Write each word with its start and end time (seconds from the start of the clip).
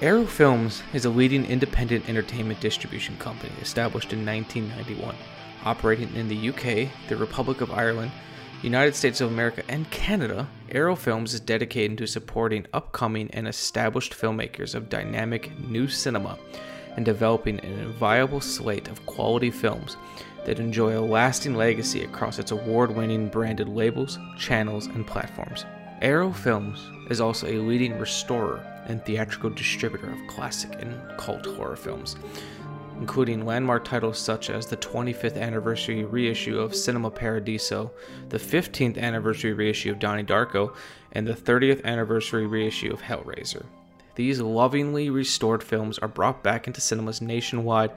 Arrow 0.00 0.26
Films 0.26 0.82
is 0.92 1.04
a 1.04 1.10
leading 1.10 1.44
independent 1.46 2.08
entertainment 2.08 2.58
distribution 2.60 3.16
company 3.18 3.52
established 3.60 4.12
in 4.12 4.26
1991, 4.26 5.14
operating 5.64 6.12
in 6.16 6.26
the 6.28 6.48
UK, 6.48 6.88
the 7.08 7.16
Republic 7.16 7.60
of 7.60 7.70
Ireland, 7.70 8.10
United 8.62 8.96
States 8.96 9.20
of 9.20 9.30
America, 9.30 9.62
and 9.68 9.90
Canada. 9.90 10.48
Arrow 10.70 10.96
Films 10.96 11.34
is 11.34 11.40
dedicated 11.40 11.98
to 11.98 12.06
supporting 12.06 12.66
upcoming 12.72 13.30
and 13.32 13.46
established 13.46 14.12
filmmakers 14.12 14.74
of 14.74 14.88
dynamic 14.88 15.56
new 15.60 15.86
cinema 15.86 16.36
and 16.96 17.04
developing 17.04 17.60
an 17.60 17.78
inviolable 17.78 18.40
slate 18.40 18.88
of 18.88 19.04
quality 19.06 19.50
films 19.50 19.96
that 20.44 20.58
enjoy 20.58 20.98
a 20.98 21.00
lasting 21.00 21.54
legacy 21.54 22.02
across 22.02 22.38
its 22.40 22.50
award 22.50 22.94
winning 22.94 23.28
branded 23.28 23.68
labels, 23.68 24.18
channels, 24.36 24.86
and 24.86 25.06
platforms. 25.06 25.64
Arrow 26.00 26.32
Films 26.32 26.90
is 27.08 27.20
also 27.20 27.46
a 27.46 27.58
leading 27.58 27.96
restorer 27.98 28.66
and 28.86 29.04
theatrical 29.04 29.50
distributor 29.50 30.10
of 30.10 30.26
classic 30.26 30.74
and 30.80 31.00
cult 31.18 31.46
horror 31.46 31.76
films, 31.76 32.16
including 32.98 33.44
landmark 33.44 33.84
titles 33.84 34.18
such 34.18 34.50
as 34.50 34.66
the 34.66 34.76
25th 34.76 35.36
anniversary 35.36 36.04
reissue 36.04 36.58
of 36.58 36.74
Cinema 36.74 37.10
Paradiso, 37.10 37.90
the 38.28 38.38
15th 38.38 38.98
anniversary 38.98 39.52
reissue 39.52 39.90
of 39.90 39.98
Donnie 39.98 40.24
Darko, 40.24 40.74
and 41.12 41.26
the 41.26 41.34
30th 41.34 41.84
anniversary 41.84 42.46
reissue 42.46 42.92
of 42.92 43.02
Hellraiser. 43.02 43.64
These 44.14 44.40
lovingly 44.40 45.08
restored 45.08 45.62
films 45.62 45.98
are 45.98 46.08
brought 46.08 46.42
back 46.42 46.66
into 46.66 46.80
cinemas 46.80 47.22
nationwide 47.22 47.92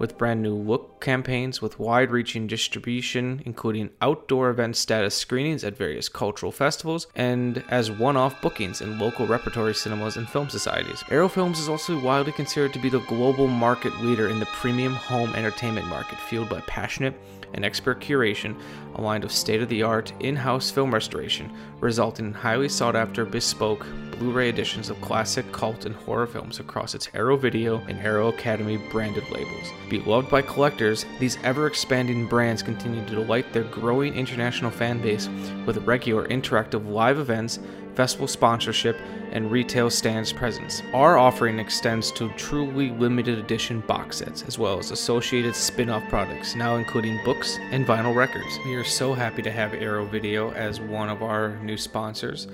with 0.00 0.18
brand 0.18 0.42
new 0.42 0.54
look 0.54 1.00
campaigns 1.00 1.62
with 1.62 1.78
wide 1.78 2.10
reaching 2.10 2.48
distribution, 2.48 3.42
including 3.44 3.90
outdoor 4.00 4.50
event 4.50 4.74
status 4.74 5.14
screenings 5.14 5.62
at 5.62 5.76
various 5.76 6.08
cultural 6.08 6.50
festivals, 6.50 7.06
and 7.14 7.62
as 7.68 7.90
one 7.90 8.16
off 8.16 8.40
bookings 8.40 8.80
in 8.80 8.98
local 8.98 9.26
repertory 9.26 9.74
cinemas 9.74 10.16
and 10.16 10.28
film 10.28 10.48
societies. 10.48 11.04
Arrow 11.10 11.28
Films 11.28 11.60
is 11.60 11.68
also 11.68 12.00
widely 12.00 12.32
considered 12.32 12.72
to 12.72 12.78
be 12.80 12.88
the 12.88 13.00
global 13.00 13.46
market 13.46 13.94
leader 14.00 14.28
in 14.28 14.40
the 14.40 14.46
premium 14.46 14.94
home 14.94 15.34
entertainment 15.34 15.86
market, 15.86 16.18
fueled 16.18 16.48
by 16.48 16.60
passionate 16.62 17.14
and 17.54 17.64
expert 17.64 18.00
curation 18.00 18.58
aligned 18.94 19.24
with 19.24 19.32
state 19.32 19.62
of 19.62 19.68
the 19.68 19.82
art 19.82 20.12
in 20.20 20.36
house 20.36 20.70
film 20.70 20.92
restoration, 20.92 21.50
resulting 21.80 22.26
in 22.26 22.32
highly 22.32 22.68
sought 22.68 22.96
after 22.96 23.24
bespoke 23.24 23.86
Blu 24.20 24.32
ray 24.32 24.50
editions 24.50 24.90
of 24.90 25.00
classic 25.00 25.50
cult 25.50 25.86
and 25.86 25.96
horror 25.96 26.26
films 26.26 26.60
across 26.60 26.94
its 26.94 27.08
Arrow 27.14 27.38
Video 27.38 27.78
and 27.88 27.98
Arrow 28.00 28.28
Academy 28.28 28.76
branded 28.92 29.24
labels. 29.30 29.72
Beloved 29.88 30.28
by 30.28 30.42
collectors, 30.42 31.06
these 31.18 31.38
ever 31.42 31.66
expanding 31.66 32.26
brands 32.26 32.62
continue 32.62 33.02
to 33.06 33.14
delight 33.14 33.50
their 33.54 33.64
growing 33.64 34.14
international 34.14 34.70
fan 34.70 35.00
base 35.00 35.30
with 35.64 35.78
regular 35.86 36.28
interactive 36.28 36.86
live 36.86 37.18
events 37.18 37.60
festival 38.00 38.26
sponsorship, 38.26 38.96
and 39.30 39.50
retail 39.50 39.90
stands 39.90 40.32
presence. 40.32 40.82
Our 40.94 41.18
offering 41.18 41.58
extends 41.58 42.10
to 42.12 42.30
truly 42.30 42.92
limited 42.92 43.38
edition 43.38 43.80
box 43.80 44.16
sets, 44.16 44.42
as 44.44 44.58
well 44.58 44.78
as 44.78 44.90
associated 44.90 45.54
spin 45.54 45.90
off 45.90 46.08
products, 46.08 46.54
now 46.54 46.76
including 46.76 47.22
books 47.26 47.58
and 47.70 47.86
vinyl 47.86 48.16
records. 48.16 48.58
We 48.64 48.74
are 48.76 48.84
so 48.84 49.12
happy 49.12 49.42
to 49.42 49.50
have 49.50 49.74
Arrow 49.74 50.06
Video 50.06 50.50
as 50.52 50.80
one 50.80 51.10
of 51.10 51.22
our 51.22 51.56
new 51.56 51.76
sponsors. 51.76 52.48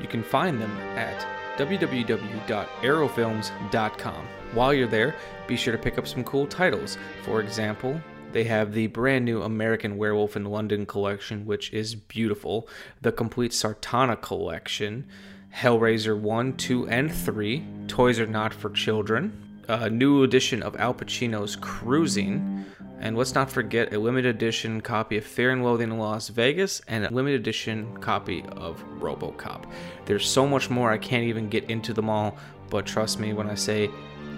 You 0.00 0.08
can 0.08 0.22
find 0.22 0.58
them 0.58 0.74
at 0.96 1.26
www.arrowfilms.com. 1.58 4.28
While 4.54 4.72
you're 4.72 4.88
there, 4.88 5.14
be 5.46 5.58
sure 5.58 5.76
to 5.76 5.82
pick 5.82 5.98
up 5.98 6.08
some 6.08 6.24
cool 6.24 6.46
titles. 6.46 6.96
For 7.22 7.42
example, 7.42 8.00
they 8.36 8.44
have 8.44 8.74
the 8.74 8.86
brand 8.88 9.24
new 9.24 9.40
American 9.40 9.96
Werewolf 9.96 10.36
in 10.36 10.44
London 10.44 10.84
collection, 10.84 11.46
which 11.46 11.72
is 11.72 11.94
beautiful. 11.94 12.68
The 13.00 13.10
complete 13.10 13.52
Sartana 13.52 14.20
collection, 14.20 15.06
Hellraiser 15.54 16.20
1, 16.20 16.58
2, 16.58 16.86
and 16.86 17.10
3, 17.10 17.64
Toys 17.88 18.20
Are 18.20 18.26
Not 18.26 18.52
for 18.52 18.68
Children, 18.68 19.62
a 19.68 19.88
new 19.88 20.22
edition 20.22 20.62
of 20.62 20.76
Al 20.76 20.92
Pacino's 20.92 21.56
Cruising, 21.56 22.66
and 23.00 23.16
let's 23.16 23.34
not 23.34 23.50
forget 23.50 23.94
a 23.94 23.98
limited 23.98 24.36
edition 24.36 24.82
copy 24.82 25.16
of 25.16 25.24
Fear 25.24 25.52
and 25.52 25.64
Loathing 25.64 25.90
in 25.90 25.98
Las 25.98 26.28
Vegas 26.28 26.82
and 26.88 27.06
a 27.06 27.10
limited 27.10 27.40
edition 27.40 27.96
copy 28.02 28.44
of 28.52 28.84
Robocop. 29.00 29.64
There's 30.04 30.28
so 30.28 30.46
much 30.46 30.68
more, 30.68 30.92
I 30.92 30.98
can't 30.98 31.24
even 31.24 31.48
get 31.48 31.70
into 31.70 31.94
them 31.94 32.10
all, 32.10 32.36
but 32.68 32.84
trust 32.84 33.18
me 33.18 33.32
when 33.32 33.48
I 33.48 33.54
say 33.54 33.88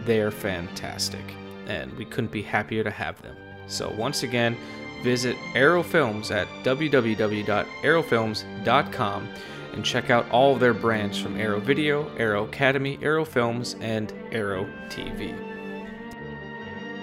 they're 0.04 0.30
fantastic, 0.30 1.34
and 1.66 1.92
we 1.94 2.04
couldn't 2.04 2.30
be 2.30 2.42
happier 2.42 2.84
to 2.84 2.92
have 2.92 3.20
them. 3.22 3.34
So, 3.68 3.90
once 3.96 4.22
again, 4.22 4.56
visit 5.02 5.36
Arrow 5.54 5.82
Films 5.82 6.30
at 6.30 6.48
www.arrowfilms.com 6.64 9.28
and 9.72 9.84
check 9.84 10.10
out 10.10 10.28
all 10.30 10.54
of 10.54 10.60
their 10.60 10.74
brands 10.74 11.18
from 11.18 11.38
Arrow 11.38 11.60
Video, 11.60 12.14
Arrow 12.16 12.44
Academy, 12.44 12.98
Arrow 13.00 13.24
Films, 13.24 13.76
and 13.80 14.12
Arrow 14.32 14.66
TV. 14.88 15.34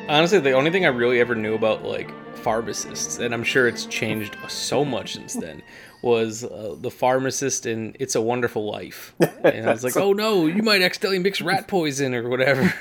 Honestly, 0.10 0.40
the 0.40 0.52
only 0.52 0.72
thing 0.72 0.86
I 0.86 0.90
really 0.90 1.20
ever 1.20 1.36
knew 1.36 1.56
about 1.56 1.84
like 1.84 2.12
pharmacists, 2.38 3.18
and 3.18 3.34
I'm 3.34 3.44
sure 3.44 3.68
it's 3.68 3.86
changed 3.86 4.38
so 4.48 4.86
much 4.86 5.14
since 5.14 5.34
then, 5.34 5.64
was 6.02 6.44
uh, 6.44 6.76
the 6.80 6.92
pharmacist 6.92 7.66
in 7.66 7.96
It's 8.00 8.14
a 8.14 8.22
Wonderful 8.22 8.70
Life. 8.70 9.16
And 9.44 9.68
I 9.68 9.72
was 9.72 9.84
like, 9.84 9.98
oh 9.98 10.14
no, 10.14 10.46
you 10.46 10.62
might 10.62 10.84
accidentally 10.84 11.20
mix 11.20 11.42
rat 11.42 11.68
poison 11.68 12.14
or 12.14 12.30
whatever. 12.30 12.72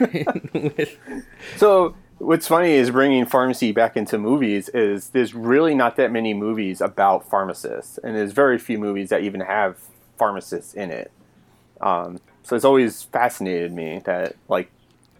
with... 0.52 0.98
So 1.56 1.94
what's 2.24 2.48
funny 2.48 2.72
is 2.72 2.90
bringing 2.90 3.26
pharmacy 3.26 3.72
back 3.72 3.96
into 3.96 4.18
movies 4.18 4.68
is 4.70 5.10
there's 5.10 5.34
really 5.34 5.74
not 5.74 5.96
that 5.96 6.10
many 6.10 6.34
movies 6.34 6.80
about 6.80 7.28
pharmacists, 7.28 7.98
and 7.98 8.16
there's 8.16 8.32
very 8.32 8.58
few 8.58 8.78
movies 8.78 9.10
that 9.10 9.22
even 9.22 9.40
have 9.40 9.78
pharmacists 10.16 10.74
in 10.74 10.90
it. 10.90 11.12
Um, 11.80 12.20
so 12.42 12.56
it's 12.56 12.64
always 12.64 13.02
fascinated 13.02 13.72
me 13.72 14.00
that 14.04 14.36
like 14.48 14.70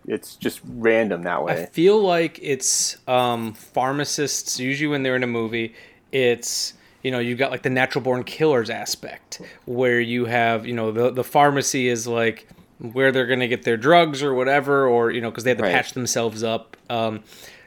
it's 0.07 0.37
just 0.37 0.61
random 0.65 1.23
that 1.23 1.43
way. 1.43 1.63
I 1.63 1.67
feel 1.67 2.01
like 2.01 2.39
it's 2.43 2.97
um, 3.09 3.55
pharmacists 3.55 4.59
usually 4.61 4.89
when 4.89 5.03
they're 5.03 5.17
in 5.17 5.23
a 5.23 5.29
movie, 5.29 5.75
it's 6.13 6.75
you 7.03 7.11
know 7.11 7.19
you've 7.19 7.39
got 7.39 7.51
like 7.51 7.63
the 7.63 7.71
natural 7.71 8.03
born 8.03 8.25
killers 8.25 8.71
aspect 8.71 9.41
where 9.67 10.01
you 10.01 10.25
have 10.25 10.67
you 10.67 10.75
know 10.75 10.91
the 10.91 11.11
the 11.11 11.25
pharmacy 11.25 11.89
is 11.89 12.07
like 12.07 12.49
where 12.79 13.13
they're 13.13 13.27
going 13.27 13.41
to 13.41 13.49
get 13.49 13.63
their 13.63 13.77
drugs 13.77 14.23
or 14.23 14.35
whatever, 14.35 14.87
or 14.87 15.11
you 15.11 15.21
know, 15.21 15.31
because 15.31 15.45
they 15.45 15.51
have 15.51 15.59
to 15.59 15.65
right. 15.65 15.73
patch 15.73 15.93
themselves 15.93 16.43
up. 16.43 16.77
Um, 16.91 17.23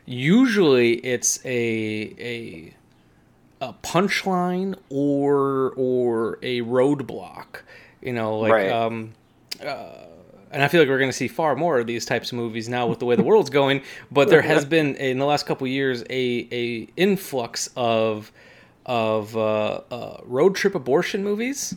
usually, 0.06 0.94
it's 0.94 1.40
a 1.46 2.14
a 2.20 2.74
a 3.62 3.74
punchline 3.74 4.76
or 4.90 5.74
or 5.76 6.40
a 6.42 6.62
roadblock. 6.62 7.62
You 8.02 8.14
know, 8.14 8.38
like 8.40 8.52
right. 8.52 8.72
um, 8.72 9.14
uh, 9.64 10.06
and 10.52 10.64
I 10.64 10.68
feel 10.68 10.82
like 10.82 10.90
we're 10.90 11.00
going 11.00 11.10
to 11.10 11.18
see 11.18 11.28
far 11.28 11.56
more 11.56 11.80
of 11.80 11.88
these 11.88 12.06
types 12.06 12.32
of 12.32 12.38
movies 12.38 12.70
now 12.70 12.88
with 12.88 13.00
the 13.00 13.06
way 13.06 13.16
the 13.16 13.24
world's 13.24 13.50
going. 13.50 13.82
But 14.12 14.30
there 14.30 14.42
has 14.42 14.66
been 14.76 14.96
in 14.96 15.20
the 15.20 15.26
last 15.26 15.46
couple 15.46 15.68
years 15.68 16.04
a 16.10 16.48
a 16.52 16.88
influx 16.96 17.70
of 17.76 18.32
of 18.86 19.36
uh, 19.36 19.82
uh, 19.92 20.22
road 20.24 20.56
trip 20.56 20.76
abortion 20.76 21.24
movies. 21.24 21.76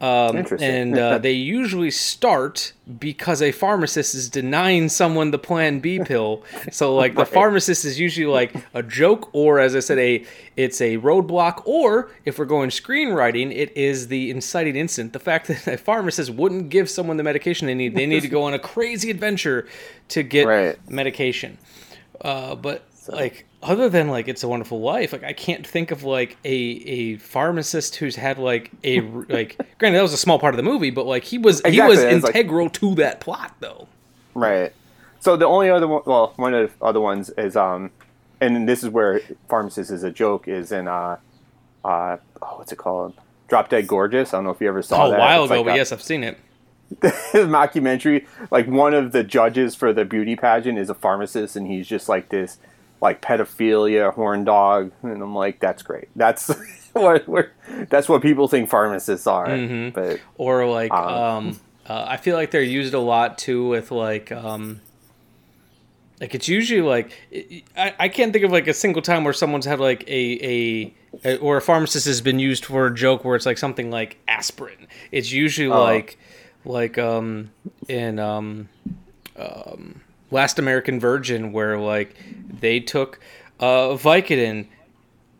Um, 0.00 0.46
and 0.60 0.96
uh, 0.98 1.18
they 1.18 1.32
usually 1.32 1.90
start 1.90 2.72
because 3.00 3.42
a 3.42 3.50
pharmacist 3.50 4.14
is 4.14 4.28
denying 4.28 4.88
someone 4.88 5.32
the 5.32 5.38
Plan 5.38 5.80
B 5.80 5.98
pill. 5.98 6.44
So 6.70 6.94
like 6.94 7.16
the 7.16 7.26
pharmacist 7.26 7.84
is 7.84 7.98
usually 7.98 8.26
like 8.26 8.54
a 8.74 8.82
joke, 8.82 9.28
or 9.32 9.58
as 9.58 9.74
I 9.74 9.80
said, 9.80 9.98
a 9.98 10.24
it's 10.56 10.80
a 10.80 10.98
roadblock, 10.98 11.62
or 11.64 12.10
if 12.24 12.38
we're 12.38 12.44
going 12.44 12.70
screenwriting, 12.70 13.54
it 13.54 13.76
is 13.76 14.08
the 14.08 14.30
inciting 14.30 14.76
incident. 14.76 15.12
The 15.12 15.18
fact 15.18 15.48
that 15.48 15.66
a 15.66 15.76
pharmacist 15.76 16.30
wouldn't 16.30 16.68
give 16.68 16.88
someone 16.88 17.16
the 17.16 17.24
medication 17.24 17.66
they 17.66 17.74
need, 17.74 17.96
they 17.96 18.06
need 18.06 18.22
to 18.22 18.28
go 18.28 18.44
on 18.44 18.54
a 18.54 18.58
crazy 18.58 19.10
adventure 19.10 19.66
to 20.08 20.22
get 20.22 20.46
right. 20.46 20.90
medication. 20.90 21.58
Uh, 22.20 22.54
but 22.54 22.84
like 23.08 23.46
other 23.62 23.88
than 23.88 24.08
like 24.08 24.28
it's 24.28 24.44
a 24.44 24.48
wonderful 24.48 24.80
life 24.80 25.12
like 25.12 25.24
i 25.24 25.32
can't 25.32 25.66
think 25.66 25.90
of 25.90 26.04
like 26.04 26.36
a 26.44 26.48
a 26.48 27.16
pharmacist 27.16 27.96
who's 27.96 28.14
had 28.14 28.38
like 28.38 28.70
a 28.84 29.00
like 29.28 29.58
granted 29.78 29.98
that 29.98 30.02
was 30.02 30.12
a 30.12 30.18
small 30.18 30.38
part 30.38 30.54
of 30.54 30.56
the 30.56 30.62
movie 30.62 30.90
but 30.90 31.06
like 31.06 31.24
he 31.24 31.38
was 31.38 31.60
exactly. 31.60 31.72
he 31.74 31.80
was 31.82 32.00
integral 32.00 32.66
like, 32.66 32.72
to 32.72 32.94
that 32.94 33.20
plot 33.20 33.54
though. 33.60 33.88
Right. 34.34 34.72
So 35.20 35.36
the 35.36 35.46
only 35.46 35.70
other 35.70 35.88
one 35.88 36.02
well 36.06 36.32
one 36.36 36.54
of 36.54 36.78
the 36.78 36.84
other 36.84 37.00
ones 37.00 37.30
is 37.30 37.56
um 37.56 37.90
and 38.40 38.68
this 38.68 38.84
is 38.84 38.90
where 38.90 39.20
pharmacist 39.48 39.90
is 39.90 40.04
a 40.04 40.10
joke 40.10 40.46
is 40.46 40.70
in 40.70 40.86
uh 40.86 41.16
uh 41.84 42.18
oh, 42.42 42.58
what's 42.58 42.70
it 42.70 42.76
called? 42.76 43.14
Drop 43.48 43.70
dead 43.70 43.88
gorgeous. 43.88 44.32
I 44.32 44.36
don't 44.36 44.44
know 44.44 44.50
if 44.50 44.60
you 44.60 44.68
ever 44.68 44.82
saw 44.82 45.06
oh, 45.06 45.10
that. 45.10 45.16
a 45.16 45.18
while 45.18 45.44
it's 45.44 45.50
ago 45.50 45.60
like 45.60 45.66
but 45.66 45.74
a, 45.74 45.76
yes 45.76 45.90
i've 45.90 46.02
seen 46.02 46.22
it. 46.22 46.38
Mockumentary 47.32 48.26
like 48.52 48.68
one 48.68 48.94
of 48.94 49.10
the 49.10 49.24
judges 49.24 49.74
for 49.74 49.92
the 49.92 50.04
beauty 50.04 50.36
pageant 50.36 50.78
is 50.78 50.88
a 50.88 50.94
pharmacist 50.94 51.56
and 51.56 51.66
he's 51.66 51.88
just 51.88 52.08
like 52.08 52.28
this 52.28 52.58
like 53.00 53.22
pedophilia, 53.22 54.12
horn 54.12 54.44
dog, 54.44 54.92
and 55.02 55.22
I'm 55.22 55.34
like, 55.34 55.60
that's 55.60 55.82
great. 55.82 56.08
That's 56.16 56.50
what 56.92 57.50
that's 57.88 58.08
what 58.08 58.22
people 58.22 58.48
think 58.48 58.68
pharmacists 58.68 59.26
are. 59.26 59.46
Mm-hmm. 59.46 59.90
But 59.94 60.20
or 60.36 60.66
like, 60.66 60.92
um, 60.92 61.14
um 61.14 61.60
uh, 61.88 62.06
I 62.08 62.16
feel 62.16 62.36
like 62.36 62.50
they're 62.50 62.62
used 62.62 62.94
a 62.94 63.00
lot 63.00 63.38
too 63.38 63.68
with 63.68 63.90
like, 63.90 64.30
um, 64.30 64.80
like 66.20 66.34
it's 66.34 66.48
usually 66.48 66.82
like 66.82 67.12
I, 67.76 67.94
I 67.98 68.08
can't 68.08 68.32
think 68.32 68.44
of 68.44 68.50
like 68.50 68.66
a 68.66 68.74
single 68.74 69.02
time 69.02 69.24
where 69.24 69.32
someone's 69.32 69.64
had 69.64 69.80
like 69.80 70.02
a, 70.08 70.44
a, 70.44 70.94
a 71.24 71.38
or 71.38 71.56
a 71.56 71.62
pharmacist 71.62 72.06
has 72.06 72.20
been 72.20 72.38
used 72.38 72.64
for 72.64 72.86
a 72.86 72.94
joke 72.94 73.24
where 73.24 73.36
it's 73.36 73.46
like 73.46 73.58
something 73.58 73.90
like 73.90 74.18
aspirin. 74.26 74.88
It's 75.12 75.32
usually 75.32 75.70
uh, 75.70 75.78
like 75.78 76.18
like 76.64 76.98
um 76.98 77.50
in 77.88 78.18
um 78.18 78.68
um, 79.38 80.00
Last 80.30 80.58
American 80.58 81.00
Virgin, 81.00 81.52
where 81.52 81.78
like 81.78 82.14
they 82.60 82.80
took 82.80 83.20
uh, 83.60 83.90
Vicodin 83.96 84.66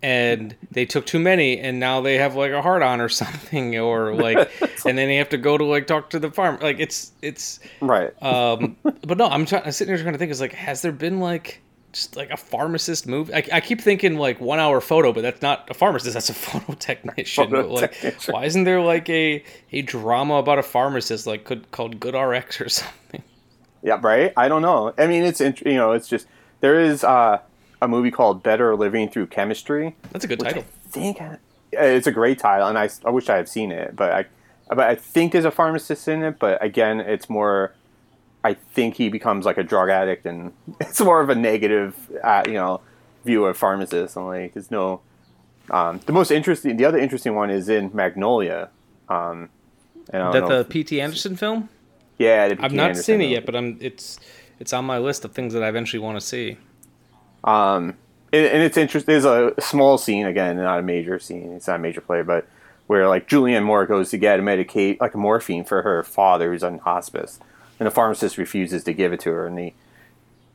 and 0.02 0.54
they 0.70 0.86
took 0.86 1.06
too 1.06 1.18
many 1.18 1.58
and 1.58 1.80
now 1.80 2.00
they 2.00 2.18
have 2.18 2.36
like 2.36 2.52
a 2.52 2.62
heart 2.62 2.82
on 2.82 3.00
or 3.00 3.08
something 3.08 3.76
or 3.78 4.14
like 4.14 4.50
and 4.86 4.96
then 4.96 5.08
they 5.08 5.16
have 5.16 5.28
to 5.28 5.38
go 5.38 5.58
to 5.58 5.64
like 5.64 5.86
talk 5.86 6.10
to 6.10 6.18
the 6.18 6.30
farm. 6.30 6.58
Like 6.60 6.78
it's 6.78 7.12
it's 7.22 7.60
right. 7.80 8.10
um 8.22 8.76
but 8.82 9.18
no 9.18 9.26
i'm 9.26 9.44
trying 9.44 9.64
i'm 9.64 9.72
sitting 9.72 9.94
here 9.94 10.02
trying 10.02 10.14
to 10.14 10.18
think 10.18 10.30
is 10.30 10.40
like 10.40 10.52
has 10.52 10.82
there 10.82 10.92
been 10.92 11.20
like 11.20 11.60
just 11.92 12.16
like 12.16 12.30
a 12.30 12.36
pharmacist 12.36 13.06
movie 13.06 13.34
I, 13.34 13.44
I 13.54 13.60
keep 13.60 13.80
thinking 13.80 14.18
like 14.18 14.40
one 14.40 14.58
hour 14.60 14.80
photo 14.80 15.12
but 15.12 15.22
that's 15.22 15.42
not 15.42 15.68
a 15.70 15.74
pharmacist 15.74 16.14
that's 16.14 16.28
a 16.30 16.34
photo 16.34 16.74
technician. 16.74 17.50
Photo 17.50 17.62
but 17.62 17.70
like 17.70 17.92
technician. 17.92 18.34
why 18.34 18.44
isn't 18.44 18.64
there 18.64 18.80
like 18.80 19.08
a 19.08 19.42
a 19.72 19.82
drama 19.82 20.34
about 20.34 20.58
a 20.58 20.62
pharmacist 20.62 21.26
like 21.26 21.44
could 21.44 21.70
called 21.72 21.98
good 21.98 22.14
rx 22.14 22.60
or 22.60 22.68
something 22.68 23.22
Yeah, 23.82 23.98
right. 24.02 24.32
I 24.36 24.48
don't 24.48 24.62
know. 24.62 24.92
I 24.98 25.06
mean, 25.06 25.22
it's 25.22 25.40
you 25.40 25.74
know, 25.74 25.92
it's 25.92 26.08
just 26.08 26.26
there 26.60 26.78
is 26.80 27.04
uh, 27.04 27.38
a 27.80 27.88
movie 27.88 28.10
called 28.10 28.42
Better 28.42 28.74
Living 28.76 29.08
Through 29.08 29.28
Chemistry. 29.28 29.94
that's 30.12 30.24
a 30.24 30.28
good 30.28 30.40
title 30.40 30.62
I 30.62 30.88
think 30.90 31.20
I- 31.20 31.38
it's 31.70 32.06
a 32.06 32.12
great 32.12 32.38
title, 32.38 32.66
and 32.66 32.78
I, 32.78 32.88
I 33.04 33.10
wish 33.10 33.28
I 33.28 33.36
had 33.36 33.48
seen 33.48 33.70
it, 33.72 33.94
but 33.94 34.10
I 34.12 34.24
but 34.68 34.80
I 34.80 34.94
think 34.94 35.32
there's 35.32 35.44
a 35.44 35.50
pharmacist 35.50 36.08
in 36.08 36.22
it. 36.22 36.38
But 36.38 36.62
again, 36.64 37.00
it's 37.00 37.28
more. 37.28 37.74
I 38.44 38.54
think 38.54 38.94
he 38.94 39.08
becomes 39.08 39.44
like 39.44 39.58
a 39.58 39.62
drug 39.62 39.90
addict, 39.90 40.24
and 40.24 40.52
it's 40.80 41.00
more 41.00 41.20
of 41.20 41.28
a 41.28 41.34
negative, 41.34 41.94
uh, 42.22 42.44
you 42.46 42.54
know, 42.54 42.80
view 43.24 43.44
of 43.44 43.56
pharmacists. 43.56 44.16
And 44.16 44.26
like, 44.26 44.54
there's 44.54 44.70
no. 44.70 45.00
Um, 45.70 46.00
the 46.06 46.12
most 46.12 46.30
interesting, 46.30 46.78
the 46.78 46.86
other 46.86 46.98
interesting 46.98 47.34
one 47.34 47.50
is 47.50 47.68
in 47.68 47.90
Magnolia. 47.92 48.70
Um, 49.10 49.50
and 50.10 50.22
I 50.22 50.32
don't 50.32 50.48
that 50.48 50.64
the 50.70 50.84
pt 50.84 50.92
anderson 50.94 51.36
film 51.36 51.68
yeah, 52.18 52.54
i've 52.60 52.72
not 52.72 52.90
Anderson 52.90 53.02
seen 53.04 53.20
it 53.22 53.30
yet 53.30 53.46
but 53.46 53.54
i'm 53.56 53.78
it's 53.80 54.18
it's 54.58 54.72
on 54.72 54.84
my 54.84 54.98
list 54.98 55.24
of 55.24 55.32
things 55.32 55.52
that 55.54 55.62
i 55.62 55.68
eventually 55.68 56.00
want 56.00 56.18
to 56.20 56.24
see 56.26 56.58
Um, 57.44 57.96
and, 58.32 58.46
and 58.46 58.62
it's 58.62 58.76
interesting. 58.76 59.12
There's 59.12 59.24
a 59.24 59.54
small 59.60 59.96
scene 59.98 60.26
again, 60.26 60.56
not 60.56 60.80
a 60.80 60.82
major 60.82 61.18
scene. 61.18 61.52
It's 61.52 61.66
not 61.68 61.76
a 61.76 61.78
major 61.78 62.00
play, 62.00 62.22
but 62.22 62.46
where 62.86 63.08
like 63.08 63.28
Julianne 63.28 63.64
Moore 63.64 63.86
goes 63.86 64.10
to 64.10 64.18
get 64.18 64.40
a 64.40 64.42
medicate 64.42 65.00
like 65.00 65.14
a 65.14 65.18
morphine 65.18 65.64
for 65.64 65.82
her 65.82 66.02
father 66.02 66.50
who's 66.52 66.64
on 66.64 66.78
hospice, 66.78 67.38
and 67.78 67.86
the 67.86 67.90
pharmacist 67.90 68.36
refuses 68.38 68.84
to 68.84 68.92
give 68.92 69.12
it 69.12 69.20
to 69.20 69.30
her, 69.30 69.46
and 69.46 69.56
they 69.56 69.74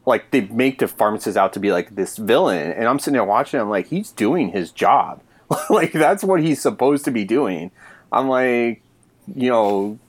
like 0.06 0.32
they 0.32 0.42
make 0.42 0.80
the 0.80 0.88
pharmacist 0.88 1.38
out 1.38 1.54
to 1.54 1.60
be 1.60 1.72
like 1.72 1.96
this 1.96 2.18
villain, 2.18 2.72
and 2.74 2.88
I'm 2.88 3.00
sitting 3.00 3.14
there 3.14 3.24
watching. 3.24 3.60
I'm 3.60 3.70
like, 3.70 3.88
he's 3.88 4.12
doing 4.12 4.50
his 4.50 4.72
job, 4.72 5.22
like 5.70 5.94
that's 5.94 6.24
what 6.24 6.42
he's 6.42 6.62
supposed 6.62 7.06
to 7.06 7.12
be 7.12 7.24
doing. 7.24 7.72
I'm 8.12 8.28
like, 8.28 8.82
you 9.34 9.50
know. 9.50 10.00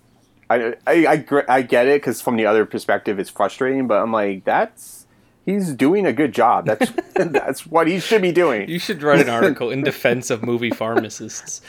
I, 0.50 0.74
I, 0.86 1.06
I, 1.06 1.42
I 1.48 1.62
get 1.62 1.86
it 1.86 2.00
because 2.00 2.20
from 2.20 2.36
the 2.36 2.46
other 2.46 2.64
perspective 2.66 3.18
it's 3.18 3.30
frustrating, 3.30 3.86
but 3.86 4.02
I'm 4.02 4.12
like 4.12 4.44
that's 4.44 5.06
he's 5.46 5.72
doing 5.74 6.06
a 6.06 6.12
good 6.12 6.32
job. 6.32 6.66
That's 6.66 6.90
that's 7.14 7.66
what 7.66 7.86
he 7.86 7.98
should 8.00 8.22
be 8.22 8.32
doing. 8.32 8.68
You 8.68 8.78
should 8.78 9.02
write 9.02 9.20
an 9.20 9.28
article 9.40 9.70
in 9.70 9.82
defense 9.82 10.30
of 10.30 10.42
movie 10.42 10.70
pharmacists. 10.70 11.60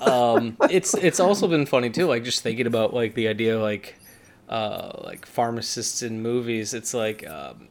Um, 0.00 0.56
it's 0.70 0.94
it's 0.94 1.20
also 1.20 1.46
been 1.48 1.66
funny 1.66 1.90
too, 1.90 2.06
like 2.06 2.24
just 2.24 2.42
thinking 2.42 2.66
about 2.66 2.92
like 2.94 3.14
the 3.14 3.28
idea 3.28 3.56
of, 3.56 3.62
like 3.62 3.96
uh, 4.48 5.00
like 5.04 5.26
pharmacists 5.26 6.02
in 6.02 6.20
movies. 6.22 6.74
It's 6.74 6.92
like 6.94 7.26
um, 7.26 7.68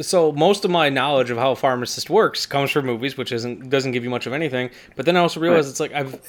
so 0.00 0.30
most 0.32 0.64
of 0.64 0.70
my 0.70 0.88
knowledge 0.90 1.30
of 1.30 1.38
how 1.38 1.52
a 1.52 1.56
pharmacist 1.56 2.10
works 2.10 2.44
comes 2.46 2.70
from 2.70 2.86
movies, 2.86 3.16
which 3.16 3.32
isn't 3.32 3.70
doesn't 3.70 3.92
give 3.92 4.04
you 4.04 4.10
much 4.10 4.26
of 4.26 4.32
anything. 4.32 4.70
But 4.94 5.06
then 5.06 5.16
I 5.16 5.20
also 5.20 5.40
realize 5.40 5.64
Right. 5.66 5.70
it's 5.70 5.80
like 5.80 5.92
I've 5.92 6.20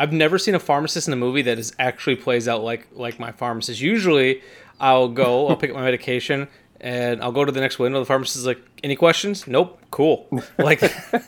I've 0.00 0.12
never 0.12 0.38
seen 0.38 0.54
a 0.54 0.58
pharmacist 0.58 1.06
in 1.08 1.12
a 1.12 1.16
movie 1.16 1.42
that 1.42 1.58
is 1.58 1.74
actually 1.78 2.16
plays 2.16 2.48
out 2.48 2.62
like 2.64 2.88
like 2.92 3.20
my 3.20 3.32
pharmacist. 3.32 3.80
Usually, 3.80 4.40
I'll 4.80 5.08
go, 5.08 5.48
I'll 5.48 5.56
pick 5.62 5.70
up 5.70 5.76
my 5.76 5.82
medication, 5.84 6.48
and 6.80 7.22
I'll 7.22 7.32
go 7.32 7.44
to 7.44 7.52
the 7.52 7.60
next 7.60 7.78
window. 7.78 7.98
The 8.00 8.06
pharmacist 8.06 8.36
is 8.38 8.46
like, 8.46 8.60
"Any 8.82 8.96
questions? 8.96 9.46
Nope. 9.46 9.78
Cool." 9.90 10.26
Like, 10.58 10.80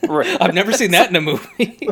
Right. 0.09 0.37
I've 0.41 0.55
never 0.55 0.73
seen 0.73 0.91
that 0.93 1.11
in 1.11 1.17
a 1.17 1.21
movie. 1.21 1.89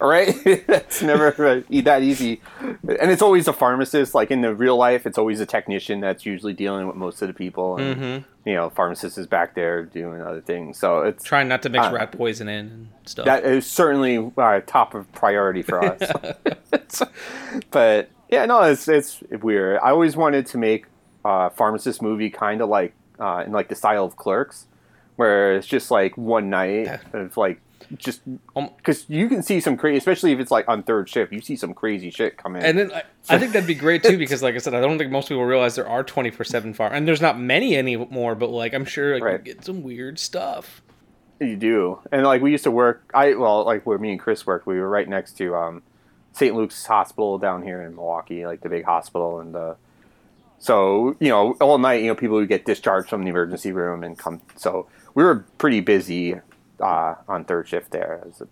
right? 0.00 0.34
it's 0.44 1.02
never 1.02 1.62
that 1.70 2.02
easy, 2.02 2.40
and 2.60 3.10
it's 3.10 3.22
always 3.22 3.46
a 3.46 3.52
pharmacist. 3.52 4.14
Like 4.14 4.30
in 4.30 4.40
the 4.40 4.54
real 4.54 4.76
life, 4.76 5.06
it's 5.06 5.18
always 5.18 5.38
a 5.40 5.46
technician 5.46 6.00
that's 6.00 6.26
usually 6.26 6.54
dealing 6.54 6.86
with 6.88 6.96
most 6.96 7.22
of 7.22 7.28
the 7.28 7.34
people, 7.34 7.76
and 7.76 7.96
Mm-hmm. 7.96 8.30
You 8.46 8.54
know, 8.54 8.70
pharmacist 8.70 9.18
is 9.18 9.26
back 9.26 9.54
there 9.54 9.82
doing 9.82 10.22
other 10.22 10.40
things. 10.40 10.78
So 10.78 11.00
it's 11.02 11.22
Trying 11.24 11.48
not 11.48 11.62
to 11.62 11.68
mix 11.68 11.84
Uh, 11.84 11.92
rat 11.92 12.12
poison 12.12 12.48
in 12.48 12.66
and 12.66 12.88
stuff. 13.04 13.26
that 13.26 13.44
is 13.44 13.66
certainly 13.68 14.32
uh, 14.38 14.60
top 14.66 14.94
of 14.94 15.12
priority 15.12 15.60
for 15.62 15.84
us. 15.84 16.10
but 17.70 18.08
yeah, 18.28 18.44
no, 18.46 18.62
it's 18.62 18.88
it's 18.88 19.20
weird. 19.42 19.78
I 19.82 19.90
always 19.90 20.16
wanted 20.16 20.46
to 20.46 20.58
make 20.58 20.86
a 21.24 21.50
pharmacist 21.50 22.00
movie 22.02 22.30
kind 22.30 22.60
of 22.60 22.68
like 22.68 22.94
uh, 23.18 23.42
in 23.46 23.52
like 23.52 23.68
the 23.68 23.74
style 23.74 24.04
of 24.04 24.16
Clerks, 24.16 24.66
where 25.16 25.56
it's 25.56 25.66
just 25.66 25.90
like 25.90 26.16
one 26.16 26.48
night 26.50 27.00
of 27.12 27.36
like 27.36 27.60
just 27.98 28.20
Um, 28.56 28.70
because 28.76 29.04
you 29.08 29.28
can 29.28 29.42
see 29.42 29.60
some 29.60 29.76
crazy, 29.76 29.98
especially 29.98 30.32
if 30.32 30.40
it's 30.40 30.50
like 30.50 30.66
on 30.68 30.82
third 30.82 31.08
shift, 31.08 31.32
you 31.32 31.40
see 31.40 31.56
some 31.56 31.74
crazy 31.74 32.10
shit 32.10 32.36
come 32.36 32.56
in. 32.56 32.62
and 32.64 32.78
then 32.78 32.92
I, 32.92 33.02
I 33.28 33.38
think 33.38 33.52
that'd 33.52 33.66
be 33.66 33.74
great 33.74 34.02
too 34.02 34.18
because, 34.18 34.42
like 34.42 34.54
I 34.54 34.58
said, 34.58 34.74
I 34.74 34.80
don't 34.80 34.98
think 34.98 35.10
most 35.12 35.28
people 35.28 35.44
realize 35.44 35.74
there 35.76 35.88
are 35.88 36.02
twenty 36.02 36.30
four 36.30 36.44
seven 36.44 36.74
farm, 36.74 36.92
and 36.92 37.06
there's 37.06 37.20
not 37.20 37.38
many 37.38 37.76
anymore. 37.76 38.34
But 38.34 38.50
like, 38.50 38.74
I'm 38.74 38.84
sure 38.84 39.14
like, 39.14 39.22
Right. 39.22 39.32
you 39.46 39.54
get 39.54 39.64
some 39.64 39.82
weird 39.82 40.18
stuff. 40.18 40.82
You 41.38 41.56
do, 41.56 41.98
and 42.10 42.24
like 42.24 42.40
we 42.42 42.50
used 42.50 42.64
to 42.64 42.70
work. 42.70 43.10
I 43.14 43.34
well, 43.34 43.64
like 43.64 43.84
where 43.86 43.98
me 43.98 44.10
and 44.10 44.18
Chris 44.20 44.46
worked, 44.46 44.66
we 44.66 44.80
were 44.80 44.88
right 44.88 45.06
next 45.08 45.36
to 45.38 45.54
um, 45.54 45.82
St. 46.32 46.54
Luke's 46.56 46.86
Hospital 46.86 47.36
down 47.38 47.62
here 47.62 47.82
in 47.82 47.94
Milwaukee, 47.94 48.46
like 48.46 48.62
the 48.62 48.70
big 48.70 48.84
hospital, 48.84 49.40
and 49.40 49.54
uh, 49.54 49.74
so 50.58 51.14
you 51.20 51.28
know 51.28 51.52
all 51.60 51.78
night, 51.78 52.00
you 52.02 52.08
know, 52.08 52.14
people 52.14 52.36
would 52.36 52.48
get 52.48 52.64
discharged 52.64 53.08
from 53.10 53.22
the 53.24 53.30
emergency 53.30 53.70
room 53.72 54.02
and 54.02 54.18
come. 54.18 54.40
So 54.56 54.88
we 55.14 55.22
were 55.24 55.44
pretty 55.58 55.80
busy 55.80 56.36
uh, 56.80 57.14
on 57.28 57.44
third 57.44 57.68
shift 57.68 57.90
there. 57.90 58.20
It 58.22 58.26
was 58.28 58.42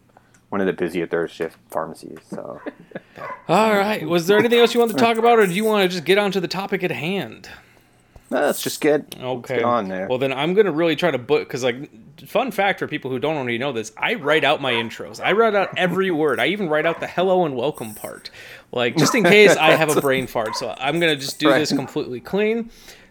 one 0.51 0.61
of 0.61 0.67
the 0.67 0.73
busier 0.73 1.07
third 1.07 1.31
shift 1.31 1.59
pharmacies. 1.71 2.19
So 2.31 2.61
All 3.49 3.73
right. 3.77 4.07
Was 4.09 4.27
there 4.27 4.39
anything 4.39 4.59
else 4.61 4.73
you 4.75 4.81
wanted 4.81 4.97
to 4.97 5.03
talk 5.03 5.17
about, 5.19 5.39
or 5.39 5.47
do 5.47 5.53
you 5.53 5.65
want 5.65 5.83
to 5.83 5.89
just 5.89 6.05
get 6.05 6.19
on 6.19 6.31
to 6.33 6.41
the 6.41 6.49
topic 6.49 6.83
at 6.85 6.91
hand? 6.91 7.49
let's 8.31 8.63
just 8.63 8.81
get 8.81 9.15
Okay. 9.23 9.57
get 9.57 9.65
on 9.65 9.87
there. 9.89 10.09
Well, 10.09 10.19
then 10.19 10.33
I'm 10.33 10.55
gonna 10.55 10.73
really 10.73 10.97
try 10.97 11.13
to 11.13 11.19
book 11.19 11.47
because, 11.47 11.63
like, 11.63 11.89
fun 12.27 12.51
fact 12.51 12.81
for 12.81 12.89
people 12.89 13.09
who 13.11 13.21
don't 13.21 13.37
already 13.37 13.59
know 13.59 13.71
this, 13.71 13.93
I 13.97 14.15
write 14.15 14.43
out 14.43 14.61
my 14.61 14.73
intros. 14.73 15.21
I 15.25 15.33
write 15.33 15.55
out 15.55 15.69
every 15.77 16.11
word. 16.11 16.41
I 16.41 16.47
even 16.47 16.69
write 16.69 16.85
out 16.85 16.99
the 16.99 17.07
hello 17.07 17.45
and 17.45 17.55
welcome 17.55 17.95
part, 17.95 18.31
like 18.73 18.97
just 18.97 19.15
in 19.15 19.23
case 19.23 19.55
I 19.57 19.73
have 19.77 19.97
a 19.97 20.01
brain 20.01 20.27
fart. 20.27 20.57
So 20.57 20.75
I'm 20.79 20.99
gonna 20.99 21.15
just 21.15 21.39
do 21.39 21.49
Right. 21.51 21.61
this 21.61 21.73
completely 21.73 22.19
clean. 22.19 22.71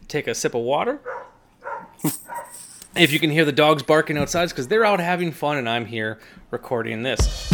Take 0.10 0.28
a 0.28 0.36
sip 0.36 0.56
of 0.56 0.62
water. 0.64 1.00
If 2.96 3.12
you 3.12 3.20
can 3.20 3.32
hear 3.32 3.44
the 3.44 3.52
dogs 3.52 3.82
barking 3.82 4.20
outside, 4.20 4.50
because 4.50 4.68
they're 4.68 4.86
out 4.86 5.00
having 5.00 5.32
fun, 5.32 5.58
and 5.58 5.68
I'm 5.68 5.86
here 5.86 6.20
recording 6.52 7.02
this. 7.02 7.50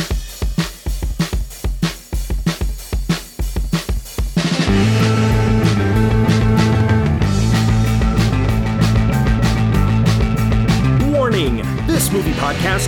Warning! 11.09 11.63
This 11.87 12.11
movie 12.11 12.33
podcast 12.33 12.87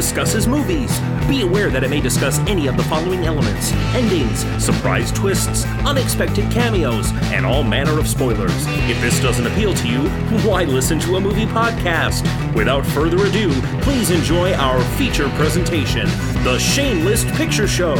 discusses 0.00 0.48
movies. 0.48 0.98
Be 1.28 1.42
aware 1.42 1.68
that 1.68 1.84
it 1.84 1.90
may 1.90 2.00
discuss 2.00 2.38
any 2.48 2.68
of 2.68 2.78
the 2.78 2.82
following 2.84 3.26
elements 3.26 3.70
endings, 3.94 4.46
surprise 4.58 5.12
twists, 5.12 5.66
unexpected 5.84 6.50
cameos, 6.50 7.12
and 7.34 7.44
all 7.44 7.62
manner 7.62 7.98
of 7.98 8.08
spoilers. 8.08 8.64
If 8.88 8.98
this 9.02 9.20
doesn't 9.20 9.46
appeal 9.46 9.74
to 9.74 9.86
you, 9.86 10.08
why 10.48 10.64
listen 10.64 10.98
to 11.00 11.16
a 11.16 11.20
movie 11.20 11.44
podcast? 11.44 12.24
Without 12.54 12.86
further 12.86 13.26
ado, 13.26 13.52
please 13.82 14.10
enjoy 14.10 14.54
our 14.54 14.82
feature 14.96 15.28
presentation 15.36 16.06
The 16.44 16.58
Shameless 16.58 17.30
Picture 17.36 17.68
Show. 17.68 17.96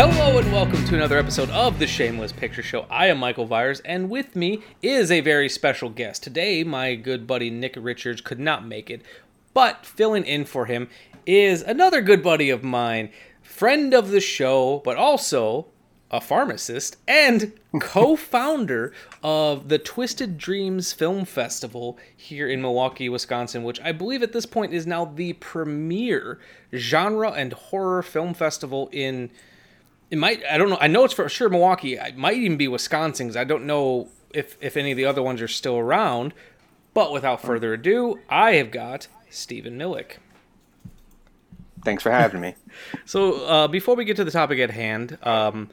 Hello 0.00 0.38
and 0.38 0.52
welcome 0.52 0.84
to 0.84 0.94
another 0.94 1.18
episode 1.18 1.48
of 1.50 1.78
the 1.78 1.86
Shameless 1.86 2.32
Picture 2.32 2.62
Show. 2.62 2.86
I 2.90 3.06
am 3.06 3.18
Michael 3.18 3.46
Vyers, 3.48 3.80
and 3.84 4.10
with 4.10 4.36
me 4.36 4.62
is 4.82 5.10
a 5.10 5.22
very 5.22 5.48
special 5.48 5.88
guest. 5.88 6.22
Today, 6.22 6.62
my 6.62 6.94
good 6.96 7.26
buddy 7.26 7.48
Nick 7.48 7.74
Richards 7.76 8.20
could 8.20 8.38
not 8.38 8.64
make 8.64 8.90
it, 8.90 9.02
but 9.58 9.84
filling 9.84 10.24
in 10.24 10.44
for 10.44 10.66
him 10.66 10.88
is 11.26 11.62
another 11.62 12.00
good 12.00 12.22
buddy 12.22 12.48
of 12.48 12.62
mine, 12.62 13.10
friend 13.42 13.92
of 13.92 14.12
the 14.12 14.20
show, 14.20 14.80
but 14.84 14.96
also 14.96 15.66
a 16.12 16.20
pharmacist 16.20 16.96
and 17.08 17.52
co-founder 17.80 18.92
of 19.20 19.68
the 19.68 19.76
Twisted 19.80 20.38
Dreams 20.38 20.92
Film 20.92 21.24
Festival 21.24 21.98
here 22.16 22.46
in 22.46 22.62
Milwaukee, 22.62 23.08
Wisconsin, 23.08 23.64
which 23.64 23.80
I 23.80 23.90
believe 23.90 24.22
at 24.22 24.32
this 24.32 24.46
point 24.46 24.72
is 24.72 24.86
now 24.86 25.06
the 25.06 25.32
premier 25.32 26.38
genre 26.72 27.32
and 27.32 27.52
horror 27.52 28.04
film 28.04 28.34
festival 28.34 28.88
in 28.92 29.28
it 30.08 30.18
might 30.18 30.40
I 30.48 30.56
don't 30.56 30.70
know 30.70 30.78
I 30.80 30.86
know 30.86 31.02
it's 31.02 31.14
for 31.14 31.28
sure 31.28 31.48
Milwaukee. 31.48 31.94
It 31.94 32.16
might 32.16 32.36
even 32.36 32.56
be 32.56 32.68
Wisconsin 32.68 33.26
'cause 33.26 33.36
I 33.36 33.42
don't 33.42 33.66
know 33.66 34.06
if 34.32 34.56
if 34.60 34.76
any 34.76 34.92
of 34.92 34.96
the 34.96 35.04
other 35.04 35.20
ones 35.20 35.42
are 35.42 35.48
still 35.48 35.78
around. 35.78 36.32
But 36.94 37.12
without 37.12 37.42
further 37.42 37.74
ado, 37.74 38.20
I 38.28 38.52
have 38.52 38.70
got 38.70 39.08
Stephen 39.30 39.78
Millick. 39.78 40.16
Thanks 41.84 42.02
for 42.02 42.10
having 42.10 42.40
me. 42.40 42.54
So 43.06 43.44
uh, 43.46 43.66
before 43.66 43.96
we 43.96 44.04
get 44.04 44.16
to 44.16 44.24
the 44.24 44.30
topic 44.30 44.60
at 44.60 44.70
hand, 44.70 45.18
um, 45.22 45.68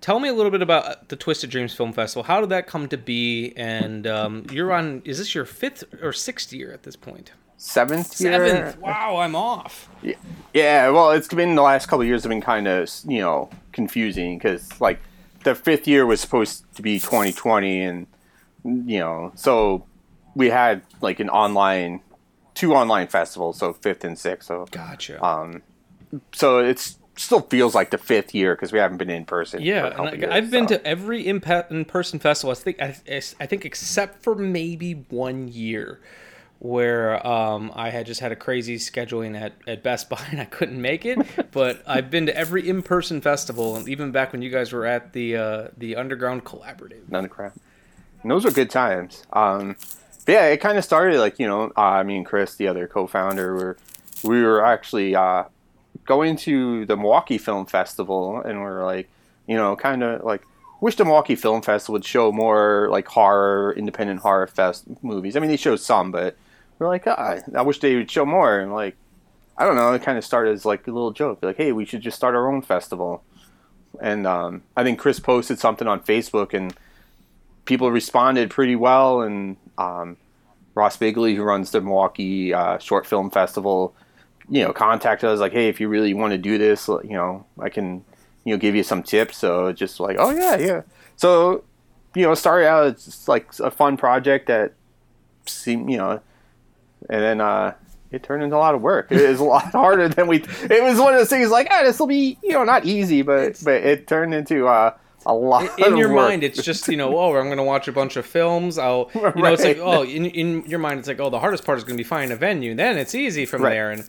tell 0.00 0.20
me 0.20 0.28
a 0.28 0.32
little 0.32 0.50
bit 0.50 0.62
about 0.62 1.08
the 1.08 1.16
Twisted 1.16 1.50
Dreams 1.50 1.74
Film 1.74 1.92
Festival. 1.92 2.22
How 2.22 2.40
did 2.40 2.48
that 2.48 2.66
come 2.66 2.88
to 2.88 2.96
be? 2.96 3.52
And 3.56 4.06
um, 4.06 4.46
you're 4.50 4.72
on. 4.72 5.02
Is 5.04 5.18
this 5.18 5.34
your 5.34 5.44
fifth 5.44 5.84
or 6.00 6.12
sixth 6.12 6.52
year 6.52 6.72
at 6.72 6.84
this 6.84 6.96
point? 6.96 7.32
Seventh 7.58 8.20
year. 8.20 8.32
Seventh. 8.46 8.78
Wow, 8.78 9.16
I'm 9.16 9.34
off. 9.34 9.88
Yeah, 10.54 10.90
well, 10.90 11.10
it's 11.10 11.28
been 11.28 11.54
the 11.54 11.62
last 11.62 11.86
couple 11.86 12.02
of 12.02 12.06
years 12.06 12.22
have 12.22 12.30
been 12.30 12.40
kind 12.40 12.68
of 12.68 12.88
you 13.06 13.20
know 13.20 13.50
confusing 13.72 14.38
because 14.38 14.80
like 14.80 15.00
the 15.44 15.54
fifth 15.54 15.88
year 15.88 16.06
was 16.06 16.20
supposed 16.20 16.64
to 16.76 16.82
be 16.82 17.00
2020, 17.00 17.80
and 17.80 18.06
you 18.64 19.00
know 19.00 19.32
so 19.34 19.84
we 20.34 20.50
had 20.50 20.82
like 21.00 21.18
an 21.18 21.30
online, 21.30 22.00
two 22.56 22.74
online 22.74 23.06
festivals, 23.06 23.58
so 23.58 23.72
fifth 23.72 24.02
and 24.02 24.18
sixth. 24.18 24.48
So 24.48 24.66
Gotcha. 24.72 25.24
um, 25.24 25.62
so 26.32 26.58
it's 26.58 26.98
still 27.16 27.42
feels 27.42 27.74
like 27.74 27.90
the 27.90 27.98
fifth 27.98 28.34
year 28.34 28.54
because 28.54 28.72
we 28.72 28.78
haven't 28.78 28.98
been 28.98 29.10
in 29.10 29.24
person. 29.24 29.62
yeah, 29.62 29.86
and 29.86 30.24
I, 30.24 30.36
I've 30.36 30.50
been 30.50 30.66
so. 30.66 30.76
to 30.76 30.86
every 30.86 31.26
in-person 31.26 32.18
festival. 32.18 32.50
I 32.50 32.54
think 32.54 32.82
I, 32.82 32.96
I 33.40 33.46
think 33.46 33.64
except 33.64 34.22
for 34.22 34.34
maybe 34.34 35.04
one 35.10 35.48
year 35.48 36.00
where 36.58 37.24
um, 37.26 37.70
I 37.74 37.90
had 37.90 38.06
just 38.06 38.20
had 38.20 38.32
a 38.32 38.36
crazy 38.36 38.76
scheduling 38.76 39.38
at, 39.38 39.52
at 39.66 39.82
Best 39.82 40.08
Buy 40.08 40.24
and 40.30 40.40
I 40.40 40.46
couldn't 40.46 40.80
make 40.80 41.04
it. 41.04 41.18
but 41.52 41.82
I've 41.86 42.10
been 42.10 42.26
to 42.26 42.36
every 42.36 42.66
in-person 42.68 43.20
festival, 43.20 43.76
and 43.76 43.88
even 43.88 44.10
back 44.10 44.32
when 44.32 44.42
you 44.42 44.50
guys 44.50 44.72
were 44.72 44.86
at 44.86 45.12
the 45.12 45.36
uh, 45.36 45.68
the 45.76 45.96
Underground 45.96 46.44
Collaborative. 46.44 47.08
none 47.08 47.24
of 47.24 47.30
crap. 47.30 47.54
And 48.22 48.30
those 48.30 48.44
were 48.44 48.50
good 48.50 48.70
times. 48.70 49.24
Um, 49.32 49.76
yeah, 50.26 50.46
it 50.46 50.58
kind 50.58 50.78
of 50.78 50.84
started 50.84 51.18
like 51.20 51.38
you 51.38 51.46
know, 51.46 51.72
uh, 51.76 51.80
I 51.80 52.02
mean, 52.02 52.24
Chris, 52.24 52.54
the 52.56 52.68
other 52.68 52.86
co-founder, 52.86 53.54
were 53.54 53.76
we 54.24 54.42
were 54.42 54.64
actually 54.64 55.14
uh, 55.14 55.44
going 56.04 56.36
to 56.36 56.86
the 56.86 56.96
Milwaukee 56.96 57.38
Film 57.38 57.66
Festival, 57.66 58.40
and 58.40 58.60
we're 58.60 58.84
like, 58.84 59.08
you 59.46 59.56
know, 59.56 59.76
kind 59.76 60.02
of 60.02 60.24
like 60.24 60.42
wish 60.80 60.96
the 60.96 61.04
Milwaukee 61.04 61.36
Film 61.36 61.62
Festival 61.62 61.94
would 61.94 62.04
show 62.04 62.32
more 62.32 62.88
like 62.90 63.06
horror, 63.08 63.74
independent 63.76 64.20
horror 64.20 64.46
fest 64.46 64.84
movies. 65.02 65.36
I 65.36 65.40
mean, 65.40 65.50
they 65.50 65.56
show 65.56 65.76
some, 65.76 66.10
but 66.10 66.36
we're 66.78 66.88
like, 66.88 67.06
ah, 67.06 67.38
I 67.54 67.62
wish 67.62 67.80
they 67.80 67.96
would 67.96 68.10
show 68.10 68.26
more. 68.26 68.58
And 68.58 68.72
like, 68.72 68.96
I 69.56 69.64
don't 69.64 69.76
know, 69.76 69.92
it 69.92 70.02
kind 70.02 70.18
of 70.18 70.24
started 70.24 70.52
as 70.54 70.64
like 70.64 70.86
a 70.86 70.90
little 70.90 71.12
joke, 71.12 71.38
like, 71.42 71.56
hey, 71.56 71.72
we 71.72 71.84
should 71.84 72.02
just 72.02 72.16
start 72.16 72.34
our 72.34 72.52
own 72.52 72.62
festival. 72.62 73.22
And 74.00 74.26
um, 74.26 74.62
I 74.76 74.82
think 74.84 74.98
Chris 74.98 75.18
posted 75.20 75.58
something 75.58 75.88
on 75.88 76.00
Facebook, 76.00 76.52
and 76.52 76.74
people 77.66 77.90
responded 77.90 78.50
pretty 78.50 78.76
well. 78.76 79.20
And 79.20 79.56
um, 79.76 80.16
Ross 80.74 80.96
Bigley, 80.96 81.34
who 81.34 81.42
runs 81.42 81.70
the 81.70 81.80
Milwaukee 81.80 82.54
uh, 82.54 82.78
Short 82.78 83.06
Film 83.06 83.30
Festival, 83.30 83.94
you 84.48 84.62
know, 84.62 84.72
contacted 84.72 85.28
us 85.28 85.40
like, 85.40 85.52
hey, 85.52 85.68
if 85.68 85.80
you 85.80 85.88
really 85.88 86.14
want 86.14 86.32
to 86.32 86.38
do 86.38 86.56
this, 86.56 86.88
you 86.88 87.10
know, 87.10 87.44
I 87.60 87.68
can, 87.68 88.04
you 88.44 88.54
know, 88.54 88.58
give 88.58 88.74
you 88.74 88.82
some 88.82 89.02
tips. 89.02 89.36
So 89.36 89.72
just 89.72 90.00
like, 90.00 90.16
oh 90.18 90.30
yeah, 90.30 90.56
yeah. 90.56 90.82
So, 91.16 91.64
you 92.14 92.22
know, 92.22 92.34
started 92.34 92.66
out 92.66 92.86
it's 92.86 93.28
like 93.28 93.48
a 93.58 93.70
fun 93.70 93.96
project 93.96 94.46
that 94.46 94.72
seemed, 95.46 95.90
you 95.90 95.98
know, 95.98 96.20
and 97.10 97.22
then 97.22 97.40
uh, 97.40 97.74
it 98.10 98.22
turned 98.22 98.42
into 98.42 98.56
a 98.56 98.58
lot 98.58 98.74
of 98.74 98.82
work. 98.82 99.10
It 99.10 99.28
was 99.28 99.40
a 99.40 99.44
lot 99.44 99.64
harder 99.72 100.08
than 100.08 100.26
we. 100.26 100.38
It 100.38 100.82
was 100.82 100.98
one 100.98 101.12
of 101.12 101.18
those 101.18 101.28
things 101.28 101.50
like, 101.50 101.68
ah, 101.70 101.82
this 101.82 101.98
will 101.98 102.06
be, 102.06 102.38
you 102.42 102.52
know, 102.52 102.64
not 102.64 102.84
easy, 102.84 103.22
but 103.22 103.60
but 103.64 103.82
it 103.82 104.06
turned 104.06 104.34
into 104.34 104.68
uh, 104.68 104.94
a 105.28 105.34
lot. 105.34 105.78
in 105.78 105.96
your 105.96 106.08
mind 106.08 106.42
it's 106.44 106.62
just 106.62 106.86
you 106.88 106.96
know 106.96 107.16
oh 107.18 107.34
i'm 107.36 107.46
going 107.46 107.56
to 107.56 107.62
watch 107.62 107.88
a 107.88 107.92
bunch 107.92 108.16
of 108.16 108.24
films 108.24 108.78
i'll 108.78 109.10
you 109.14 109.20
know 109.22 109.52
it's 109.52 109.64
like 109.64 109.78
oh 109.78 110.04
in, 110.04 110.24
in 110.26 110.64
your 110.66 110.78
mind 110.78 110.98
it's 111.00 111.08
like 111.08 111.18
oh 111.20 111.28
the 111.30 111.38
hardest 111.40 111.64
part 111.66 111.76
is 111.78 111.84
going 111.84 111.96
to 111.96 112.00
be 112.02 112.06
finding 112.08 112.30
a 112.32 112.36
venue 112.36 112.74
then 112.74 112.96
it's 112.96 113.14
easy 113.14 113.44
from 113.44 113.62
Right. 113.62 113.70
there 113.70 113.90
and 113.90 114.08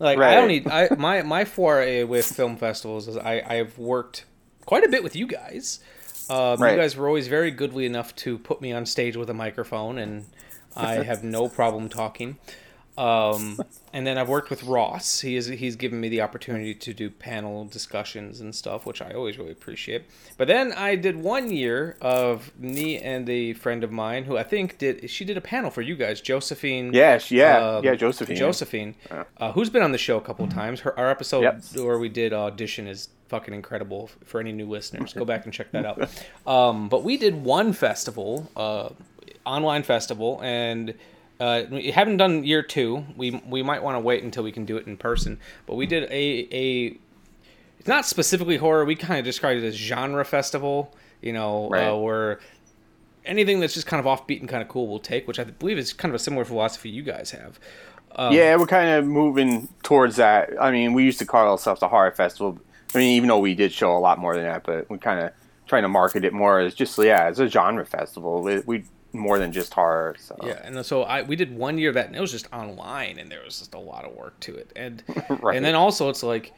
like 0.00 0.18
i 0.18 0.34
don't 0.34 0.48
need 0.48 0.66
i 0.68 0.88
my 0.98 1.22
my 1.22 1.44
foray 1.44 2.02
with 2.04 2.26
film 2.26 2.56
festivals 2.56 3.06
is 3.08 3.16
i 3.16 3.42
i've 3.46 3.78
worked 3.78 4.24
quite 4.66 4.82
a 4.84 4.88
bit 4.88 5.02
with 5.04 5.14
you 5.16 5.26
guys 5.26 5.78
um, 6.28 6.60
Right. 6.60 6.72
you 6.72 6.76
guys 6.80 6.96
were 6.96 7.06
always 7.06 7.28
very 7.28 7.52
goodly 7.52 7.86
enough 7.86 8.14
to 8.16 8.36
put 8.38 8.60
me 8.60 8.72
on 8.72 8.84
stage 8.86 9.16
with 9.16 9.30
a 9.30 9.34
microphone 9.34 9.96
and 9.98 10.26
i 10.76 10.94
have 11.10 11.22
no 11.22 11.48
problem 11.48 11.88
talking 11.88 12.36
um, 12.98 13.60
and 13.92 14.06
then 14.06 14.18
I've 14.18 14.28
worked 14.28 14.50
with 14.50 14.62
Ross. 14.64 15.20
He 15.20 15.36
is 15.36 15.46
he's 15.46 15.76
given 15.76 16.00
me 16.00 16.08
the 16.08 16.20
opportunity 16.22 16.74
to 16.74 16.94
do 16.94 17.10
panel 17.10 17.64
discussions 17.66 18.40
and 18.40 18.54
stuff, 18.54 18.86
which 18.86 19.00
I 19.02 19.12
always 19.12 19.38
really 19.38 19.52
appreciate. 19.52 20.04
But 20.38 20.48
then 20.48 20.72
I 20.72 20.96
did 20.96 21.16
one 21.16 21.50
year 21.50 21.96
of 22.00 22.52
me 22.58 22.98
and 22.98 23.28
a 23.28 23.52
friend 23.54 23.84
of 23.84 23.92
mine 23.92 24.24
who 24.24 24.36
I 24.36 24.42
think 24.42 24.78
did 24.78 25.08
she 25.10 25.24
did 25.24 25.36
a 25.36 25.40
panel 25.40 25.70
for 25.70 25.82
you 25.82 25.96
guys, 25.96 26.20
Josephine. 26.20 26.92
Yeah, 26.92 27.18
sh- 27.18 27.32
yeah, 27.32 27.58
um, 27.76 27.84
yeah, 27.84 27.94
Josephine. 27.94 28.36
Josephine, 28.36 28.94
uh, 29.38 29.52
who's 29.52 29.70
been 29.70 29.82
on 29.82 29.92
the 29.92 29.98
show 29.98 30.16
a 30.16 30.22
couple 30.22 30.44
of 30.44 30.52
times. 30.52 30.80
Her 30.80 30.98
our 30.98 31.10
episode 31.10 31.42
Yep. 31.42 31.62
where 31.84 31.98
we 31.98 32.08
did 32.08 32.32
audition 32.32 32.86
is 32.86 33.08
fucking 33.28 33.52
incredible 33.52 34.08
for 34.24 34.40
any 34.40 34.52
new 34.52 34.68
listeners. 34.68 35.12
Go 35.12 35.24
back 35.24 35.44
and 35.44 35.52
check 35.52 35.70
that 35.72 35.84
out. 35.84 36.08
Um, 36.46 36.88
but 36.88 37.02
we 37.02 37.16
did 37.16 37.42
one 37.44 37.72
festival, 37.72 38.48
uh, 38.56 38.90
online 39.44 39.82
festival, 39.82 40.40
and 40.42 40.94
uh, 41.40 41.62
we 41.70 41.90
haven't 41.90 42.16
done 42.16 42.44
year 42.44 42.62
two. 42.62 43.04
We 43.16 43.42
we 43.46 43.62
might 43.62 43.82
want 43.82 43.96
to 43.96 44.00
wait 44.00 44.22
until 44.22 44.42
we 44.42 44.52
can 44.52 44.64
do 44.64 44.76
it 44.76 44.86
in 44.86 44.96
person. 44.96 45.38
But 45.66 45.74
we 45.76 45.86
did 45.86 46.04
a 46.04 46.48
a. 46.54 46.98
It's 47.78 47.88
not 47.88 48.04
specifically 48.06 48.56
horror. 48.56 48.84
We 48.84 48.96
kind 48.96 49.18
of 49.18 49.24
described 49.24 49.62
it 49.62 49.66
as 49.66 49.74
genre 49.76 50.24
festival. 50.24 50.94
You 51.22 51.32
know, 51.32 51.68
Right. 51.70 51.88
uh, 51.88 51.96
where 51.96 52.40
anything 53.24 53.60
that's 53.60 53.74
just 53.74 53.86
kind 53.86 54.04
of 54.04 54.06
offbeat 54.06 54.40
and 54.40 54.48
kind 54.48 54.62
of 54.62 54.68
cool 54.68 54.86
we'll 54.86 54.98
take, 54.98 55.26
which 55.26 55.38
I 55.38 55.44
believe 55.44 55.78
is 55.78 55.92
kind 55.92 56.10
of 56.10 56.16
a 56.16 56.18
similar 56.22 56.44
philosophy 56.44 56.88
you 56.90 57.02
guys 57.02 57.32
have. 57.32 57.58
Um, 58.14 58.32
yeah, 58.32 58.56
we're 58.56 58.66
kind 58.66 58.88
of 58.90 59.04
moving 59.06 59.68
towards 59.82 60.16
that. 60.16 60.50
I 60.60 60.70
mean, 60.70 60.94
we 60.94 61.04
used 61.04 61.18
to 61.18 61.26
call 61.26 61.50
ourselves 61.50 61.80
the 61.80 61.88
horror 61.88 62.12
festival. 62.12 62.58
I 62.94 62.98
mean, 62.98 63.10
even 63.16 63.28
though 63.28 63.38
we 63.40 63.54
did 63.54 63.72
show 63.72 63.96
a 63.96 63.98
lot 63.98 64.18
more 64.18 64.34
than 64.34 64.44
that, 64.44 64.62
but 64.64 64.88
we're 64.88 64.98
kind 64.98 65.20
of 65.20 65.32
trying 65.66 65.82
to 65.82 65.88
market 65.88 66.24
it 66.24 66.32
more 66.32 66.60
as 66.60 66.74
just 66.74 66.96
yeah, 66.98 67.24
as 67.24 67.40
a 67.40 67.48
genre 67.48 67.84
festival. 67.84 68.42
We, 68.42 68.60
we 68.60 68.84
more 69.18 69.38
than 69.38 69.52
just 69.52 69.72
horror. 69.74 70.16
So. 70.18 70.36
Yeah, 70.42 70.60
and 70.64 70.84
so 70.84 71.02
I 71.02 71.22
we 71.22 71.36
did 71.36 71.56
one 71.56 71.78
year 71.78 71.90
of 71.90 71.94
that, 71.94 72.06
and 72.06 72.16
it 72.16 72.20
was 72.20 72.32
just 72.32 72.52
online, 72.52 73.18
and 73.18 73.30
there 73.30 73.42
was 73.44 73.58
just 73.58 73.74
a 73.74 73.78
lot 73.78 74.04
of 74.04 74.14
work 74.14 74.38
to 74.40 74.54
it, 74.54 74.72
and 74.76 75.02
Right. 75.40 75.56
and 75.56 75.64
then 75.64 75.74
also 75.74 76.08
it's 76.08 76.22
like 76.22 76.52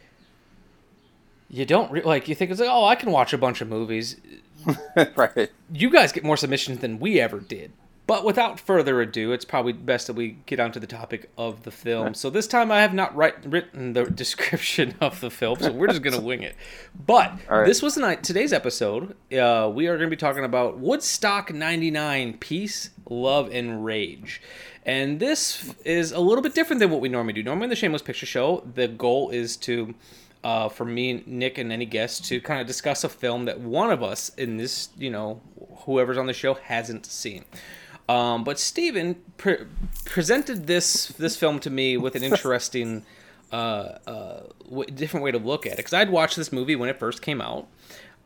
you 1.48 1.64
don't 1.64 1.90
re- 1.90 2.02
like 2.02 2.28
you 2.28 2.34
think 2.34 2.50
it's 2.50 2.60
like 2.60 2.68
oh 2.70 2.84
I 2.84 2.94
can 2.94 3.10
watch 3.10 3.32
a 3.32 3.38
bunch 3.38 3.60
of 3.60 3.68
movies. 3.68 4.16
right. 5.16 5.50
You 5.72 5.90
guys 5.90 6.12
get 6.12 6.24
more 6.24 6.36
submissions 6.36 6.78
than 6.80 6.98
we 6.98 7.20
ever 7.20 7.40
did. 7.40 7.72
But 8.08 8.24
without 8.24 8.58
further 8.58 9.02
ado, 9.02 9.32
it's 9.32 9.44
probably 9.44 9.74
best 9.74 10.06
that 10.06 10.14
we 10.14 10.38
get 10.46 10.58
onto 10.58 10.80
the 10.80 10.86
topic 10.86 11.30
of 11.36 11.64
the 11.64 11.70
film. 11.70 12.14
So 12.14 12.30
this 12.30 12.46
time 12.46 12.72
I 12.72 12.80
have 12.80 12.94
not 12.94 13.14
write, 13.14 13.44
written 13.44 13.92
the 13.92 14.04
description 14.10 14.94
of 14.98 15.20
the 15.20 15.30
film, 15.30 15.58
so 15.60 15.70
we're 15.70 15.88
just 15.88 16.00
gonna 16.00 16.18
wing 16.18 16.42
it. 16.42 16.56
But 17.06 17.38
right. 17.50 17.66
this 17.66 17.82
was 17.82 17.92
tonight 17.92 18.22
today's 18.22 18.54
episode. 18.54 19.14
Uh, 19.30 19.70
we 19.74 19.88
are 19.88 19.98
going 19.98 20.06
to 20.06 20.10
be 20.10 20.16
talking 20.16 20.42
about 20.42 20.78
Woodstock 20.78 21.52
'99: 21.52 22.38
Peace, 22.38 22.88
Love, 23.10 23.50
and 23.52 23.84
Rage. 23.84 24.40
And 24.86 25.20
this 25.20 25.74
is 25.84 26.10
a 26.12 26.18
little 26.18 26.40
bit 26.40 26.54
different 26.54 26.80
than 26.80 26.88
what 26.88 27.02
we 27.02 27.10
normally 27.10 27.34
do. 27.34 27.42
Normally, 27.42 27.64
in 27.64 27.70
the 27.70 27.76
Shameless 27.76 28.00
Picture 28.00 28.24
Show, 28.24 28.66
the 28.74 28.88
goal 28.88 29.28
is 29.28 29.54
to, 29.58 29.94
uh, 30.42 30.70
for 30.70 30.86
me, 30.86 31.22
Nick, 31.26 31.58
and 31.58 31.70
any 31.70 31.84
guest 31.84 32.24
to 32.28 32.40
kind 32.40 32.58
of 32.58 32.66
discuss 32.66 33.04
a 33.04 33.10
film 33.10 33.44
that 33.44 33.60
one 33.60 33.90
of 33.90 34.02
us 34.02 34.30
in 34.30 34.56
this, 34.56 34.88
you 34.96 35.10
know, 35.10 35.42
whoever's 35.80 36.16
on 36.16 36.24
the 36.24 36.32
show 36.32 36.54
hasn't 36.54 37.04
seen. 37.04 37.44
Um, 38.08 38.42
but 38.42 38.58
Steven 38.58 39.16
pre- 39.36 39.66
presented 40.04 40.66
this 40.66 41.08
this 41.08 41.36
film 41.36 41.60
to 41.60 41.70
me 41.70 41.96
with 41.96 42.14
an 42.14 42.22
interesting, 42.30 43.04
uh, 43.52 43.98
uh, 44.06 44.40
w- 44.64 44.90
different 44.90 45.24
way 45.24 45.30
to 45.30 45.38
look 45.38 45.66
at 45.66 45.72
it. 45.72 45.76
Because 45.78 45.92
I'd 45.92 46.10
watched 46.10 46.36
this 46.36 46.50
movie 46.52 46.74
when 46.74 46.88
it 46.88 46.98
first 46.98 47.20
came 47.20 47.40
out, 47.42 47.68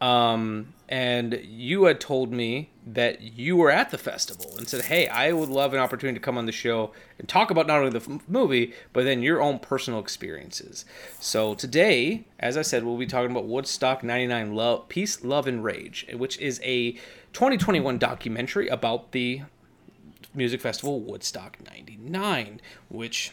um, 0.00 0.72
and 0.88 1.40
you 1.44 1.84
had 1.84 2.00
told 2.00 2.32
me 2.32 2.70
that 2.86 3.22
you 3.22 3.56
were 3.56 3.70
at 3.70 3.90
the 3.90 3.98
festival 3.98 4.54
and 4.56 4.68
said, 4.68 4.84
"Hey, 4.84 5.08
I 5.08 5.32
would 5.32 5.48
love 5.48 5.74
an 5.74 5.80
opportunity 5.80 6.18
to 6.18 6.24
come 6.24 6.38
on 6.38 6.46
the 6.46 6.52
show 6.52 6.92
and 7.18 7.28
talk 7.28 7.50
about 7.50 7.66
not 7.66 7.78
only 7.78 7.90
the 7.90 8.14
f- 8.14 8.28
movie 8.28 8.74
but 8.92 9.04
then 9.04 9.22
your 9.22 9.42
own 9.42 9.58
personal 9.58 9.98
experiences." 9.98 10.84
So 11.18 11.54
today, 11.54 12.24
as 12.38 12.56
I 12.56 12.62
said, 12.62 12.84
we'll 12.84 12.98
be 12.98 13.06
talking 13.06 13.32
about 13.32 13.46
Woodstock 13.46 14.04
'99: 14.04 14.54
Love, 14.54 14.88
Peace, 14.88 15.24
Love, 15.24 15.48
and 15.48 15.64
Rage, 15.64 16.06
which 16.14 16.38
is 16.38 16.60
a 16.62 16.92
2021 17.32 17.98
documentary 17.98 18.68
about 18.68 19.12
the 19.12 19.42
music 20.34 20.60
festival 20.60 21.00
Woodstock 21.00 21.58
99, 21.64 22.60
which 22.88 23.32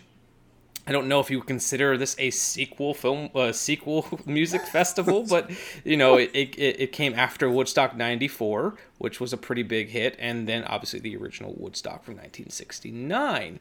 I 0.89 0.91
don't 0.91 1.08
know 1.08 1.20
if 1.20 1.29
you 1.29 1.38
would 1.38 1.48
consider 1.48 1.98
this 1.98 2.15
a 2.18 2.32
sequel 2.32 2.96
film, 2.96 3.29
uh, 3.36 3.51
sequel 3.51 4.08
music 4.25 4.63
festival, 4.63 5.24
but 5.29 5.51
you 5.84 5.96
know 5.96 6.15
it, 6.15 6.32
it, 6.34 6.58
it 6.58 6.91
came 6.91 7.13
after 7.13 7.48
Woodstock 7.48 7.96
'94, 7.96 8.75
which 8.98 9.20
was 9.20 9.32
a 9.32 9.38
pretty 9.38 9.62
big 9.62 9.89
hit, 9.89 10.15
and 10.18 10.50
then 10.50 10.63
obviously 10.63 11.00
the 11.00 11.15
original 11.15 11.53
Woodstock 11.58 12.03
from 12.03 12.15
1969. 12.15 13.60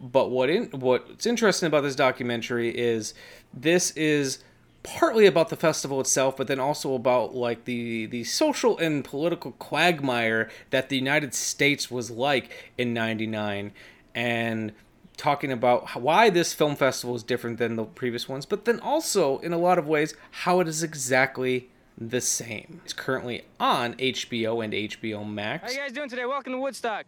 But 0.00 0.30
what 0.30 0.50
in, 0.50 0.66
what's 0.70 1.26
interesting 1.26 1.68
about 1.68 1.82
this 1.82 1.94
documentary 1.94 2.76
is 2.76 3.14
this 3.52 3.92
is 3.92 4.40
partly 4.84 5.26
about 5.26 5.48
the 5.48 5.56
festival 5.56 6.00
itself, 6.00 6.36
but 6.36 6.46
then 6.46 6.60
also 6.60 6.94
about 6.94 7.34
like 7.34 7.64
the 7.64 8.06
the 8.06 8.22
social 8.22 8.78
and 8.78 9.04
political 9.04 9.52
quagmire 9.52 10.48
that 10.70 10.88
the 10.88 10.96
United 10.96 11.34
States 11.34 11.90
was 11.90 12.10
like 12.10 12.70
in 12.78 12.94
'99, 12.94 13.72
and 14.14 14.72
talking 15.16 15.50
about 15.50 15.88
how, 15.88 16.00
why 16.00 16.30
this 16.30 16.52
film 16.54 16.76
festival 16.76 17.16
is 17.16 17.22
different 17.22 17.58
than 17.58 17.76
the 17.76 17.84
previous 17.84 18.28
ones, 18.28 18.46
but 18.46 18.64
then 18.64 18.78
also 18.80 19.38
in 19.38 19.52
a 19.52 19.58
lot 19.58 19.78
of 19.78 19.88
ways 19.88 20.14
how 20.30 20.60
it 20.60 20.68
is 20.68 20.82
exactly 20.82 21.70
the 21.96 22.20
Same. 22.20 22.80
It's 22.84 22.92
currently 22.92 23.44
on 23.60 23.94
HBO 23.94 24.64
and 24.64 24.72
HBO 24.72 25.28
Max. 25.28 25.64
How 25.64 25.70
you 25.70 25.86
guys 25.86 25.92
doing 25.92 26.08
today? 26.08 26.26
Welcome 26.26 26.52
to 26.52 26.58
Woodstock. 26.58 27.06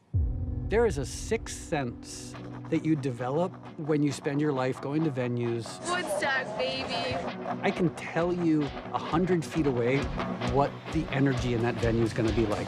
There 0.68 0.86
is 0.86 0.98
a 0.98 1.06
sixth 1.06 1.68
sense 1.68 2.34
that 2.70 2.84
you 2.84 2.96
develop 2.96 3.52
when 3.78 4.02
you 4.02 4.12
spend 4.12 4.40
your 4.40 4.52
life 4.52 4.80
going 4.80 5.04
to 5.04 5.10
venues. 5.10 5.80
Woodstock, 5.90 6.58
baby. 6.58 7.16
I 7.62 7.70
can 7.70 7.90
tell 7.94 8.32
you 8.32 8.62
a 8.92 8.98
hundred 8.98 9.44
feet 9.44 9.66
away 9.66 9.98
what 10.52 10.70
the 10.92 11.04
energy 11.12 11.54
in 11.54 11.62
that 11.62 11.76
venue 11.76 12.04
is 12.04 12.12
going 12.12 12.28
to 12.28 12.34
be 12.34 12.46
like. 12.46 12.66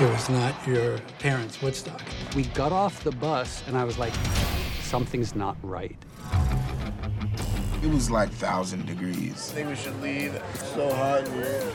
It 0.00 0.08
was 0.10 0.28
not 0.28 0.54
your 0.66 0.98
parents' 1.18 1.60
Woodstock. 1.60 2.02
We 2.36 2.44
got 2.44 2.70
off 2.72 3.02
the 3.02 3.10
bus 3.10 3.64
and 3.66 3.76
I 3.76 3.84
was 3.84 3.98
like, 3.98 4.14
something's 4.82 5.34
not 5.34 5.56
right. 5.62 5.96
It 7.82 7.90
was 7.90 8.10
like 8.10 8.30
thousand 8.30 8.86
degrees. 8.86 9.50
I 9.50 9.54
think 9.54 9.68
we 9.68 9.76
should 9.76 10.00
leave. 10.00 10.34
It's 10.34 10.72
so 10.72 10.92
hot 10.92 11.26
in 11.26 11.32
here. 11.34 11.72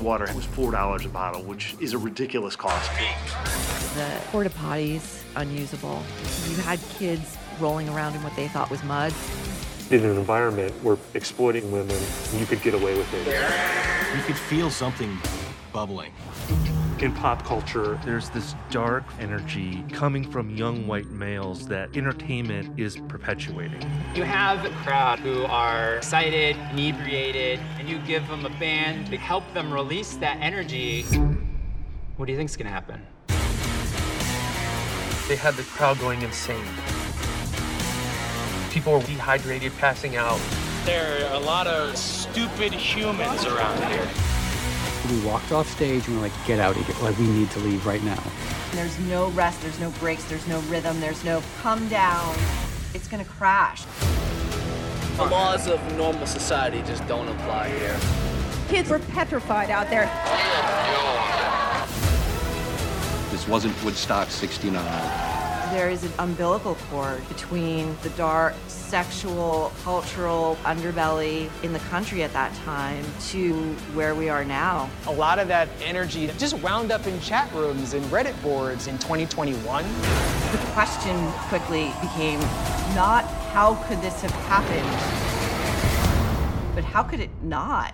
Water 0.00 0.28
was 0.34 0.44
four 0.44 0.70
dollars 0.72 1.04
a 1.04 1.08
bottle, 1.08 1.42
which 1.42 1.74
is 1.80 1.92
a 1.94 1.98
ridiculous 1.98 2.56
cost. 2.56 2.90
The 3.94 4.20
porta 4.30 4.50
potties 4.50 5.22
unusable. 5.36 6.02
You 6.48 6.56
had 6.56 6.80
kids 6.98 7.36
rolling 7.60 7.88
around 7.88 8.14
in 8.14 8.22
what 8.22 8.34
they 8.36 8.48
thought 8.48 8.70
was 8.70 8.82
mud. 8.84 9.12
In 9.90 10.04
an 10.04 10.16
environment 10.16 10.72
where 10.82 10.98
exploiting 11.14 11.70
women, 11.70 11.96
you 12.36 12.46
could 12.46 12.62
get 12.62 12.74
away 12.74 12.96
with 12.96 13.12
it. 13.14 13.26
You 14.16 14.22
could 14.24 14.36
feel 14.36 14.70
something 14.70 15.16
bubbling. 15.72 16.12
In 17.00 17.12
pop 17.12 17.44
culture, 17.44 17.98
there's 18.04 18.30
this 18.30 18.54
dark 18.70 19.02
energy 19.18 19.84
coming 19.92 20.30
from 20.30 20.48
young 20.48 20.86
white 20.86 21.10
males 21.10 21.66
that 21.66 21.94
entertainment 21.96 22.78
is 22.78 22.96
perpetuating. 23.08 23.82
You 24.14 24.22
have 24.22 24.64
a 24.64 24.70
crowd 24.70 25.18
who 25.18 25.44
are 25.44 25.96
excited, 25.96 26.56
inebriated, 26.70 27.58
and 27.78 27.88
you 27.88 27.98
give 28.06 28.26
them 28.28 28.46
a 28.46 28.50
band 28.60 29.08
to 29.08 29.16
help 29.16 29.42
them 29.54 29.72
release 29.72 30.14
that 30.16 30.38
energy. 30.40 31.02
What 32.16 32.26
do 32.26 32.32
you 32.32 32.38
think's 32.38 32.56
gonna 32.56 32.70
happen? 32.70 33.02
They 35.28 35.36
had 35.36 35.54
the 35.54 35.64
crowd 35.64 35.98
going 35.98 36.22
insane. 36.22 36.64
People 38.70 38.92
were 38.92 39.02
dehydrated, 39.04 39.76
passing 39.78 40.16
out. 40.16 40.40
There 40.84 41.28
are 41.28 41.34
a 41.34 41.40
lot 41.40 41.66
of 41.66 41.96
stupid 41.96 42.72
humans 42.72 43.44
around 43.46 43.82
here. 43.92 44.33
We 45.10 45.20
walked 45.20 45.52
off 45.52 45.70
stage 45.70 46.06
and 46.06 46.16
we 46.16 46.20
are 46.22 46.28
like, 46.28 46.46
get 46.46 46.58
out 46.58 46.76
of 46.76 46.86
here. 46.86 46.96
Like, 47.02 47.18
we 47.18 47.26
need 47.26 47.50
to 47.50 47.58
leave 47.60 47.84
right 47.84 48.02
now. 48.04 48.22
There's 48.72 48.98
no 49.00 49.28
rest, 49.30 49.60
there's 49.60 49.78
no 49.78 49.90
breaks, 50.00 50.24
there's 50.24 50.46
no 50.48 50.60
rhythm, 50.62 50.98
there's 51.00 51.22
no 51.24 51.42
come 51.60 51.86
down. 51.88 52.34
It's 52.94 53.06
gonna 53.06 53.24
crash. 53.24 53.84
The 55.16 55.26
laws 55.26 55.68
of 55.68 55.96
normal 55.96 56.26
society 56.26 56.82
just 56.86 57.06
don't 57.06 57.28
apply 57.28 57.68
here. 57.68 57.96
Kids 58.68 58.88
were 58.88 58.98
petrified 58.98 59.70
out 59.70 59.90
there. 59.90 60.10
This 63.30 63.46
wasn't 63.46 63.84
Woodstock 63.84 64.30
69 64.30 65.43
there 65.74 65.90
is 65.90 66.04
an 66.04 66.12
umbilical 66.20 66.76
cord 66.88 67.28
between 67.28 67.96
the 68.04 68.10
dark 68.10 68.54
sexual 68.68 69.72
cultural 69.82 70.56
underbelly 70.62 71.50
in 71.64 71.72
the 71.72 71.80
country 71.80 72.22
at 72.22 72.32
that 72.32 72.54
time 72.64 73.04
to 73.18 73.52
where 73.92 74.14
we 74.14 74.28
are 74.28 74.44
now. 74.44 74.88
A 75.08 75.12
lot 75.12 75.40
of 75.40 75.48
that 75.48 75.68
energy 75.82 76.30
just 76.38 76.56
wound 76.60 76.92
up 76.92 77.04
in 77.08 77.20
chat 77.20 77.52
rooms 77.52 77.92
and 77.92 78.04
Reddit 78.04 78.40
boards 78.40 78.86
in 78.86 78.98
2021. 78.98 79.84
The 80.52 80.58
question 80.74 81.28
quickly 81.48 81.92
became 82.00 82.38
not 82.94 83.24
how 83.52 83.74
could 83.88 84.00
this 84.00 84.20
have 84.20 84.30
happened, 84.46 84.86
but 86.76 86.84
how 86.84 87.02
could 87.02 87.18
it 87.18 87.30
not? 87.42 87.92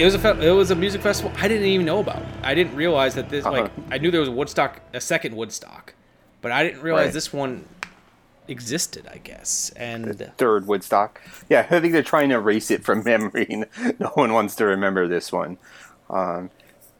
It 0.00 0.04
was 0.06 0.14
a 0.14 0.18
fe- 0.18 0.48
it 0.48 0.52
was 0.52 0.70
a 0.70 0.74
music 0.74 1.02
festival 1.02 1.30
I 1.36 1.46
didn't 1.46 1.66
even 1.66 1.84
know 1.84 2.00
about. 2.00 2.22
I 2.42 2.54
didn't 2.54 2.74
realize 2.74 3.14
that 3.16 3.28
this 3.28 3.44
uh-huh. 3.44 3.64
like 3.64 3.70
I 3.90 3.98
knew 3.98 4.10
there 4.10 4.20
was 4.20 4.30
a 4.30 4.32
Woodstock, 4.32 4.80
a 4.94 5.00
second 5.00 5.36
Woodstock, 5.36 5.92
but 6.40 6.50
I 6.50 6.64
didn't 6.64 6.80
realize 6.80 7.08
right. 7.08 7.12
this 7.12 7.34
one 7.34 7.68
existed. 8.48 9.06
I 9.12 9.18
guess 9.18 9.70
and 9.76 10.06
the 10.06 10.28
third 10.28 10.66
Woodstock. 10.66 11.20
Yeah, 11.50 11.66
I 11.70 11.80
think 11.80 11.92
they're 11.92 12.02
trying 12.02 12.30
to 12.30 12.36
erase 12.36 12.70
it 12.70 12.82
from 12.82 13.04
memory. 13.04 13.64
no 13.98 14.08
one 14.14 14.32
wants 14.32 14.54
to 14.56 14.64
remember 14.64 15.06
this 15.06 15.30
one. 15.30 15.58
Um, 16.08 16.48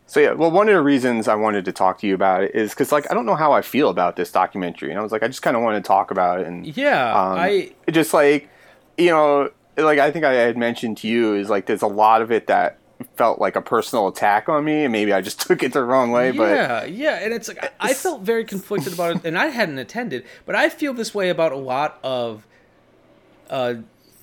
so 0.07 0.21
yeah, 0.21 0.33
well, 0.33 0.51
one 0.51 0.69
of 0.69 0.75
the 0.75 0.83
reasons 0.83 1.27
I 1.27 1.37
wanted 1.37 1.65
to 1.65 1.73
talk 1.73 2.01
to 2.01 2.07
you 2.07 2.15
about 2.15 2.43
it 2.43 2.55
is 2.55 2.71
because 2.71 2.93
like 2.93 3.11
I 3.11 3.15
don't 3.15 3.25
know 3.25 3.35
how 3.35 3.53
I 3.53 3.63
feel 3.63 3.89
about 3.89 4.17
this 4.17 4.31
documentary, 4.31 4.91
and 4.91 4.99
I 4.99 5.03
was 5.03 5.11
like, 5.11 5.23
I 5.23 5.27
just 5.27 5.41
kind 5.41 5.57
of 5.57 5.63
want 5.63 5.83
to 5.83 5.89
talk 5.89 6.11
about 6.11 6.41
it. 6.41 6.47
And 6.47 6.67
yeah, 6.77 7.13
um, 7.19 7.39
I 7.39 7.73
just 7.91 8.13
like 8.13 8.51
you 8.99 9.09
know, 9.09 9.49
like 9.79 9.99
I 9.99 10.11
think 10.11 10.27
I 10.27 10.35
had 10.35 10.59
mentioned 10.59 10.99
to 10.99 11.09
you 11.09 11.35
is 11.35 11.49
like 11.49 11.65
there's 11.65 11.81
a 11.81 11.87
lot 11.87 12.21
of 12.21 12.31
it 12.31 12.47
that 12.49 12.77
felt 13.17 13.39
like 13.39 13.57
a 13.57 13.63
personal 13.63 14.09
attack 14.09 14.49
on 14.49 14.65
me, 14.65 14.85
and 14.85 14.93
maybe 14.93 15.13
I 15.13 15.21
just 15.21 15.41
took 15.47 15.63
it 15.63 15.73
the 15.73 15.83
wrong 15.83 16.11
way. 16.11 16.31
But 16.31 16.55
yeah, 16.55 16.85
yeah, 16.85 17.15
and 17.23 17.33
it's 17.33 17.49
like 17.49 17.63
I, 17.63 17.71
I 17.81 17.95
felt 17.95 18.23
very 18.23 18.45
conflicted 18.45 18.93
about 18.93 19.17
it, 19.17 19.25
and 19.25 19.39
I 19.39 19.47
hadn't 19.47 19.79
attended, 19.79 20.25
but 20.47 20.55
I 20.55 20.69
feel 20.69 20.93
this 20.93 21.15
way 21.15 21.29
about 21.29 21.53
a 21.53 21.57
lot 21.57 21.99
of 22.03 22.47
uh, 23.49 23.75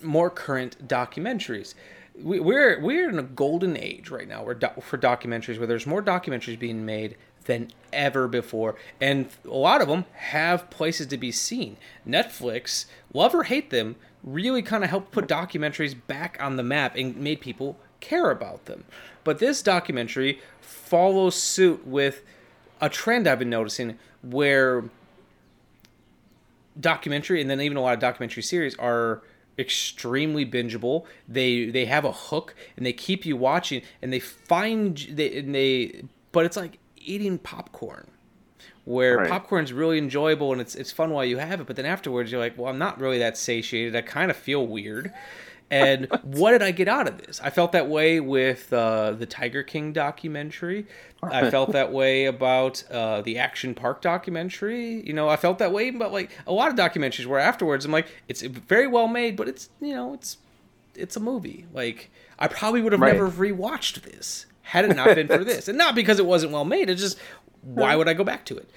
more 0.02 0.30
current 0.30 0.88
documentaries. 0.88 1.74
We, 2.22 2.40
we're 2.40 2.80
we're 2.82 3.10
in 3.10 3.20
a 3.20 3.24
golden 3.24 3.78
age 3.78 4.10
right 4.10 4.28
now. 4.28 4.44
We're 4.44 4.56
do, 4.56 4.70
for 4.82 4.98
documentaries 4.98 5.58
where 5.58 5.68
there's 5.68 5.86
more 5.86 6.02
documentaries 6.02 6.58
being 6.58 6.86
made 6.86 7.16
than 7.46 7.72
ever 7.94 8.28
before, 8.28 8.76
and 9.00 9.28
a 9.46 9.50
lot 9.50 9.82
of 9.82 9.88
them 9.88 10.06
have 10.14 10.70
places 10.70 11.08
to 11.08 11.18
be 11.18 11.32
seen. 11.32 11.78
Netflix, 12.08 12.86
love 13.14 13.34
or 13.34 13.44
hate 13.44 13.70
them, 13.70 13.96
really 14.24 14.62
kind 14.62 14.84
of 14.84 14.90
helped 14.90 15.12
put 15.12 15.28
documentaries 15.28 15.96
back 16.08 16.38
on 16.42 16.58
the 16.58 16.64
map 16.64 16.96
and 16.96 17.16
made 17.18 17.40
people 17.40 17.78
care 18.08 18.32
about 18.32 18.66
them. 18.66 18.84
But 19.24 19.40
this 19.40 19.62
documentary 19.62 20.40
follows 20.62 21.36
suit 21.36 21.86
with 21.86 22.22
a 22.80 22.90
trend 22.90 23.28
I've 23.28 23.40
been 23.40 23.50
noticing 23.50 23.98
where 24.22 24.86
documentary 26.80 27.42
and 27.42 27.50
then 27.50 27.60
even 27.62 27.78
a 27.78 27.82
lot 27.82 27.94
of 27.94 28.00
documentary 28.00 28.44
series 28.44 28.76
are 28.76 29.22
extremely 29.60 30.46
bingeable. 30.46 31.06
They 31.28 31.70
they 31.70 31.86
have 31.86 32.06
a 32.06 32.12
hook 32.12 32.56
and 32.76 32.86
they 32.86 32.94
keep 32.94 33.26
you 33.26 33.36
watching 33.36 33.82
and 34.02 34.14
they 34.14 34.20
find 34.20 34.98
they 35.12 35.40
and 35.40 35.54
they 35.54 36.04
but 36.32 36.46
it's 36.46 36.56
like 36.56 36.78
eating 36.96 37.38
popcorn 37.38 38.08
where 38.86 39.18
right. 39.18 39.30
popcorn's 39.30 39.74
really 39.74 39.98
enjoyable 39.98 40.54
and 40.54 40.62
it's 40.62 40.76
it's 40.76 40.92
fun 40.92 41.10
while 41.10 41.26
you 41.26 41.38
have 41.38 41.60
it, 41.60 41.68
but 41.68 41.76
then 41.76 41.86
afterwards 41.86 42.32
you're 42.32 42.40
like, 42.40 42.58
well, 42.58 42.70
I'm 42.70 42.78
not 42.78 43.00
really 43.00 43.20
that 43.20 43.38
satiated. 43.38 43.96
I 43.96 44.02
kind 44.02 44.32
of 44.32 44.38
feel 44.38 44.66
weird. 44.66 45.12
And 45.70 46.08
what 46.24 46.52
did 46.52 46.62
I 46.62 46.72
get 46.72 46.88
out 46.88 47.08
of 47.08 47.18
this? 47.18 47.42
I 47.44 47.50
felt 47.50 47.72
that 47.74 47.90
way 47.90 48.20
with 48.20 48.72
uh, 48.72 49.12
the 49.12 49.26
Tiger 49.26 49.64
King 49.64 49.94
documentary. 49.94 50.88
I 51.22 51.50
felt 51.50 51.72
that 51.74 51.92
way 51.92 52.26
about 52.26 52.84
uh, 52.90 53.22
the 53.22 53.38
Action 53.38 53.74
Park 53.76 54.02
documentary. 54.02 55.06
You 55.06 55.14
know, 55.14 55.28
I 55.28 55.36
felt 55.36 55.60
that 55.60 55.72
way 55.72 55.90
about 55.90 56.12
like 56.14 56.32
a 56.46 56.54
lot 56.54 56.70
of 56.70 56.76
documentaries 56.76 57.26
where 57.26 57.40
afterwards 57.40 57.86
I'm 57.86 57.92
like, 57.92 58.08
it's 58.28 58.42
very 58.42 58.88
well 58.88 59.08
made, 59.08 59.36
but 59.36 59.48
it's 59.48 59.70
you 59.82 59.94
know, 59.94 60.14
it's 60.14 60.38
it's 60.96 61.16
a 61.16 61.20
movie. 61.20 61.66
Like 61.74 62.10
I 62.40 62.48
probably 62.48 62.82
would 62.82 62.94
have 62.94 63.02
right. 63.02 63.14
never 63.14 63.30
rewatched 63.30 64.02
this 64.02 64.46
had 64.62 64.84
it 64.84 64.96
not 64.96 65.16
been 65.16 65.28
for 65.28 65.44
this, 65.44 65.68
and 65.68 65.78
not 65.78 65.96
because 65.96 66.20
it 66.20 66.26
wasn't 66.26 66.52
well 66.52 66.66
made. 66.66 66.90
It's 66.90 67.02
just 67.02 67.18
why 67.62 67.96
would 67.96 68.08
I 68.08 68.14
go 68.14 68.24
back 68.24 68.46
to 68.46 68.58
it? 68.58 68.70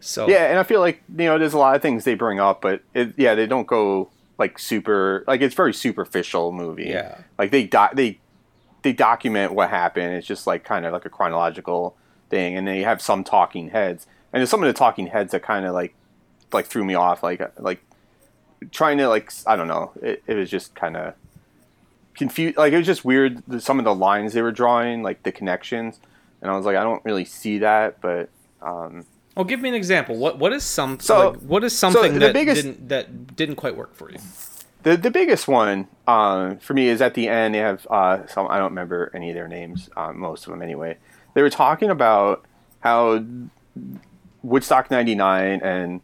So 0.00 0.28
yeah, 0.28 0.46
and 0.46 0.58
I 0.58 0.62
feel 0.62 0.80
like 0.80 1.02
you 1.16 1.26
know, 1.26 1.38
there's 1.38 1.54
a 1.54 1.58
lot 1.58 1.74
of 1.74 1.82
things 1.82 2.04
they 2.04 2.14
bring 2.14 2.40
up, 2.40 2.60
but 2.60 2.82
it, 2.94 3.14
yeah, 3.16 3.34
they 3.34 3.46
don't 3.46 3.66
go 3.66 4.10
like 4.38 4.58
super 4.58 5.24
like 5.26 5.40
it's 5.40 5.54
very 5.54 5.74
superficial 5.74 6.52
movie. 6.52 6.86
Yeah. 6.86 7.18
Like 7.36 7.50
they 7.50 7.64
do, 7.64 7.86
they 7.92 8.20
they 8.82 8.92
document 8.92 9.52
what 9.52 9.70
happened. 9.70 10.14
It's 10.14 10.26
just 10.26 10.46
like 10.46 10.64
kind 10.64 10.86
of 10.86 10.92
like 10.92 11.04
a 11.04 11.10
chronological 11.10 11.96
thing, 12.30 12.56
and 12.56 12.66
they 12.66 12.82
have 12.82 13.02
some 13.02 13.24
talking 13.24 13.70
heads. 13.70 14.06
And 14.32 14.40
there's 14.40 14.50
some 14.50 14.62
of 14.62 14.68
the 14.68 14.78
talking 14.78 15.08
heads 15.08 15.32
that 15.32 15.42
kind 15.42 15.66
of 15.66 15.74
like 15.74 15.94
like 16.52 16.66
threw 16.66 16.84
me 16.84 16.94
off. 16.94 17.22
Like 17.22 17.42
like 17.58 17.82
trying 18.70 18.98
to 18.98 19.08
like 19.08 19.32
I 19.46 19.56
don't 19.56 19.68
know. 19.68 19.92
It, 20.00 20.22
it 20.26 20.34
was 20.34 20.48
just 20.48 20.74
kind 20.74 20.96
of 20.96 21.14
confused. 22.14 22.56
Like 22.56 22.72
it 22.72 22.78
was 22.78 22.86
just 22.86 23.04
weird. 23.04 23.42
Some 23.60 23.78
of 23.78 23.84
the 23.84 23.94
lines 23.94 24.32
they 24.32 24.42
were 24.42 24.52
drawing, 24.52 25.02
like 25.02 25.24
the 25.24 25.32
connections, 25.32 25.98
and 26.40 26.50
I 26.50 26.56
was 26.56 26.64
like, 26.64 26.76
I 26.76 26.84
don't 26.84 27.04
really 27.04 27.24
see 27.24 27.58
that, 27.58 28.00
but. 28.00 28.30
Um, 28.60 29.04
well, 29.38 29.44
give 29.44 29.60
me 29.60 29.68
an 29.68 29.76
example. 29.76 30.16
What 30.16 30.40
what 30.40 30.52
is 30.52 30.64
some 30.64 30.98
so, 30.98 31.30
like, 31.30 31.40
what 31.42 31.62
is 31.62 31.76
something 31.78 32.14
so 32.14 32.18
that 32.18 32.32
biggest, 32.32 32.60
didn't 32.60 32.88
that 32.88 33.36
didn't 33.36 33.54
quite 33.54 33.76
work 33.76 33.94
for 33.94 34.10
you? 34.10 34.18
The 34.82 34.96
the 34.96 35.12
biggest 35.12 35.46
one 35.46 35.86
uh, 36.08 36.56
for 36.56 36.74
me 36.74 36.88
is 36.88 37.00
at 37.00 37.14
the 37.14 37.28
end. 37.28 37.54
They 37.54 37.60
have 37.60 37.86
uh, 37.88 38.26
some. 38.26 38.48
I 38.48 38.58
don't 38.58 38.70
remember 38.70 39.12
any 39.14 39.30
of 39.30 39.36
their 39.36 39.46
names. 39.46 39.90
Uh, 39.96 40.12
most 40.12 40.44
of 40.46 40.50
them 40.50 40.60
anyway. 40.60 40.96
They 41.34 41.42
were 41.42 41.50
talking 41.50 41.88
about 41.88 42.44
how 42.80 43.24
Woodstock 44.42 44.90
'99 44.90 45.60
and 45.62 46.00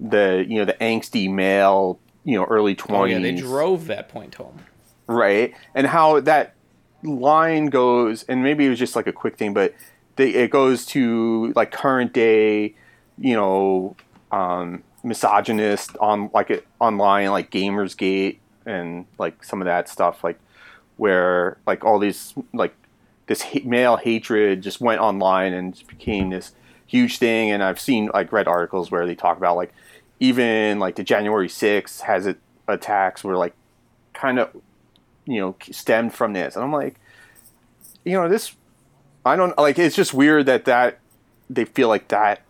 the 0.00 0.46
you 0.48 0.56
know 0.56 0.64
the 0.64 0.76
angsty 0.80 1.30
male 1.30 2.00
you 2.24 2.38
know 2.38 2.46
early 2.46 2.74
twenties. 2.74 3.16
Oh, 3.16 3.18
yeah, 3.18 3.22
they 3.22 3.38
drove 3.38 3.86
that 3.88 4.08
point 4.08 4.34
home. 4.36 4.60
Right, 5.06 5.54
and 5.74 5.86
how 5.86 6.20
that 6.20 6.54
line 7.02 7.66
goes, 7.66 8.22
and 8.22 8.42
maybe 8.42 8.64
it 8.64 8.70
was 8.70 8.78
just 8.78 8.96
like 8.96 9.06
a 9.06 9.12
quick 9.12 9.36
thing, 9.36 9.52
but 9.52 9.74
they, 10.18 10.30
it 10.30 10.50
goes 10.50 10.84
to 10.86 11.52
like 11.54 11.70
current 11.70 12.12
day, 12.12 12.74
you 13.16 13.34
know, 13.34 13.96
um, 14.32 14.82
misogynist 15.04 15.96
on 15.98 16.28
like 16.34 16.50
it 16.50 16.66
online 16.80 17.30
like 17.30 17.50
Gamersgate 17.50 18.38
and 18.66 19.06
like 19.16 19.44
some 19.44 19.62
of 19.62 19.66
that 19.66 19.88
stuff. 19.88 20.24
Like 20.24 20.38
where 20.96 21.56
like 21.66 21.84
all 21.84 22.00
these 22.00 22.34
like 22.52 22.74
this 23.26 23.44
male 23.64 23.96
hatred 23.96 24.60
just 24.60 24.80
went 24.80 25.00
online 25.00 25.52
and 25.52 25.80
became 25.86 26.30
this 26.30 26.52
huge 26.86 27.18
thing. 27.18 27.52
And 27.52 27.62
I've 27.62 27.80
seen 27.80 28.10
like 28.12 28.32
read 28.32 28.48
articles 28.48 28.90
where 28.90 29.06
they 29.06 29.14
talk 29.14 29.36
about 29.36 29.56
like 29.56 29.72
even 30.18 30.80
like 30.80 30.96
the 30.96 31.04
January 31.04 31.48
6th 31.48 32.00
has 32.00 32.26
it 32.26 32.38
attacks 32.66 33.22
were 33.22 33.36
like 33.36 33.54
kind 34.14 34.40
of 34.40 34.50
you 35.26 35.40
know 35.40 35.54
stemmed 35.70 36.12
from 36.12 36.32
this, 36.32 36.56
and 36.56 36.64
I'm 36.64 36.72
like, 36.72 36.96
you 38.04 38.14
know 38.14 38.28
this, 38.28 38.56
I 39.24 39.36
don't 39.36 39.56
like. 39.58 39.78
It's 39.78 39.96
just 39.96 40.14
weird 40.14 40.46
that 40.46 40.64
that 40.66 40.98
they 41.50 41.64
feel 41.64 41.88
like 41.88 42.08
that 42.08 42.42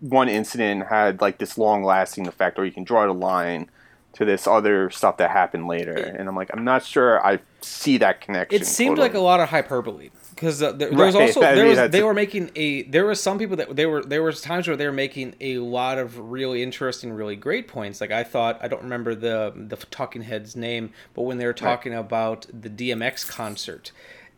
one 0.00 0.28
incident 0.28 0.86
had 0.86 1.20
like 1.20 1.38
this 1.38 1.58
long 1.58 1.82
lasting 1.82 2.26
effect, 2.26 2.58
or 2.58 2.64
you 2.64 2.72
can 2.72 2.84
draw 2.84 3.06
the 3.06 3.14
line 3.14 3.68
to 4.14 4.24
this 4.24 4.46
other 4.46 4.90
stuff 4.90 5.16
that 5.18 5.30
happened 5.30 5.68
later. 5.68 5.94
And 5.94 6.28
I'm 6.28 6.36
like, 6.36 6.50
I'm 6.52 6.64
not 6.64 6.84
sure 6.84 7.24
I 7.24 7.38
see 7.60 7.98
that 7.98 8.20
connection. 8.20 8.60
It 8.60 8.66
seemed 8.66 8.96
totally. 8.96 9.08
like 9.08 9.14
a 9.14 9.20
lot 9.20 9.40
of 9.40 9.48
hyperbole 9.48 10.10
because 10.30 10.62
uh, 10.62 10.72
there, 10.72 10.90
there 10.90 11.06
was 11.06 11.14
Right. 11.14 11.22
also 11.36 11.40
there 11.40 11.66
was 11.66 11.90
they 11.90 12.02
were 12.02 12.14
making 12.14 12.50
a 12.54 12.82
there 12.82 13.04
were 13.04 13.14
some 13.14 13.38
people 13.38 13.56
that 13.56 13.74
they 13.74 13.86
were 13.86 14.02
there 14.02 14.22
was 14.22 14.40
times 14.40 14.68
where 14.68 14.76
they 14.76 14.86
were 14.86 14.92
making 14.92 15.34
a 15.40 15.58
lot 15.58 15.98
of 15.98 16.18
really 16.18 16.62
interesting, 16.62 17.12
really 17.12 17.36
great 17.36 17.68
points. 17.68 18.00
Like 18.00 18.10
I 18.10 18.24
thought 18.24 18.58
I 18.62 18.68
don't 18.68 18.82
remember 18.82 19.14
the 19.14 19.52
the 19.54 19.76
Talking 19.76 20.22
Heads 20.22 20.56
name, 20.56 20.90
but 21.14 21.22
when 21.22 21.38
they 21.38 21.46
were 21.46 21.52
talking 21.52 21.94
about 21.94 22.46
the 22.52 22.70
DMX 22.70 23.28
concert 23.28 23.92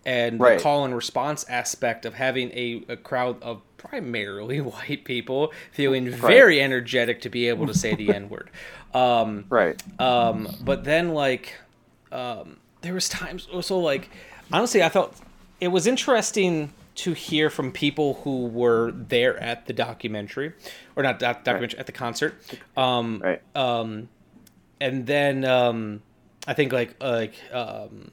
and 0.07 0.41
Right. 0.41 0.59
the 0.59 0.63
call 0.63 0.85
and 0.85 0.95
response 0.95 1.45
aspect 1.49 2.07
of 2.07 2.15
having 2.15 2.51
a, 2.53 2.83
a 2.89 2.97
crowd 2.97 3.43
of 3.43 3.61
primarily 3.77 4.61
white 4.61 5.05
people 5.05 5.53
feeling 5.73 6.09
very 6.11 6.61
energetic 6.61 7.21
to 7.23 7.29
be 7.29 7.49
able 7.49 7.67
to 7.67 7.75
say 7.75 7.95
the 7.95 8.13
N 8.15 8.29
word. 8.29 8.51
Um, 8.93 9.45
right. 9.51 9.81
Um, 10.01 10.49
but 10.63 10.83
then 10.83 11.11
like 11.11 11.55
um, 12.11 12.57
there 12.81 12.93
was 12.93 13.09
times 13.09 13.47
also 13.53 13.77
like 13.79 14.11
honestly 14.53 14.83
I 14.83 14.89
felt 14.89 15.15
it 15.61 15.69
was 15.69 15.87
interesting 15.87 16.73
to 16.97 17.13
hear 17.13 17.51
from 17.51 17.71
people 17.71 18.15
who 18.25 18.47
were 18.49 18.91
there 18.91 19.39
at 19.39 19.67
the 19.67 19.73
documentary 19.73 20.55
or 20.97 21.05
not 21.05 21.21
doc- 21.21 21.45
documentary 21.45 21.79
at 21.79 21.87
the 21.87 21.93
concert 21.93 22.35
um, 22.77 23.21
right. 23.23 23.41
um, 23.55 24.09
and 24.81 25.07
then 25.07 25.45
um, 25.45 26.03
I 26.49 26.55
think 26.55 26.73
like 26.73 27.01
like 27.01 27.35
um, 27.53 28.11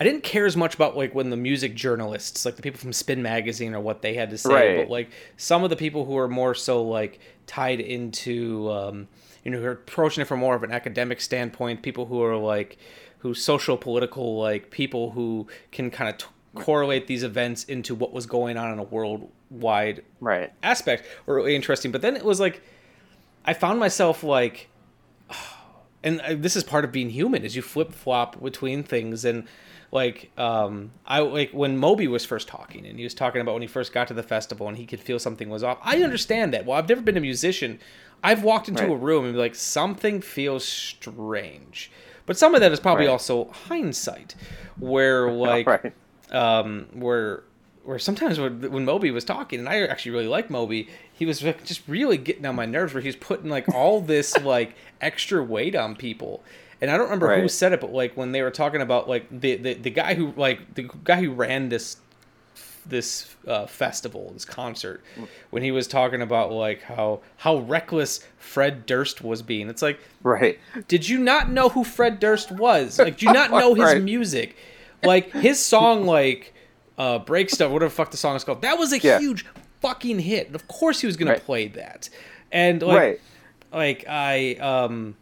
I 0.00 0.04
didn't 0.04 0.24
care 0.24 0.44
as 0.44 0.56
much 0.56 0.74
about 0.74 0.96
like 0.96 1.14
when 1.14 1.30
the 1.30 1.36
music 1.36 1.74
journalists, 1.74 2.44
like 2.44 2.56
the 2.56 2.62
people 2.62 2.80
from 2.80 2.92
Spin 2.92 3.22
Magazine, 3.22 3.74
or 3.74 3.80
what 3.80 4.02
they 4.02 4.14
had 4.14 4.30
to 4.30 4.38
say, 4.38 4.52
Right. 4.52 4.76
but 4.78 4.90
like 4.90 5.10
some 5.36 5.62
of 5.62 5.70
the 5.70 5.76
people 5.76 6.04
who 6.04 6.18
are 6.18 6.28
more 6.28 6.54
so 6.54 6.82
like 6.82 7.20
tied 7.46 7.80
into, 7.80 8.70
um, 8.72 9.08
you 9.44 9.50
know, 9.50 9.58
who 9.60 9.66
are 9.66 9.72
approaching 9.72 10.22
it 10.22 10.24
from 10.24 10.40
more 10.40 10.54
of 10.56 10.62
an 10.64 10.72
academic 10.72 11.20
standpoint, 11.20 11.82
people 11.82 12.06
who 12.06 12.22
are 12.22 12.36
like, 12.36 12.76
who 13.18 13.34
social 13.34 13.76
political 13.76 14.36
like 14.38 14.70
people 14.70 15.12
who 15.12 15.46
can 15.72 15.90
kind 15.90 16.10
of 16.10 16.18
t- 16.18 16.26
correlate 16.56 17.06
these 17.06 17.22
events 17.22 17.64
into 17.64 17.94
what 17.94 18.12
was 18.12 18.26
going 18.26 18.56
on 18.56 18.72
in 18.72 18.78
a 18.78 18.82
worldwide 18.82 20.02
right 20.20 20.52
aspect 20.62 21.04
were 21.26 21.36
really 21.36 21.54
interesting. 21.56 21.90
But 21.92 22.02
then 22.02 22.16
it 22.16 22.24
was 22.24 22.40
like, 22.40 22.62
I 23.44 23.54
found 23.54 23.78
myself 23.80 24.22
like 24.24 24.68
and 26.02 26.20
uh, 26.20 26.34
this 26.36 26.56
is 26.56 26.64
part 26.64 26.84
of 26.84 26.92
being 26.92 27.10
human 27.10 27.44
is 27.44 27.56
you 27.56 27.62
flip 27.62 27.92
flop 27.92 28.42
between 28.42 28.82
things 28.82 29.24
and 29.24 29.44
like 29.94 30.30
um 30.36 30.90
i 31.06 31.20
like 31.20 31.50
when 31.52 31.78
moby 31.78 32.06
was 32.08 32.24
first 32.24 32.48
talking 32.48 32.84
and 32.84 32.98
he 32.98 33.04
was 33.04 33.14
talking 33.14 33.40
about 33.40 33.52
when 33.52 33.62
he 33.62 33.68
first 33.68 33.92
got 33.92 34.08
to 34.08 34.14
the 34.14 34.22
festival 34.22 34.68
and 34.68 34.76
he 34.76 34.84
could 34.84 35.00
feel 35.00 35.18
something 35.18 35.48
was 35.48 35.62
off 35.62 35.78
i 35.82 36.02
understand 36.02 36.52
that 36.52 36.66
well 36.66 36.76
i've 36.76 36.88
never 36.88 37.00
been 37.00 37.16
a 37.16 37.20
musician 37.20 37.78
i've 38.22 38.42
walked 38.42 38.68
into 38.68 38.82
Right. 38.82 38.92
a 38.92 38.96
room 38.96 39.24
and 39.24 39.32
be 39.34 39.38
like 39.38 39.54
something 39.54 40.20
feels 40.20 40.64
strange 40.64 41.90
but 42.26 42.36
some 42.36 42.54
of 42.54 42.60
that 42.60 42.72
is 42.72 42.80
probably 42.80 43.06
Right. 43.06 43.12
also 43.12 43.46
hindsight 43.68 44.34
where 44.78 45.30
like 45.48 45.66
Right. 45.66 45.92
um 46.32 46.86
where 46.92 47.44
where 47.84 47.98
sometimes 47.98 48.40
when, 48.40 48.72
when 48.72 48.86
Moby 48.86 49.10
was 49.10 49.26
talking, 49.26 49.58
and 49.58 49.68
I 49.68 49.82
actually 49.82 50.12
really 50.12 50.26
like 50.26 50.48
Moby, 50.48 50.88
he 51.12 51.26
was 51.26 51.40
just 51.40 51.82
really 51.86 52.16
getting 52.16 52.46
on 52.46 52.54
my 52.54 52.64
nerves. 52.64 52.94
Where 52.94 53.02
he 53.02 53.08
was 53.08 53.16
putting 53.16 53.50
like 53.50 53.68
all 53.74 54.00
this 54.00 54.34
like 54.42 54.74
extra 55.02 55.44
weight 55.44 55.76
on 55.76 55.94
people, 55.94 56.42
and 56.80 56.90
I 56.90 56.96
don't 56.96 57.04
remember 57.06 57.40
who 57.40 57.48
said 57.48 57.72
it, 57.72 57.80
but 57.80 57.92
like 57.92 58.16
when 58.16 58.32
they 58.32 58.42
were 58.42 58.50
talking 58.50 58.80
about 58.80 59.08
like 59.08 59.26
the 59.30 59.56
the, 59.56 59.74
the 59.74 59.90
guy 59.90 60.14
who 60.14 60.32
like 60.36 60.74
the 60.74 60.88
guy 61.04 61.22
who 61.22 61.32
ran 61.32 61.68
this 61.68 61.96
this 62.86 63.34
uh, 63.48 63.66
festival, 63.66 64.30
this 64.34 64.44
concert, 64.44 65.02
when 65.50 65.62
he 65.62 65.70
was 65.70 65.86
talking 65.86 66.20
about 66.20 66.52
like 66.52 66.82
how 66.82 67.20
how 67.38 67.58
reckless 67.58 68.20
Fred 68.38 68.84
Durst 68.86 69.22
was 69.22 69.40
being. 69.42 69.68
It's 69.70 69.80
like, 69.82 69.98
right? 70.22 70.58
Did 70.88 71.08
you 71.08 71.18
not 71.18 71.50
know 71.50 71.70
who 71.70 71.82
Fred 71.82 72.20
Durst 72.20 72.52
was? 72.52 72.98
Like, 72.98 73.16
do 73.18 73.26
you 73.26 73.32
not 73.32 73.50
know 73.50 73.72
his 73.74 73.84
Right. 73.84 74.02
music? 74.02 74.56
Like 75.02 75.30
his 75.32 75.58
song, 75.60 76.04
like 76.04 76.52
uh, 76.98 77.18
"Break 77.20 77.48
Stuff," 77.50 77.70
whatever 77.70 77.88
the 77.88 77.94
fuck 77.94 78.10
the 78.10 78.16
song 78.18 78.36
is 78.36 78.44
called. 78.44 78.62
That 78.62 78.78
was 78.78 78.92
a 78.92 78.98
Yeah. 78.98 79.18
huge 79.18 79.44
fucking 79.80 80.18
hit. 80.18 80.46
And 80.48 80.54
of 80.54 80.68
course, 80.68 81.00
he 81.00 81.06
was 81.06 81.16
gonna 81.16 81.32
Right. 81.32 81.42
play 81.44 81.68
that. 81.68 82.08
And 82.52 82.82
like, 82.82 82.98
Right. 82.98 83.20
like 83.72 84.04
I 84.08 84.54
um. 84.56 85.16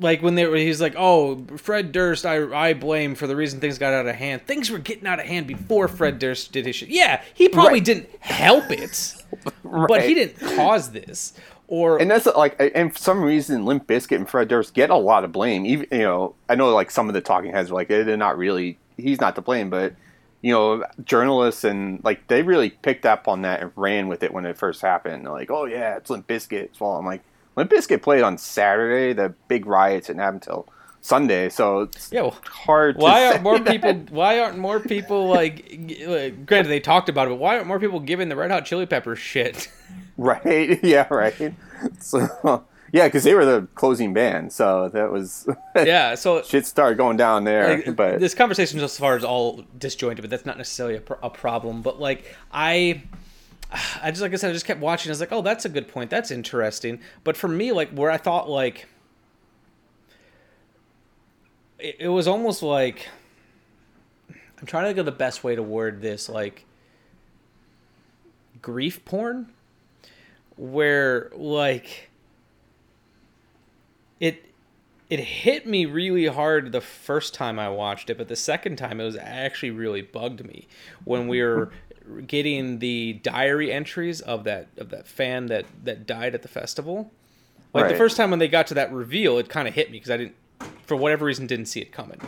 Like 0.00 0.22
when 0.22 0.36
they 0.36 0.46
were, 0.46 0.56
he's 0.56 0.80
like, 0.80 0.94
"Oh, 0.96 1.44
Fred 1.56 1.90
Durst, 1.92 2.24
I 2.24 2.44
I 2.52 2.72
blame 2.74 3.14
for 3.14 3.26
the 3.26 3.34
reason 3.34 3.58
things 3.60 3.78
got 3.78 3.92
out 3.92 4.06
of 4.06 4.14
hand. 4.14 4.46
Things 4.46 4.70
were 4.70 4.78
getting 4.78 5.06
out 5.06 5.18
of 5.18 5.26
hand 5.26 5.46
before 5.48 5.88
Fred 5.88 6.18
Durst 6.20 6.52
did 6.52 6.66
his 6.66 6.76
shit. 6.76 6.88
Yeah, 6.88 7.22
he 7.34 7.48
probably 7.48 7.74
Right. 7.74 7.84
didn't 7.84 8.08
help 8.20 8.70
it, 8.70 9.14
but 9.64 10.02
he 10.02 10.14
didn't 10.14 10.38
cause 10.56 10.92
this. 10.92 11.32
Or 11.66 12.00
and 12.00 12.10
that's 12.10 12.26
like, 12.26 12.56
and 12.74 12.92
for 12.92 12.98
some 12.98 13.22
reason, 13.22 13.64
Limp 13.66 13.86
Bizkit 13.88 14.16
and 14.16 14.28
Fred 14.30 14.48
Durst 14.48 14.72
get 14.72 14.88
a 14.90 14.96
lot 14.96 15.24
of 15.24 15.32
blame. 15.32 15.66
Even 15.66 15.86
you 15.90 15.98
know, 15.98 16.34
I 16.48 16.54
know 16.54 16.72
like 16.74 16.90
some 16.90 17.08
of 17.08 17.14
the 17.14 17.20
talking 17.20 17.50
heads 17.52 17.70
were 17.70 17.76
like 17.76 17.90
eh, 17.90 18.04
they're 18.04 18.16
not 18.16 18.38
really, 18.38 18.78
he's 18.96 19.20
not 19.20 19.34
to 19.34 19.42
blame, 19.42 19.68
but 19.68 19.94
you 20.40 20.52
know, 20.52 20.84
journalists 21.04 21.64
and 21.64 22.02
like 22.04 22.26
they 22.28 22.42
really 22.42 22.70
picked 22.70 23.04
up 23.04 23.26
on 23.26 23.42
that 23.42 23.60
and 23.60 23.72
ran 23.74 24.06
with 24.06 24.22
it 24.22 24.32
when 24.32 24.46
it 24.46 24.56
first 24.56 24.80
happened. 24.80 25.24
They're 25.26 25.32
like, 25.32 25.50
oh 25.50 25.64
yeah, 25.64 25.96
it's 25.96 26.08
Limp 26.08 26.26
Bizkit's 26.28 26.78
fault. 26.78 27.00
I'm 27.00 27.04
like, 27.04 27.22
Limp 27.58 27.70
Bizkit 27.70 28.02
played 28.02 28.22
on 28.22 28.38
Saturday. 28.38 29.12
The 29.12 29.34
big 29.48 29.66
riots 29.66 30.06
didn't 30.06 30.20
happen 30.20 30.36
until 30.36 30.68
Sunday, 31.00 31.48
so 31.48 31.80
it's 31.82 32.10
yeah, 32.12 32.22
well, 32.22 32.36
hard. 32.44 32.96
To 32.96 33.02
Why 33.02 33.26
aren't 33.26 33.42
more 33.42 33.58
that. 33.58 33.70
people? 33.70 33.92
Why 34.10 34.38
aren't 34.38 34.58
more 34.58 34.78
people 34.80 35.26
like? 35.28 35.76
like, 36.06 36.46
Granted, 36.46 36.68
they 36.68 36.80
talked 36.80 37.08
about 37.08 37.26
it, 37.26 37.30
but 37.30 37.36
why 37.36 37.56
aren't 37.56 37.66
more 37.66 37.80
people 37.80 38.00
giving 38.00 38.28
the 38.28 38.36
Red 38.36 38.50
Hot 38.50 38.64
Chili 38.64 38.86
Peppers 38.86 39.18
shit? 39.18 39.68
Right? 40.16 40.80
Yeah, 40.82 41.06
right. 41.10 41.54
So 42.00 42.64
yeah, 42.92 43.06
because 43.06 43.22
they 43.22 43.34
were 43.34 43.44
the 43.44 43.68
closing 43.76 44.12
band, 44.12 44.52
so 44.52 44.88
that 44.88 45.12
was 45.12 45.48
Yeah, 45.76 46.16
so 46.16 46.42
shit 46.42 46.66
started 46.66 46.96
going 46.98 47.16
down 47.16 47.44
there. 47.44 47.76
Like, 47.76 47.94
but 47.94 48.18
this 48.18 48.34
conversation, 48.34 48.80
as 48.80 48.98
far 48.98 49.14
as 49.14 49.22
all 49.22 49.64
disjointed, 49.78 50.22
but 50.22 50.30
that's 50.30 50.44
not 50.44 50.58
necessarily 50.58 50.96
a, 50.96 51.00
pr- 51.00 51.14
a 51.22 51.30
problem. 51.30 51.82
But 51.82 52.00
like 52.00 52.36
I. 52.52 53.02
I 54.02 54.10
just 54.10 54.22
like 54.22 54.32
I 54.32 54.36
said, 54.36 54.50
I 54.50 54.52
just 54.52 54.66
kept 54.66 54.80
watching. 54.80 55.10
I 55.10 55.12
was 55.12 55.20
like, 55.20 55.32
"Oh, 55.32 55.42
that's 55.42 55.64
a 55.64 55.68
good 55.68 55.88
point. 55.88 56.10
That's 56.10 56.30
interesting." 56.30 57.00
But 57.24 57.36
for 57.36 57.48
me, 57.48 57.72
like 57.72 57.90
where 57.90 58.10
I 58.10 58.16
thought 58.16 58.48
like 58.48 58.86
it, 61.78 61.96
it 62.00 62.08
was 62.08 62.26
almost 62.26 62.62
like 62.62 63.08
I'm 64.60 64.66
trying 64.66 64.84
to 64.84 64.88
think 64.88 64.98
of 64.98 65.06
the 65.06 65.12
best 65.12 65.44
way 65.44 65.54
to 65.54 65.62
word 65.62 66.02
this, 66.02 66.28
like 66.28 66.64
grief 68.60 69.04
porn, 69.04 69.48
where 70.56 71.30
like 71.34 72.10
it 74.18 74.44
it 75.08 75.20
hit 75.20 75.66
me 75.66 75.86
really 75.86 76.26
hard 76.26 76.72
the 76.72 76.80
first 76.80 77.34
time 77.34 77.58
I 77.58 77.68
watched 77.68 78.10
it, 78.10 78.18
but 78.18 78.28
the 78.28 78.36
second 78.36 78.76
time 78.76 79.00
it 79.00 79.04
was 79.04 79.16
actually 79.16 79.70
really 79.70 80.02
bugged 80.02 80.44
me 80.44 80.66
when 81.04 81.28
we 81.28 81.42
were 81.42 81.70
getting 82.26 82.78
the 82.78 83.14
diary 83.22 83.72
entries 83.72 84.20
of 84.20 84.44
that 84.44 84.68
of 84.78 84.90
that 84.90 85.06
fan 85.06 85.46
that 85.46 85.66
that 85.84 86.06
died 86.06 86.34
at 86.34 86.42
the 86.42 86.48
festival. 86.48 87.12
Like 87.74 87.90
the 87.92 87.96
first 87.98 88.16
time 88.16 88.30
when 88.30 88.38
they 88.38 88.48
got 88.48 88.66
to 88.68 88.74
that 88.74 88.92
reveal, 88.92 89.38
it 89.38 89.48
kind 89.48 89.68
of 89.68 89.74
hit 89.74 89.90
me 89.90 89.98
because 89.98 90.10
I 90.10 90.16
didn't, 90.16 90.34
for 90.84 90.96
whatever 90.96 91.26
reason, 91.26 91.46
didn't 91.46 91.66
see 91.66 91.80
it 91.80 91.92
coming. 91.92 92.20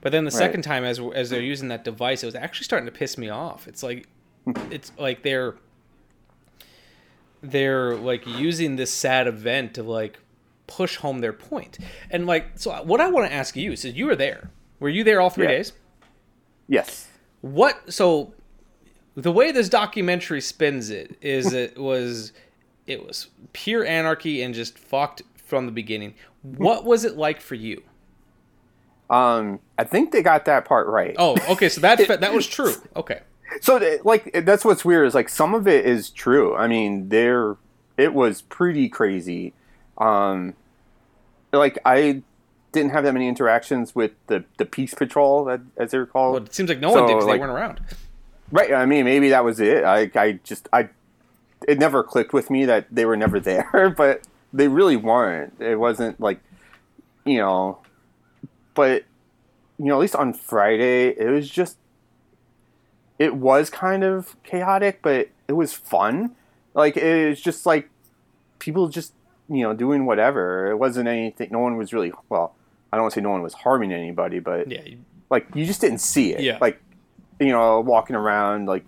But 0.00 0.12
then 0.12 0.24
the 0.24 0.30
Right. 0.30 0.38
second 0.38 0.62
time, 0.62 0.84
as 0.84 1.00
as 1.14 1.30
they're 1.30 1.40
using 1.40 1.68
that 1.68 1.82
device, 1.84 2.22
it 2.22 2.26
was 2.26 2.34
actually 2.34 2.64
starting 2.64 2.86
to 2.86 2.92
piss 2.92 3.16
me 3.16 3.28
off. 3.30 3.66
It's 3.68 3.82
like, 3.82 4.06
hmm. 4.44 4.52
it's 4.70 4.92
like 4.98 5.22
they're 5.22 5.54
they're 7.42 7.96
like 7.96 8.26
using 8.26 8.76
this 8.76 8.92
sad 8.92 9.26
event 9.26 9.74
to 9.74 9.82
like 9.82 10.18
push 10.66 10.96
home 10.96 11.20
their 11.20 11.32
point. 11.32 11.78
And 12.10 12.26
like, 12.26 12.58
so 12.58 12.70
uh, 12.72 12.82
what 12.82 13.00
I 13.00 13.08
want 13.08 13.28
to 13.28 13.32
ask 13.32 13.56
you 13.56 13.72
is, 13.72 13.84
you 13.84 14.06
were 14.06 14.16
there. 14.16 14.50
Were 14.80 14.88
you 14.88 15.04
there 15.04 15.20
all 15.20 15.30
three 15.30 15.44
Yeah. 15.46 15.52
days? 15.52 15.72
yes, 16.66 17.08
What? 17.40 17.92
So 17.92 18.34
the 19.22 19.32
way 19.32 19.50
this 19.50 19.68
documentary 19.68 20.40
spins 20.40 20.90
it 20.90 21.16
is 21.20 21.52
it 21.52 21.76
was 21.78 22.32
it 22.86 23.04
was 23.06 23.28
pure 23.52 23.84
anarchy 23.84 24.42
and 24.42 24.54
just 24.54 24.78
fucked 24.78 25.22
from 25.36 25.66
the 25.66 25.72
beginning. 25.72 26.14
What 26.42 26.84
was 26.84 27.04
it 27.04 27.16
like 27.16 27.40
for 27.40 27.54
you? 27.54 27.82
um, 29.10 29.60
I 29.78 29.84
think 29.84 30.12
they 30.12 30.22
got 30.22 30.44
that 30.44 30.64
part 30.64 30.86
right. 30.86 31.14
Oh, 31.18 31.36
okay. 31.52 31.68
So 31.68 31.80
that 31.80 31.98
that 32.20 32.32
was 32.32 32.46
true. 32.46 32.74
Okay. 32.94 33.20
So 33.60 33.98
like 34.04 34.44
that's 34.44 34.64
what's 34.64 34.84
weird 34.84 35.06
is 35.06 35.14
like 35.14 35.28
some 35.28 35.54
of 35.54 35.66
it 35.66 35.86
is 35.86 36.10
true. 36.10 36.54
I 36.54 36.66
mean, 36.66 37.08
there 37.08 37.56
it 37.96 38.14
was 38.14 38.42
pretty 38.42 38.88
crazy. 38.88 39.54
Um 39.96 40.54
like 41.52 41.78
I 41.84 42.22
didn't 42.72 42.90
have 42.90 43.04
that 43.04 43.14
many 43.14 43.26
interactions 43.26 43.94
with 43.94 44.12
the 44.26 44.44
the 44.58 44.66
peace 44.66 44.92
patrol 44.92 45.58
as 45.78 45.90
they're 45.90 46.06
called. 46.06 46.34
Well, 46.34 46.44
it 46.44 46.54
seems 46.54 46.68
like 46.68 46.80
no 46.80 46.90
so, 46.90 47.00
one 47.00 47.06
did 47.06 47.14
because 47.14 47.26
like, 47.26 47.36
they 47.36 47.46
weren't 47.46 47.52
around. 47.52 47.80
Right. 48.50 48.72
I 48.72 48.86
mean, 48.86 49.04
maybe 49.04 49.28
that 49.30 49.44
was 49.44 49.60
it. 49.60 49.84
I 49.84 50.10
I 50.14 50.40
just 50.44 50.68
I 50.72 50.88
it 51.66 51.78
never 51.78 52.02
clicked 52.02 52.32
with 52.32 52.50
me 52.50 52.64
that 52.66 52.86
they 52.90 53.04
were 53.04 53.16
never 53.16 53.40
there, 53.40 53.92
but 53.96 54.26
they 54.52 54.68
really 54.68 54.96
weren't. 54.96 55.54
It 55.60 55.76
wasn't 55.76 56.20
like 56.20 56.40
you 57.24 57.38
know, 57.38 57.78
but 58.74 59.04
you 59.78 59.86
know, 59.86 59.94
at 59.94 60.00
least 60.00 60.16
on 60.16 60.32
Friday, 60.32 61.08
it 61.08 61.28
was 61.30 61.48
just 61.48 61.76
it 63.18 63.34
was 63.34 63.70
kind 63.70 64.04
of 64.04 64.36
chaotic, 64.42 65.00
but 65.02 65.28
it 65.46 65.52
was 65.52 65.72
fun. 65.72 66.34
Like 66.74 66.96
it 66.96 67.28
was 67.28 67.40
just 67.40 67.66
like 67.66 67.90
people 68.58 68.88
just 68.88 69.12
you 69.48 69.62
know 69.62 69.74
doing 69.74 70.06
whatever. 70.06 70.70
It 70.70 70.76
wasn't 70.76 71.08
anything. 71.08 71.48
No 71.50 71.58
one 71.58 71.76
was 71.76 71.92
really 71.92 72.12
well. 72.28 72.54
I 72.92 72.96
don't 72.96 73.04
want 73.04 73.14
to 73.14 73.20
say 73.20 73.22
no 73.22 73.30
one 73.30 73.42
was 73.42 73.54
harming 73.54 73.92
anybody, 73.92 74.38
but 74.38 74.70
yeah, 74.70 74.82
like 75.30 75.46
you 75.54 75.66
just 75.66 75.80
didn't 75.80 75.98
see 75.98 76.32
it. 76.32 76.40
Yeah. 76.40 76.58
Like 76.60 76.80
you 77.40 77.48
know, 77.48 77.80
walking 77.80 78.16
around 78.16 78.66
like 78.66 78.84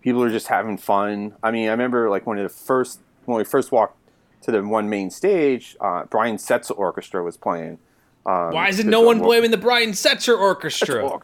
people 0.00 0.22
are 0.22 0.30
just 0.30 0.48
having 0.48 0.76
fun. 0.76 1.34
I 1.42 1.50
mean, 1.50 1.68
I 1.68 1.72
remember 1.72 2.10
like 2.10 2.26
one 2.26 2.38
of 2.38 2.42
the 2.42 2.48
first 2.48 3.00
when 3.24 3.38
we 3.38 3.44
first 3.44 3.72
walked 3.72 3.96
to 4.42 4.50
the 4.50 4.62
one 4.62 4.88
main 4.88 5.10
stage, 5.10 5.76
uh, 5.80 6.04
Brian 6.04 6.36
Setzer 6.36 6.76
Orchestra 6.76 7.22
was 7.22 7.36
playing. 7.36 7.78
Um, 8.26 8.52
Why 8.52 8.68
is 8.68 8.78
it 8.78 8.86
no 8.86 9.00
one 9.00 9.20
blaming 9.20 9.50
the 9.50 9.56
Brian 9.56 9.90
Setzer 9.90 10.38
Orchestra? 10.38 11.20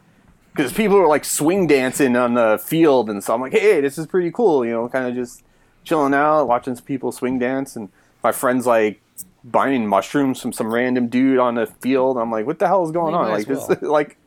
Because 0.53 0.73
people 0.73 0.97
were 0.97 1.07
like 1.07 1.23
swing 1.23 1.67
dancing 1.67 2.15
on 2.15 2.33
the 2.33 2.61
field, 2.63 3.09
and 3.09 3.23
so 3.23 3.33
I'm 3.33 3.41
like, 3.41 3.53
hey, 3.53 3.81
this 3.81 3.97
is 3.97 4.07
pretty 4.07 4.31
cool. 4.31 4.65
You 4.65 4.71
know, 4.71 4.89
kind 4.89 5.07
of 5.07 5.15
just 5.15 5.43
chilling 5.83 6.13
out, 6.13 6.45
watching 6.45 6.75
some 6.75 6.85
people 6.85 7.11
swing 7.11 7.39
dance, 7.39 7.75
and 7.75 7.89
my 8.23 8.31
friends 8.31 8.65
like 8.65 9.01
buying 9.43 9.87
mushrooms 9.87 10.41
from 10.41 10.51
some 10.51 10.73
random 10.73 11.07
dude 11.07 11.39
on 11.39 11.55
the 11.55 11.67
field. 11.67 12.17
I'm 12.17 12.31
like, 12.31 12.45
what 12.45 12.59
the 12.59 12.67
hell 12.67 12.83
is 12.83 12.91
going 12.91 13.13
on? 13.13 13.29
Like 13.29 13.47
well. 13.47 13.67
this, 13.67 13.81
like 13.81 14.17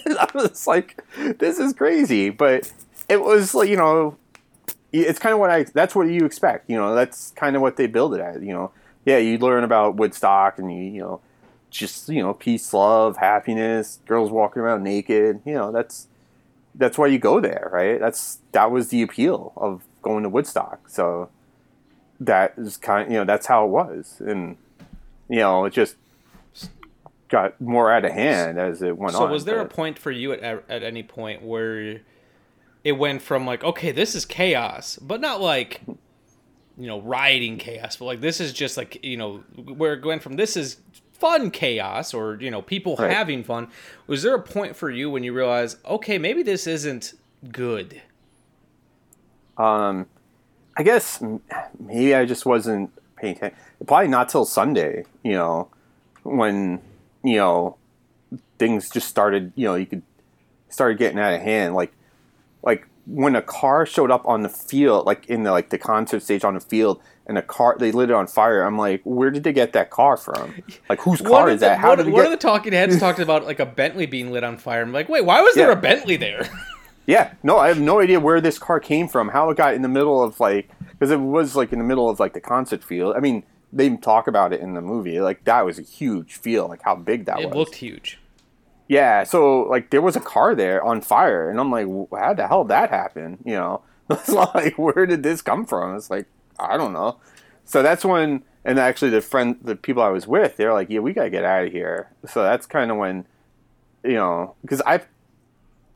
I 0.18 0.28
was 0.34 0.66
like, 0.66 1.02
this 1.38 1.58
is 1.58 1.72
crazy. 1.72 2.30
But 2.30 2.72
it 3.08 3.20
was 3.20 3.54
like, 3.54 3.68
you 3.68 3.76
know, 3.76 4.16
it's 4.92 5.18
kind 5.18 5.32
of 5.32 5.40
what 5.40 5.50
I. 5.50 5.64
That's 5.64 5.94
what 5.94 6.08
you 6.08 6.24
expect. 6.24 6.70
You 6.70 6.76
know, 6.76 6.94
that's 6.94 7.30
kind 7.32 7.56
of 7.56 7.62
what 7.62 7.76
they 7.76 7.86
build 7.86 8.14
it 8.14 8.20
at. 8.20 8.42
You 8.42 8.52
know, 8.52 8.70
yeah, 9.04 9.18
you 9.18 9.38
learn 9.38 9.64
about 9.64 9.96
Woodstock, 9.96 10.58
and 10.58 10.72
you, 10.72 10.84
you 10.84 11.00
know, 11.00 11.20
just 11.70 12.08
you 12.08 12.22
know, 12.22 12.32
peace, 12.34 12.72
love, 12.72 13.16
happiness, 13.16 14.00
girls 14.06 14.30
walking 14.30 14.62
around 14.62 14.84
naked. 14.84 15.40
You 15.44 15.54
know, 15.54 15.72
that's 15.72 16.06
that's 16.74 16.96
why 16.96 17.06
you 17.06 17.18
go 17.18 17.40
there, 17.40 17.68
right? 17.72 17.98
That's 17.98 18.38
that 18.52 18.70
was 18.70 18.88
the 18.88 19.02
appeal 19.02 19.52
of 19.56 19.82
going 20.02 20.22
to 20.22 20.28
Woodstock. 20.28 20.88
So 20.88 21.28
that 22.20 22.54
is 22.56 22.76
kind, 22.76 23.10
you 23.10 23.18
know, 23.18 23.24
that's 23.24 23.46
how 23.46 23.64
it 23.64 23.70
was, 23.70 24.20
and 24.24 24.56
you 25.28 25.38
know, 25.38 25.64
it 25.64 25.72
just 25.72 25.96
got 27.28 27.60
more 27.60 27.90
out 27.92 28.04
of 28.04 28.12
hand 28.12 28.58
as 28.58 28.82
it 28.82 28.96
went 28.96 29.12
so 29.12 29.22
on. 29.22 29.28
So, 29.28 29.32
was 29.32 29.44
there 29.44 29.58
but... 29.58 29.72
a 29.72 29.74
point 29.74 29.98
for 29.98 30.10
you 30.10 30.32
at 30.32 30.64
at 30.68 30.82
any 30.82 31.02
point 31.02 31.42
where 31.42 32.00
it 32.82 32.92
went 32.92 33.22
from 33.22 33.46
like, 33.46 33.64
okay, 33.64 33.92
this 33.92 34.14
is 34.14 34.24
chaos, 34.24 34.98
but 35.00 35.20
not 35.20 35.40
like 35.40 35.80
you 36.76 36.86
know 36.86 37.00
rioting 37.00 37.58
chaos, 37.58 37.96
but 37.96 38.04
like 38.04 38.20
this 38.20 38.40
is 38.40 38.52
just 38.52 38.76
like 38.76 39.04
you 39.04 39.16
know 39.16 39.38
where 39.56 39.94
it 39.94 40.04
went 40.04 40.22
from 40.22 40.36
this 40.36 40.56
is 40.56 40.78
fun 41.12 41.50
chaos 41.50 42.12
or 42.12 42.36
you 42.40 42.50
know 42.50 42.62
people 42.62 42.96
right. 42.96 43.10
having 43.10 43.42
fun. 43.42 43.68
Was 44.06 44.22
there 44.22 44.34
a 44.34 44.42
point 44.42 44.76
for 44.76 44.90
you 44.90 45.10
when 45.10 45.24
you 45.24 45.32
realized, 45.32 45.78
okay, 45.86 46.18
maybe 46.18 46.42
this 46.42 46.66
isn't 46.66 47.14
good? 47.50 48.02
Um, 49.56 50.06
I 50.76 50.82
guess 50.82 51.22
maybe 51.78 52.14
I 52.14 52.24
just 52.24 52.44
wasn't 52.44 52.90
paying 53.16 53.36
attention. 53.36 53.58
Probably 53.86 54.08
not 54.08 54.28
till 54.28 54.44
Sunday, 54.44 55.04
you 55.22 55.32
know, 55.32 55.68
when 56.24 56.80
you 57.24 57.36
know 57.36 57.76
things 58.58 58.90
just 58.90 59.08
started. 59.08 59.52
You 59.56 59.66
know, 59.66 59.74
you 59.74 59.86
could 59.86 60.02
started 60.68 60.98
getting 60.98 61.18
out 61.18 61.32
of 61.32 61.40
hand. 61.40 61.74
Like, 61.74 61.92
like 62.62 62.86
when 63.06 63.34
a 63.36 63.42
car 63.42 63.86
showed 63.86 64.10
up 64.10 64.26
on 64.26 64.42
the 64.42 64.48
field, 64.48 65.06
like 65.06 65.26
in 65.26 65.44
the 65.44 65.52
like 65.52 65.70
the 65.70 65.78
concert 65.78 66.22
stage 66.22 66.44
on 66.44 66.54
the 66.54 66.60
field, 66.60 67.00
and 67.26 67.38
a 67.38 67.42
car 67.42 67.76
they 67.78 67.92
lit 67.92 68.10
it 68.10 68.14
on 68.14 68.26
fire. 68.26 68.62
I'm 68.62 68.76
like, 68.76 69.00
where 69.04 69.30
did 69.30 69.44
they 69.44 69.52
get 69.52 69.72
that 69.72 69.90
car 69.90 70.16
from? 70.16 70.62
Like, 70.88 71.00
whose 71.00 71.20
car 71.20 71.48
is 71.48 71.60
the, 71.60 71.66
that? 71.66 71.78
How 71.78 71.90
one, 71.90 71.98
did 71.98 72.06
one 72.08 72.22
get... 72.22 72.26
of 72.26 72.30
the 72.32 72.36
talking 72.36 72.72
heads 72.72 72.98
talked 72.98 73.20
about 73.20 73.44
like 73.44 73.60
a 73.60 73.66
Bentley 73.66 74.06
being 74.06 74.30
lit 74.30 74.44
on 74.44 74.58
fire. 74.58 74.82
I'm 74.82 74.92
like, 74.92 75.08
wait, 75.08 75.24
why 75.24 75.40
was 75.40 75.56
yeah. 75.56 75.64
there 75.64 75.72
a 75.72 75.80
Bentley 75.80 76.16
there? 76.16 76.48
Yeah, 77.06 77.34
no, 77.42 77.58
I 77.58 77.68
have 77.68 77.78
no 77.78 78.00
idea 78.00 78.18
where 78.18 78.40
this 78.40 78.58
car 78.58 78.80
came 78.80 79.08
from, 79.08 79.28
how 79.28 79.50
it 79.50 79.58
got 79.58 79.74
in 79.74 79.82
the 79.82 79.88
middle 79.88 80.22
of 80.22 80.40
like, 80.40 80.70
because 80.92 81.10
it 81.10 81.20
was 81.20 81.54
like 81.54 81.70
in 81.70 81.78
the 81.78 81.84
middle 81.84 82.08
of 82.08 82.18
like 82.18 82.32
the 82.32 82.40
concert 82.40 82.82
field. 82.82 83.14
I 83.14 83.20
mean, 83.20 83.42
they 83.74 83.94
talk 83.96 84.26
about 84.26 84.52
it 84.52 84.60
in 84.60 84.74
the 84.74 84.80
movie. 84.80 85.20
Like 85.20 85.44
that 85.44 85.64
was 85.64 85.78
a 85.78 85.82
huge 85.82 86.36
feel, 86.36 86.68
like 86.68 86.82
how 86.82 86.94
big 86.94 87.26
that 87.26 87.40
it 87.40 87.46
was. 87.46 87.54
It 87.54 87.58
looked 87.58 87.74
huge. 87.76 88.18
Yeah, 88.88 89.24
so 89.24 89.62
like 89.62 89.90
there 89.90 90.02
was 90.02 90.16
a 90.16 90.20
car 90.20 90.54
there 90.54 90.82
on 90.82 91.00
fire, 91.00 91.50
and 91.50 91.58
I'm 91.58 91.70
like, 91.70 91.86
how 92.18 92.34
the 92.34 92.46
hell 92.46 92.64
did 92.64 92.70
that 92.70 92.90
happen? 92.90 93.38
You 93.44 93.54
know, 93.54 93.82
it's 94.10 94.28
like 94.28 94.78
where 94.78 95.06
did 95.06 95.22
this 95.22 95.42
come 95.42 95.66
from? 95.66 95.96
It's 95.96 96.10
like 96.10 96.26
I 96.58 96.76
don't 96.76 96.92
know. 96.92 97.18
So 97.64 97.82
that's 97.82 98.04
when, 98.04 98.44
and 98.64 98.78
actually 98.78 99.10
the 99.10 99.22
friend, 99.22 99.56
the 99.62 99.74
people 99.74 100.02
I 100.02 100.10
was 100.10 100.26
with, 100.26 100.56
they're 100.56 100.74
like, 100.74 100.90
yeah, 100.90 101.00
we 101.00 101.12
gotta 101.12 101.30
get 101.30 101.44
out 101.44 101.66
of 101.66 101.72
here. 101.72 102.10
So 102.28 102.42
that's 102.42 102.66
kind 102.66 102.90
of 102.90 102.98
when, 102.98 103.26
you 104.04 104.12
know, 104.12 104.54
because 104.62 104.82
I, 104.86 105.00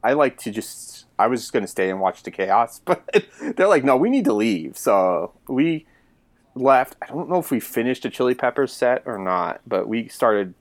I 0.03 0.15
like 0.15 0.39
to 0.39 0.51
just 0.51 0.99
I 1.19 1.27
was 1.27 1.41
just 1.41 1.53
going 1.53 1.65
to 1.65 1.69
stay 1.69 1.91
and 1.91 2.01
watch 2.01 2.23
the 2.23 2.31
chaos, 2.31 2.81
but 2.85 3.27
they're 3.57 3.69
like, 3.69 3.85
no, 3.85 3.97
we 3.97 4.11
need 4.11 4.25
to 4.27 4.33
leave. 4.33 4.79
So 4.79 5.33
we 5.49 5.87
left. 6.59 6.97
I 7.03 7.07
don't 7.07 7.29
know 7.29 7.39
if 7.39 7.51
we 7.51 7.61
finished 7.61 8.05
a 8.05 8.11
Chili 8.11 8.35
Peppers 8.35 8.73
set 8.73 9.03
or 9.07 9.19
not, 9.19 9.61
but 9.67 9.89
we 9.89 10.09
started 10.09 10.55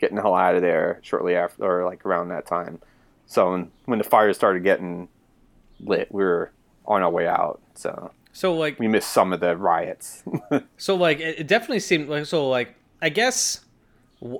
getting 0.00 0.16
the 0.16 0.22
hell 0.22 0.34
out 0.34 0.54
of 0.54 0.62
there 0.62 1.00
shortly 1.02 1.34
after, 1.34 1.64
or 1.64 1.84
like 1.84 2.04
around 2.06 2.28
that 2.28 2.46
time. 2.46 2.80
So 3.26 3.52
when, 3.52 3.70
when 3.84 3.98
the 3.98 4.04
fire 4.04 4.32
started 4.32 4.62
getting 4.62 5.08
lit, 5.80 6.10
we 6.10 6.22
were 6.22 6.52
on 6.86 7.02
our 7.02 7.10
way 7.10 7.26
out. 7.26 7.60
So 7.74 8.12
so 8.32 8.54
like 8.54 8.78
we 8.78 8.88
missed 8.88 9.10
some 9.10 9.32
of 9.32 9.40
the 9.40 9.56
riots. 9.56 10.22
so 10.76 10.94
like 10.94 11.20
it 11.20 11.46
definitely 11.46 11.80
seemed 11.80 12.08
like 12.08 12.26
so 12.26 12.48
like 12.48 12.74
I 13.02 13.08
guess 13.08 13.64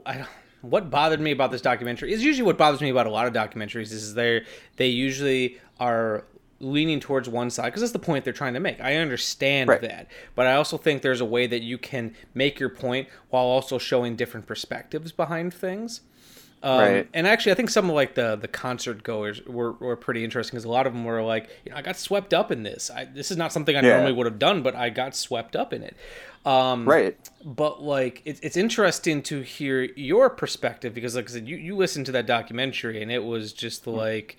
I 0.07 0.27
what 0.61 0.91
bothered 0.91 1.21
me 1.21 1.31
about 1.31 1.51
this 1.51 1.61
documentary 1.61 2.12
is 2.12 2.25
usually 2.25 2.47
what 2.47 2.59
bothers 2.59 2.81
me 2.81 2.91
about 2.91 3.07
a 3.07 3.11
lot 3.11 3.27
of 3.27 3.33
documentaries 3.33 3.93
is 3.93 4.14
they 4.14 4.45
they 4.77 4.88
usually 4.88 5.59
are 5.79 6.25
leaning 6.61 7.01
towards 7.01 7.29
one 7.29 7.51
side 7.51 7.66
because 7.66 7.83
that's 7.83 7.92
the 7.92 7.99
point 7.99 8.25
they're 8.25 8.33
trying 8.33 8.55
to 8.55 8.61
make. 8.61 8.81
I 8.81 8.97
understand 8.97 9.68
right. 9.68 9.81
that, 9.81 10.09
but 10.35 10.47
I 10.47 10.55
also 10.55 10.77
think 10.77 11.03
there's 11.03 11.21
a 11.21 11.27
way 11.27 11.47
that 11.47 11.62
you 11.62 11.79
can 11.79 12.14
make 12.35 12.59
your 12.59 12.68
point 12.68 13.09
while 13.31 13.44
also 13.44 13.79
showing 13.79 14.16
different 14.16 14.47
perspectives 14.47 15.12
behind 15.12 15.55
things. 15.55 16.01
Um, 16.62 16.81
right. 16.81 17.09
And 17.14 17.27
actually, 17.27 17.53
I 17.53 17.55
think 17.55 17.71
some 17.71 17.88
of 17.88 17.94
like 17.94 18.14
the 18.14 18.37
the 18.37 18.49
concert 18.49 19.03
goers 19.05 19.44
were, 19.47 19.73
were 19.73 19.97
pretty 19.97 20.25
interesting 20.25 20.57
because 20.57 20.64
a 20.64 20.71
lot 20.71 20.87
of 20.87 20.92
them 20.92 21.05
were 21.05 21.23
like, 21.23 21.49
you 21.64 21.71
know, 21.71 21.79
I 21.79 21.83
got 21.83 21.97
swept 21.97 22.35
up 22.35 22.51
in 22.51 22.64
this. 22.64 22.90
I, 22.90 23.05
this 23.05 23.31
is 23.31 23.37
not 23.37 23.53
something 23.53 23.77
I 23.77 23.81
yeah. 23.81 23.90
normally 23.90 24.12
would 24.12 24.27
have 24.27 24.38
done, 24.38 24.62
but 24.62 24.75
I 24.75 24.90
got 24.90 25.14
swept 25.14 25.55
up 25.55 25.73
in 25.73 25.83
it. 25.83 25.97
Um, 26.44 26.88
right. 26.88 27.16
But 27.44 27.83
like, 27.83 28.23
it, 28.25 28.40
it's 28.42 28.57
interesting 28.57 29.23
to 29.25 29.42
hear 29.42 29.83
your 29.83 30.31
perspective 30.31 30.94
because, 30.94 31.14
like 31.14 31.31
I 31.31 31.35
said, 31.35 31.49
you 31.49 31.57
you 31.57 31.77
listened 31.77 32.07
to 32.07 32.12
that 32.12 32.27
documentary 32.27 33.03
and 33.03 33.12
it 33.12 33.25
was 33.25 33.53
just 33.53 33.87
like. 33.87 34.37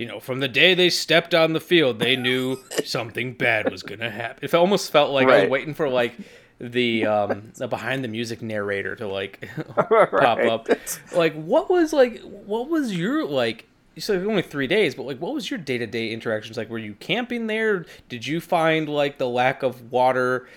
You 0.00 0.06
know, 0.06 0.18
from 0.18 0.40
the 0.40 0.48
day 0.48 0.72
they 0.72 0.88
stepped 0.88 1.34
on 1.34 1.52
the 1.52 1.60
field, 1.60 1.98
they 1.98 2.16
knew 2.16 2.56
something 2.86 3.34
bad 3.34 3.70
was 3.70 3.82
gonna 3.82 4.10
happen. 4.10 4.42
It 4.42 4.54
almost 4.54 4.90
felt 4.90 5.12
like 5.12 5.26
right. 5.26 5.40
I 5.40 5.42
was 5.42 5.50
waiting 5.50 5.74
for 5.74 5.90
like 5.90 6.14
the 6.58 7.04
um 7.04 7.52
the 7.56 7.68
behind 7.68 8.02
the 8.02 8.08
music 8.08 8.40
narrator 8.40 8.96
to 8.96 9.06
like 9.06 9.46
pop 9.76 10.38
up. 10.38 10.68
Like 11.14 11.34
what 11.34 11.68
was 11.68 11.92
like 11.92 12.22
what 12.22 12.70
was 12.70 12.96
your 12.96 13.26
like 13.26 13.66
so 13.98 14.14
only 14.14 14.40
three 14.40 14.66
days, 14.66 14.94
but 14.94 15.02
like 15.02 15.18
what 15.18 15.34
was 15.34 15.50
your 15.50 15.58
day 15.58 15.76
to 15.76 15.86
day 15.86 16.12
interactions 16.12 16.56
like? 16.56 16.70
Were 16.70 16.78
you 16.78 16.94
camping 16.94 17.46
there? 17.46 17.84
Did 18.08 18.26
you 18.26 18.40
find 18.40 18.88
like 18.88 19.18
the 19.18 19.28
lack 19.28 19.62
of 19.62 19.92
water 19.92 20.48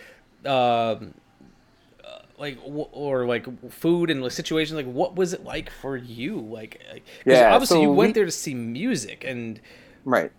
um 0.45 1.15
like 2.37 2.57
or 2.65 3.25
like 3.25 3.71
food 3.71 4.09
and 4.09 4.21
like 4.21 4.31
situations 4.31 4.75
like 4.75 4.91
what 4.91 5.15
was 5.15 5.33
it 5.33 5.43
like 5.43 5.69
for 5.69 5.95
you 5.95 6.39
like 6.39 6.79
because 6.79 7.39
yeah, 7.39 7.53
obviously 7.53 7.77
so 7.77 7.81
you 7.81 7.91
went 7.91 8.09
we, 8.09 8.13
there 8.13 8.25
to 8.25 8.31
see 8.31 8.53
music 8.53 9.23
and 9.23 9.61
right 10.03 10.31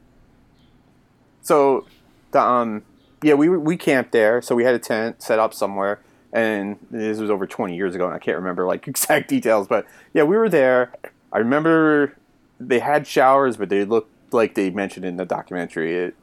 so 1.41 1.87
the 2.33 2.41
um 2.41 2.83
yeah, 3.25 3.33
we 3.33 3.49
we 3.49 3.79
camped 3.79 4.13
there, 4.13 4.43
so 4.43 4.55
we 4.55 4.65
had 4.65 4.75
a 4.75 4.79
tent 4.79 5.23
set 5.23 5.39
up 5.39 5.55
somewhere, 5.55 5.99
and 6.31 6.77
this 6.91 7.19
was 7.19 7.31
over 7.31 7.47
20 7.47 7.75
years 7.75 7.95
ago, 7.95 8.05
and 8.05 8.15
I 8.15 8.19
can't 8.19 8.37
remember 8.37 8.67
like 8.67 8.87
exact 8.89 9.29
details, 9.29 9.67
but 9.67 9.87
yeah, 10.13 10.25
we 10.25 10.37
were 10.37 10.51
there. 10.51 10.93
I 11.33 11.39
remember 11.39 12.17
they 12.61 12.81
had 12.81 13.07
showers, 13.07 13.57
but 13.57 13.71
they 13.71 13.85
looked 13.87 14.35
like 14.35 14.55
they 14.55 14.69
mentioned 14.69 15.07
in 15.07 15.17
the 15.17 15.25
documentary. 15.25 15.95
It 15.95 16.15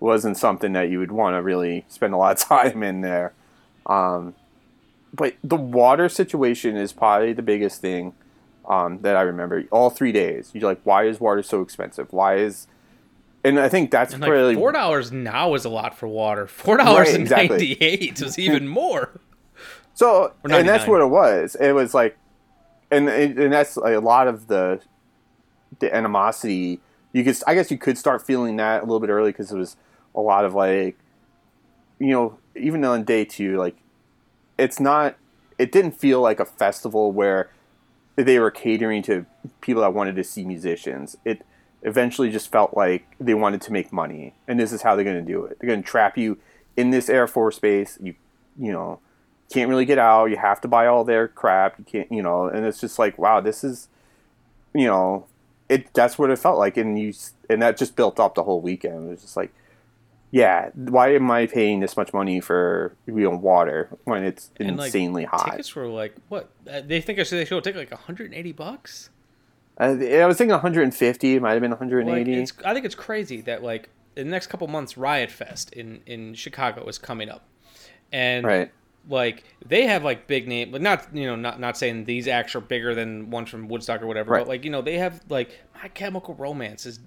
wasn't 0.00 0.36
something 0.36 0.72
that 0.72 0.90
you 0.90 0.98
would 0.98 1.12
want 1.12 1.34
to 1.34 1.42
really 1.42 1.84
spend 1.88 2.12
a 2.12 2.16
lot 2.16 2.32
of 2.32 2.38
time 2.48 2.82
in 2.82 3.02
there. 3.02 3.34
Um, 3.86 4.34
but 5.12 5.34
the 5.42 5.56
water 5.56 6.08
situation 6.08 6.76
is 6.76 6.92
probably 6.92 7.32
the 7.32 7.42
biggest 7.42 7.80
thing 7.80 8.14
um, 8.66 9.00
that 9.02 9.16
I 9.16 9.22
remember. 9.22 9.64
All 9.70 9.90
three 9.90 10.12
days, 10.12 10.50
you're 10.54 10.68
like, 10.68 10.80
why 10.84 11.04
is 11.04 11.20
water 11.20 11.42
so 11.42 11.62
expensive? 11.62 12.12
Why 12.12 12.36
is 12.36 12.66
and 13.44 13.58
I 13.58 13.68
think 13.68 13.90
that's 13.90 14.12
and 14.12 14.20
like 14.20 14.30
really 14.30 14.54
four 14.54 14.72
dollars 14.72 15.12
now 15.12 15.54
is 15.54 15.64
a 15.64 15.68
lot 15.68 15.96
for 15.96 16.08
water. 16.08 16.46
Four 16.46 16.76
dollars 16.76 17.14
and 17.14 17.30
ninety 17.30 17.76
eight 17.80 18.20
was 18.20 18.38
even 18.38 18.68
more. 18.80 19.20
So 19.94 20.34
and 20.44 20.68
that's 20.68 20.86
what 20.86 21.00
it 21.00 21.08
was. 21.08 21.56
It 21.58 21.72
was 21.72 21.94
like 21.94 22.18
and 22.90 23.08
and 23.08 23.52
that's 23.52 23.76
a 23.76 24.00
lot 24.00 24.28
of 24.28 24.46
the 24.48 24.80
the 25.78 25.94
animosity. 25.94 26.80
You 27.12 27.24
could, 27.24 27.36
I 27.46 27.54
guess, 27.54 27.70
you 27.70 27.78
could 27.78 27.96
start 27.98 28.24
feeling 28.24 28.56
that 28.56 28.82
a 28.82 28.84
little 28.84 29.00
bit 29.00 29.10
early 29.10 29.30
because 29.30 29.50
it 29.50 29.56
was 29.56 29.76
a 30.14 30.20
lot 30.20 30.44
of 30.44 30.54
like, 30.54 30.98
you 31.98 32.08
know, 32.08 32.38
even 32.54 32.84
on 32.84 33.04
day 33.04 33.24
two, 33.24 33.56
like, 33.56 33.76
it's 34.58 34.80
not. 34.80 35.16
It 35.58 35.72
didn't 35.72 35.92
feel 35.92 36.20
like 36.20 36.40
a 36.40 36.44
festival 36.44 37.10
where 37.12 37.50
they 38.16 38.38
were 38.38 38.50
catering 38.50 39.02
to 39.04 39.26
people 39.60 39.82
that 39.82 39.94
wanted 39.94 40.16
to 40.16 40.24
see 40.24 40.44
musicians. 40.44 41.16
It 41.24 41.42
eventually 41.82 42.30
just 42.30 42.50
felt 42.50 42.76
like 42.76 43.06
they 43.20 43.34
wanted 43.34 43.60
to 43.62 43.72
make 43.72 43.92
money, 43.92 44.34
and 44.46 44.58
this 44.58 44.72
is 44.72 44.82
how 44.82 44.96
they're 44.96 45.04
going 45.04 45.24
to 45.24 45.32
do 45.32 45.44
it. 45.44 45.58
They're 45.60 45.68
going 45.68 45.82
to 45.82 45.88
trap 45.88 46.18
you 46.18 46.38
in 46.76 46.90
this 46.90 47.08
Air 47.08 47.26
Force 47.26 47.58
base. 47.58 47.98
You, 48.02 48.14
you 48.58 48.72
know, 48.72 49.00
can't 49.52 49.68
really 49.68 49.84
get 49.84 49.98
out. 49.98 50.26
You 50.26 50.36
have 50.36 50.60
to 50.62 50.68
buy 50.68 50.86
all 50.86 51.04
their 51.04 51.28
crap. 51.28 51.78
You 51.78 51.84
can't, 51.84 52.12
you 52.12 52.22
know, 52.22 52.46
and 52.46 52.66
it's 52.66 52.80
just 52.80 52.98
like, 52.98 53.18
wow, 53.18 53.40
this 53.40 53.62
is, 53.62 53.88
you 54.74 54.86
know, 54.86 55.26
it. 55.68 55.92
That's 55.94 56.18
what 56.18 56.30
it 56.30 56.38
felt 56.38 56.58
like, 56.58 56.76
and 56.76 56.98
you, 56.98 57.14
and 57.48 57.62
that 57.62 57.76
just 57.76 57.96
built 57.96 58.18
up 58.18 58.34
the 58.34 58.42
whole 58.42 58.60
weekend. 58.60 59.06
It 59.06 59.10
was 59.10 59.22
just 59.22 59.36
like, 59.36 59.52
yeah, 60.30 60.70
why 60.74 61.14
am 61.14 61.30
I 61.30 61.46
paying 61.46 61.80
this 61.80 61.96
much 61.96 62.12
money 62.12 62.40
for 62.40 62.94
you 63.06 63.14
know 63.14 63.30
water 63.30 63.88
when 64.04 64.24
it's 64.24 64.50
And, 64.60 64.76
like, 64.76 64.86
insanely 64.86 65.24
hot? 65.24 65.50
Tickets 65.50 65.74
were 65.74 65.86
like 65.88 66.14
what? 66.28 66.50
Uh, 66.70 66.80
they 66.84 67.00
think 67.00 67.18
I 67.18 67.22
should 67.22 67.38
they 67.38 67.44
should 67.44 67.62
take 67.64 67.76
like 67.76 67.90
180 67.90 68.52
bucks. 68.52 69.10
Uh, 69.80 69.96
I 70.00 70.26
was 70.26 70.36
thinking 70.36 70.50
150. 70.52 71.34
It 71.36 71.40
might 71.42 71.52
have 71.52 71.60
been 71.62 71.70
180. 71.70 72.10
Like, 72.30 72.42
it's, 72.42 72.52
I 72.64 72.74
think 72.74 72.84
it's 72.84 72.94
crazy 72.96 73.40
that 73.42 73.62
like 73.62 73.88
in 74.16 74.26
the 74.26 74.30
next 74.32 74.48
couple 74.48 74.66
months, 74.66 74.96
Riot 74.98 75.30
Fest 75.30 75.72
in 75.72 76.00
in 76.06 76.34
Chicago 76.34 76.84
is 76.88 76.98
coming 76.98 77.28
up, 77.30 77.44
and 78.12 78.44
Right. 78.44 78.72
like 79.08 79.44
they 79.64 79.86
have 79.86 80.02
like 80.04 80.26
big 80.26 80.48
name, 80.48 80.72
but 80.72 80.82
not 80.82 81.06
you 81.14 81.26
know 81.26 81.36
not 81.36 81.60
not 81.60 81.76
saying 81.78 82.04
these 82.04 82.26
acts 82.28 82.54
are 82.54 82.60
bigger 82.60 82.94
than 82.94 83.30
ones 83.30 83.48
from 83.48 83.68
Woodstock 83.68 84.02
or 84.02 84.06
whatever, 84.06 84.32
Right. 84.32 84.40
but 84.40 84.48
like 84.48 84.64
you 84.64 84.70
know 84.70 84.82
they 84.82 84.98
have 84.98 85.22
like 85.28 85.58
My 85.80 85.88
Chemical 85.88 86.34
Romance 86.34 86.84
is 86.84 86.98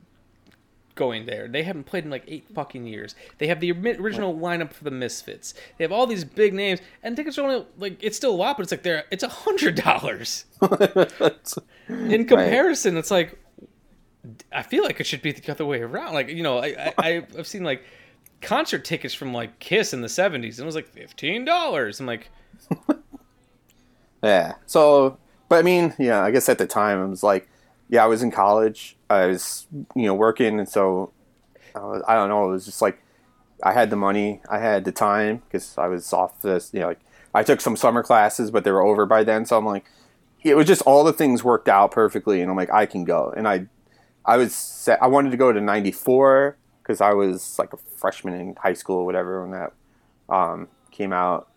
going 0.96 1.26
there. 1.26 1.48
They 1.48 1.64
haven't 1.64 1.86
played 1.86 2.04
in 2.04 2.10
like 2.10 2.24
eight 2.28 2.46
fucking 2.54 2.86
years. 2.86 3.16
They 3.38 3.48
have 3.48 3.60
the 3.60 3.72
original 3.72 4.36
lineup 4.36 4.74
for 4.74 4.84
the 4.84 4.92
Misfits. 4.92 5.54
They 5.78 5.84
have 5.84 5.92
all 5.92 6.08
these 6.08 6.24
big 6.24 6.54
names, 6.54 6.80
and 7.04 7.16
tickets 7.16 7.38
are 7.38 7.48
only 7.48 7.66
like 7.78 8.04
it's 8.04 8.18
still 8.18 8.32
a 8.32 8.36
lot, 8.36 8.58
but 8.58 8.64
it's 8.64 8.72
like 8.72 8.84
they're 8.84 9.06
it's 9.12 9.24
a 9.24 9.30
hundred 9.30 9.76
dollars. 9.76 10.46
In 11.90 12.26
comparison, 12.26 12.98
it's 12.98 13.12
like 13.12 13.38
I 14.52 14.64
feel 14.64 14.84
like 14.84 15.00
it 15.00 15.06
should 15.06 15.22
be 15.22 15.32
the 15.32 15.52
other 15.52 15.66
way 15.66 15.82
around. 15.82 16.14
Like 16.14 16.30
you 16.30 16.44
know, 16.44 16.60
I, 16.60 16.94
I 16.98 17.26
I've 17.38 17.48
seen 17.48 17.64
like 17.64 17.84
concert 18.42 18.86
tickets 18.86 19.14
from 19.14 19.34
like 19.34 19.60
Kiss 19.60 19.94
in 19.94 20.02
the 20.02 20.08
'70s, 20.08 20.34
and 20.34 20.60
it 20.60 20.66
was 20.66 20.76
like 20.76 20.88
fifteen 20.88 21.46
dollars. 21.46 22.00
I'm 22.00 22.06
like, 22.06 22.30
Yeah. 24.24 24.54
So, 24.66 25.18
but 25.50 25.60
I 25.60 25.62
mean, 25.62 25.94
yeah, 25.98 26.22
I 26.22 26.32
guess 26.32 26.50
at 26.50 26.58
the 26.58 26.68
time 26.68 27.04
it 27.04 27.08
was 27.08 27.24
like, 27.24 27.50
yeah, 27.92 28.04
I 28.04 28.08
was 28.08 28.24
in 28.24 28.32
college. 28.32 28.98
I 29.10 29.28
was, 29.28 29.68
you 29.96 30.06
know, 30.06 30.16
working, 30.16 30.60
and 30.60 30.68
so 30.68 31.12
I, 31.76 31.80
was, 31.80 32.04
I 32.08 32.16
don't 32.16 32.30
know. 32.30 32.46
It 32.46 32.52
was 32.52 32.66
just 32.66 32.82
like 32.82 33.04
I 33.62 33.74
had 33.74 33.90
the 33.90 33.98
money, 33.98 34.42
I 34.50 34.60
had 34.60 34.86
the 34.86 34.94
time 34.94 35.44
because 35.46 35.78
I 35.78 35.88
was 35.88 36.12
off 36.14 36.42
this. 36.42 36.74
You 36.74 36.80
know, 36.80 36.88
like 36.88 37.02
I 37.36 37.44
took 37.44 37.60
some 37.60 37.76
summer 37.76 38.02
classes, 38.02 38.50
but 38.50 38.64
they 38.64 38.72
were 38.72 38.82
over 38.82 39.06
by 39.06 39.26
then. 39.26 39.46
So 39.46 39.58
I'm 39.58 39.66
like, 39.66 39.86
it 40.42 40.56
was 40.56 40.66
just 40.66 40.82
all 40.84 41.04
the 41.04 41.12
things 41.12 41.44
worked 41.44 41.68
out 41.68 41.92
perfectly, 41.92 42.42
and 42.42 42.50
I'm 42.50 42.56
like, 42.56 42.72
I 42.72 42.86
can 42.86 43.04
go. 43.04 43.34
And 43.36 43.46
I, 43.46 43.68
I 44.26 44.38
was 44.38 44.56
set, 44.56 45.04
I 45.04 45.08
wanted 45.08 45.32
to 45.32 45.38
go 45.38 45.52
to 45.52 45.60
'94 45.60 46.56
because 46.82 47.02
I 47.02 47.12
was 47.12 47.60
like 47.60 47.74
a 47.74 47.78
freshman 47.78 48.34
in 48.34 48.56
high 48.56 48.74
school 48.74 49.00
or 49.00 49.06
whatever 49.06 49.42
when 49.42 49.52
that 49.52 49.74
um, 50.34 50.70
came 50.92 51.12
out. 51.12 51.50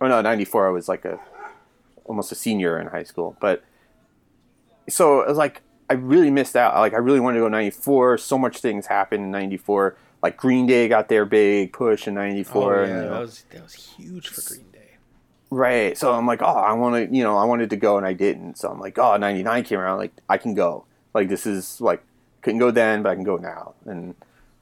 Oh 0.00 0.08
no, 0.08 0.20
'94 0.20 0.66
I 0.66 0.70
was 0.70 0.88
like 0.88 1.04
a 1.04 1.20
almost 2.06 2.32
a 2.32 2.34
senior 2.34 2.76
in 2.80 2.88
high 2.88 3.04
school. 3.04 3.36
But 3.38 3.62
so 4.88 5.20
it 5.20 5.28
was 5.28 5.38
like 5.38 5.62
I 5.88 5.94
really 5.94 6.30
missed 6.30 6.56
out. 6.56 6.74
Like 6.74 6.94
I 6.94 6.98
really 6.98 7.20
wanted 7.20 7.38
to 7.38 7.44
go 7.44 7.48
'94. 7.48 8.18
So 8.18 8.38
much 8.38 8.58
things 8.58 8.86
happened 8.86 9.24
in 9.24 9.30
'94. 9.30 9.96
Like 10.22 10.36
Green 10.36 10.66
Day 10.66 10.88
got 10.88 11.08
their 11.08 11.24
big 11.24 11.72
push 11.72 12.08
in 12.08 12.14
'94. 12.14 12.74
oh 12.74 12.82
and, 12.82 12.90
yeah, 12.90 13.00
know, 13.02 13.10
that 13.10 13.20
was 13.20 13.44
that 13.50 13.62
was 13.62 13.74
huge 13.74 14.28
for 14.28 14.42
Green 14.42 14.70
Day. 14.72 14.76
Right. 15.50 15.96
So 15.96 16.12
I'm 16.12 16.26
like, 16.26 16.42
oh, 16.42 16.46
I 16.46 16.72
want 16.72 17.10
to, 17.10 17.16
you 17.16 17.22
know, 17.22 17.36
I 17.36 17.44
wanted 17.44 17.70
to 17.70 17.76
go 17.76 17.96
and 17.96 18.06
I 18.06 18.12
didn't. 18.12 18.58
So 18.58 18.68
I'm 18.68 18.80
like, 18.80 18.98
oh, 18.98 19.16
99 19.16 19.64
came 19.64 19.78
around. 19.78 19.98
Like, 19.98 20.12
I 20.28 20.38
can 20.38 20.54
go. 20.54 20.84
Like, 21.14 21.28
this 21.28 21.46
is 21.46 21.80
like, 21.80 22.02
couldn't 22.42 22.58
go 22.58 22.70
then, 22.70 23.02
but 23.02 23.10
I 23.10 23.14
can 23.14 23.24
go 23.24 23.36
now. 23.36 23.74
And, 23.84 24.14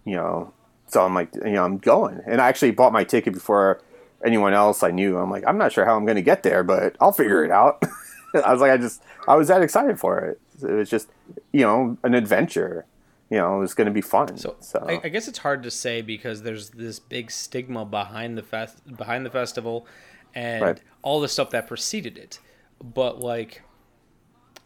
you 0.05 0.15
know, 0.15 0.53
so 0.87 1.05
I'm 1.05 1.15
like, 1.15 1.35
you 1.35 1.53
know, 1.53 1.65
I'm 1.65 1.79
going. 1.79 2.21
And 2.27 2.41
I 2.41 2.49
actually 2.49 2.71
bought 2.73 2.93
my 2.93 3.05
ticket 3.05 3.33
before 3.33 3.81
anyone 4.25 4.53
else 4.53 4.83
I 4.83 4.91
knew. 4.91 5.17
I'm 5.17 5.31
like, 5.31 5.45
I'm 5.47 5.59
not 5.59 5.73
sure 5.73 5.85
how 5.87 5.97
I'm 5.97 6.05
going 6.05 6.17
to 6.17 6.23
get 6.23 6.43
there, 6.43 6.63
but 6.63 6.97
I'll 7.01 7.13
figure 7.13 7.45
it 7.45 7.51
out. 7.51 7.83
I 8.45 8.53
was 8.53 8.61
like, 8.61 8.71
I 8.71 8.77
just, 8.77 9.03
I 9.27 9.37
was 9.37 9.49
that 9.49 9.63
excited 9.63 9.99
for 9.99 10.19
it. 10.19 10.41
It 10.65 10.73
was 10.73 10.91
just, 10.91 11.09
you 11.53 11.61
know, 11.63 11.97
an 12.03 12.15
adventure. 12.15 12.87
You 13.31 13.39
know, 13.39 13.57
it 13.57 13.61
was 13.61 13.75
going 13.75 13.87
to 13.87 13.93
be 13.93 14.01
fun. 14.01 14.37
So, 14.37 14.57
I, 14.87 15.01
I 15.05 15.09
guess 15.09 15.29
it's 15.29 15.39
hard 15.39 15.63
to 15.63 15.71
say 15.71 16.03
because 16.03 16.43
there's 16.43 16.71
this 16.71 16.99
big 16.99 17.31
stigma 17.31 17.85
behind 17.85 18.37
the 18.37 18.43
fest 18.43 18.97
behind 18.97 19.25
the 19.25 19.31
festival, 19.31 19.87
and 20.35 20.63
Right. 20.63 20.81
all 21.03 21.21
the 21.21 21.29
stuff 21.29 21.51
that 21.51 21.67
preceded 21.67 22.19
it. 22.19 22.39
But 22.83 23.21
like, 23.21 23.63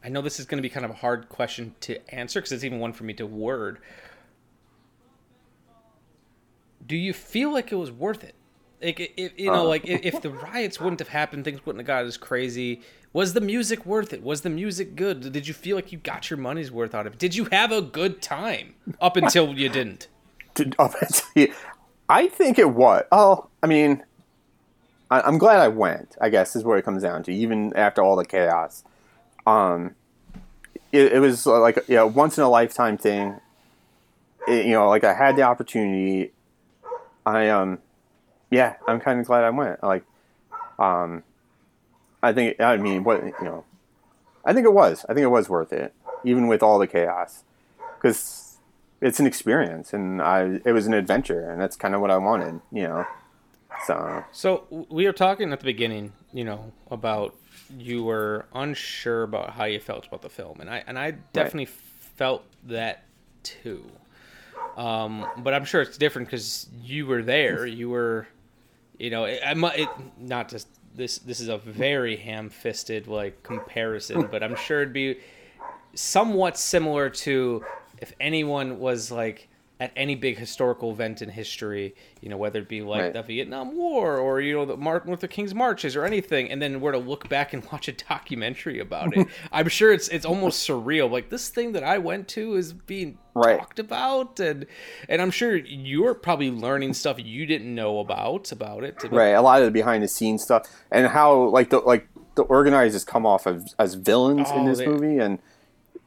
I 0.05 0.09
know 0.09 0.21
this 0.21 0.41
is 0.41 0.47
going 0.47 0.59
to 0.59 0.63
be 0.63 0.69
kind 0.69 0.85
of 0.85 0.91
a 0.91 0.95
hard 0.95 1.29
question 1.29 1.75
to 1.83 2.15
answer 2.15 2.41
because 2.41 2.53
it's 2.53 2.65
even 2.65 2.79
one 2.81 2.93
for 2.93 3.05
me 3.05 3.15
to 3.15 3.27
word. 3.27 3.79
Do 6.87 6.97
you 6.97 7.13
feel 7.13 7.53
like 7.53 7.71
it 7.73 7.77
was 7.77 7.93
worth 7.93 8.25
it? 8.25 8.35
Like, 8.83 9.01
i- 9.01 9.09
if, 9.17 9.33
you 9.39 9.47
know, 9.47 9.63
Uh. 9.65 9.69
like 9.69 9.83
if, 9.87 10.21
the 10.23 10.31
riots 10.31 10.79
wouldn't 10.81 11.01
have 11.01 11.09
happened, 11.09 11.45
things 11.45 11.65
wouldn't 11.67 11.81
have 11.81 11.87
got 11.87 12.05
as 12.05 12.17
crazy. 12.17 12.81
Was 13.13 13.33
the 13.33 13.41
music 13.41 13.85
worth 13.87 14.13
it? 14.13 14.23
Was 14.23 14.43
the 14.43 14.51
music 14.51 14.95
good? 14.95 15.33
Did 15.33 15.49
you 15.49 15.55
feel 15.55 15.75
like 15.77 15.91
you 15.93 15.99
got 15.99 16.31
your 16.31 16.37
money's 16.37 16.71
worth 16.71 16.95
out 16.95 17.07
of 17.07 17.15
it? 17.15 17.19
Did 17.19 17.35
you 17.35 17.47
have 17.47 17.73
a 17.73 17.81
good 17.83 18.21
time 18.23 18.75
up 19.01 19.17
until 19.17 19.53
you 19.55 19.69
didn't? 19.69 20.09
to, 20.55 20.71
up 20.79 20.95
until- 21.01 21.55
I 22.09 22.29
think 22.29 22.59
it 22.59 22.71
was. 22.71 23.05
Oh, 23.11 23.49
I 23.63 23.67
mean, 23.67 24.03
I, 25.11 25.21
I'm 25.23 25.39
glad 25.39 25.59
I 25.61 25.69
went. 25.69 26.17
I 26.21 26.29
guess 26.29 26.55
is 26.55 26.65
what 26.65 26.79
it 26.79 26.85
comes 26.85 27.03
down 27.03 27.23
to. 27.25 27.33
Even 27.33 27.73
after 27.75 28.03
all 28.03 28.15
the 28.17 28.25
chaos, 28.25 28.85
um, 29.47 29.95
it, 30.93 31.13
it 31.15 31.19
was 31.21 31.47
uh, 31.47 31.59
like 31.61 31.79
yeah, 31.89 32.03
once 32.05 32.39
in 32.39 32.45
a 32.45 32.49
lifetime 32.49 32.97
thing. 32.97 33.41
It- 34.47 34.67
you 34.67 34.73
know, 34.73 34.89
like 34.89 35.05
I 35.05 35.15
had 35.15 35.37
the 35.37 35.43
opportunity. 35.43 36.33
I 37.27 37.49
um, 37.49 37.79
yeah, 38.51 38.77
I'm 38.87 39.01
kind 39.01 39.21
of 39.21 39.27
glad 39.27 39.45
I 39.45 39.51
went. 39.51 39.83
Like, 39.83 40.05
um, 40.79 41.23
I 42.23 42.33
think 42.33 42.61
I 42.61 42.77
mean 42.77 43.05
what 43.05 43.23
you 43.23 43.35
know, 43.43 43.65
I 44.45 44.53
think 44.53 44.65
it 44.67 44.73
was. 44.73 45.05
I 45.09 45.15
think 45.15 45.25
it 45.25 45.29
was 45.29 45.49
worth 45.49 45.73
it, 45.73 45.93
even 46.25 46.49
with 46.49 46.63
all 46.63 46.79
the 46.79 46.87
chaos, 46.87 47.45
because 47.97 48.59
it's 49.01 49.21
an 49.21 49.27
experience 49.27 49.93
and 49.93 50.21
I 50.21 50.61
it 50.65 50.73
was 50.73 50.87
an 50.87 50.95
adventure 50.95 51.51
and 51.51 51.61
that's 51.61 51.77
kind 51.77 51.95
of 51.95 52.01
what 52.01 52.11
I 52.11 52.17
wanted, 52.17 52.61
you 52.73 52.83
know. 52.83 53.07
So 53.87 54.25
So 54.33 54.87
we 54.89 55.07
were 55.07 55.13
talking 55.13 55.53
at 55.53 55.61
the 55.61 55.65
beginning, 55.65 56.13
you 56.33 56.45
know, 56.45 56.73
about 56.91 57.37
you 57.79 58.03
were 58.03 58.47
unsure 58.55 59.23
about 59.23 59.51
how 59.51 59.65
you 59.65 59.79
felt 59.79 60.07
about 60.07 60.23
the 60.23 60.29
film, 60.31 60.61
and 60.61 60.71
I 60.71 60.83
and 60.87 60.99
I 60.99 61.13
definitely 61.33 61.67
felt 61.67 62.45
that 62.65 63.05
too. 63.43 63.85
Um, 64.77 65.27
but 65.39 65.55
I'm 65.55 65.65
sure 65.65 65.83
it's 65.83 65.99
different 65.99 66.29
because 66.29 66.69
you 66.83 67.07
were 67.07 67.23
there. 67.23 67.67
You 67.67 67.91
were, 67.91 68.29
you 68.99 69.11
know, 69.11 69.25
it, 69.25 69.41
it 69.43 69.89
not 70.19 70.49
just 70.49 70.69
this. 70.95 71.19
This 71.19 71.41
is 71.41 71.49
a 71.49 71.59
very 71.59 72.17
ham-fisted 72.17 73.07
like 73.07 73.43
comparison, 73.43 74.29
but 74.31 74.43
I'm 74.43 74.57
sure 74.57 74.83
it'd 74.83 74.93
be 74.93 75.19
somewhat 75.95 76.59
similar 76.59 77.11
to 77.11 77.65
if 77.99 78.13
anyone 78.21 78.79
was 78.79 79.11
like 79.11 79.49
at 79.81 79.93
any 79.95 80.17
big 80.17 80.37
historical 80.39 80.91
event 80.91 81.23
in 81.23 81.29
history, 81.29 81.95
you 82.21 82.29
know, 82.29 82.37
whether 82.37 82.59
it 82.61 82.69
be 82.69 82.83
like 82.83 83.01
Right. 83.03 83.13
the 83.13 83.23
Vietnam 83.23 83.77
War 83.77 84.17
or 84.19 84.41
you 84.41 84.55
know 84.55 84.65
the 84.65 84.77
Martin 84.77 85.11
Luther 85.11 85.29
King's 85.29 85.55
marches 85.55 85.95
or 85.95 86.05
anything, 86.05 86.51
and 86.51 86.61
then 86.61 86.81
were 86.81 86.93
to 86.93 86.99
look 86.99 87.29
back 87.29 87.53
and 87.53 87.65
watch 87.73 87.87
a 87.89 87.93
documentary 87.93 88.81
about 88.81 89.17
it, 89.17 89.27
I'm 89.53 89.69
sure 89.69 89.93
it's 89.93 90.09
it's 90.09 90.27
almost 90.27 90.69
surreal. 90.69 91.11
Like 91.11 91.31
this 91.31 91.49
thing 91.49 91.73
that 91.73 91.85
I 91.85 91.99
went 91.99 92.29
to 92.29 92.55
is 92.57 92.73
being 92.73 93.19
Right. 93.35 93.59
talked 93.59 93.79
about, 93.79 94.41
and 94.41 94.67
and 95.09 95.23
I'm 95.23 95.31
sure 95.31 95.55
you're 95.55 96.15
probably 96.15 96.51
learning 96.51 96.95
stuff 96.95 97.19
you 97.21 97.47
didn't 97.47 97.73
know 97.73 98.01
about 98.01 98.51
about 98.51 98.83
it. 98.83 98.97
right, 99.13 99.29
a 99.29 99.41
lot 99.43 99.61
of 99.61 99.67
the 99.67 99.71
behind 99.71 100.03
the 100.03 100.09
scenes 100.09 100.43
stuff 100.43 100.69
and 100.91 101.07
how 101.07 101.45
like 101.51 101.71
the 101.71 101.79
like 101.79 102.09
the 102.35 102.43
organizers 102.43 103.05
come 103.05 103.25
off 103.27 103.47
as, 103.47 103.75
as 103.79 103.95
villains 103.95 104.49
in 104.51 104.59
Oh, 104.61 104.69
this 104.69 104.79
they- 104.79 104.87
movie 104.87 105.19
and 105.19 105.39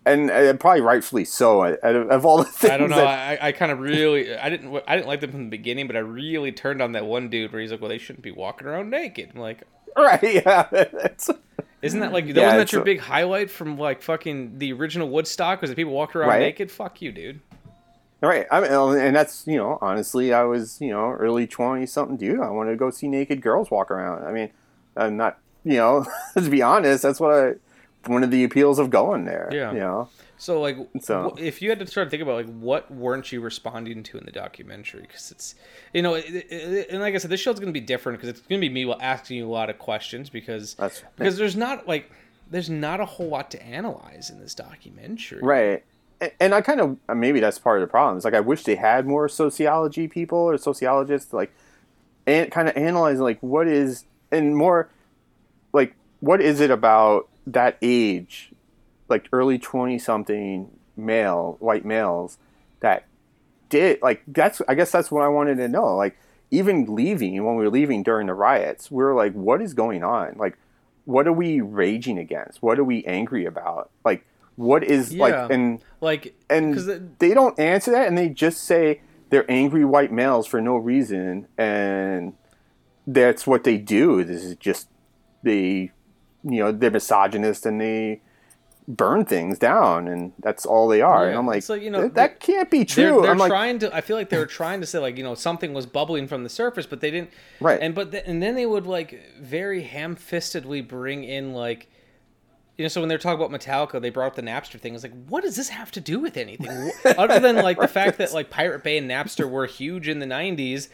and 0.06 0.32
uh, 0.32 0.54
probably 0.54 0.82
rightfully 0.82 1.26
so. 1.26 1.64
Of, 1.64 2.10
of 2.10 2.26
all 2.26 2.38
the 2.40 2.46
things, 2.46 2.72
I 2.72 2.78
don't 2.78 2.90
know. 2.90 2.96
that- 2.98 3.42
I, 3.44 3.48
I 3.50 3.52
kind 3.52 3.72
of 3.72 3.80
really, 3.80 4.36
I 4.36 4.50
didn't, 4.50 4.84
I 4.88 4.96
didn't 4.96 5.08
like 5.08 5.22
them 5.22 5.32
from 5.32 5.44
the 5.46 5.50
beginning, 5.50 5.88
but 5.88 5.96
I 5.96 6.00
really 6.00 6.52
turned 6.52 6.82
on 6.82 6.94
that 6.94 7.06
one 7.06 7.30
dude 7.30 7.52
where 7.52 7.62
he's 7.62 7.72
like, 7.72 7.82
"Well, 7.82 7.90
they 7.90 7.98
shouldn't 7.98 8.24
be 8.24 8.32
walking 8.32 8.68
around 8.68 8.90
naked." 8.90 9.32
I'm 9.36 9.40
like, 9.42 9.64
right, 9.98 10.22
yeah. 10.46 10.68
Isn't 11.82 12.00
that 12.02 12.12
like, 12.14 12.26
Yeah, 12.28 12.44
wasn't 12.44 12.58
that 12.60 12.72
your 12.72 12.82
a- 12.82 12.86
big 12.86 13.00
highlight 13.00 13.50
from 13.50 13.78
like 13.78 14.02
fucking 14.04 14.60
the 14.60 14.72
original 14.74 15.10
Woodstock? 15.10 15.62
Was 15.62 15.70
that 15.72 15.76
people 15.76 15.94
walked 15.94 16.16
around 16.16 16.30
Right. 16.30 16.40
naked? 16.42 16.72
Fuck 16.72 17.02
you, 17.02 17.12
dude. 17.12 17.40
Right. 18.22 18.46
I 18.52 18.60
mean, 18.62 18.72
and 19.00 19.16
that's 19.16 19.48
you 19.48 19.58
know, 19.58 19.80
honestly, 19.82 20.32
I 20.32 20.44
was 20.44 20.80
you 20.80 20.90
know 20.92 21.12
early 21.12 21.48
twenty 21.48 21.88
something 21.88 22.18
dude. 22.18 22.40
I 22.40 22.50
wanted 22.52 22.72
to 22.72 22.78
go 22.78 22.92
see 22.92 23.08
naked 23.08 23.42
girls 23.42 23.72
walk 23.72 23.90
around. 23.90 24.26
I 24.28 24.32
mean, 24.32 24.52
I'm 24.96 25.18
not 25.18 25.40
you 25.64 25.78
know, 25.78 26.06
to 26.36 26.50
be 26.50 26.62
honest, 26.62 27.02
that's 27.02 27.20
what 27.20 27.32
I 27.34 27.54
one 28.08 28.24
of 28.24 28.32
the 28.32 28.44
appeals 28.44 28.80
of 28.80 28.90
going 28.90 29.26
there. 29.26 29.50
Yeah. 29.52 29.72
You 29.74 29.80
know. 29.80 30.10
So 30.38 30.60
like, 30.60 30.78
So- 31.02 31.36
if 31.38 31.62
you 31.62 31.70
had 31.70 31.80
to 31.80 31.86
start 31.88 32.08
to 32.08 32.10
think 32.10 32.24
about 32.24 32.36
like 32.36 32.54
what 32.60 32.90
weren't 32.92 33.32
you 33.32 33.42
responding 33.42 34.02
to 34.04 34.18
in 34.18 34.26
the 34.26 34.32
documentary? 34.32 35.02
Because 35.02 35.30
it's, 35.32 35.56
you 35.94 36.02
know, 36.02 36.16
it, 36.16 36.26
it, 36.28 36.88
and 36.90 37.00
like 37.02 37.14
I 37.14 37.20
said, 37.20 37.30
this 37.30 37.40
show's 37.40 37.60
going 37.60 37.72
to 37.72 37.80
be 37.80 37.86
different 37.86 38.18
because 38.18 38.30
it's 38.30 38.42
going 38.48 38.60
to 38.60 38.68
be 38.68 38.74
me 38.74 38.92
asking 39.00 39.38
you 39.38 39.48
a 39.48 39.52
lot 39.52 39.70
of 39.70 39.78
questions 39.78 40.30
because 40.30 40.74
That's- 40.76 41.04
because 41.16 41.38
there's 41.38 41.56
not 41.56 41.88
like 41.88 42.12
there's 42.50 42.70
not 42.70 43.00
a 43.00 43.06
whole 43.06 43.30
lot 43.30 43.52
to 43.52 43.64
analyze 43.64 44.30
in 44.30 44.40
this 44.40 44.56
documentary. 44.56 45.42
Right. 45.42 45.84
And 46.40 46.54
I 46.54 46.62
kind 46.62 46.82
of 46.82 46.98
uh, 47.08 47.16
maybe 47.16 47.40
that's 47.40 47.58
part 47.60 47.82
of 47.82 47.88
the 47.88 47.92
problem. 47.92 48.16
It's 48.18 48.26
like 48.26 48.34
I 48.34 48.40
wish 48.42 48.64
they 48.64 48.76
had 48.76 49.06
more 49.08 49.30
sociology 49.30 50.08
people 50.08 50.38
or 50.40 50.58
sociologists 50.58 51.34
like 51.34 51.52
and 52.28 52.52
kind 52.52 52.68
of 52.68 52.76
analyzing 52.78 53.22
like 53.24 53.40
what 53.42 53.68
is 53.68 54.06
and 54.32 54.56
more 54.56 54.90
like 55.74 55.96
what 56.20 56.42
is 56.42 56.60
it 56.60 56.70
about 56.72 57.28
that 57.48 57.78
age 57.82 58.52
like 59.10 59.28
early 59.34 59.58
20 59.60 59.98
something 60.00 60.70
male 60.96 61.58
white 61.60 61.84
males 61.86 62.38
that 62.82 63.06
did 63.70 64.02
like 64.02 64.22
that's 64.28 64.62
I 64.68 64.76
guess 64.76 64.92
that's 64.92 65.10
what 65.12 65.24
I 65.24 65.28
wanted 65.28 65.56
to 65.58 65.68
know. 65.68 65.96
Like 65.96 66.18
even 66.52 66.94
leaving 66.94 67.44
when 67.46 67.56
we 67.56 67.64
were 67.64 67.70
leaving 67.70 68.04
during 68.04 68.28
the 68.28 68.34
riots 68.34 68.92
we 68.92 69.04
were 69.04 69.14
like 69.16 69.34
what 69.34 69.62
is 69.62 69.74
going 69.74 70.04
on? 70.04 70.34
Like 70.38 70.58
what 71.06 71.28
are 71.28 71.34
we 71.34 71.62
raging 71.62 72.18
against? 72.20 72.62
What 72.62 72.78
are 72.80 72.84
we 72.84 73.04
angry 73.06 73.46
about? 73.46 73.90
Like 74.06 74.26
what 74.56 74.84
is 74.84 75.14
Yeah. 75.14 75.24
like 75.24 75.52
and 75.52 75.82
Like 76.02 76.36
and 76.50 76.78
it- 76.78 77.20
they 77.20 77.34
don't 77.34 77.58
answer 77.60 77.92
that 77.92 78.08
and 78.08 78.18
they 78.18 78.30
just 78.30 78.64
say 78.66 79.02
they're 79.30 79.50
angry 79.50 79.86
white 79.86 80.12
males 80.12 80.46
for 80.46 80.62
no 80.62 80.76
reason 80.76 81.48
and 81.58 82.34
that's 83.08 83.48
what 83.48 83.64
they 83.64 83.78
do. 83.78 84.24
This 84.24 84.44
is 84.44 84.56
just 84.58 84.88
they 85.44 85.92
you 86.44 86.60
know 86.60 86.72
they're 86.72 86.92
misogynist 86.92 87.66
and 87.66 87.80
they 87.80 88.22
burn 88.88 89.24
things 89.24 89.60
down 89.60 90.08
and 90.08 90.34
that's 90.40 90.66
all 90.66 90.88
they 90.88 91.02
are 91.02 91.28
and 91.30 91.38
i'm 91.38 91.46
like, 91.46 91.68
like, 91.70 91.82
you 91.82 91.90
know, 91.90 92.02
that, 92.02 92.16
that 92.16 92.40
can't 92.40 92.70
be 92.72 92.80
They're, 92.80 93.12
true 93.12 93.22
they're 93.22 93.32
i'm 93.32 93.38
like 93.38 93.50
trying 93.50 93.80
to. 93.80 93.96
I 93.96 94.02
feel 94.02 94.18
like 94.18 94.30
they 94.30 94.38
were 94.38 94.48
trying 94.48 94.82
to 94.82 94.88
say 94.88 95.00
like 95.00 95.18
you 95.18 95.24
know 95.24 95.36
something 95.36 95.74
was 95.74 95.86
bubbling 95.86 96.28
from 96.28 96.44
the 96.44 96.50
surface, 96.50 96.86
but 96.86 97.00
they 97.00 97.12
didn't. 97.12 97.30
Right. 97.62 97.80
And 97.80 97.94
but 97.94 98.12
th- 98.12 98.24
and 98.26 98.42
then 98.42 98.56
they 98.56 98.66
would 98.66 98.88
like 98.88 99.22
very 99.40 99.84
ham-fistedly 99.84 100.88
bring 100.88 101.24
in 101.24 101.54
like. 101.54 101.90
You 102.78 102.86
know, 102.86 102.90
so 102.90 103.02
when 103.02 103.10
they're 103.10 103.20
talking 103.20 103.40
about 103.44 103.52
Metallica, 103.58 104.02
they 104.02 104.10
brought 104.10 104.28
up 104.28 104.36
the 104.36 104.42
Napster 104.42 104.80
thing. 104.80 104.96
It's 104.96 105.04
like, 105.04 105.14
what 105.28 105.44
does 105.44 105.56
this 105.56 105.70
have 105.70 105.92
to 105.92 106.02
do 106.02 106.20
with 106.20 106.38
anything, 106.38 106.92
other 107.06 107.40
than 107.40 107.58
like 107.58 107.80
the 107.80 107.88
fact 108.00 108.18
that 108.18 108.34
like 108.34 108.50
Pirate 108.50 108.84
Bay 108.84 108.98
and 108.98 109.12
Napster 109.12 109.48
were 109.48 109.68
huge 109.68 110.08
in 110.08 110.18
the 110.18 110.26
'90s, 110.26 110.88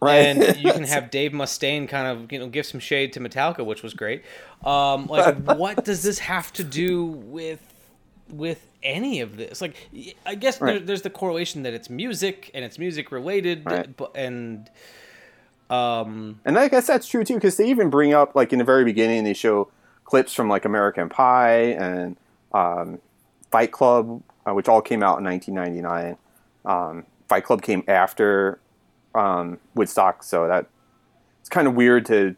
Right. 0.00 0.26
and 0.26 0.56
you 0.58 0.72
can 0.72 0.84
have 0.94 1.10
Dave 1.10 1.32
Mustaine 1.32 1.88
kind 1.88 2.06
of 2.06 2.30
you 2.32 2.38
know 2.38 2.48
give 2.48 2.66
some 2.66 2.80
shade 2.80 3.12
to 3.14 3.20
Metallica, 3.20 3.64
which 3.64 3.82
was 3.82 3.94
great. 3.94 4.22
Um, 4.64 5.06
like, 5.06 5.36
what 5.56 5.84
does 5.84 6.02
this 6.02 6.18
have 6.20 6.52
to 6.54 6.64
do 6.64 7.04
with 7.04 7.60
with 8.30 8.66
any 8.82 9.20
of 9.20 9.36
this? 9.36 9.60
Like, 9.60 9.74
I 10.26 10.34
guess 10.34 10.58
there, 10.58 10.78
there's 10.78 11.02
the 11.02 11.10
correlation 11.10 11.62
that 11.62 11.72
it's 11.74 11.88
music 11.90 12.50
and 12.54 12.64
it's 12.64 12.78
music 12.78 13.12
related, 13.12 13.64
Right. 13.64 13.94
but 13.96 14.12
and 14.14 14.68
um, 15.70 16.40
And 16.44 16.58
I 16.58 16.68
guess 16.68 16.86
that's 16.86 17.06
true 17.08 17.24
too, 17.24 17.34
because 17.34 17.56
they 17.56 17.68
even 17.68 17.90
bring 17.90 18.12
up 18.12 18.34
like 18.34 18.52
in 18.52 18.58
the 18.58 18.64
very 18.64 18.84
beginning, 18.84 19.24
they 19.24 19.34
show 19.34 19.68
clips 20.04 20.34
from 20.34 20.48
like 20.48 20.64
American 20.64 21.08
Pie 21.08 21.72
and 21.78 22.16
um, 22.52 22.98
Fight 23.50 23.72
Club, 23.72 24.22
uh, 24.46 24.52
which 24.52 24.68
all 24.68 24.82
came 24.82 25.02
out 25.02 25.18
in 25.18 25.24
1999. 25.24 26.16
Um, 26.66 27.04
Fight 27.28 27.44
Club 27.44 27.62
came 27.62 27.82
after 27.88 28.58
um, 29.14 29.58
Woodstock, 29.74 30.22
so 30.22 30.46
that 30.48 30.66
it's 31.40 31.48
kind 31.48 31.66
of 31.66 31.74
weird 31.74 32.06
to. 32.06 32.36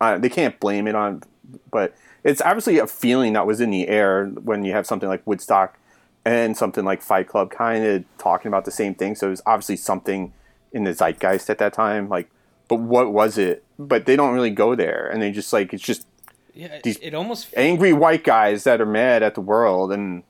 Uh, 0.00 0.18
they 0.18 0.28
can't 0.28 0.58
blame 0.60 0.86
it 0.86 0.94
on, 0.94 1.22
but 1.70 1.94
it's 2.24 2.40
obviously 2.40 2.78
a 2.78 2.86
feeling 2.86 3.34
that 3.34 3.46
was 3.46 3.60
in 3.60 3.70
the 3.70 3.88
air 3.88 4.26
when 4.26 4.64
you 4.64 4.72
have 4.72 4.86
something 4.86 5.08
like 5.08 5.26
Woodstock 5.26 5.78
and 6.24 6.56
something 6.56 6.84
like 6.84 7.02
Fight 7.02 7.28
Club, 7.28 7.50
kind 7.50 7.84
of 7.84 8.04
talking 8.18 8.48
about 8.48 8.64
the 8.64 8.70
same 8.70 8.94
thing. 8.94 9.14
So 9.14 9.26
it 9.26 9.30
was 9.30 9.42
obviously 9.44 9.76
something 9.76 10.32
in 10.72 10.84
the 10.84 10.94
zeitgeist 10.94 11.50
at 11.50 11.58
that 11.58 11.72
time. 11.72 12.08
Like, 12.08 12.30
but 12.68 12.76
what 12.76 13.12
was 13.12 13.36
it? 13.36 13.62
But 13.78 14.06
they 14.06 14.16
don't 14.16 14.34
really 14.34 14.50
go 14.50 14.74
there, 14.74 15.06
and 15.06 15.20
they 15.20 15.30
just 15.30 15.52
like 15.52 15.72
it's 15.72 15.82
just 15.82 16.06
yeah, 16.54 16.78
these 16.82 16.96
it 16.98 17.14
almost 17.14 17.48
angry 17.56 17.92
white 17.92 18.24
guys 18.24 18.64
that 18.64 18.80
are 18.80 18.86
mad 18.86 19.22
at 19.22 19.34
the 19.34 19.40
world, 19.40 19.92
and 19.92 20.22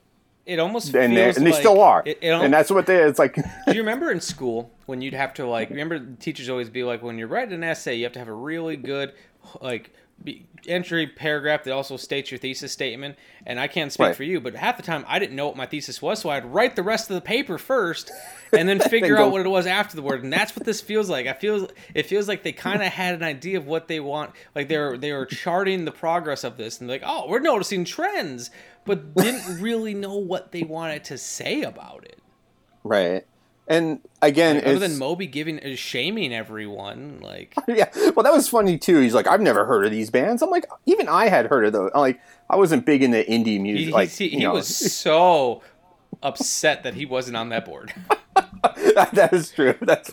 it 0.45 0.59
almost 0.59 0.93
and 0.93 1.15
they, 1.17 1.29
and 1.29 1.45
they 1.45 1.51
still 1.51 1.81
are, 1.81 2.03
It, 2.05 2.19
it 2.21 2.29
al- 2.29 2.41
and 2.43 2.53
that's 2.53 2.69
what 2.69 2.85
they. 2.85 2.97
It's 3.03 3.19
like 3.19 3.35
Do 3.67 3.73
you 3.73 3.79
remember 3.81 4.11
in 4.11 4.21
school 4.21 4.71
when 4.85 5.01
you'd 5.01 5.13
have 5.13 5.33
to 5.35 5.47
like 5.47 5.69
remember 5.69 5.99
teachers 6.19 6.49
always 6.49 6.69
be 6.69 6.83
like 6.83 7.01
when 7.01 7.17
you're 7.17 7.27
writing 7.27 7.53
an 7.55 7.63
essay 7.63 7.95
you 7.95 8.03
have 8.03 8.13
to 8.13 8.19
have 8.19 8.27
a 8.27 8.33
really 8.33 8.77
good 8.77 9.13
like 9.61 9.91
entry 10.67 11.05
paragraph 11.07 11.63
that 11.65 11.73
also 11.73 11.97
states 11.97 12.31
your 12.31 12.37
thesis 12.37 12.71
statement? 12.71 13.17
And 13.45 13.59
I 13.59 13.67
can't 13.67 13.91
speak 13.91 14.05
Right. 14.07 14.15
for 14.15 14.23
you 14.23 14.39
but 14.39 14.55
half 14.55 14.77
the 14.77 14.83
time 14.83 15.03
I 15.07 15.19
didn't 15.19 15.35
know 15.35 15.47
what 15.47 15.57
my 15.57 15.65
thesis 15.65 16.01
was 16.01 16.19
so 16.19 16.29
I'd 16.29 16.45
write 16.45 16.75
the 16.75 16.83
rest 16.83 17.09
of 17.09 17.15
the 17.15 17.21
paper 17.21 17.57
first 17.57 18.11
and 18.53 18.69
then 18.69 18.79
figure 18.89 19.17
out 19.17 19.31
what 19.31 19.45
it 19.45 19.49
was 19.49 19.65
after 19.67 19.95
the 19.95 20.01
word. 20.01 20.23
And 20.23 20.31
that's 20.31 20.55
what 20.55 20.65
this 20.65 20.79
feels 20.79 21.09
like. 21.09 21.27
I 21.27 21.33
feel 21.33 21.69
it 21.93 22.05
feels 22.05 22.27
like 22.27 22.43
they 22.43 22.53
kind 22.53 22.81
of 22.81 22.87
had 22.89 23.15
an 23.15 23.23
idea 23.23 23.57
of 23.57 23.65
what 23.67 23.87
they 23.87 23.99
want 23.99 24.31
like 24.55 24.67
they 24.69 24.77
were 24.77 24.97
they 24.97 25.11
were 25.11 25.25
charting 25.25 25.85
the 25.85 25.91
progress 25.91 26.43
of 26.43 26.55
this 26.55 26.79
and 26.79 26.89
like 26.89 27.01
oh 27.05 27.27
we're 27.27 27.39
noticing 27.39 27.83
trends 27.83 28.51
but 28.85 29.15
didn't 29.15 29.59
really 29.61 29.93
know 29.93 30.15
what 30.15 30.51
they 30.51 30.63
wanted 30.63 31.03
to 31.05 31.17
say 31.17 31.63
about 31.63 32.05
it 32.05 32.19
right. 32.85 33.25
And 33.67 33.99
again, 34.21 34.57
like, 34.57 34.65
other 34.67 34.79
than 34.79 34.97
Moby 34.99 35.25
giving 35.25 35.59
uh, 35.59 35.75
shaming 35.75 36.33
everyone, 36.33 37.19
like 37.21 37.55
yeah. 37.67 37.89
Well, 38.15 38.23
that 38.23 38.33
was 38.33 38.47
funny 38.47 38.77
too. 38.77 38.99
He's 38.99 39.15
like, 39.15 39.27
I've 39.27 39.41
never 39.41 39.65
heard 39.65 39.85
of 39.85 39.91
these 39.91 40.11
bands. 40.11 40.41
I'm 40.41 40.51
like, 40.51 40.67
even 40.85 41.09
I 41.09 41.29
had 41.29 41.47
heard 41.47 41.65
of 41.65 41.73
those. 41.73 41.91
Like, 41.95 42.21
I 42.49 42.57
wasn't 42.57 42.85
big 42.85 43.01
into 43.01 43.23
indie 43.23 43.59
music. 43.59 43.87
he, 43.87 43.91
like, 43.91 44.09
he, 44.09 44.29
he 44.29 44.47
was 44.47 44.67
so 44.93 45.63
upset 46.21 46.83
that 46.83 46.93
he 46.93 47.05
wasn't 47.05 47.37
on 47.37 47.49
that 47.49 47.65
board. 47.65 47.91
that 48.35 49.29
is 49.31 49.49
true. 49.49 49.73
That's 49.81 50.11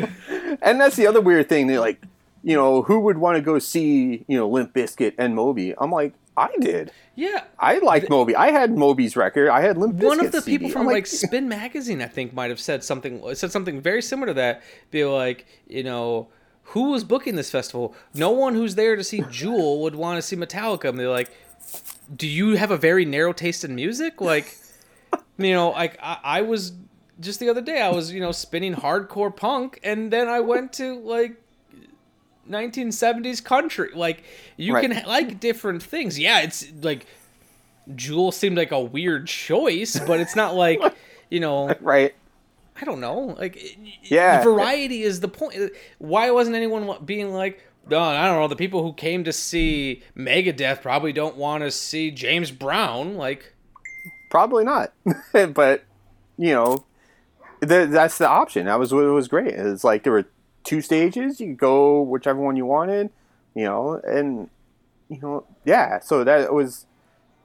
and 0.62 0.80
that's 0.80 0.96
the 0.96 1.06
other 1.06 1.20
weird 1.20 1.50
thing. 1.50 1.66
They're 1.66 1.80
like, 1.80 2.02
you 2.42 2.56
know, 2.56 2.82
who 2.82 3.00
would 3.00 3.18
want 3.18 3.36
to 3.36 3.42
go 3.42 3.58
see 3.58 4.24
you 4.28 4.38
know 4.38 4.48
Limp 4.48 4.72
Bizkit 4.72 5.12
and 5.18 5.34
Moby? 5.34 5.74
I'm 5.76 5.90
like, 5.90 6.14
I 6.36 6.48
did. 6.60 6.92
Yeah, 7.14 7.44
I 7.58 7.78
like 7.78 8.08
Moby. 8.08 8.34
I 8.34 8.50
had 8.50 8.76
Moby's 8.76 9.16
record. 9.16 9.50
I 9.50 9.60
had 9.60 9.76
Limp 9.76 9.96
Bizkit. 9.96 10.06
One 10.06 10.24
of 10.24 10.32
the 10.32 10.40
people 10.40 10.70
from 10.70 10.82
I'm 10.82 10.86
like, 10.86 11.06
Spin 11.06 11.48
Magazine, 11.48 12.00
I 12.00 12.06
think, 12.06 12.32
might 12.32 12.48
have 12.48 12.60
said 12.60 12.82
something 12.82 13.22
said 13.34 13.52
something 13.52 13.80
very 13.80 14.00
similar 14.00 14.28
to 14.28 14.34
that. 14.34 14.62
Be 14.90 15.04
like, 15.04 15.46
you 15.68 15.82
know, 15.82 16.28
who 16.64 16.90
was 16.90 17.04
booking 17.04 17.36
this 17.36 17.50
festival? 17.50 17.94
No 18.14 18.30
one 18.30 18.54
who's 18.54 18.76
there 18.76 18.96
to 18.96 19.04
see 19.04 19.22
Jewel 19.30 19.82
would 19.82 19.94
want 19.94 20.16
to 20.18 20.22
see 20.22 20.36
Metallica. 20.36 20.88
And 20.88 20.98
they're 20.98 21.10
like, 21.10 21.30
do 22.14 22.26
you 22.26 22.56
have 22.56 22.70
a 22.70 22.78
very 22.78 23.04
narrow 23.04 23.34
taste 23.34 23.64
in 23.64 23.74
music? 23.74 24.20
Like, 24.20 24.56
you 25.38 25.52
know, 25.52 25.70
like 25.70 25.98
I, 26.02 26.18
I 26.22 26.42
was 26.42 26.72
just 27.20 27.40
the 27.40 27.50
other 27.50 27.60
day, 27.60 27.80
I 27.80 27.90
was 27.90 28.12
you 28.12 28.20
know 28.20 28.32
spinning 28.32 28.74
hardcore 28.74 29.34
punk, 29.34 29.80
and 29.82 30.10
then 30.10 30.28
I 30.28 30.40
went 30.40 30.72
to 30.74 30.98
like 30.98 31.41
1970s 32.52 33.42
country. 33.42 33.90
Like 33.94 34.22
you 34.56 34.74
Right. 34.74 34.88
can 34.90 35.06
like 35.06 35.40
different 35.40 35.82
things. 35.82 36.18
Yeah, 36.18 36.40
it's 36.42 36.66
like 36.82 37.06
Jewel 37.96 38.30
seemed 38.32 38.56
like 38.56 38.70
a 38.72 38.80
weird 38.80 39.26
choice, 39.26 39.98
but 40.06 40.20
it's 40.20 40.36
not 40.36 40.54
like 40.54 40.80
you 41.30 41.40
know. 41.40 41.74
right. 41.80 42.14
I 42.80 42.84
don't 42.84 43.00
know. 43.00 43.36
Like 43.38 43.76
Yeah. 44.02 44.42
variety 44.42 45.02
is 45.02 45.20
the 45.20 45.28
point. 45.28 45.54
Why 45.98 46.30
wasn't 46.30 46.56
anyone 46.56 46.96
being 47.04 47.32
like? 47.32 47.60
No, 47.90 47.98
I 48.00 48.26
don't 48.26 48.38
know. 48.40 48.46
The 48.48 48.54
people 48.56 48.82
who 48.84 48.92
came 48.92 49.24
to 49.24 49.32
see 49.32 50.02
Megadeth 50.16 50.82
probably 50.82 51.12
don't 51.12 51.36
want 51.36 51.64
to 51.64 51.70
see 51.72 52.12
James 52.12 52.52
Brown. 52.52 53.16
Like, 53.16 53.54
Probably 54.30 54.64
not. 54.64 54.92
but 55.32 55.84
you 56.38 56.54
know, 56.54 56.84
th- 57.60 57.90
that's 57.90 58.18
the 58.18 58.28
option. 58.28 58.66
That 58.66 58.78
was 58.78 58.94
what 58.94 59.02
was 59.04 59.28
great. 59.28 59.48
It's 59.54 59.84
like 59.84 60.04
there 60.04 60.12
were 60.12 60.26
two 60.64 60.80
stages. 60.80 61.40
You 61.40 61.48
could 61.48 61.58
go 61.58 62.02
whichever 62.02 62.40
one 62.40 62.56
you 62.56 62.66
wanted. 62.66 63.10
You 63.54 63.64
know, 63.64 64.00
and 64.04 64.48
you 65.08 65.20
know, 65.20 65.44
yeah. 65.64 66.00
So 66.00 66.24
that 66.24 66.52
was. 66.52 66.86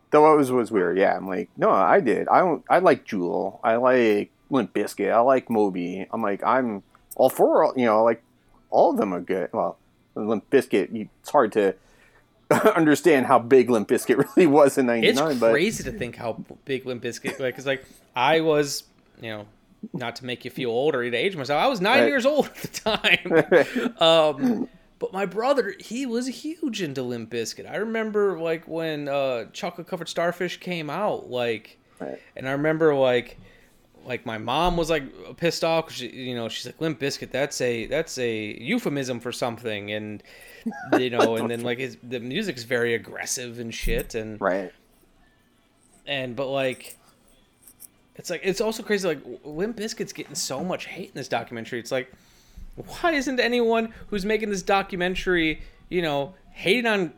Though 0.10 0.34
it 0.34 0.38
was 0.38 0.52
was 0.52 0.72
weird, 0.72 0.98
yeah. 0.98 1.18
I'm 1.18 1.28
like, 1.28 1.50
no, 1.58 1.70
I 1.70 2.00
did. 2.00 2.30
I 2.30 2.40
don't. 2.40 2.64
I 2.70 2.80
like 2.80 3.04
Jewel. 3.04 3.60
I 3.62 3.76
like 3.76 4.32
Limp 4.50 4.74
Bizkit. 4.74 5.12
I 5.12 5.20
like 5.20 5.50
Moby. 5.50 6.08
I'm 6.14 6.22
like, 6.22 6.42
I'm 6.46 6.82
all 7.18 7.30
for 7.30 7.66
all. 7.66 7.74
You 7.76 7.88
know, 7.88 8.06
like 8.06 8.24
all 8.70 8.92
of 8.92 8.98
them 8.98 9.14
are 9.14 9.20
good. 9.20 9.50
Well, 9.52 9.78
Limp 10.16 10.50
Bizkit, 10.50 10.94
You, 10.94 11.10
it's 11.22 11.30
hard 11.30 11.52
to 11.54 11.76
understand 12.76 13.26
how 13.26 13.40
big 13.40 13.70
Limp 13.70 13.88
Bizkit 13.88 14.18
really 14.36 14.48
was 14.48 14.78
in 14.78 14.90
it's 14.90 15.20
'99. 15.20 15.40
But 15.40 15.48
it's 15.48 15.54
crazy 15.54 15.84
to 15.84 15.92
think 15.92 16.16
how 16.16 16.44
big 16.66 16.86
Limp 16.86 17.04
Bizkit. 17.04 17.40
Like, 17.40 17.56
cause 17.56 17.66
like 17.66 17.86
I 18.16 18.42
was, 18.42 18.84
you 19.22 19.30
know, 19.30 19.46
not 19.94 20.16
to 20.18 20.26
make 20.26 20.44
you 20.46 20.52
feel 20.52 20.70
old 20.70 20.96
or 20.96 21.10
to 21.10 21.16
age 21.18 21.36
myself. 21.36 21.62
I 21.64 21.68
was 21.68 21.82
nine 21.82 22.02
Right. 22.02 22.08
years 22.08 22.26
old 22.26 22.48
at 22.48 22.56
the 22.56 23.92
time. 23.92 23.94
um, 24.02 24.70
but 25.00 25.14
my 25.14 25.26
brother, 25.26 25.76
he 25.80 26.06
was 26.06 26.28
huge 26.28 26.82
into 26.82 27.04
Limp 27.04 27.30
Bizkit. 27.30 27.70
I 27.70 27.76
remember 27.78 28.40
like 28.40 28.68
when 28.68 29.08
uh, 29.08 29.46
Chocolate 29.54 29.88
Covered 29.88 30.10
Starfish 30.10 30.58
came 30.58 30.90
out, 30.90 31.30
like, 31.30 31.78
and 32.36 32.48
I 32.48 32.52
remember 32.54 32.94
like. 32.96 33.38
Like 34.06 34.26
my 34.26 34.38
mom 34.38 34.78
was 34.78 34.90
like 34.90 35.04
pissed 35.36 35.66
off 35.66 35.88
'cause 35.88 35.96
she, 35.96 36.08
you 36.08 36.34
know, 36.34 36.48
she's 36.48 36.66
like 36.66 36.80
Limp 36.80 36.98
Bizkit. 36.98 37.30
That's 37.30 37.60
a 37.60 37.88
that's 37.88 38.18
a 38.18 38.58
euphemism 38.58 39.20
for 39.20 39.34
something, 39.34 39.92
and 39.92 40.24
you 40.98 41.10
know, 41.10 41.36
and 41.36 41.52
then 41.52 41.60
like 41.62 41.78
his, 41.80 41.98
the 42.02 42.22
music's 42.22 42.64
very 42.64 42.94
aggressive 42.94 43.60
and 43.60 43.74
shit, 43.74 44.16
and 44.16 44.40
right. 44.40 44.72
and 46.06 46.38
but 46.38 46.48
like 46.48 46.98
it's 48.18 48.30
like 48.30 48.42
it's 48.44 48.62
also 48.62 48.84
crazy 48.84 49.08
like 49.08 49.20
Limp 49.44 49.78
Bizkit's 49.78 50.14
getting 50.14 50.36
so 50.36 50.64
much 50.64 50.86
hate 50.86 51.10
in 51.10 51.14
this 51.16 51.28
documentary. 51.28 51.80
It's 51.80 51.92
like 51.92 52.12
why 53.02 53.14
isn't 53.14 53.40
anyone 53.40 53.94
who's 54.10 54.26
making 54.26 54.50
this 54.50 54.62
documentary, 54.62 55.62
you 55.90 56.02
know, 56.02 56.34
hating 56.52 56.86
on 56.86 57.14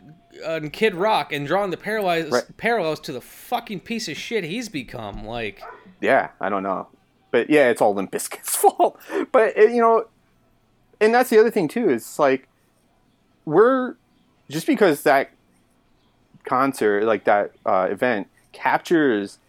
on 0.45 0.70
Kid 0.70 0.95
Rock 0.95 1.34
and 1.34 1.45
drawing 1.47 1.72
the 1.72 1.78
parallels 1.78 2.32
Right. 2.32 2.58
parallels 2.58 3.00
to 3.02 3.12
the 3.12 3.20
fucking 3.22 3.82
piece 3.82 4.08
of 4.08 4.16
shit 4.18 4.43
he's 4.43 4.70
become? 4.70 5.26
Like, 5.26 5.62
yeah, 6.00 6.30
I 6.39 6.47
don't 6.50 6.64
know, 6.64 6.88
but 7.32 7.50
yeah, 7.50 7.70
it's 7.70 7.82
all 7.82 7.93
Limp 7.93 8.12
Bizkit's 8.12 8.56
fault. 8.56 9.00
But 9.32 9.58
it, 9.58 9.72
you 9.72 9.82
know, 9.82 10.06
and 11.02 11.14
that's 11.14 11.30
the 11.30 11.39
other 11.39 11.52
thing 11.52 11.68
too. 11.68 11.89
Is 11.89 12.20
like 12.20 12.47
we're 13.45 13.95
just 14.50 14.66
because 14.68 15.04
that 15.04 15.32
concert, 16.45 17.04
like 17.04 17.26
that 17.26 17.52
uh, 17.66 17.88
event, 17.91 18.28
captures 18.54 19.39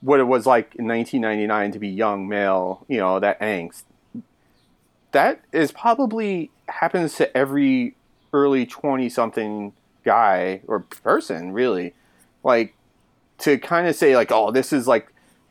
what 0.00 0.20
it 0.20 0.24
was 0.24 0.46
like 0.46 0.74
in 0.76 0.86
1999 0.86 1.72
to 1.72 1.78
be 1.78 1.88
young 1.88 2.28
male. 2.28 2.84
You 2.88 2.98
know 2.98 3.20
that 3.20 3.40
angst. 3.40 3.82
That 5.12 5.40
is 5.52 5.72
probably 5.72 6.50
happens 6.68 7.14
to 7.16 7.34
every 7.36 7.94
early 8.32 8.66
20 8.66 9.08
something 9.08 9.72
guy 10.04 10.60
or 10.66 10.80
person, 10.80 11.52
really. 11.52 11.94
Like 12.44 12.74
to 13.38 13.56
kind 13.58 13.86
of 13.86 13.96
say 13.96 14.14
like, 14.16 14.30
oh, 14.30 14.50
this 14.50 14.72
is 14.72 14.86
like 14.86 15.08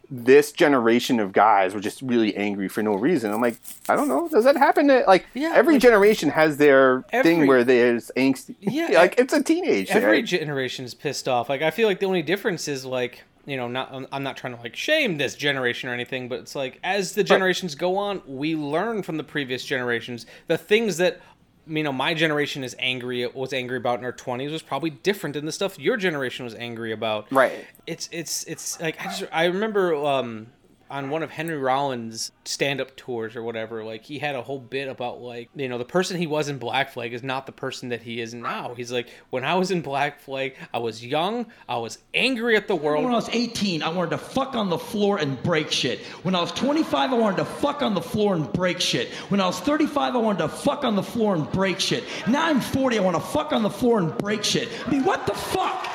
this 0.09 0.51
generation 0.53 1.19
of 1.19 1.33
guys 1.33 1.73
were 1.73 1.81
just 1.81 2.01
really 2.01 2.33
angry 2.37 2.69
for 2.69 2.81
no 2.81 2.93
reason. 2.93 3.31
I'm 3.33 3.41
like, 3.41 3.57
I 3.89 3.95
don't 3.95 4.07
know. 4.07 4.29
Does 4.29 4.45
that 4.45 4.55
happen 4.55 4.87
to 4.89 5.03
like 5.07 5.25
every 5.35 5.79
generation 5.79 6.29
has 6.29 6.57
their 6.57 7.03
Every- 7.11 7.23
thing 7.31 7.47
where 7.47 7.63
there's 7.63 8.11
angst? 8.15 8.53
Yeah, 8.61 8.89
like 8.99 9.15
it's 9.17 9.33
a 9.33 9.41
teenage. 9.43 9.87
thing, 9.87 9.97
every 9.97 10.17
right? 10.19 10.25
generation 10.25 10.85
is 10.85 10.93
pissed 10.93 11.27
off. 11.27 11.49
Like 11.49 11.61
I 11.61 11.71
feel 11.71 11.87
like 11.87 11.99
the 11.99 12.05
only 12.05 12.21
difference 12.21 12.67
is 12.67 12.85
like 12.85 13.23
you 13.47 13.57
know 13.57 13.67
not 13.67 13.91
I'm- 14.11 14.23
not 14.23 14.37
trying 14.37 14.55
to 14.55 14.61
like 14.61 14.75
shame 14.75 15.17
this 15.17 15.33
generation 15.33 15.89
or 15.89 15.93
anything, 15.93 16.29
but 16.29 16.39
it's 16.41 16.53
like 16.55 16.79
as 16.83 17.13
the 17.13 17.23
generations 17.23 17.73
go 17.73 17.97
on, 17.97 18.21
we 18.27 18.55
learn 18.55 19.01
from 19.01 19.17
the 19.17 19.23
previous 19.23 19.63
generations. 19.65 20.27
The 20.47 20.57
things 20.57 20.97
that 20.97 21.19
you 21.65 21.81
know 21.83 21.91
my 21.93 22.13
generation 22.13 22.63
is 22.63 22.75
angry 22.77 23.25
was 23.27 23.53
angry 23.53 23.77
about 23.77 23.99
in 23.99 24.05
our 24.05 24.13
20s 24.13 24.51
was 24.51 24.61
probably 24.61 24.89
different 24.89 25.33
than 25.33 25.45
the 25.45 25.51
stuff 25.51 25.79
your 25.79 25.97
generation 25.97 26.45
was 26.45 26.55
angry 26.55 26.91
about. 26.91 27.31
Right. 27.31 27.65
It's 27.87 28.09
it's 28.11 28.43
it's 28.43 28.79
like 28.81 28.99
i 28.99 29.03
just 29.05 29.23
i 29.31 29.45
remember 29.45 29.95
um 29.95 30.47
on 30.89 31.09
one 31.09 31.23
of 31.23 31.31
henry 31.31 31.57
rollins 31.57 32.31
stand-up 32.45 32.95
tours 32.95 33.35
or 33.35 33.43
whatever 33.43 33.83
like 33.83 34.03
he 34.03 34.19
had 34.19 34.35
a 34.35 34.41
whole 34.41 34.59
bit 34.59 34.87
about 34.87 35.21
like 35.21 35.49
you 35.55 35.67
know 35.67 35.77
the 35.77 35.85
person 35.85 36.17
he 36.17 36.27
was 36.27 36.49
in 36.49 36.57
black 36.57 36.91
flag 36.91 37.13
is 37.13 37.23
not 37.23 37.45
the 37.45 37.51
person 37.51 37.89
that 37.89 38.01
he 38.01 38.21
is 38.21 38.33
now 38.33 38.73
he's 38.75 38.91
like 38.91 39.07
when 39.29 39.43
i 39.43 39.53
was 39.55 39.71
in 39.71 39.81
black 39.81 40.19
flag 40.19 40.55
i 40.73 40.77
was 40.77 41.05
young 41.05 41.45
i 41.67 41.77
was 41.77 41.97
angry 42.13 42.55
at 42.55 42.67
the 42.67 42.75
world 42.75 43.03
When 43.03 43.13
I 43.13 43.15
was 43.15 43.29
18, 43.29 43.83
I 43.83 43.89
wanted 43.89 44.11
to 44.11 44.17
fuck 44.17 44.55
on 44.55 44.69
the 44.69 44.77
floor 44.77 45.17
and 45.17 45.41
break 45.43 45.71
shit. 45.71 45.99
When 46.23 46.35
I 46.35 46.41
was 46.41 46.51
25, 46.51 47.13
I 47.13 47.15
wanted 47.15 47.37
to 47.37 47.45
fuck 47.45 47.81
on 47.81 47.93
the 47.93 48.01
floor 48.01 48.35
and 48.35 48.51
break 48.53 48.79
shit. 48.79 49.09
When 49.29 49.39
I 49.39 49.45
was 49.45 49.59
35, 49.59 50.15
I 50.15 50.17
wanted 50.17 50.39
to 50.39 50.49
fuck 50.49 50.83
on 50.83 50.95
the 50.95 51.03
floor 51.03 51.35
and 51.35 51.49
break 51.51 51.79
shit. 51.79 52.03
Now 52.27 52.47
I'm 52.47 52.59
40, 52.61 52.97
I 52.97 53.01
want 53.01 53.15
to 53.15 53.21
fuck 53.21 53.53
on 53.53 53.63
the 53.63 53.69
floor 53.69 53.99
and 53.99 54.17
break 54.17 54.43
shit. 54.43 54.69
I 54.85 54.89
mean, 54.89 55.03
what 55.03 55.25
the 55.25 55.33
fuck? 55.33 55.85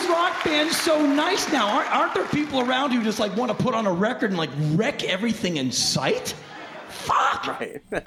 And 0.00 0.08
are 0.08 0.08
these 0.08 0.08
rock 0.08 0.44
bands 0.44 0.76
so 0.76 1.06
nice 1.06 1.50
now? 1.52 1.68
Aren't, 1.68 1.94
aren't 1.94 2.14
there 2.14 2.26
people 2.26 2.60
around 2.60 2.92
who 2.92 3.02
just 3.02 3.18
like 3.18 3.36
want 3.36 3.56
to 3.56 3.62
put 3.62 3.74
on 3.74 3.86
a 3.86 3.92
record 3.92 4.30
and 4.30 4.38
like 4.38 4.50
wreck 4.72 5.04
everything 5.04 5.56
in 5.56 5.72
sight? 5.72 6.34
Fuck. 6.88 7.46
Right. 7.46 7.82
like 7.90 8.04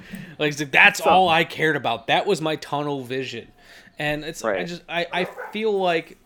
it's 0.52 0.60
like, 0.60 0.72
that's 0.72 1.02
all 1.02 1.30
I 1.30 1.44
cared 1.44 1.76
about. 1.76 2.08
That 2.08 2.26
was 2.26 2.42
my 2.42 2.56
tunnel 2.58 3.04
vision, 3.04 3.48
and 3.98 4.24
it's 4.24 4.44
I 4.44 4.64
just 4.66 4.84
I, 4.88 5.08
I 5.12 5.26
feel 5.52 5.72
like 5.72 6.18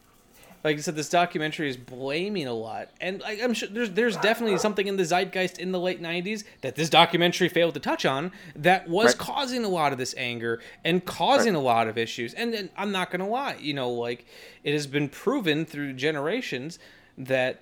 like 0.67 0.77
I 0.77 0.81
said, 0.81 0.97
this 0.97 1.07
documentary 1.07 1.69
is 1.69 1.77
blaming 1.77 2.45
a 2.45 2.53
lot, 2.53 2.89
and 2.99 3.23
I, 3.25 3.39
I'm 3.41 3.53
sure 3.53 3.69
there's 3.69 3.91
there's 3.91 4.17
definitely 4.17 4.57
something 4.57 4.85
in 4.85 4.97
the 4.97 5.05
zeitgeist 5.05 5.59
in 5.59 5.71
the 5.71 5.79
late 5.79 6.01
'90s 6.01 6.43
that 6.59 6.75
this 6.75 6.89
documentary 6.89 7.47
failed 7.47 7.73
to 7.75 7.79
touch 7.79 8.05
on 8.05 8.33
that 8.53 8.89
was 8.89 9.11
Right. 9.11 9.17
causing 9.17 9.63
a 9.63 9.69
lot 9.69 9.93
of 9.93 9.97
this 9.97 10.13
anger 10.17 10.61
and 10.83 11.05
causing 11.05 11.55
a 11.55 11.61
lot 11.61 11.87
of 11.87 11.97
issues. 11.97 12.33
And, 12.33 12.53
then 12.53 12.69
I'm 12.75 12.91
not 12.91 13.11
gonna 13.11 13.29
lie, 13.29 13.55
you 13.61 13.73
know, 13.73 13.89
like 13.89 14.25
it 14.65 14.73
has 14.73 14.87
been 14.87 15.07
proven 15.07 15.63
through 15.63 15.93
generations 15.93 16.79
that 17.17 17.61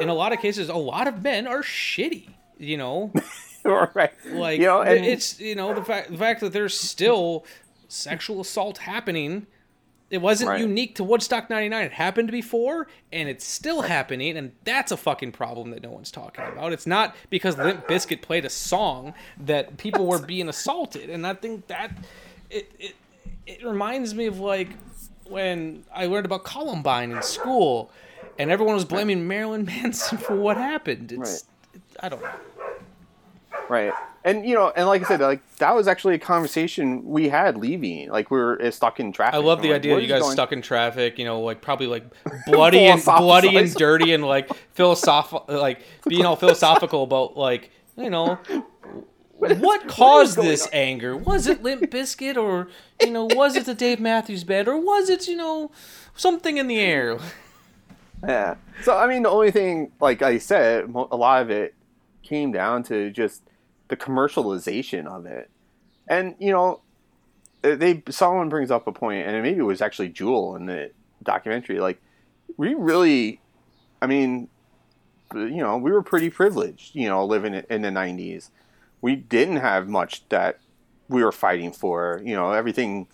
in 0.00 0.08
a 0.08 0.14
lot 0.14 0.32
of 0.32 0.38
cases, 0.38 0.68
a 0.68 0.76
lot 0.76 1.08
of 1.08 1.20
men 1.24 1.48
are 1.48 1.62
shitty. 1.64 2.28
You 2.58 2.76
know, 2.76 3.12
right? 3.64 4.12
like 4.26 4.60
you 4.60 4.66
know, 4.66 4.82
and 4.82 5.04
it's 5.04 5.40
you 5.40 5.56
know 5.56 5.74
the 5.74 5.82
fact 5.82 6.12
the 6.12 6.16
fact 6.18 6.42
that 6.42 6.52
there's 6.52 6.78
still 6.78 7.44
sexual 7.88 8.40
assault 8.40 8.78
happening. 8.78 9.48
It 10.12 10.20
wasn't 10.20 10.50
Right. 10.50 10.60
unique 10.60 10.94
to 10.96 11.04
Woodstock 11.04 11.48
'99. 11.48 11.86
It 11.86 11.92
happened 11.92 12.30
before, 12.30 12.86
and 13.12 13.28
it's 13.30 13.46
still 13.46 13.80
happening, 13.82 14.36
and 14.36 14.52
that's 14.62 14.92
a 14.92 14.96
fucking 14.98 15.32
problem 15.32 15.70
that 15.70 15.82
no 15.82 15.90
one's 15.90 16.10
talking 16.10 16.44
about. 16.44 16.72
It's 16.74 16.86
not 16.86 17.16
because 17.30 17.56
Limp 17.56 17.88
Bizkit 17.88 18.20
played 18.20 18.44
a 18.44 18.50
song 18.50 19.14
that 19.40 19.78
people 19.78 20.06
were 20.06 20.18
being 20.34 20.48
assaulted, 20.50 21.08
and 21.08 21.26
I 21.26 21.32
think 21.32 21.66
that 21.68 21.92
it 22.50 22.70
it 22.78 22.94
it 23.46 23.64
reminds 23.64 24.14
me 24.14 24.26
of 24.26 24.38
like 24.38 24.68
when 25.24 25.82
I 25.94 26.04
learned 26.06 26.26
about 26.26 26.44
Columbine 26.44 27.10
in 27.10 27.22
school, 27.22 27.90
and 28.38 28.50
everyone 28.50 28.74
was 28.74 28.84
blaming 28.84 29.26
Marilyn 29.26 29.64
Manson 29.64 30.18
for 30.26 30.36
what 30.36 30.58
happened. 30.58 31.10
It's 31.12 31.46
I 32.00 32.10
don't 32.10 32.20
know. 32.22 32.28
Right. 33.70 33.94
And 34.24 34.46
you 34.46 34.54
know, 34.54 34.72
and 34.76 34.86
like 34.86 35.02
I 35.04 35.08
said, 35.08 35.20
like 35.20 35.40
that 35.56 35.74
was 35.74 35.88
actually 35.88 36.14
a 36.14 36.18
conversation 36.18 37.04
we 37.04 37.28
had 37.28 37.56
leaving. 37.56 38.08
Like 38.10 38.30
we 38.30 38.38
were 38.38 38.60
uh, 38.62 38.70
stuck 38.70 39.00
in 39.00 39.12
traffic. 39.12 39.34
I 39.34 39.38
love 39.38 39.62
the 39.62 39.68
like, 39.70 39.76
idea 39.76 39.92
what 39.92 39.96
that 39.96 40.02
you 40.02 40.08
guys 40.08 40.22
going- 40.22 40.32
stuck 40.32 40.52
in 40.52 40.62
traffic, 40.62 41.18
you 41.18 41.24
know, 41.24 41.40
like 41.40 41.60
probably 41.60 41.88
like 41.88 42.04
bloody 42.46 42.86
and 42.86 43.02
bloody 43.04 43.56
and 43.56 43.74
dirty 43.74 44.12
and 44.12 44.24
like 44.24 44.48
philosophical, 44.74 45.44
like 45.48 45.82
being 46.06 46.24
all 46.24 46.36
philosophical 46.36 47.02
about 47.02 47.36
like 47.36 47.70
you 47.96 48.10
know 48.10 48.38
what 49.38 49.88
caused 49.88 50.36
this 50.36 50.68
anger? 50.72 51.16
Was 51.16 51.46
it 51.48 51.62
Limp 51.62 51.82
Bizkit 51.90 52.36
or 52.36 52.68
you 53.00 53.10
know 53.10 53.24
was 53.24 53.56
it 53.56 53.66
the 53.66 53.74
Dave 53.74 53.98
Matthews 53.98 54.44
Band 54.44 54.68
or 54.68 54.78
was 54.78 55.10
it 55.10 55.26
you 55.26 55.36
know 55.36 55.72
something 56.14 56.56
in 56.58 56.66
the 56.68 56.78
air? 56.78 57.18
Yeah. 58.24 58.54
So 58.84 58.96
I 58.96 59.08
mean, 59.08 59.24
the 59.24 59.30
only 59.30 59.50
thing, 59.50 59.90
like 59.98 60.22
I 60.22 60.38
said, 60.38 60.84
a 60.84 61.16
lot 61.16 61.42
of 61.42 61.50
it 61.50 61.74
came 62.22 62.52
down 62.52 62.84
to 62.84 63.10
just 63.10 63.42
the 63.92 63.96
commercialization 63.98 65.06
of 65.06 65.26
it, 65.26 65.50
and 66.08 66.34
you 66.38 66.50
know, 66.50 66.80
they 67.60 68.02
someone 68.08 68.48
brings 68.48 68.70
up 68.70 68.86
a 68.86 68.92
point, 68.92 69.26
and 69.26 69.42
maybe 69.42 69.58
it 69.58 69.64
was 69.64 69.82
actually 69.82 70.08
Jewel 70.08 70.56
in 70.56 70.64
the 70.64 70.92
documentary. 71.22 71.78
Like, 71.78 72.00
we 72.56 72.72
really, 72.72 73.38
I 74.00 74.06
mean, 74.06 74.48
you 75.34 75.58
know, 75.58 75.76
we 75.76 75.92
were 75.92 76.02
pretty 76.02 76.30
privileged, 76.30 76.94
you 76.94 77.06
know, 77.06 77.22
living 77.26 77.52
in- 77.52 77.66
in 77.68 77.82
the 77.82 77.90
'90s. 77.90 78.50
We 79.02 79.14
didn't 79.14 79.56
have 79.56 79.90
much 79.90 80.26
that 80.30 80.58
we 81.10 81.22
were 81.22 81.30
fighting 81.30 81.70
for. 81.70 82.22
You 82.24 82.34
know, 82.34 82.52
everything, 82.52 83.08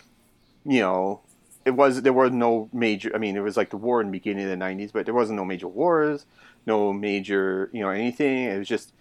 you 0.65 0.79
know, 0.79 1.23
it 1.65 1.73
was 1.73 2.03
there 2.03 2.13
were 2.13 2.31
no 2.31 2.69
major. 2.73 3.11
I 3.17 3.19
mean, 3.19 3.37
it 3.37 3.43
was 3.43 3.57
like 3.57 3.71
the 3.71 3.77
war 3.77 4.01
in 4.01 4.07
the 4.07 4.13
beginning 4.13 4.45
of 4.45 4.51
the 4.51 4.57
'90s, 4.57 4.93
but 4.93 5.07
there 5.07 5.15
wasn't 5.15 5.39
no 5.39 5.45
major 5.45 5.67
wars, 5.67 6.25
no 6.67 6.93
major, 6.93 7.69
you 7.73 7.81
know, 7.81 7.91
anything. 7.91 8.45
It 8.45 8.59
was 8.59 8.69
just 8.69 8.93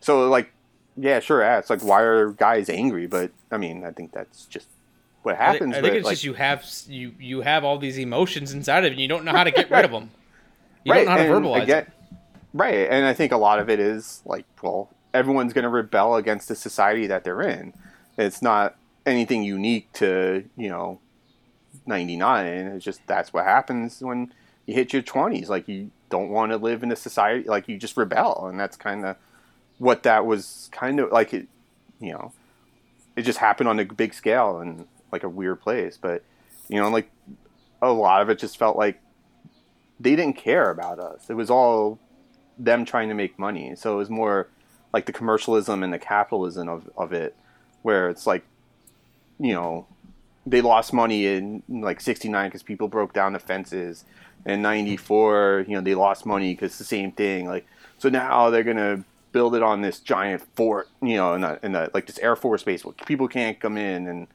so 0.00 0.28
like, 0.28 0.52
yeah, 0.96 1.20
sure. 1.20 1.42
Yeah, 1.42 1.58
it's 1.58 1.70
like 1.70 1.82
why 1.82 2.02
are 2.02 2.30
guys 2.30 2.68
angry? 2.68 3.06
But 3.06 3.30
I 3.50 3.56
mean, 3.56 3.84
I 3.84 3.90
think 3.92 4.12
that's 4.12 4.46
just 4.46 4.68
what 5.22 5.34
I 5.34 5.38
think, 5.38 5.52
happens. 5.52 5.74
I 5.76 5.80
think 5.82 5.94
it's 5.94 6.04
like, 6.04 6.12
just 6.14 6.24
you 6.24 6.34
have 6.34 6.64
you 6.88 7.14
you 7.18 7.40
have 7.42 7.64
all 7.64 7.78
these 7.78 7.98
emotions 7.98 8.52
inside 8.52 8.84
of 8.84 8.84
you. 8.84 8.90
and 8.92 9.00
You 9.00 9.08
don't 9.08 9.24
know 9.24 9.32
how 9.32 9.44
to 9.44 9.50
get 9.50 9.70
rid 9.70 9.84
of 9.84 9.90
them. 9.90 10.10
You 10.84 10.92
right, 10.92 11.04
don't 11.04 11.16
know 11.16 11.22
how 11.22 11.40
to 11.40 11.48
verbalize 11.48 11.62
again- 11.64 11.82
it. 11.84 11.92
Right, 12.54 12.88
and 12.88 13.04
I 13.04 13.12
think 13.12 13.32
a 13.32 13.36
lot 13.36 13.58
of 13.58 13.68
it 13.68 13.78
is 13.80 14.22
like, 14.24 14.46
well, 14.62 14.88
everyone's 15.12 15.52
going 15.52 15.64
to 15.64 15.68
rebel 15.68 16.16
against 16.16 16.48
the 16.48 16.54
society 16.54 17.06
that 17.08 17.22
they're 17.22 17.42
in. 17.42 17.74
It's 18.16 18.40
not 18.40 18.76
anything 19.04 19.42
unique 19.42 19.92
to 19.94 20.44
you 20.56 20.68
know, 20.70 20.98
ninety 21.86 22.16
nine. 22.16 22.46
It's 22.68 22.84
just 22.84 23.00
that's 23.06 23.32
what 23.32 23.44
happens 23.44 24.00
when 24.00 24.32
you 24.64 24.74
hit 24.74 24.92
your 24.94 25.02
twenties. 25.02 25.50
Like 25.50 25.68
you 25.68 25.90
don't 26.08 26.30
want 26.30 26.52
to 26.52 26.56
live 26.56 26.82
in 26.82 26.90
a 26.92 26.96
society, 26.96 27.46
like 27.48 27.68
you 27.68 27.76
just 27.76 27.96
rebel, 27.96 28.46
and 28.46 28.58
that's 28.58 28.76
kind 28.76 29.04
of 29.04 29.16
what 29.78 30.02
that 30.04 30.26
was 30.26 30.68
kind 30.72 31.00
of 31.00 31.12
like. 31.12 31.34
It, 31.34 31.48
you 32.00 32.12
know, 32.12 32.32
it 33.16 33.22
just 33.22 33.38
happened 33.38 33.68
on 33.68 33.78
a 33.80 33.84
big 33.84 34.14
scale 34.14 34.58
and 34.58 34.86
like 35.12 35.22
a 35.22 35.28
weird 35.28 35.60
place, 35.60 35.98
but 36.00 36.22
you 36.68 36.80
know, 36.80 36.88
like 36.88 37.10
a 37.80 37.90
lot 37.90 38.22
of 38.22 38.28
it 38.30 38.38
just 38.38 38.58
felt 38.58 38.76
like 38.76 39.00
they 39.98 40.16
didn't 40.16 40.36
care 40.36 40.70
about 40.70 40.98
us. 40.98 41.30
It 41.30 41.34
was 41.34 41.50
all 41.50 41.98
them 42.58 42.84
trying 42.84 43.08
to 43.08 43.14
make 43.14 43.38
money. 43.38 43.74
So 43.76 43.94
it 43.94 43.96
was 43.96 44.10
more 44.10 44.48
like 44.92 45.06
the 45.06 45.12
commercialism 45.12 45.82
and 45.82 45.92
the 45.92 45.98
capitalism 45.98 46.68
of, 46.68 46.88
of 46.96 47.12
it, 47.12 47.34
where 47.82 48.08
it's 48.08 48.26
like, 48.26 48.44
you 49.38 49.52
know, 49.52 49.86
they 50.46 50.60
lost 50.60 50.92
money 50.92 51.26
in 51.26 51.62
like 51.68 52.00
69 52.00 52.48
because 52.48 52.62
people 52.62 52.88
broke 52.88 53.12
down 53.12 53.32
the 53.32 53.38
fences. 53.38 54.04
In 54.44 54.62
94, 54.62 55.64
you 55.66 55.74
know, 55.74 55.80
they 55.80 55.94
lost 55.94 56.24
money 56.24 56.52
because 56.52 56.78
the 56.78 56.84
same 56.84 57.10
thing. 57.10 57.48
Like, 57.48 57.66
so 57.98 58.08
now 58.08 58.50
they're 58.50 58.62
to 58.76 59.04
build 59.36 59.54
it 59.54 59.62
on 59.62 59.82
this 59.82 60.00
giant 60.00 60.40
fort, 60.56 60.88
you 61.02 61.14
know, 61.14 61.34
in, 61.34 61.44
a, 61.44 61.58
in 61.62 61.74
a, 61.74 61.90
like 61.92 62.06
this 62.06 62.18
Air 62.20 62.36
Force 62.36 62.62
base 62.62 62.86
where 62.86 62.94
people 63.06 63.28
can't 63.28 63.60
come 63.60 63.76
in 63.76 64.08
and, 64.08 64.26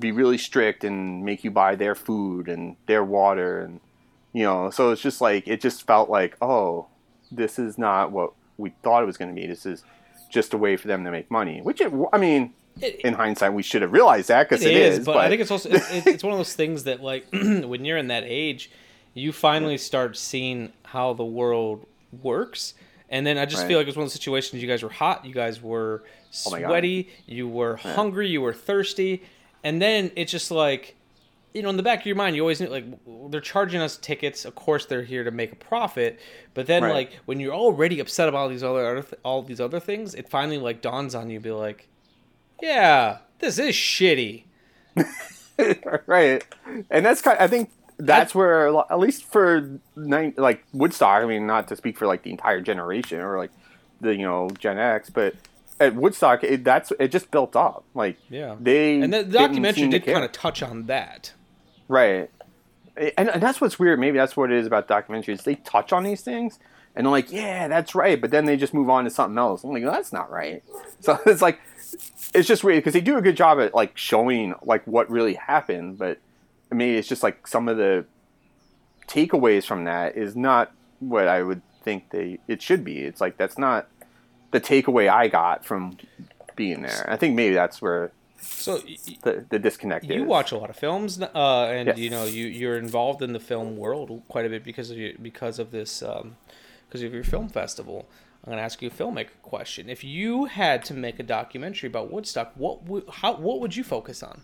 be 0.00 0.10
really 0.10 0.36
strict 0.38 0.82
and 0.82 1.24
make 1.24 1.44
you 1.44 1.50
buy 1.52 1.76
their 1.76 1.94
food 1.94 2.48
and 2.48 2.76
their 2.86 3.02
water 3.02 3.60
and 3.62 3.80
you 4.32 4.44
know 4.44 4.70
so 4.70 4.92
it's 4.92 5.02
just 5.02 5.20
like 5.20 5.48
it 5.48 5.60
just 5.60 5.84
felt 5.88 6.08
like 6.08 6.36
oh 6.40 6.86
this 7.32 7.58
is 7.58 7.76
not 7.76 8.12
what 8.12 8.32
we 8.58 8.70
thought 8.84 9.02
it 9.02 9.06
was 9.06 9.16
going 9.16 9.34
to 9.34 9.40
be 9.40 9.44
this 9.44 9.66
is 9.66 9.82
just 10.30 10.54
a 10.54 10.56
way 10.56 10.76
for 10.76 10.86
them 10.86 11.02
to 11.04 11.10
make 11.10 11.28
money 11.32 11.60
which 11.62 11.80
it, 11.80 11.92
i 12.12 12.16
mean 12.16 12.52
It- 12.80 13.00
in 13.00 13.14
hindsight 13.14 13.52
we 13.54 13.64
should 13.64 13.82
have 13.82 13.90
realized 13.92 14.28
that 14.28 14.48
because 14.48 14.64
it 14.64 14.72
is, 14.76 15.04
but, 15.04 15.16
I 15.16 15.28
think 15.28 15.40
it's 15.40 15.50
also 15.50 15.68
it's- 15.68 16.06
it's 16.06 16.22
one 16.22 16.32
of 16.32 16.38
those 16.38 16.54
things 16.62 16.84
that 16.84 17.02
like 17.02 17.26
when 17.32 17.84
you're 17.84 17.98
in 17.98 18.06
that 18.06 18.22
age, 18.24 18.70
you 19.14 19.32
finally 19.32 19.78
start 19.78 20.16
seeing 20.16 20.72
how 20.84 21.12
the 21.12 21.24
world 21.24 21.86
works. 22.22 22.74
And 23.08 23.26
then 23.26 23.38
I 23.38 23.44
just 23.46 23.62
Right. 23.62 23.68
feel 23.68 23.78
like 23.78 23.86
it's 23.88 23.96
one 23.96 24.04
of 24.04 24.10
the 24.10 24.16
situations. 24.18 24.60
You 24.60 24.68
guys 24.68 24.82
were 24.82 24.88
hot. 24.90 25.24
You 25.24 25.32
guys 25.32 25.62
were 25.62 26.02
Oh 26.04 26.10
sweaty. 26.30 27.08
you 27.26 27.46
were 27.48 27.78
Yeah. 27.84 27.94
hungry. 27.94 28.28
You 28.28 28.40
were 28.42 28.52
thirsty. 28.52 29.22
And 29.62 29.80
then 29.80 30.10
it's 30.16 30.30
just 30.32 30.50
like, 30.50 30.96
you 31.54 31.62
know, 31.62 31.70
in 31.70 31.76
the 31.76 31.82
back 31.82 32.00
of 32.00 32.06
your 32.06 32.16
mind, 32.16 32.36
you 32.36 32.42
always 32.42 32.60
knew 32.60 32.66
like 32.68 32.84
they're 33.30 33.40
charging 33.40 33.80
us 33.80 33.96
tickets. 33.96 34.44
Of 34.44 34.54
course, 34.54 34.86
they're 34.86 35.04
here 35.04 35.24
to 35.24 35.30
make 35.30 35.52
a 35.52 35.56
profit. 35.56 36.18
But 36.52 36.66
then, 36.66 36.82
Right. 36.82 36.92
like 36.94 37.12
when 37.26 37.40
you're 37.40 37.54
already 37.54 37.98
upset 38.00 38.28
about 38.28 38.38
all 38.38 38.48
these 38.48 38.62
other 38.64 38.84
other 38.86 39.02
th- 39.02 39.20
all 39.24 39.42
these 39.42 39.60
other 39.60 39.80
things, 39.80 40.14
it 40.14 40.28
finally 40.28 40.58
like 40.58 40.82
dawns 40.82 41.14
on 41.14 41.30
you. 41.30 41.40
Be 41.40 41.52
like, 41.52 41.88
yeah, 42.60 43.18
this 43.38 43.58
is 43.58 43.74
shitty. 43.74 44.44
right 46.06 46.44
and 46.90 47.04
that's 47.04 47.22
kind 47.22 47.38
Of, 47.38 47.44
i 47.44 47.46
think 47.46 47.70
that's 47.98 48.34
where 48.34 48.68
at 48.90 48.98
least 48.98 49.24
for 49.24 49.78
nine, 49.96 50.34
like 50.36 50.64
woodstock 50.72 51.22
i 51.22 51.26
mean 51.26 51.46
not 51.46 51.68
to 51.68 51.76
speak 51.76 51.96
for 51.96 52.06
like 52.06 52.22
the 52.22 52.30
entire 52.30 52.60
generation 52.60 53.20
or 53.20 53.38
like 53.38 53.50
the 54.00 54.14
you 54.14 54.22
know 54.22 54.50
gen 54.58 54.78
x 54.78 55.08
but 55.08 55.34
at 55.80 55.94
woodstock 55.94 56.42
it, 56.44 56.64
that's 56.64 56.90
it 56.98 57.08
just 57.08 57.30
built 57.30 57.54
up. 57.54 57.84
Like 57.94 58.16
Yeah. 58.30 58.56
they 58.58 59.00
And 59.00 59.12
the 59.12 59.18
didn't 59.24 59.32
documentary 59.32 59.88
did 59.88 60.06
kind 60.06 60.24
of 60.24 60.32
touch 60.32 60.62
on 60.62 60.84
that. 60.86 61.32
right. 61.86 62.30
And, 62.96 63.28
and 63.28 63.42
that's 63.42 63.60
what's 63.60 63.78
weird. 63.78 64.00
Maybe 64.00 64.16
that's 64.16 64.38
what 64.38 64.50
it 64.50 64.56
is 64.58 64.66
about 64.66 64.88
documentaries. 64.88 65.42
They 65.42 65.56
touch 65.56 65.92
on 65.92 66.02
these 66.02 66.22
things 66.22 66.58
and 66.94 67.04
they're 67.04 67.10
like 67.10 67.30
yeah 67.30 67.68
that's 67.68 67.94
right 67.94 68.18
but 68.18 68.30
then 68.30 68.46
they 68.46 68.56
just 68.56 68.72
move 68.72 68.88
on 68.88 69.04
to 69.04 69.10
something 69.10 69.36
else. 69.36 69.64
I'm 69.64 69.70
like 69.70 69.82
no, 69.82 69.90
that's 69.90 70.12
not 70.14 70.30
right. 70.30 70.62
So 71.00 71.18
it's 71.26 71.42
like 71.42 71.60
it's 72.34 72.48
just 72.48 72.64
weird 72.64 72.78
because 72.78 72.94
they 72.94 73.02
do 73.02 73.18
a 73.18 73.22
good 73.22 73.36
job 73.36 73.60
at 73.60 73.74
like 73.74 73.96
showing 73.98 74.54
like 74.62 74.86
what 74.86 75.10
really 75.10 75.34
happened 75.34 75.98
but 75.98 76.18
I 76.70 76.74
mean, 76.74 76.94
it's 76.94 77.08
just 77.08 77.22
like 77.22 77.46
some 77.46 77.68
of 77.68 77.76
the 77.76 78.04
takeaways 79.08 79.64
from 79.64 79.84
that 79.84 80.16
is 80.16 80.34
not 80.36 80.72
what 81.00 81.28
I 81.28 81.42
would 81.42 81.62
think 81.82 82.10
they 82.10 82.38
it 82.48 82.60
should 82.62 82.84
be. 82.84 82.98
It's 83.00 83.20
like 83.20 83.36
that's 83.36 83.58
not 83.58 83.88
the 84.50 84.60
takeaway 84.60 85.08
I 85.08 85.28
got 85.28 85.64
from 85.64 85.96
being 86.56 86.82
there. 86.82 87.04
I 87.08 87.16
think 87.16 87.34
maybe 87.34 87.54
that's 87.54 87.80
where 87.80 88.12
So 88.40 88.78
the 89.22 89.44
the 89.48 89.58
disconnect 89.58 90.04
is 90.06 90.10
you 90.10 90.22
is. 90.22 90.28
watch 90.28 90.52
a 90.52 90.56
lot 90.58 90.70
of 90.70 90.76
films, 90.76 91.20
uh, 91.20 91.64
and 91.66 91.88
Yes. 91.88 91.98
you 91.98 92.10
know 92.10 92.24
you 92.24 92.46
you're 92.46 92.76
involved 92.78 93.22
in 93.22 93.32
the 93.32 93.40
film 93.40 93.76
world 93.76 94.22
quite 94.28 94.44
a 94.46 94.48
bit 94.48 94.64
because 94.64 94.90
of 94.90 94.98
your, 94.98 95.12
because 95.22 95.58
of 95.58 95.70
this 95.70 96.02
um, 96.02 96.36
because 96.88 97.02
of 97.02 97.12
your 97.14 97.24
film 97.24 97.48
festival. 97.48 98.08
I'm 98.44 98.50
going 98.50 98.58
to 98.58 98.64
ask 98.64 98.80
you 98.80 98.86
a 98.88 98.92
filmmaker 98.92 99.30
question. 99.42 99.88
If 99.90 100.04
you 100.04 100.44
had 100.44 100.84
to 100.84 100.94
make 100.94 101.18
a 101.18 101.24
documentary 101.24 101.88
about 101.88 102.12
Woodstock, 102.12 102.52
what 102.54 102.84
would 102.84 103.04
how 103.10 103.34
what 103.36 103.60
would 103.60 103.74
you 103.76 103.82
focus 103.84 104.22
on? 104.22 104.42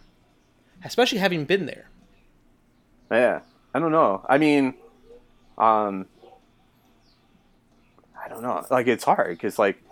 Especially 0.85 1.19
having 1.19 1.45
been 1.45 1.67
there. 1.67 1.89
Yeah, 3.13 3.41
I 3.75 3.79
don't 3.79 3.93
know. 3.93 4.25
I 4.29 4.39
mean, 4.39 4.75
um, 5.59 6.07
I 8.23 8.29
don't 8.29 8.43
know. 8.43 8.65
Like 8.71 8.87
it's 8.87 9.05
hard 9.05 9.31
because 9.37 9.59
like 9.59 9.83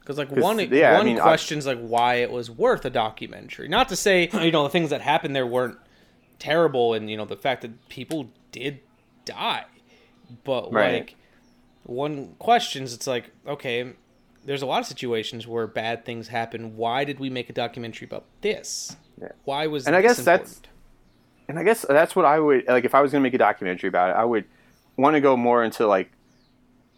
Because 0.00 0.18
like 0.18 0.28
'Cause, 0.28 0.42
one 0.42 0.58
yeah, 0.72 0.92
I 0.92 0.94
one 0.98 1.06
mean, 1.06 1.18
I- 1.18 1.22
question's 1.22 1.66
like 1.66 1.78
why 1.80 2.16
it 2.16 2.30
was 2.30 2.50
worth 2.50 2.84
a 2.84 2.90
documentary. 2.90 3.68
Not 3.68 3.88
to 3.88 3.96
say 3.96 4.28
you 4.32 4.50
know 4.50 4.62
the 4.62 4.68
things 4.70 4.90
that 4.90 5.00
happened 5.00 5.34
there 5.34 5.46
weren't 5.46 5.78
terrible, 6.38 6.94
and 6.94 7.10
you 7.10 7.16
know 7.16 7.24
the 7.24 7.36
fact 7.36 7.62
that 7.62 7.88
people 7.88 8.30
did 8.52 8.80
die, 9.24 9.64
but 10.44 10.72
Right. 10.72 10.92
like 10.94 11.16
one 11.84 12.34
questions, 12.38 12.92
it's 12.94 13.06
like 13.06 13.30
okay, 13.46 13.92
there's 14.44 14.62
a 14.62 14.66
lot 14.66 14.80
of 14.80 14.86
situations 14.86 15.46
where 15.46 15.66
bad 15.66 16.04
things 16.04 16.28
happen. 16.28 16.76
Why 16.76 17.04
did 17.04 17.18
we 17.18 17.30
make 17.30 17.48
a 17.48 17.54
documentary 17.54 18.06
about 18.06 18.24
this? 18.42 18.96
Yeah. 19.20 19.28
Why 19.44 19.66
was 19.66 19.86
and 19.86 19.96
I 19.96 20.02
guess 20.02 20.18
that's 20.18 20.56
important? 20.58 20.68
And 21.48 21.58
I 21.58 21.62
guess 21.64 21.84
that's 21.88 22.14
what 22.16 22.24
I 22.24 22.38
would 22.38 22.66
like 22.66 22.84
if 22.84 22.94
I 22.94 23.00
was 23.00 23.12
going 23.12 23.22
to 23.22 23.26
make 23.26 23.34
a 23.34 23.38
documentary 23.38 23.88
about 23.88 24.10
it. 24.10 24.12
I 24.14 24.24
would 24.24 24.44
want 24.96 25.14
to 25.14 25.20
go 25.20 25.36
more 25.36 25.64
into 25.64 25.86
like 25.86 26.10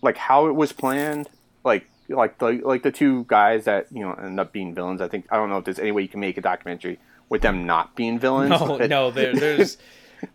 like 0.03 0.17
how 0.17 0.47
it 0.47 0.53
was 0.55 0.73
planned, 0.73 1.29
like 1.65 1.87
like 2.09 2.39
the 2.39 2.61
like 2.65 2.83
the 2.83 2.93
two 2.93 3.25
guys 3.29 3.65
that 3.65 3.87
you 3.91 4.03
know 4.03 4.13
end 4.13 4.39
up 4.39 4.53
being 4.53 4.75
villains. 4.75 5.01
I 5.01 5.09
think 5.09 5.27
I 5.31 5.37
don't 5.37 5.49
know 5.51 5.59
if 5.59 5.65
there's 5.65 5.79
any 5.79 5.93
way 5.93 6.03
you 6.03 6.09
can 6.09 6.21
make 6.21 6.37
a 6.37 6.41
documentary 6.43 6.99
with 7.29 7.43
them 7.43 7.67
not 7.67 7.97
being 7.97 8.19
villains. 8.19 8.51
No, 8.51 8.79
but- 8.79 8.91
no, 8.91 9.11
there, 9.11 9.35
there's. 9.35 9.77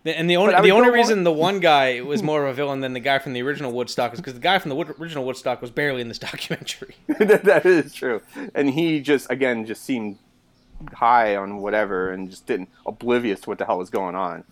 And 0.05 0.29
the 0.29 0.37
only 0.37 0.53
the 0.53 0.69
only 0.69 0.89
more- 0.89 0.91
reason 0.93 1.23
the 1.23 1.31
one 1.31 1.59
guy 1.59 2.01
was 2.01 2.21
more 2.21 2.43
of 2.45 2.51
a 2.51 2.53
villain 2.53 2.81
than 2.81 2.93
the 2.93 2.99
guy 2.99 3.17
from 3.17 3.33
the 3.33 3.41
original 3.41 3.71
Woodstock 3.71 4.13
is 4.13 4.19
because 4.19 4.35
the 4.35 4.39
guy 4.39 4.59
from 4.59 4.69
the 4.69 4.75
Wood, 4.75 4.93
original 4.99 5.25
Woodstock 5.25 5.59
was 5.59 5.71
barely 5.71 6.01
in 6.01 6.07
this 6.07 6.19
documentary. 6.31 6.93
that 7.07 7.43
that 7.45 7.65
is 7.65 7.91
true. 7.91 8.21
And 8.53 8.69
he 8.69 9.01
just 9.01 9.29
again 9.31 9.65
just 9.65 9.83
seemed 9.83 10.19
high 10.93 11.35
on 11.35 11.57
whatever 11.57 12.11
and 12.11 12.29
just 12.29 12.45
didn't 12.45 12.69
oblivious 12.85 13.41
to 13.41 13.49
what 13.49 13.57
the 13.57 13.65
hell 13.65 13.77
was 13.77 13.89
going 13.89 14.15
on. 14.15 14.43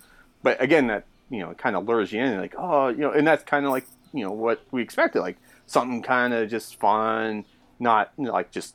But 0.42 0.60
again, 0.62 0.86
that 0.88 1.04
you 1.28 1.40
know 1.40 1.54
kind 1.54 1.76
of 1.76 1.86
lures 1.86 2.12
you 2.12 2.20
in, 2.20 2.40
like 2.40 2.54
oh 2.56 2.88
you 2.88 2.98
know, 2.98 3.12
and 3.12 3.26
that's 3.26 3.44
kind 3.44 3.64
of 3.64 3.72
like 3.72 3.86
you 4.12 4.24
know 4.24 4.32
what 4.32 4.62
we 4.70 4.82
expected, 4.82 5.20
like 5.20 5.38
something 5.66 6.02
kind 6.02 6.34
of 6.34 6.50
just 6.50 6.78
fun, 6.78 7.44
not 7.78 8.12
you 8.18 8.24
know, 8.24 8.32
like 8.32 8.50
just 8.50 8.74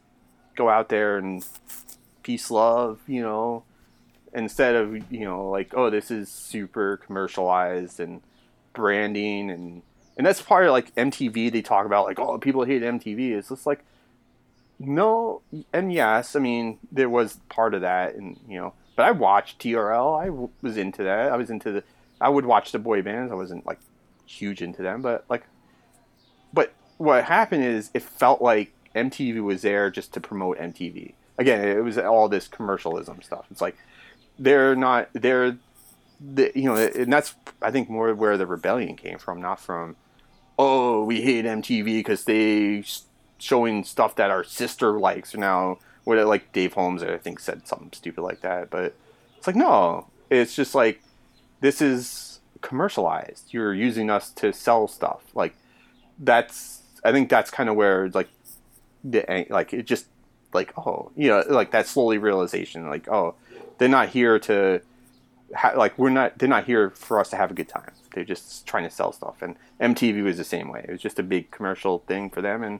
go 0.55 0.69
out 0.69 0.89
there 0.89 1.17
and 1.17 1.45
peace 2.23 2.49
love, 2.49 2.99
you 3.07 3.21
know, 3.21 3.63
instead 4.35 4.75
of 4.75 5.11
you 5.11 5.21
know 5.21 5.49
like 5.49 5.73
oh 5.75 5.89
this 5.89 6.11
is 6.11 6.29
super 6.29 6.97
commercialized 6.97 7.99
and 7.99 8.21
branding 8.73 9.49
and 9.49 9.81
and 10.17 10.27
that's 10.27 10.41
part 10.41 10.65
of 10.65 10.71
like 10.71 10.93
MTV 10.95 11.51
they 11.51 11.61
talk 11.61 11.85
about 11.85 12.05
like 12.05 12.19
oh 12.19 12.37
people 12.37 12.65
hate 12.65 12.81
MTV 12.81 13.31
it's 13.31 13.49
just 13.49 13.65
like 13.65 13.83
no 14.79 15.41
and 15.73 15.91
yes 15.93 16.35
I 16.35 16.39
mean 16.39 16.79
there 16.91 17.09
was 17.09 17.39
part 17.49 17.73
of 17.73 17.81
that 17.81 18.15
and 18.15 18.39
you 18.47 18.59
know 18.59 18.73
but 18.95 19.05
I 19.05 19.11
watched 19.11 19.59
TRL 19.59 20.19
I 20.19 20.25
w- 20.25 20.49
was 20.61 20.77
into 20.77 21.03
that. 21.03 21.31
I 21.31 21.37
was 21.37 21.49
into 21.49 21.71
the 21.71 21.83
I 22.19 22.29
would 22.29 22.45
watch 22.45 22.71
the 22.71 22.79
boy 22.79 23.01
bands. 23.01 23.31
I 23.31 23.35
wasn't 23.35 23.65
like 23.65 23.79
huge 24.25 24.61
into 24.61 24.81
them 24.81 25.01
but 25.01 25.25
like 25.29 25.45
but 26.53 26.73
what 26.97 27.23
happened 27.25 27.63
is 27.63 27.91
it 27.93 28.01
felt 28.01 28.41
like 28.41 28.73
MTV 28.95 29.43
was 29.43 29.61
there 29.61 29.91
just 29.91 30.13
to 30.13 30.21
promote 30.21 30.57
MTV 30.57 31.13
again 31.37 31.67
it 31.67 31.83
was 31.83 31.97
all 31.97 32.27
this 32.29 32.47
commercialism 32.47 33.21
stuff. 33.21 33.45
It's 33.51 33.61
like 33.61 33.77
they're 34.37 34.75
not 34.75 35.09
they're 35.13 35.57
the, 36.19 36.51
you 36.55 36.63
know 36.63 36.75
and 36.75 37.11
that's 37.11 37.35
i 37.61 37.71
think 37.71 37.89
more 37.89 38.13
where 38.13 38.37
the 38.37 38.47
rebellion 38.47 38.95
came 38.95 39.17
from 39.17 39.41
not 39.41 39.59
from 39.59 39.95
oh 40.57 41.03
we 41.03 41.21
hate 41.21 41.45
mtv 41.45 41.83
because 41.83 42.23
they 42.23 42.83
showing 43.37 43.83
stuff 43.83 44.15
that 44.15 44.29
our 44.31 44.43
sister 44.43 44.99
likes. 44.99 45.35
Now 45.35 45.79
what 46.03 46.23
like 46.27 46.51
dave 46.53 46.73
holmes 46.73 47.01
i 47.01 47.17
think 47.17 47.39
said 47.39 47.67
something 47.67 47.89
stupid 47.91 48.21
like 48.21 48.41
that 48.41 48.69
but 48.69 48.93
it's 49.39 49.47
like 49.47 49.55
no 49.55 50.05
it's 50.29 50.55
just 50.55 50.75
like 50.75 51.01
this 51.61 51.81
is 51.81 52.39
commercialized. 52.61 53.53
You're 53.53 53.73
using 53.73 54.09
us 54.09 54.31
to 54.31 54.51
sell 54.51 54.87
stuff. 54.87 55.21
Like 55.33 55.55
that's 56.17 56.81
i 57.03 57.11
think 57.11 57.29
that's 57.29 57.51
kind 57.51 57.67
of 57.67 57.75
where 57.75 58.09
like 58.11 58.29
the 59.03 59.45
like 59.49 59.73
it 59.73 59.85
just 59.85 60.05
like 60.53 60.71
oh 60.77 61.11
you 61.17 61.27
know 61.27 61.43
like 61.49 61.71
that 61.71 61.85
slowly 61.85 62.17
realization 62.17 62.89
like 62.89 63.09
oh 63.09 63.35
they're 63.77 63.89
not 63.89 64.07
here 64.07 64.39
to 64.39 64.79
ha- 65.53 65.73
like 65.75 65.97
we're 65.99 66.09
not 66.09 66.37
they're 66.37 66.47
not 66.47 66.63
here 66.63 66.89
for 66.91 67.19
us 67.19 67.29
to 67.29 67.35
have 67.35 67.51
a 67.51 67.53
good 67.53 67.67
time. 67.67 67.91
They're 68.13 68.23
just 68.23 68.65
trying 68.65 68.83
to 68.83 68.89
sell 68.89 69.11
stuff. 69.11 69.41
And 69.41 69.55
mtv 69.81 70.23
was 70.23 70.37
the 70.37 70.45
same 70.45 70.69
way. 70.69 70.85
It 70.87 70.91
was 70.91 71.01
just 71.01 71.19
a 71.19 71.23
big 71.23 71.51
commercial 71.51 71.99
thing 72.07 72.29
for 72.29 72.41
them. 72.41 72.63
And 72.63 72.79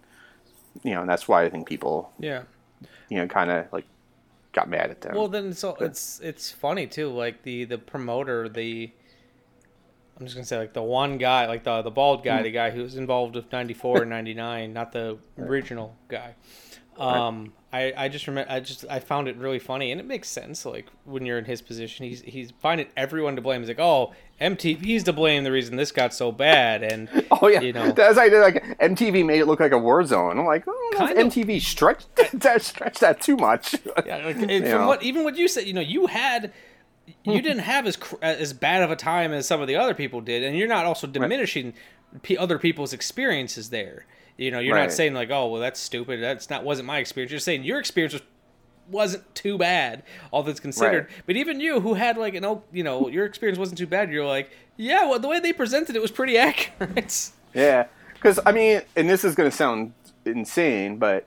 you 0.83 0.93
know 0.93 1.01
and 1.01 1.09
that's 1.09 1.27
why 1.27 1.43
i 1.43 1.49
think 1.49 1.67
people 1.67 2.11
Yeah. 2.19 2.43
you 3.09 3.17
know 3.17 3.27
kind 3.27 3.49
of 3.51 3.71
like 3.71 3.85
got 4.51 4.69
mad 4.69 4.89
at 4.89 5.01
them 5.01 5.15
Well, 5.15 5.27
then 5.27 5.49
it's 5.49 5.63
all, 5.65 5.75
it's 5.81 6.19
it's 6.21 6.49
funny 6.49 6.87
too. 6.87 7.09
Like 7.09 7.43
the 7.43 7.65
the 7.65 7.77
promoter, 7.77 8.47
the 8.47 8.89
I'm 10.17 10.25
just 10.25 10.35
gonna 10.35 10.45
say 10.45 10.57
like 10.57 10.71
the 10.73 10.81
one 10.81 11.17
guy, 11.17 11.45
like 11.45 11.65
the 11.65 11.81
the 11.81 11.91
bald 11.91 12.23
guy, 12.23 12.39
Mm. 12.39 12.43
the 12.43 12.51
guy 12.51 12.69
who 12.71 12.81
was 12.83 12.95
involved 12.95 13.35
with 13.35 13.51
'94 13.51 14.03
and 14.03 14.09
'99, 14.11 14.71
not 14.71 14.93
the 14.93 15.17
original 15.37 15.93
guy. 16.07 16.35
Um, 16.97 17.51
I 17.75 17.93
I 18.05 18.09
just 18.09 18.27
remember 18.27 18.51
I 18.51 18.59
just 18.59 18.85
I 18.89 18.99
found 18.99 19.27
it 19.27 19.35
really 19.37 19.59
funny, 19.59 19.91
and 19.91 19.99
it 19.99 20.05
makes 20.05 20.29
sense. 20.29 20.65
Like 20.65 20.87
when 21.03 21.25
you're 21.25 21.37
in 21.37 21.45
his 21.45 21.61
position, 21.61 22.05
he's 22.05 22.21
he's 22.21 22.51
finding 22.59 22.87
everyone 22.95 23.35
to 23.35 23.41
blame. 23.41 23.61
He's 23.61 23.67
like, 23.67 23.79
oh, 23.79 24.13
MTV's 24.39 25.03
to 25.03 25.13
blame. 25.13 25.43
The 25.43 25.51
reason 25.51 25.75
this 25.75 25.91
got 25.91 26.13
so 26.13 26.31
bad, 26.31 26.83
and 26.83 27.09
oh 27.31 27.47
yeah 27.47 27.61
you 27.61 27.73
know, 27.73 27.91
that's 27.91 28.17
like, 28.17 28.31
like 28.31 28.63
mtv 28.79 29.25
made 29.25 29.39
it 29.39 29.45
look 29.45 29.59
like 29.59 29.71
a 29.71 29.77
war 29.77 30.03
zone 30.05 30.37
i'm 30.39 30.45
like 30.45 30.63
oh 30.67 30.91
mtv 30.97 31.61
stretched 31.61 32.07
that 32.33 32.61
stretched 32.61 32.99
that 32.99 33.21
too 33.21 33.35
much 33.37 33.75
Yeah, 34.05 34.17
like, 34.25 34.37
from 34.37 34.47
know. 34.49 34.87
what 34.87 35.03
even 35.03 35.23
what 35.23 35.35
you 35.37 35.47
said, 35.47 35.65
you 35.65 35.73
know, 35.73 35.81
you 35.81 36.07
had 36.07 36.51
you 37.23 37.41
didn't 37.41 37.59
have 37.59 37.85
as 37.85 37.97
cr- 37.97 38.15
as 38.21 38.53
bad 38.53 38.81
of 38.83 38.91
a 38.91 38.95
time 38.95 39.31
as 39.31 39.47
some 39.47 39.61
of 39.61 39.67
the 39.67 39.75
other 39.75 39.93
people 39.93 40.21
did, 40.21 40.43
and 40.43 40.57
you're 40.57 40.67
not 40.67 40.85
also 40.85 41.07
diminishing 41.07 41.73
p- 42.23 42.37
other 42.37 42.57
people's 42.57 42.93
experiences 42.93 43.69
there. 43.69 44.05
You 44.37 44.51
know, 44.51 44.59
you're 44.59 44.75
Right. 44.75 44.83
not 44.83 44.91
saying 44.91 45.13
like, 45.13 45.29
oh, 45.31 45.47
well, 45.47 45.61
that's 45.61 45.79
stupid. 45.79 46.21
That's 46.21 46.49
not 46.49 46.63
wasn't 46.63 46.87
my 46.87 46.99
experience. 46.99 47.31
You're 47.31 47.39
saying 47.39 47.63
your 47.63 47.79
experience 47.79 48.13
was 48.13 48.21
wasn't 48.89 49.33
too 49.33 49.57
bad, 49.57 50.03
all 50.29 50.43
things 50.43 50.59
considered. 50.59 51.05
Right. 51.05 51.23
But 51.25 51.35
even 51.37 51.59
you, 51.59 51.79
who 51.79 51.95
had 51.95 52.17
like 52.17 52.35
an, 52.35 52.45
you 52.71 52.83
know, 52.83 53.07
your 53.07 53.25
experience 53.25 53.57
wasn't 53.57 53.79
too 53.79 53.87
bad. 53.87 54.11
You're 54.11 54.25
like, 54.25 54.51
yeah, 54.77 55.05
well, 55.09 55.17
the 55.19 55.27
way 55.27 55.39
they 55.39 55.53
presented 55.53 55.95
it 55.95 56.01
was 56.03 56.11
pretty 56.11 56.37
accurate. 56.37 57.31
Yeah, 57.55 57.85
because 58.13 58.39
I 58.45 58.51
mean, 58.51 58.81
and 58.95 59.09
this 59.09 59.23
is 59.23 59.33
going 59.33 59.49
to 59.49 59.55
sound 59.55 59.93
insane, 60.25 60.97
but 60.97 61.25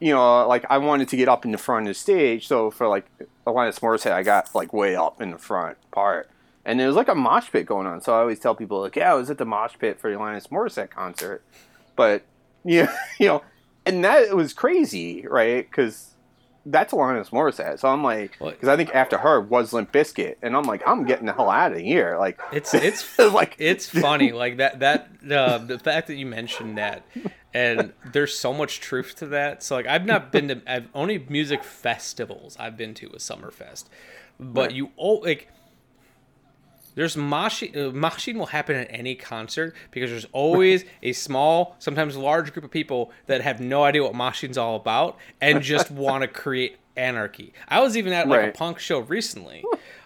you 0.00 0.12
know, 0.12 0.46
like 0.48 0.64
I 0.68 0.78
wanted 0.78 1.08
to 1.10 1.16
get 1.16 1.28
up 1.28 1.44
in 1.44 1.52
the 1.52 1.58
front 1.58 1.86
of 1.86 1.90
the 1.90 1.94
stage, 1.94 2.46
so 2.48 2.70
for 2.70 2.88
like 2.88 3.06
Alanis 3.46 3.78
Morissette, 3.80 4.12
I 4.12 4.22
got 4.22 4.54
like 4.54 4.72
way 4.72 4.94
up 4.96 5.20
in 5.22 5.30
the 5.30 5.38
front 5.38 5.78
part, 5.92 6.28
and 6.64 6.78
there 6.80 6.88
was 6.88 6.96
like 6.96 7.08
a 7.08 7.14
mosh 7.14 7.50
pit 7.50 7.64
going 7.66 7.86
on. 7.86 8.00
So 8.02 8.12
I 8.14 8.18
always 8.20 8.38
tell 8.40 8.54
people 8.54 8.80
like, 8.80 8.96
yeah, 8.96 9.12
I 9.12 9.14
was 9.14 9.30
at 9.30 9.38
the 9.38 9.44
mosh 9.46 9.74
pit 9.78 9.98
for 10.00 10.10
the 10.10 10.16
Alanis 10.18 10.48
Morissette 10.48 10.90
concert, 10.90 11.42
but 11.96 12.22
yeah, 12.64 12.94
you 13.18 13.26
know, 13.26 13.42
and 13.86 14.04
that 14.04 14.34
was 14.34 14.52
crazy, 14.52 15.26
right? 15.26 15.68
Because 15.68 16.10
that's 16.64 16.92
Alanis 16.92 17.30
Morissette. 17.30 17.80
So 17.80 17.88
I'm 17.88 18.04
like, 18.04 18.38
because 18.38 18.68
I 18.68 18.76
think 18.76 18.94
after 18.94 19.18
her 19.18 19.40
was 19.40 19.72
Limp 19.72 19.92
Bizkit, 19.92 20.36
and 20.42 20.56
I'm 20.56 20.62
like, 20.62 20.82
I'm 20.86 21.04
getting 21.04 21.26
the 21.26 21.32
hell 21.32 21.50
out 21.50 21.72
of 21.72 21.78
here. 21.78 22.16
Like 22.18 22.40
it's 22.52 22.72
it's 22.74 23.18
like 23.18 23.56
it's 23.58 23.88
funny 23.88 24.32
like 24.32 24.58
that 24.58 24.80
that 24.80 25.10
uh, 25.30 25.58
the 25.58 25.78
fact 25.78 26.06
that 26.06 26.14
you 26.14 26.26
mentioned 26.26 26.78
that 26.78 27.04
and 27.54 27.92
there's 28.12 28.36
so 28.38 28.52
much 28.52 28.80
truth 28.80 29.14
to 29.16 29.26
that 29.26 29.62
so 29.62 29.74
like 29.74 29.86
i've 29.86 30.06
not 30.06 30.32
been 30.32 30.48
to 30.48 30.62
I've, 30.66 30.88
only 30.94 31.18
music 31.28 31.62
festivals 31.62 32.56
i've 32.58 32.78
been 32.78 32.94
to 32.94 33.10
is 33.10 33.22
summerfest 33.22 33.84
but 34.40 34.68
Right. 34.68 34.72
you 34.72 34.90
all 34.96 35.20
like 35.22 35.48
there's 36.94 37.16
moshing 37.16 37.74
uh, 37.74 37.90
moshing 37.90 38.36
will 38.36 38.46
happen 38.46 38.76
at 38.76 38.86
any 38.90 39.14
concert 39.14 39.74
because 39.90 40.10
there's 40.10 40.26
always 40.32 40.84
a 41.02 41.12
small 41.12 41.76
sometimes 41.78 42.16
large 42.16 42.52
group 42.52 42.64
of 42.64 42.70
people 42.70 43.12
that 43.26 43.40
have 43.40 43.60
no 43.60 43.84
idea 43.84 44.02
what 44.02 44.14
moshing's 44.14 44.58
all 44.58 44.76
about 44.76 45.18
and 45.40 45.62
just 45.62 45.90
want 45.90 46.22
to 46.22 46.28
create 46.28 46.76
anarchy. 46.96 47.52
I 47.68 47.80
was 47.80 47.96
even 47.96 48.12
at 48.12 48.28
like 48.28 48.50
a 48.50 48.52
punk 48.52 48.78
show 48.78 49.00
recently. 49.00 49.64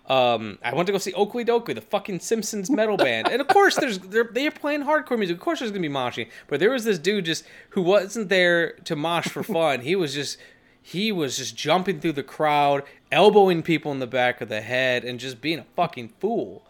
Um, 0.08 0.58
I 0.62 0.72
went 0.72 0.86
to 0.86 0.92
go 0.92 0.98
see 0.98 1.12
Okilly 1.12 1.44
Dokilly, 1.44 1.74
the 1.74 1.80
fucking 1.80 2.20
Simpsons 2.20 2.70
metal 2.70 2.96
band, 2.96 3.26
and 3.26 3.40
of 3.40 3.48
course, 3.48 3.74
there's 3.74 3.98
they're, 3.98 4.28
they're 4.30 4.52
playing 4.52 4.82
hardcore 4.82 5.18
music. 5.18 5.36
Of 5.36 5.42
course, 5.42 5.58
there's 5.58 5.72
gonna 5.72 5.80
be 5.80 5.88
moshing, 5.88 6.28
but 6.46 6.60
there 6.60 6.70
was 6.70 6.84
this 6.84 6.98
dude 6.98 7.24
just 7.24 7.44
who 7.70 7.82
wasn't 7.82 8.28
there 8.28 8.72
to 8.84 8.94
mosh 8.94 9.26
for 9.26 9.42
fun. 9.42 9.80
he 9.80 9.96
was 9.96 10.14
just 10.14 10.38
he 10.86 11.10
was 11.10 11.36
just 11.36 11.56
jumping 11.56 11.98
through 11.98 12.12
the 12.12 12.22
crowd, 12.22 12.84
elbowing 13.10 13.60
people 13.60 13.90
in 13.90 13.98
the 13.98 14.06
back 14.06 14.40
of 14.40 14.48
the 14.48 14.60
head, 14.60 15.04
and 15.04 15.18
just 15.18 15.40
being 15.40 15.58
a 15.58 15.66
fucking 15.74 16.12
fool. 16.20 16.64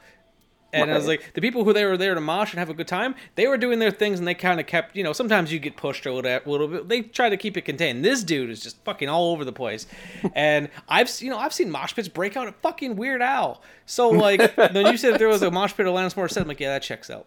And 0.73 0.91
I 0.91 0.95
was 0.95 1.07
like, 1.07 1.35
the 1.35 1.43
people 1.43 1.64
who 1.64 1.75
they 1.75 1.85
were 1.85 1.99
there 1.99 2.14
to 2.14 2.21
mosh 2.23 2.53
and 2.53 2.59
have 2.59 2.71
a 2.71 2.75
good 2.75 2.89
time, 2.89 3.14
they 3.35 3.47
were 3.47 3.59
doing 3.59 3.79
their 3.79 3.91
things, 3.91 4.19
and 4.19 4.27
they 4.27 4.33
kind 4.33 4.59
of 4.59 4.67
kept, 4.67 4.97
you 4.97 5.05
know, 5.05 5.12
sometimes 5.12 5.53
you 5.53 5.59
get 5.59 5.77
pushed 5.77 6.07
a 6.07 6.12
little, 6.14 6.31
a 6.31 6.41
little 6.51 6.67
bit. 6.67 6.89
They 6.89 7.03
try 7.03 7.29
to 7.29 7.37
keep 7.37 7.59
it 7.59 7.67
contained. 7.67 8.07
This 8.07 8.25
dude 8.25 8.49
is 8.49 8.62
just 8.62 8.83
fucking 8.85 9.07
all 9.07 9.33
over 9.33 9.45
the 9.45 9.53
place, 9.53 9.87
and 10.35 10.71
I've, 10.89 11.11
you 11.21 11.29
know, 11.29 11.37
I've 11.37 11.53
seen 11.53 11.71
mosh 11.71 11.95
pits 11.95 12.09
break 12.09 12.39
out 12.39 12.47
at 12.49 12.59
fucking 12.62 12.97
Weird 12.97 13.21
Al. 13.21 13.61
So 13.85 14.09
like, 14.09 14.57
when 14.73 14.87
you 14.87 14.97
said 14.97 15.21
there 15.21 15.29
was 15.29 15.43
a 15.43 15.51
mosh 15.51 15.75
pit 15.75 15.85
at 15.85 15.93
Alanis 15.93 16.14
Morissette, 16.14 16.41
I'm 16.41 16.49
like, 16.49 16.61
yeah, 16.61 16.71
that 16.71 16.83
checks 16.83 17.11
out. 17.11 17.27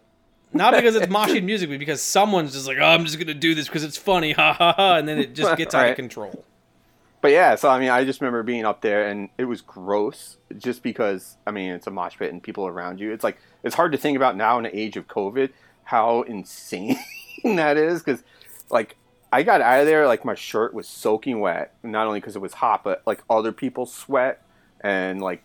Not 0.52 0.74
because 0.74 0.96
it's 0.96 1.06
moshing 1.06 1.44
music, 1.44 1.70
but 1.70 1.78
because 1.78 2.02
someone's 2.02 2.52
just 2.52 2.66
like, 2.66 2.78
oh, 2.80 2.84
I'm 2.84 3.04
just 3.04 3.16
gonna 3.20 3.32
do 3.32 3.54
this 3.54 3.68
because 3.68 3.84
it's 3.84 3.96
funny, 3.96 4.32
ha 4.32 4.52
ha 4.52 4.72
ha, 4.72 4.96
and 4.96 5.06
then 5.06 5.18
it 5.18 5.36
just 5.36 5.56
gets 5.56 5.72
out 5.72 5.88
of 5.88 5.94
control. 5.94 6.44
But 7.20 7.32
yeah, 7.32 7.54
so 7.54 7.68
I 7.68 7.78
mean, 7.78 7.90
I 7.90 8.04
just 8.04 8.20
remember 8.20 8.42
being 8.42 8.64
up 8.64 8.80
there 8.80 9.08
and 9.08 9.28
it 9.36 9.44
was 9.44 9.60
gross 9.60 10.38
just 10.56 10.82
because, 10.82 11.36
I 11.46 11.50
mean, 11.50 11.72
it's 11.72 11.86
a 11.86 11.90
mosh 11.90 12.16
pit 12.18 12.32
and 12.32 12.42
people 12.42 12.66
around 12.66 12.98
you. 12.98 13.12
It's 13.12 13.24
like, 13.24 13.38
it's 13.62 13.74
hard 13.74 13.92
to 13.92 13.98
think 13.98 14.16
about 14.16 14.36
now 14.36 14.56
in 14.56 14.64
the 14.64 14.78
age 14.78 14.96
of 14.96 15.06
COVID 15.06 15.50
how 15.84 16.22
insane 16.22 16.96
that 17.44 17.76
is 17.76 18.02
because, 18.02 18.22
like, 18.70 18.96
I 19.32 19.42
got 19.42 19.60
out 19.60 19.80
of 19.80 19.86
there, 19.86 20.06
like, 20.06 20.24
my 20.24 20.34
shirt 20.34 20.72
was 20.72 20.88
soaking 20.88 21.40
wet, 21.40 21.74
not 21.82 22.06
only 22.06 22.20
because 22.20 22.36
it 22.36 22.42
was 22.42 22.54
hot, 22.54 22.82
but 22.84 23.02
like 23.06 23.22
other 23.28 23.52
people's 23.52 23.92
sweat. 23.92 24.42
And 24.80 25.20
like, 25.20 25.42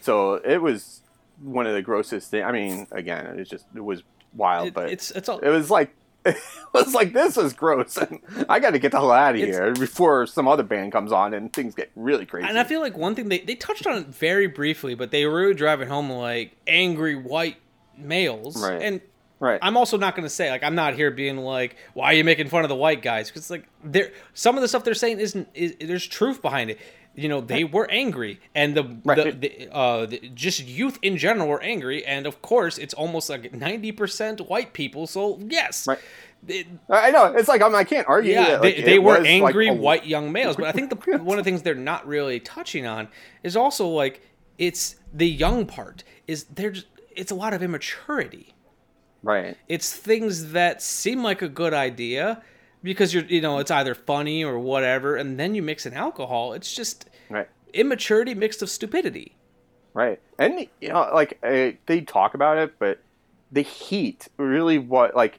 so 0.00 0.34
it 0.34 0.62
was 0.62 1.00
one 1.42 1.66
of 1.66 1.74
the 1.74 1.82
grossest 1.82 2.30
things. 2.30 2.44
I 2.44 2.52
mean, 2.52 2.86
again, 2.92 3.26
it 3.26 3.36
was 3.36 3.48
just, 3.48 3.66
it 3.74 3.84
was 3.84 4.04
wild, 4.34 4.72
but 4.72 4.90
it's, 4.90 5.10
it's 5.10 5.28
all, 5.28 5.40
it 5.40 5.50
was 5.50 5.68
like, 5.68 5.94
it 6.24 6.36
was 6.74 6.94
like 6.94 7.12
this 7.12 7.36
is 7.36 7.52
gross, 7.52 7.96
and 7.96 8.20
I 8.48 8.60
got 8.60 8.70
to 8.70 8.78
get 8.78 8.92
the 8.92 8.98
hell 8.98 9.10
out 9.10 9.34
of 9.34 9.40
It's- 9.40 9.56
here 9.56 9.72
before 9.74 10.26
some 10.26 10.48
other 10.48 10.62
band 10.62 10.92
comes 10.92 11.12
on 11.12 11.34
and 11.34 11.52
things 11.52 11.74
get 11.74 11.90
really 11.96 12.26
crazy. 12.26 12.48
And 12.48 12.58
I 12.58 12.64
feel 12.64 12.80
like 12.80 12.96
one 12.96 13.14
thing 13.14 13.28
they, 13.28 13.40
they 13.40 13.54
touched 13.54 13.86
on 13.86 13.96
it 13.96 14.06
very 14.06 14.46
briefly, 14.46 14.94
but 14.94 15.10
they 15.10 15.26
were 15.26 15.54
driving 15.54 15.88
home 15.88 16.10
like 16.10 16.56
angry 16.66 17.16
white 17.16 17.56
males. 17.96 18.62
Right. 18.62 18.80
And 18.82 19.00
right. 19.40 19.58
I'm 19.62 19.76
also 19.76 19.96
not 19.96 20.14
going 20.14 20.24
to 20.24 20.30
say 20.30 20.50
like 20.50 20.62
I'm 20.62 20.74
not 20.74 20.94
here 20.94 21.10
being 21.10 21.38
like 21.38 21.76
why 21.94 22.06
are 22.06 22.14
you 22.14 22.24
making 22.24 22.48
fun 22.48 22.64
of 22.64 22.68
the 22.68 22.76
white 22.76 23.02
guys 23.02 23.28
because 23.28 23.50
like 23.50 23.68
they're 23.84 24.12
some 24.34 24.56
of 24.56 24.62
the 24.62 24.68
stuff 24.68 24.84
they're 24.84 24.94
saying 24.94 25.20
isn't 25.20 25.48
is, 25.54 25.76
there's 25.80 26.06
truth 26.06 26.42
behind 26.42 26.70
it. 26.70 26.78
You 27.22 27.28
know 27.28 27.40
they 27.40 27.64
were 27.64 27.88
angry, 27.90 28.40
and 28.54 28.76
the, 28.76 28.82
the, 28.82 29.36
the, 29.42 29.74
uh, 29.74 30.06
the 30.06 30.18
just 30.34 30.58
youth 30.64 30.98
in 31.02 31.16
general 31.16 31.48
were 31.48 31.60
angry, 31.62 32.04
and 32.06 32.26
of 32.26 32.40
course 32.42 32.78
it's 32.78 32.94
almost 32.94 33.28
like 33.28 33.52
ninety 33.52 33.90
percent 33.92 34.40
white 34.52 34.72
people. 34.72 35.06
So 35.08 35.38
yes, 35.42 35.86
Right. 35.88 35.98
it- 36.46 36.68
I 36.88 37.10
know 37.10 37.24
it's 37.38 37.48
like 37.48 37.60
I'm, 37.60 37.74
I 37.74 37.84
can't 37.84 38.06
argue. 38.08 38.32
yeah, 38.34 38.44
that, 38.50 38.62
like, 38.62 38.76
they, 38.76 38.82
they 38.82 38.98
were 39.00 39.14
was, 39.18 39.20
like, 39.20 39.28
angry 39.28 39.70
white 39.70 40.06
young 40.06 40.30
males. 40.30 40.54
But 40.56 40.66
I 40.66 40.72
think 40.72 40.90
the, 40.90 41.18
one 41.30 41.38
of 41.38 41.44
the 41.44 41.50
things 41.50 41.62
they're 41.62 41.74
not 41.92 42.06
really 42.06 42.38
touching 42.40 42.86
on 42.86 43.08
is 43.42 43.56
also 43.56 43.88
like 43.88 44.20
it's 44.56 44.94
the 45.12 45.28
young 45.28 45.66
part 45.66 46.04
is 46.28 46.44
there's 46.44 46.84
it's 47.16 47.32
a 47.32 47.34
lot 47.34 47.52
of 47.52 47.62
immaturity. 47.64 48.54
Right. 49.24 49.56
It's 49.68 49.92
things 49.92 50.52
that 50.52 50.80
seem 50.82 51.24
like 51.24 51.42
a 51.42 51.48
good 51.48 51.74
idea 51.74 52.42
because 52.82 53.12
you're 53.14 53.24
you 53.24 53.40
know 53.40 53.58
it's 53.58 53.70
either 53.70 53.94
funny 53.94 54.44
or 54.44 54.58
whatever, 54.58 55.16
and 55.16 55.38
then 55.38 55.54
you 55.54 55.62
mix 55.62 55.86
in 55.86 55.94
alcohol. 55.94 56.52
It's 56.52 56.74
just 56.74 57.08
Right. 57.30 57.48
immaturity 57.74 58.34
mixed 58.34 58.60
with 58.60 58.70
stupidity. 58.70 59.34
Right. 59.94 60.20
And 60.38 60.66
you 60.80 60.88
know, 60.90 61.10
like 61.12 61.38
uh, 61.42 61.72
they 61.86 62.00
talk 62.02 62.34
about 62.34 62.58
it, 62.58 62.78
but 62.78 63.00
the 63.50 63.62
heat 63.62 64.28
really 64.36 64.78
what 64.78 65.14
like 65.16 65.38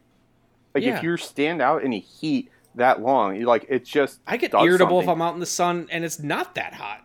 like 0.75 0.83
Yeah. 0.83 0.97
if 0.97 1.03
you 1.03 1.15
stand 1.17 1.61
out 1.61 1.83
in 1.83 1.91
the 1.91 1.99
heat 1.99 2.49
that 2.75 3.01
long, 3.01 3.35
you 3.35 3.45
like 3.45 3.65
it's 3.69 3.89
just 3.89 4.19
I 4.27 4.37
get 4.37 4.53
irritable 4.53 4.99
if. 5.01 5.07
I'm 5.07 5.21
out 5.21 5.33
in 5.33 5.39
the 5.39 5.45
sun 5.45 5.87
and 5.91 6.03
it's 6.03 6.19
not 6.19 6.55
that 6.55 6.73
hot. 6.73 7.01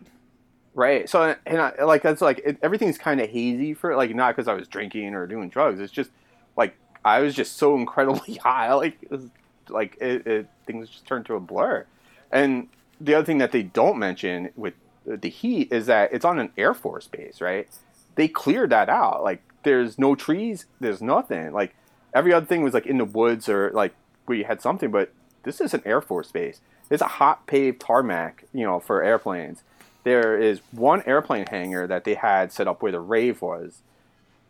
Right. 0.74 1.08
So 1.08 1.36
and 1.46 1.60
I, 1.60 1.84
like 1.84 2.02
that's 2.02 2.20
like 2.20 2.40
it, 2.44 2.58
everything's 2.62 2.98
kind 2.98 3.20
of 3.20 3.30
hazy 3.30 3.74
for 3.74 3.94
like 3.96 4.14
not 4.14 4.34
because 4.34 4.48
I 4.48 4.54
was 4.54 4.66
drinking 4.66 5.14
or 5.14 5.26
doing 5.26 5.48
drugs. 5.48 5.78
It's 5.78 5.92
just 5.92 6.10
like 6.56 6.74
I 7.04 7.20
was 7.20 7.34
just 7.34 7.56
so 7.56 7.76
incredibly 7.76 8.34
high. 8.42 8.72
Like 8.74 8.96
it 9.02 9.10
was, 9.10 9.26
like 9.74 9.96
it, 10.00 10.26
it 10.26 10.48
things 10.66 10.88
just 10.88 11.06
turned 11.06 11.26
to 11.26 11.34
a 11.34 11.40
blur. 11.40 11.86
And 12.30 12.68
the 13.00 13.14
other 13.14 13.24
thing 13.24 13.38
that 13.38 13.52
they 13.52 13.62
don't 13.62 13.98
mention 13.98 14.50
with 14.56 14.74
the 15.04 15.28
heat 15.28 15.72
is 15.72 15.86
that 15.86 16.12
it's 16.12 16.24
on 16.24 16.38
an 16.38 16.50
air 16.56 16.74
force 16.74 17.06
base, 17.06 17.40
right? 17.40 17.68
They 18.14 18.28
cleared 18.28 18.70
that 18.70 18.88
out. 18.88 19.22
Like 19.22 19.42
there's 19.64 19.98
no 19.98 20.14
trees, 20.14 20.66
there's 20.80 21.02
nothing. 21.02 21.52
Like 21.52 21.74
every 22.14 22.32
other 22.32 22.46
thing 22.46 22.62
was 22.62 22.74
like 22.74 22.86
in 22.86 22.98
the 22.98 23.04
woods 23.04 23.48
or 23.48 23.70
like 23.74 23.94
you 24.28 24.44
had 24.44 24.62
something, 24.62 24.90
but 24.90 25.12
this 25.42 25.60
is 25.60 25.74
an 25.74 25.82
air 25.84 26.00
force 26.00 26.32
base. 26.32 26.60
It's 26.90 27.02
a 27.02 27.06
hot 27.06 27.46
paved 27.46 27.80
tarmac, 27.80 28.44
you 28.52 28.64
know, 28.64 28.80
for 28.80 29.02
airplanes. 29.02 29.62
There 30.04 30.38
is 30.38 30.60
one 30.70 31.02
airplane 31.06 31.46
hangar 31.46 31.86
that 31.86 32.04
they 32.04 32.14
had 32.14 32.52
set 32.52 32.68
up 32.68 32.82
where 32.82 32.92
the 32.92 33.00
rave 33.00 33.40
was, 33.40 33.80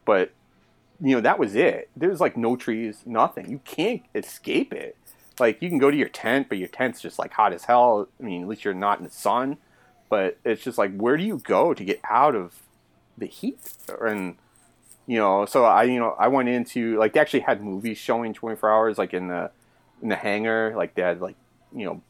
but 0.05 0.33
you 1.01 1.15
know 1.15 1.21
that 1.21 1.39
was 1.39 1.55
it. 1.55 1.89
There's 1.97 2.21
like 2.21 2.37
no 2.37 2.57
trees, 2.57 3.03
nothing. 3.07 3.51
You 3.51 3.61
can't 3.65 4.03
escape 4.15 4.73
it. 4.73 4.97
Like 5.39 5.61
you 5.61 5.69
can 5.69 5.79
go 5.79 5.91
to 5.91 5.97
your 5.97 6.09
tent, 6.09 6.49
but 6.49 6.59
your 6.59 6.69
tent's 6.69 7.01
just 7.01 7.19
like 7.19 7.33
hot 7.33 7.53
as 7.53 7.65
hell. 7.65 8.09
I 8.21 8.23
mean, 8.23 8.43
at 8.43 8.49
least 8.49 8.65
you're 8.65 8.75
not 8.75 8.99
in 8.99 9.05
the 9.05 9.11
sun. 9.11 9.59
But 10.09 10.39
it's 10.45 10.63
just 10.63 10.79
like, 10.79 10.95
where 10.97 11.17
do 11.17 11.25
you 11.25 11.39
go 11.39 11.75
to 11.75 11.85
get 11.85 12.01
out 12.09 12.37
of 12.37 12.63
the 13.19 13.27
heat? 13.27 13.59
And 14.01 14.37
you 15.07 15.19
know, 15.19 15.45
so 15.45 15.65
I 15.65 15.85
you 15.85 15.99
know 15.99 16.15
I 16.19 16.29
went 16.29 16.49
into 16.49 16.99
like 16.99 17.13
they 17.13 17.21
actually 17.21 17.41
had 17.41 17.63
movies 17.63 17.99
showing 17.99 18.33
24 18.33 18.71
hours 18.71 18.99
like 18.99 19.13
in 19.13 19.29
the 19.29 19.51
in 20.03 20.09
the 20.09 20.17
hangar. 20.17 20.73
Like 20.77 20.95
they 20.95 21.03
had 21.03 21.21
like 21.21 21.37
you 21.75 21.85
know 21.85 22.03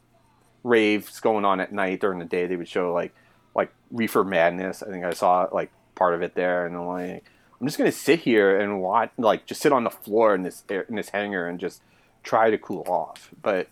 raves 0.62 1.20
going 1.20 1.44
on 1.44 1.60
at 1.60 1.72
night 1.72 2.00
during 2.00 2.18
the 2.18 2.24
day. 2.24 2.46
They 2.46 2.56
would 2.56 2.68
show 2.68 2.92
like 2.92 3.14
like 3.54 3.72
Reefer 3.90 4.24
Madness. 4.24 4.82
I 4.82 4.90
think 4.90 5.04
I 5.04 5.12
saw 5.12 5.48
like 5.52 5.70
part 5.94 6.14
of 6.14 6.22
it 6.22 6.34
there, 6.34 6.66
and 6.66 6.76
I'm 6.76 6.86
like, 6.86 7.24
I'm 7.60 7.66
just 7.66 7.78
gonna 7.78 7.92
sit 7.92 8.20
here 8.20 8.58
and 8.60 8.80
watch, 8.80 9.10
like 9.16 9.46
just 9.46 9.62
sit 9.62 9.72
on 9.72 9.84
the 9.84 9.90
floor 9.90 10.34
in 10.34 10.42
this 10.42 10.62
in 10.68 10.96
this 10.96 11.10
hangar 11.10 11.48
and 11.48 11.58
just 11.58 11.80
try 12.24 12.50
to 12.50 12.58
cool 12.58 12.84
off. 12.88 13.30
But 13.42 13.68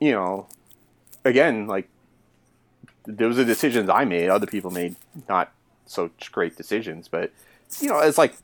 you 0.00 0.12
know, 0.12 0.46
again, 1.24 1.66
like 1.66 1.88
those 3.04 3.38
are 3.38 3.44
decisions 3.44 3.88
I 3.88 4.04
made. 4.04 4.28
Other 4.28 4.46
people 4.46 4.70
made 4.70 4.96
not 5.28 5.52
so 5.86 6.10
great 6.32 6.56
decisions, 6.56 7.08
but 7.08 7.32
you 7.80 7.88
know, 7.88 8.00
it's 8.00 8.18
like 8.18 8.34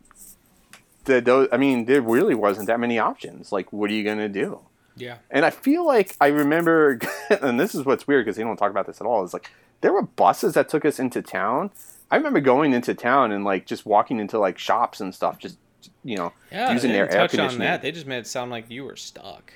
the 1.04 1.20
those. 1.20 1.48
I 1.52 1.56
mean, 1.56 1.84
there 1.84 2.00
really 2.00 2.34
wasn't 2.34 2.68
that 2.68 2.80
many 2.80 2.98
options. 2.98 3.52
Like, 3.52 3.72
what 3.72 3.90
are 3.90 3.94
you 3.94 4.04
gonna 4.04 4.28
do? 4.28 4.60
Yeah. 4.96 5.16
And 5.30 5.44
I 5.44 5.50
feel 5.50 5.86
like 5.86 6.16
I 6.20 6.28
remember, 6.28 7.00
and 7.30 7.58
this 7.58 7.74
is 7.74 7.84
what's 7.84 8.06
weird 8.06 8.24
because 8.24 8.36
they 8.36 8.42
don't 8.42 8.56
talk 8.56 8.70
about 8.70 8.86
this 8.86 9.00
at 9.00 9.06
all. 9.06 9.24
Is 9.24 9.32
like 9.32 9.50
there 9.80 9.92
were 9.92 10.02
buses 10.02 10.54
that 10.54 10.68
took 10.68 10.84
us 10.84 10.98
into 10.98 11.22
town. 11.22 11.70
I 12.10 12.16
remember 12.16 12.40
going 12.40 12.74
into 12.74 12.94
town 12.94 13.32
and 13.32 13.44
like 13.44 13.66
just 13.66 13.86
walking 13.86 14.20
into 14.20 14.38
like 14.38 14.58
shops 14.58 15.00
and 15.00 15.14
stuff, 15.14 15.38
just 15.38 15.56
you 16.04 16.16
know, 16.16 16.32
Yeah, 16.50 16.72
using 16.72 16.92
their 16.92 17.04
air 17.10 17.28
touch 17.28 17.34
on 17.34 17.38
conditioning. 17.38 17.66
that. 17.66 17.82
They 17.82 17.92
just 17.92 18.06
made 18.06 18.18
it 18.18 18.26
sound 18.26 18.50
like 18.50 18.70
you 18.70 18.84
were 18.84 18.96
stuck. 18.96 19.52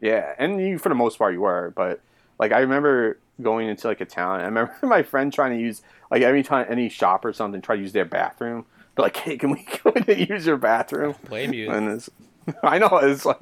Yeah, 0.00 0.34
and 0.38 0.60
you, 0.60 0.78
for 0.78 0.88
the 0.90 0.94
most 0.94 1.18
part 1.18 1.32
you 1.34 1.40
were, 1.40 1.72
but 1.76 2.00
Like 2.38 2.52
I 2.52 2.60
remember 2.60 3.18
going 3.42 3.68
into 3.68 3.86
like 3.88 4.00
a 4.00 4.04
town. 4.06 4.40
I 4.40 4.44
remember 4.44 4.74
my 4.82 5.02
friend 5.02 5.32
trying 5.32 5.56
to 5.56 5.62
use 5.62 5.82
like 6.10 6.22
every 6.22 6.42
time 6.42 6.66
any 6.68 6.88
shop 6.88 7.24
or 7.24 7.32
something 7.32 7.60
try 7.62 7.76
to 7.76 7.82
use 7.82 7.92
their 7.92 8.04
bathroom. 8.04 8.66
They're 8.94 9.04
like, 9.04 9.16
"Hey, 9.16 9.36
can 9.38 9.50
we 9.50 9.66
go 9.82 9.90
in 9.92 10.04
and 10.08 10.28
use 10.28 10.46
your 10.46 10.56
bathroom?" 10.56 11.14
Blame 11.28 11.52
you. 11.52 11.70
And 11.70 11.88
it's, 11.88 12.10
I 12.62 12.78
know 12.78 12.88
it's 13.02 13.24
like, 13.24 13.38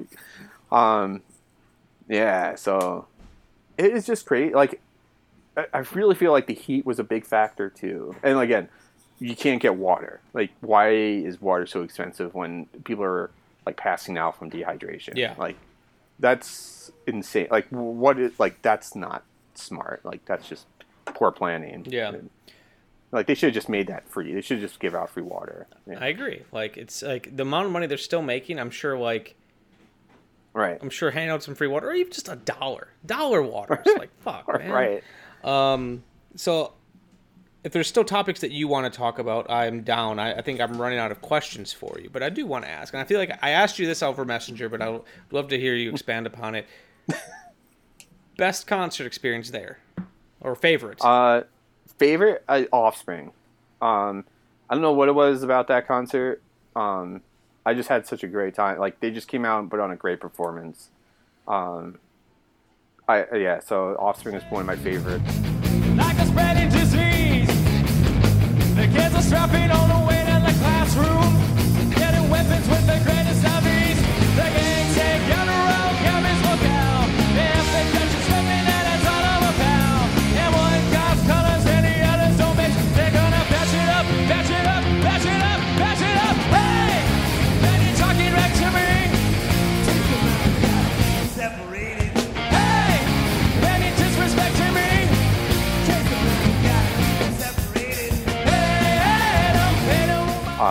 um, 0.71 1.21
yeah. 2.07 2.55
So 2.55 3.07
it 3.77 3.91
is 3.93 4.05
just 4.05 4.25
great. 4.25 4.53
Like 4.53 4.81
I, 5.57 5.65
I 5.73 5.79
really 5.93 6.15
feel 6.15 6.31
like 6.31 6.47
the 6.47 6.53
heat 6.53 6.85
was 6.85 6.99
a 6.99 7.03
big 7.03 7.25
factor 7.25 7.69
too. 7.69 8.15
And 8.23 8.37
again, 8.39 8.69
you 9.19 9.35
can't 9.35 9.61
get 9.61 9.75
water. 9.75 10.21
Like, 10.33 10.51
why 10.61 10.91
is 10.91 11.41
water 11.41 11.65
so 11.65 11.81
expensive 11.83 12.33
when 12.33 12.65
people 12.83 13.03
are 13.03 13.31
like 13.65 13.77
passing 13.77 14.17
out 14.17 14.37
from 14.37 14.51
dehydration? 14.51 15.15
Yeah. 15.15 15.35
Like, 15.37 15.57
that's 16.19 16.91
insane. 17.07 17.47
Like, 17.51 17.67
what 17.69 18.19
is 18.19 18.39
like 18.39 18.61
that's 18.61 18.95
not 18.95 19.23
smart. 19.53 20.03
Like, 20.03 20.25
that's 20.25 20.47
just 20.47 20.65
poor 21.05 21.31
planning. 21.31 21.85
Yeah. 21.87 22.09
And, 22.09 22.29
like 23.15 23.27
they 23.27 23.33
should 23.33 23.47
have 23.47 23.53
just 23.53 23.69
made 23.69 23.87
that 23.87 24.07
free. 24.09 24.33
They 24.33 24.41
should 24.41 24.59
just 24.59 24.79
give 24.79 24.93
out 24.93 25.09
free 25.09 25.23
water. 25.23 25.67
Yeah. 25.87 25.99
I 25.99 26.07
agree. 26.07 26.43
Like 26.51 26.75
it's 26.75 27.01
like 27.01 27.35
the 27.35 27.43
amount 27.43 27.67
of 27.67 27.71
money 27.71 27.87
they're 27.87 27.97
still 27.97 28.21
making. 28.21 28.59
I'm 28.59 28.69
sure 28.69 28.97
like. 28.97 29.35
Right. 30.53 30.77
I'm 30.81 30.89
sure 30.89 31.11
handing 31.11 31.31
out 31.31 31.43
some 31.43 31.55
free 31.55 31.67
water, 31.67 31.89
or 31.89 31.93
even 31.93 32.11
just 32.11 32.29
a 32.29 32.35
dollar, 32.35 32.89
dollar 33.05 33.41
water. 33.41 33.81
It's 33.85 33.97
like 33.99 34.09
fuck, 34.21 34.47
man. 34.47 34.71
Right. 34.71 35.03
Um. 35.43 36.03
So, 36.35 36.73
if 37.65 37.71
there's 37.73 37.87
still 37.87 38.03
topics 38.03 38.41
that 38.41 38.51
you 38.51 38.67
want 38.67 38.91
to 38.91 38.95
talk 38.95 39.17
about, 39.17 39.49
I'm 39.49 39.81
down. 39.81 40.19
I, 40.19 40.35
I 40.35 40.41
think 40.43 40.61
I'm 40.61 40.79
running 40.79 40.99
out 40.99 41.09
of 41.11 41.19
questions 41.21 41.73
for 41.73 41.97
you, 41.99 42.11
but 42.13 42.21
I 42.21 42.29
do 42.29 42.45
want 42.45 42.63
to 42.63 42.69
ask, 42.69 42.93
and 42.93 43.01
I 43.01 43.05
feel 43.05 43.17
like 43.17 43.39
I 43.41 43.49
asked 43.49 43.79
you 43.79 43.87
this 43.87 44.03
over 44.03 44.23
Messenger, 44.23 44.69
but 44.69 44.83
I'd 44.83 45.01
love 45.31 45.47
to 45.47 45.59
hear 45.59 45.73
you 45.73 45.89
expand 45.89 46.27
upon 46.27 46.53
it. 46.53 46.67
Best 48.37 48.67
concert 48.67 49.07
experience 49.07 49.49
there, 49.49 49.79
or 50.41 50.53
favorite? 50.53 51.03
Uh, 51.03 51.41
favorite 51.97 52.43
uh, 52.47 52.65
Offspring. 52.71 53.31
Um, 53.81 54.25
I 54.69 54.75
don't 54.75 54.83
know 54.83 54.93
what 54.93 55.09
it 55.09 55.15
was 55.15 55.41
about 55.41 55.67
that 55.69 55.87
concert. 55.87 56.43
Um, 56.75 57.21
I 57.65 57.73
just 57.73 57.89
had 57.89 58.05
such 58.05 58.23
a 58.23 58.27
great 58.27 58.53
time. 58.53 58.77
Like 58.77 58.99
they 58.99 59.09
just 59.09 59.27
came 59.27 59.43
out 59.43 59.59
and 59.59 59.71
put 59.71 59.79
on 59.79 59.89
a 59.89 59.95
great 59.95 60.19
performance. 60.19 60.89
Um, 61.47 61.97
I 63.07 63.25
yeah. 63.35 63.59
So 63.59 63.95
Offspring 63.97 64.35
is 64.35 64.43
one 64.51 64.61
of 64.61 64.67
my 64.67 64.75
favorites. 64.75 65.54
Strapping 69.25 69.71
on 69.71 69.89
the 69.89 70.04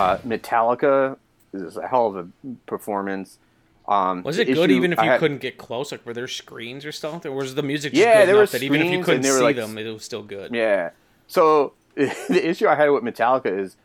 Uh, 0.04 0.18
Metallica 0.18 1.16
is 1.52 1.76
a 1.76 1.86
hell 1.86 2.06
of 2.08 2.16
a 2.16 2.28
performance. 2.66 3.38
Um, 3.86 4.22
was 4.22 4.38
it 4.38 4.46
good 4.46 4.58
issue 4.70 4.72
even 4.76 4.92
if 4.92 4.98
you 4.98 5.08
had- 5.08 5.20
couldn't 5.20 5.38
get 5.38 5.58
close? 5.58 5.92
Like, 5.92 6.04
were 6.06 6.14
there 6.14 6.28
screens 6.28 6.84
or 6.84 6.92
something? 6.92 7.30
Or 7.30 7.36
was 7.36 7.54
the 7.54 7.62
music 7.62 7.92
just 7.92 8.02
Yeah, 8.04 8.20
good 8.20 8.28
there 8.28 8.36
enough 8.36 8.52
were 8.52 8.58
that 8.58 8.64
even 8.64 8.80
if 8.82 8.92
you 8.92 9.02
couldn't 9.02 9.24
see 9.24 9.42
like, 9.42 9.56
them, 9.56 9.76
it 9.78 9.90
was 9.92 10.04
still 10.04 10.22
good? 10.22 10.54
Yeah. 10.54 10.90
So 11.26 11.72
the 11.94 12.48
issue 12.48 12.66
I 12.66 12.74
had 12.74 12.88
with 12.90 13.02
Metallica 13.04 13.46
is 13.46 13.76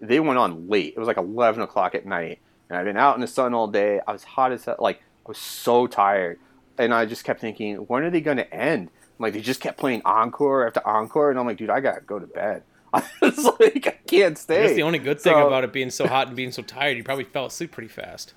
they 0.00 0.20
went 0.20 0.38
on 0.38 0.68
late. 0.68 0.94
It 0.96 0.98
was 0.98 1.08
like 1.08 1.16
eleven 1.16 1.62
o'clock 1.62 1.94
at 1.94 2.06
night, 2.06 2.38
and 2.68 2.78
I've 2.78 2.84
been 2.84 2.96
out 2.96 3.14
in 3.16 3.20
the 3.20 3.26
sun 3.26 3.52
all 3.54 3.66
day. 3.66 4.00
I 4.06 4.12
was 4.12 4.24
hot 4.24 4.52
as 4.52 4.64
hell. 4.64 4.76
Like 4.78 4.98
I 5.26 5.28
was 5.28 5.38
so 5.38 5.86
tired, 5.86 6.38
and 6.78 6.94
I 6.94 7.04
just 7.04 7.24
kept 7.24 7.40
thinking, 7.40 7.76
when 7.76 8.04
are 8.04 8.10
they 8.10 8.20
going 8.20 8.36
to 8.36 8.54
end? 8.54 8.90
Like 9.18 9.32
they 9.32 9.40
just 9.40 9.60
kept 9.60 9.78
playing 9.78 10.02
encore 10.04 10.66
after 10.66 10.86
encore, 10.86 11.30
and 11.30 11.38
I'm 11.38 11.46
like, 11.46 11.56
dude, 11.58 11.70
I 11.70 11.80
gotta 11.80 12.00
go 12.00 12.18
to 12.18 12.26
bed. 12.26 12.62
I 12.94 13.02
was 13.22 13.44
like, 13.60 13.86
I 13.86 13.98
can't 14.06 14.36
stay. 14.38 14.66
guess 14.66 14.74
the 14.76 14.82
only 14.82 14.98
good 14.98 15.20
thing 15.20 15.34
So- 15.34 15.46
about 15.46 15.64
it 15.64 15.72
being 15.72 15.90
so 15.90 16.06
hot 16.06 16.28
and 16.28 16.36
being 16.36 16.52
so 16.52 16.62
tired, 16.62 16.96
you 16.96 17.04
probably 17.04 17.24
fell 17.24 17.46
asleep 17.46 17.72
pretty 17.72 17.88
fast. 17.88 18.34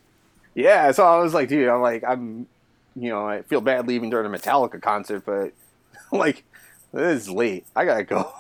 Yeah, 0.56 0.92
so 0.92 1.06
I 1.06 1.18
was 1.20 1.34
like, 1.34 1.48
dude, 1.48 1.70
I'm 1.70 1.82
like, 1.82 2.04
I'm, 2.06 2.46
you 2.96 3.10
know, 3.10 3.26
I 3.26 3.42
feel 3.44 3.62
bad 3.62 3.88
leaving 3.88 4.10
during 4.10 4.26
a 4.34 4.38
Metallica 4.38 4.82
concert, 4.82 5.24
but 5.26 5.54
like, 6.12 6.44
this 6.94 7.24
is 7.24 7.30
late. 7.30 7.66
I 7.76 7.86
gotta 7.86 8.04
go. 8.04 8.32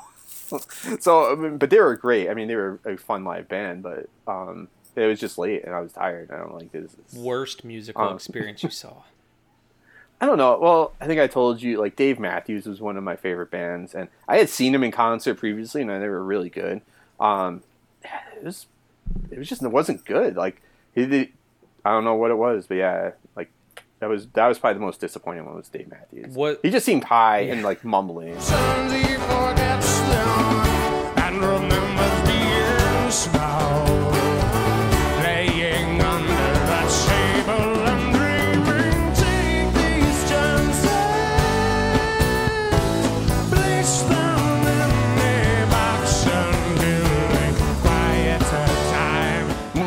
so, 0.99 1.31
I 1.31 1.35
mean, 1.35 1.57
but 1.57 1.69
they 1.69 1.79
were 1.79 1.95
great. 1.95 2.29
I 2.29 2.33
mean, 2.33 2.49
they 2.49 2.55
were 2.55 2.79
a 2.85 2.97
fun 2.97 3.23
live 3.23 3.47
band, 3.47 3.83
but 3.83 4.09
um, 4.27 4.67
it 4.97 5.05
was 5.05 5.19
just 5.21 5.37
late 5.37 5.63
and 5.63 5.73
I 5.73 5.79
was 5.79 5.93
tired. 5.93 6.31
I 6.31 6.37
don't 6.37 6.53
like 6.53 6.73
this. 6.73 6.91
is- 6.93 7.15
Worst 7.17 7.63
musical 7.63 8.03
Um, 8.03 8.15
experience 8.15 8.61
you 8.61 8.69
saw. 8.69 8.95
I 10.21 10.27
don't 10.27 10.37
know. 10.37 10.59
Well, 10.59 10.93
I 11.01 11.07
think 11.07 11.19
I 11.19 11.25
told 11.25 11.63
you 11.63 11.79
like 11.79 11.95
Dave 11.95 12.19
Matthews 12.19 12.67
was 12.67 12.79
one 12.79 12.95
of 12.95 13.03
my 13.03 13.15
favorite 13.15 13.49
bands, 13.49 13.95
and 13.95 14.07
I 14.27 14.37
had 14.37 14.49
seen 14.49 14.73
him 14.73 14.83
in 14.83 14.91
concert 14.91 15.35
previously, 15.35 15.81
and 15.81 15.89
they 15.89 16.07
were 16.07 16.23
really 16.23 16.49
good. 16.49 16.81
Um, 17.19 17.63
it 18.03 18.43
was, 18.43 18.67
it 19.31 19.39
was 19.39 19.49
just 19.49 19.63
it 19.63 19.71
wasn't 19.71 20.05
good. 20.05 20.35
Like 20.35 20.61
he 20.93 21.07
did, 21.07 21.29
I 21.83 21.89
don't 21.89 22.03
know 22.03 22.13
what 22.13 22.29
it 22.29 22.37
was, 22.37 22.67
but 22.67 22.75
yeah, 22.75 23.11
like 23.35 23.49
that 23.99 24.09
was 24.09 24.27
that 24.33 24.47
was 24.47 24.59
probably 24.59 24.75
the 24.75 24.85
most 24.85 24.99
disappointing 24.99 25.43
one 25.43 25.55
was 25.55 25.69
Dave 25.69 25.89
Matthews. 25.89 26.35
What 26.35 26.59
he 26.61 26.69
just 26.69 26.85
seemed 26.85 27.03
high 27.03 27.39
and 27.39 27.63
like 27.63 27.83
mumbling. 27.83 28.37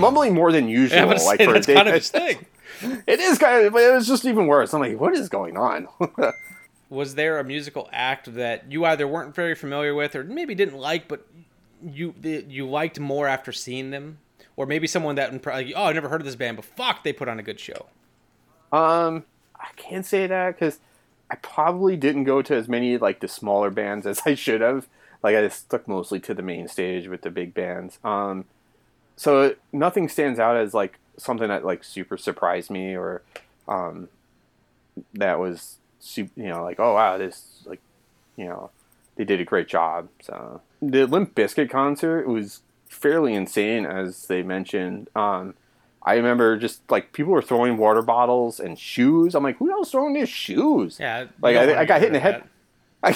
Mumbling 0.05 0.34
more 0.34 0.52
than 0.52 0.68
usual. 0.82 0.98
Yeah, 0.98 1.05
I 1.07 1.09
like 1.24 1.38
say, 1.38 1.44
for 1.44 1.50
a 1.50 1.55
that's 1.55 1.66
Dave- 1.66 1.76
kind 1.76 1.88
of 1.88 1.94
his 1.94 2.11
thing. 2.11 2.46
It 3.07 3.20
is 3.20 3.38
kind 3.38 3.64
of, 3.66 3.72
but 3.72 3.82
it 3.82 3.94
was 3.94 4.07
just 4.07 4.24
even 4.24 4.46
worse. 4.46 4.74
I'm 4.74 4.80
like, 4.80 4.98
what 4.98 5.14
is 5.14 5.28
going 5.28 5.57
on? 5.57 5.88
Was 6.90 7.14
there 7.14 7.38
a 7.38 7.44
musical 7.44 7.88
act 7.92 8.34
that 8.34 8.70
you 8.70 8.84
either 8.84 9.07
weren't 9.09 9.34
very 9.34 9.55
familiar 9.55 9.94
with, 9.94 10.14
or 10.14 10.22
maybe 10.24 10.55
didn't 10.55 10.76
like, 10.78 11.09
but 11.09 11.26
you 11.82 12.14
you 12.22 12.68
liked 12.68 13.00
more 13.00 13.26
after 13.26 13.52
seeing 13.52 13.90
them, 13.90 14.18
or 14.57 14.66
maybe 14.66 14.86
someone 14.86 15.14
that 15.14 15.32
like, 15.46 15.72
oh, 15.74 15.84
I 15.84 15.92
never 15.92 16.09
heard 16.09 16.20
of 16.20 16.26
this 16.26 16.36
band, 16.36 16.57
but 16.57 16.64
fuck, 16.66 17.05
they 17.05 17.12
put 17.12 17.28
on 17.28 17.38
a 17.38 17.42
good 17.42 17.59
show. 17.61 17.86
Um, 18.72 19.24
I 19.59 19.68
can't 19.76 20.05
say 20.05 20.26
that 20.26 20.59
because 20.59 20.80
I 21.30 21.36
probably 21.36 21.96
didn't 21.96 22.24
go 22.24 22.42
to 22.42 22.55
as 22.55 22.68
many 22.68 22.98
like 22.98 23.20
the 23.20 23.28
smaller 23.28 23.70
bands 23.70 24.07
as 24.07 24.20
I 24.26 24.34
should 24.34 24.61
have. 24.61 24.88
Like 25.22 25.36
I 25.36 25.48
stuck 25.48 25.88
mostly 25.88 26.20
to 26.20 26.34
the 26.34 26.42
main 26.42 26.68
stage 26.68 27.09
with 27.09 27.22
the 27.22 27.30
big 27.30 27.55
bands. 27.55 27.98
Um, 28.05 28.44
so 29.16 29.54
nothing 29.72 30.08
stands 30.08 30.38
out 30.38 30.56
as 30.56 30.74
like 30.74 30.98
something 31.16 31.48
that 31.48 31.64
like 31.64 31.84
super 31.84 32.16
surprised 32.16 32.70
me 32.70 32.96
or 32.96 33.22
um, 33.68 34.08
that 35.14 35.38
was 35.38 35.76
su- 36.00 36.30
you 36.36 36.48
know 36.48 36.62
like 36.62 36.78
oh 36.80 36.94
wow 36.94 37.16
this 37.18 37.62
like 37.66 37.80
you 38.36 38.44
know 38.46 38.70
they 39.16 39.24
did 39.24 39.40
a 39.40 39.44
great 39.44 39.68
job. 39.68 40.08
So 40.22 40.60
the 40.82 41.06
Limp 41.06 41.34
Bizkit 41.36 41.70
concert 41.70 42.26
was 42.26 42.62
fairly 42.88 43.34
insane 43.34 43.86
as 43.86 44.26
they 44.26 44.42
mentioned. 44.42 45.08
Um, 45.14 45.54
I 46.02 46.14
remember 46.16 46.56
just 46.58 46.82
like 46.90 47.12
people 47.12 47.32
were 47.32 47.40
throwing 47.42 47.76
water 47.76 48.02
bottles 48.02 48.58
and 48.60 48.78
shoes. 48.78 49.34
I'm 49.34 49.42
like, 49.44 49.56
who 49.58 49.70
else 49.70 49.92
throwing 49.92 50.14
their 50.14 50.26
shoes? 50.26 50.98
Yeah, 51.00 51.26
like 51.40 51.56
I, 51.56 51.80
I 51.80 51.84
got 51.84 52.00
hit 52.00 52.08
in 52.08 52.12
the 52.14 52.20
head. 52.20 52.42
I 53.04 53.12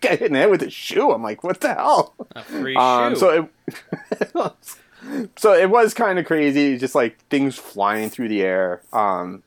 got 0.00 0.18
hit 0.18 0.22
in 0.22 0.32
the 0.34 0.38
head 0.40 0.50
with 0.50 0.62
a 0.62 0.70
shoe. 0.70 1.10
I'm 1.10 1.22
like, 1.22 1.42
what 1.42 1.60
the 1.60 1.74
hell? 1.74 2.14
A 2.36 2.42
free 2.42 2.76
Um, 2.76 3.14
shoe. 3.14 3.18
so 3.20 3.50
it, 3.70 4.32
so 5.36 5.52
it 5.54 5.70
was 5.70 5.94
kind 5.94 6.18
of 6.18 6.26
crazy, 6.26 6.76
just 6.78 6.94
like 6.94 7.18
things 7.28 7.56
flying 7.56 8.10
through 8.10 8.28
the 8.28 8.42
air. 8.42 8.82
Um, 8.92 9.42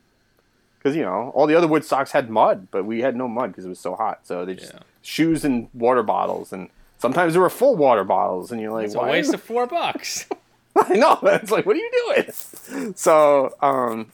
because 0.77 0.95
you 0.97 1.03
know 1.03 1.31
all 1.33 1.47
the 1.47 1.55
other 1.55 1.67
Woodstocks 1.67 2.11
had 2.11 2.29
mud, 2.29 2.67
but 2.71 2.83
we 2.83 3.01
had 3.01 3.15
no 3.15 3.27
mud 3.27 3.51
because 3.51 3.65
it 3.65 3.69
was 3.69 3.79
so 3.79 3.95
hot. 3.95 4.19
So 4.23 4.43
they 4.45 4.55
just 4.55 4.73
shoes 5.01 5.45
and 5.45 5.69
water 5.73 6.03
bottles, 6.03 6.51
and 6.51 6.69
sometimes 6.97 7.33
there 7.33 7.41
were 7.41 7.49
full 7.49 7.75
water 7.75 8.03
bottles, 8.03 8.51
and 8.51 8.59
you're 8.59 8.71
like, 8.73 8.85
It's 8.85 8.95
a 8.95 8.97
why? 8.99 9.11
waste 9.11 9.33
of 9.33 9.41
four 9.41 9.65
bucks. 9.67 10.25
I 10.75 10.95
know. 10.95 11.19
It's 11.23 11.51
like, 11.51 11.65
what 11.65 11.75
are 11.75 11.79
you 11.79 11.91
doing? 12.15 12.93
So, 12.95 13.53
um, 13.61 14.11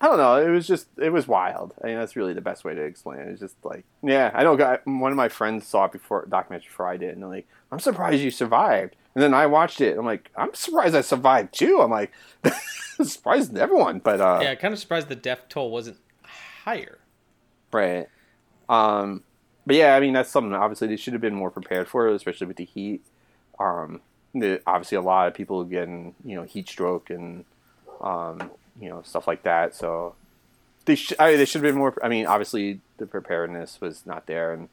I 0.00 0.06
don't 0.06 0.16
know. 0.18 0.36
It 0.36 0.48
was 0.48 0.66
just, 0.66 0.86
it 0.96 1.10
was 1.10 1.26
wild. 1.26 1.74
I 1.82 1.88
mean, 1.88 1.96
that's 1.98 2.14
really 2.14 2.32
the 2.32 2.40
best 2.40 2.64
way 2.64 2.72
to 2.74 2.80
explain 2.82 3.18
it. 3.18 3.28
It's 3.28 3.40
just 3.40 3.56
like, 3.64 3.84
yeah, 4.02 4.30
I 4.32 4.44
know. 4.44 4.56
guy- 4.56 4.78
One 4.84 5.10
of 5.10 5.16
my 5.16 5.28
friends 5.28 5.66
saw 5.66 5.86
it 5.86 5.92
before 5.92 6.24
documentary 6.30 6.68
before 6.68 6.86
I 6.88 6.96
did, 6.96 7.10
and 7.14 7.22
they're 7.22 7.28
like, 7.28 7.48
"I'm 7.72 7.80
surprised 7.80 8.22
you 8.22 8.30
survived." 8.30 8.94
And 9.18 9.22
then 9.24 9.34
I 9.34 9.46
watched 9.46 9.80
it. 9.80 9.98
I'm 9.98 10.06
like, 10.06 10.30
I'm 10.36 10.54
surprised 10.54 10.94
I 10.94 11.00
survived 11.00 11.52
too. 11.52 11.80
I'm 11.82 11.90
like, 11.90 12.12
surprised 13.02 13.58
everyone, 13.58 13.98
but 13.98 14.20
uh, 14.20 14.38
yeah, 14.40 14.54
kind 14.54 14.72
of 14.72 14.78
surprised 14.78 15.08
the 15.08 15.16
death 15.16 15.40
toll 15.48 15.72
wasn't 15.72 15.96
higher. 16.62 17.00
Right. 17.72 18.06
Um, 18.68 19.24
but 19.66 19.74
yeah, 19.74 19.96
I 19.96 19.98
mean 19.98 20.12
that's 20.12 20.30
something 20.30 20.54
obviously 20.54 20.86
they 20.86 20.94
should 20.94 21.14
have 21.14 21.20
been 21.20 21.34
more 21.34 21.50
prepared 21.50 21.88
for, 21.88 22.06
especially 22.06 22.46
with 22.46 22.58
the 22.58 22.64
heat. 22.64 23.04
Um, 23.58 24.02
the, 24.36 24.62
obviously 24.68 24.94
a 24.94 25.00
lot 25.00 25.26
of 25.26 25.34
people 25.34 25.64
getting 25.64 26.14
you 26.24 26.36
know 26.36 26.44
heat 26.44 26.68
stroke 26.68 27.10
and 27.10 27.44
um, 28.00 28.52
you 28.80 28.88
know 28.88 29.02
stuff 29.02 29.26
like 29.26 29.42
that. 29.42 29.74
So 29.74 30.14
they 30.84 30.94
sh- 30.94 31.18
I, 31.18 31.34
they 31.34 31.44
should 31.44 31.64
have 31.64 31.72
been 31.72 31.80
more. 31.80 31.98
I 32.04 32.08
mean, 32.08 32.24
obviously 32.26 32.82
the 32.98 33.06
preparedness 33.06 33.80
was 33.80 34.06
not 34.06 34.26
there, 34.28 34.52
and 34.52 34.68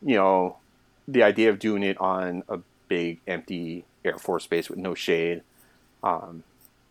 you 0.00 0.16
know 0.16 0.56
the 1.06 1.22
idea 1.22 1.50
of 1.50 1.58
doing 1.58 1.82
it 1.82 1.98
on 1.98 2.42
a 2.48 2.60
big 2.92 3.20
empty 3.26 3.86
Air 4.04 4.18
Force 4.18 4.46
base 4.46 4.68
with 4.68 4.78
no 4.78 4.94
shade 4.94 5.42
um, 6.02 6.44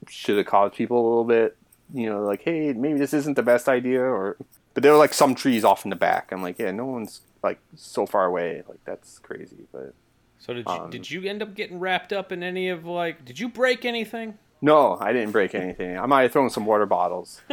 should 0.08 0.36
have 0.38 0.48
caused 0.48 0.74
people 0.74 0.98
a 1.00 1.08
little 1.08 1.24
bit. 1.24 1.56
You 1.94 2.10
know, 2.10 2.24
like 2.24 2.42
hey, 2.42 2.74
maybe 2.74 2.98
this 2.98 3.14
isn't 3.14 3.36
the 3.36 3.44
best 3.44 3.68
idea, 3.70 4.02
or 4.02 4.36
but 4.74 4.82
there 4.82 4.92
were 4.92 4.98
like 4.98 5.14
some 5.14 5.36
trees 5.36 5.64
off 5.64 5.86
in 5.86 5.92
the 5.92 5.96
back. 5.96 6.32
I'm 6.32 6.42
like, 6.42 6.58
yeah, 6.58 6.72
no 6.72 6.86
one's 6.86 7.22
like 7.44 7.60
so 7.76 8.08
far 8.08 8.26
away. 8.26 8.64
Like 8.68 8.84
that's 8.86 9.20
crazy, 9.20 9.68
but. 9.72 9.94
So 10.40 10.56
did 10.56 10.66
you, 10.68 10.74
Um, 10.74 10.90
did 10.90 11.12
you 11.12 11.30
end 11.30 11.44
up 11.44 11.54
getting 11.54 11.80
wrapped 11.80 12.12
up 12.12 12.32
in 12.32 12.42
any 12.42 12.68
of 12.70 12.84
like? 12.84 13.24
Did 13.24 13.40
you 13.40 13.48
break 13.48 13.86
anything? 13.86 14.40
No, 14.60 14.98
I 15.00 15.14
didn't 15.14 15.32
break 15.32 15.54
anything. 15.54 16.00
I 16.00 16.08
might 16.08 16.24
have 16.24 16.32
thrown 16.32 16.50
some 16.50 16.66
water 16.66 16.88
bottles. 16.88 17.42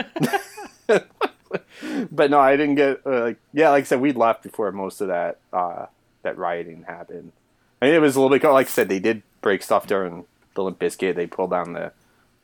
but 0.87 2.31
no, 2.31 2.39
I 2.39 2.57
didn't 2.57 2.77
get 2.77 3.03
uh, 3.05 3.21
like 3.25 3.39
yeah, 3.53 3.69
like 3.71 3.83
I 3.83 3.85
said, 3.85 4.01
we 4.01 4.13
left 4.13 4.43
before 4.43 4.73
most 4.73 5.03
of 5.03 5.09
that 5.09 5.39
uh, 5.53 5.87
that 6.23 6.39
rioting 6.39 6.85
happened. 6.85 7.33
I 7.81 7.87
mean, 7.87 7.95
it 7.95 8.01
was 8.01 8.17
a 8.17 8.21
little 8.21 8.37
bit 8.37 8.47
like 8.49 8.67
I 8.67 8.71
said, 8.71 8.89
they 8.89 8.99
did 8.99 9.23
break 9.41 9.63
stuff 9.63 9.87
during 9.87 10.25
the 10.55 10.63
Limp 10.63 10.79
Bizkit. 10.79 11.15
They 11.15 11.27
pulled 11.27 11.51
down 11.51 11.73
the 11.73 11.93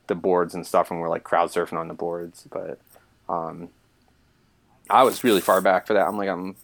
the 0.06 0.14
boards 0.14 0.54
and 0.54 0.66
stuff, 0.66 0.90
and 0.90 1.00
we're 1.00 1.08
like 1.08 1.24
crowd 1.24 1.50
surfing 1.50 1.78
on 1.78 1.88
the 1.88 1.94
boards. 1.94 2.46
But 2.50 2.78
um, 3.28 3.68
I 4.90 5.02
was 5.02 5.24
really 5.24 5.40
far 5.40 5.60
back 5.60 5.86
for 5.86 5.94
that. 5.94 6.06
I'm 6.06 6.16
like, 6.16 6.28
I'm 6.28 6.56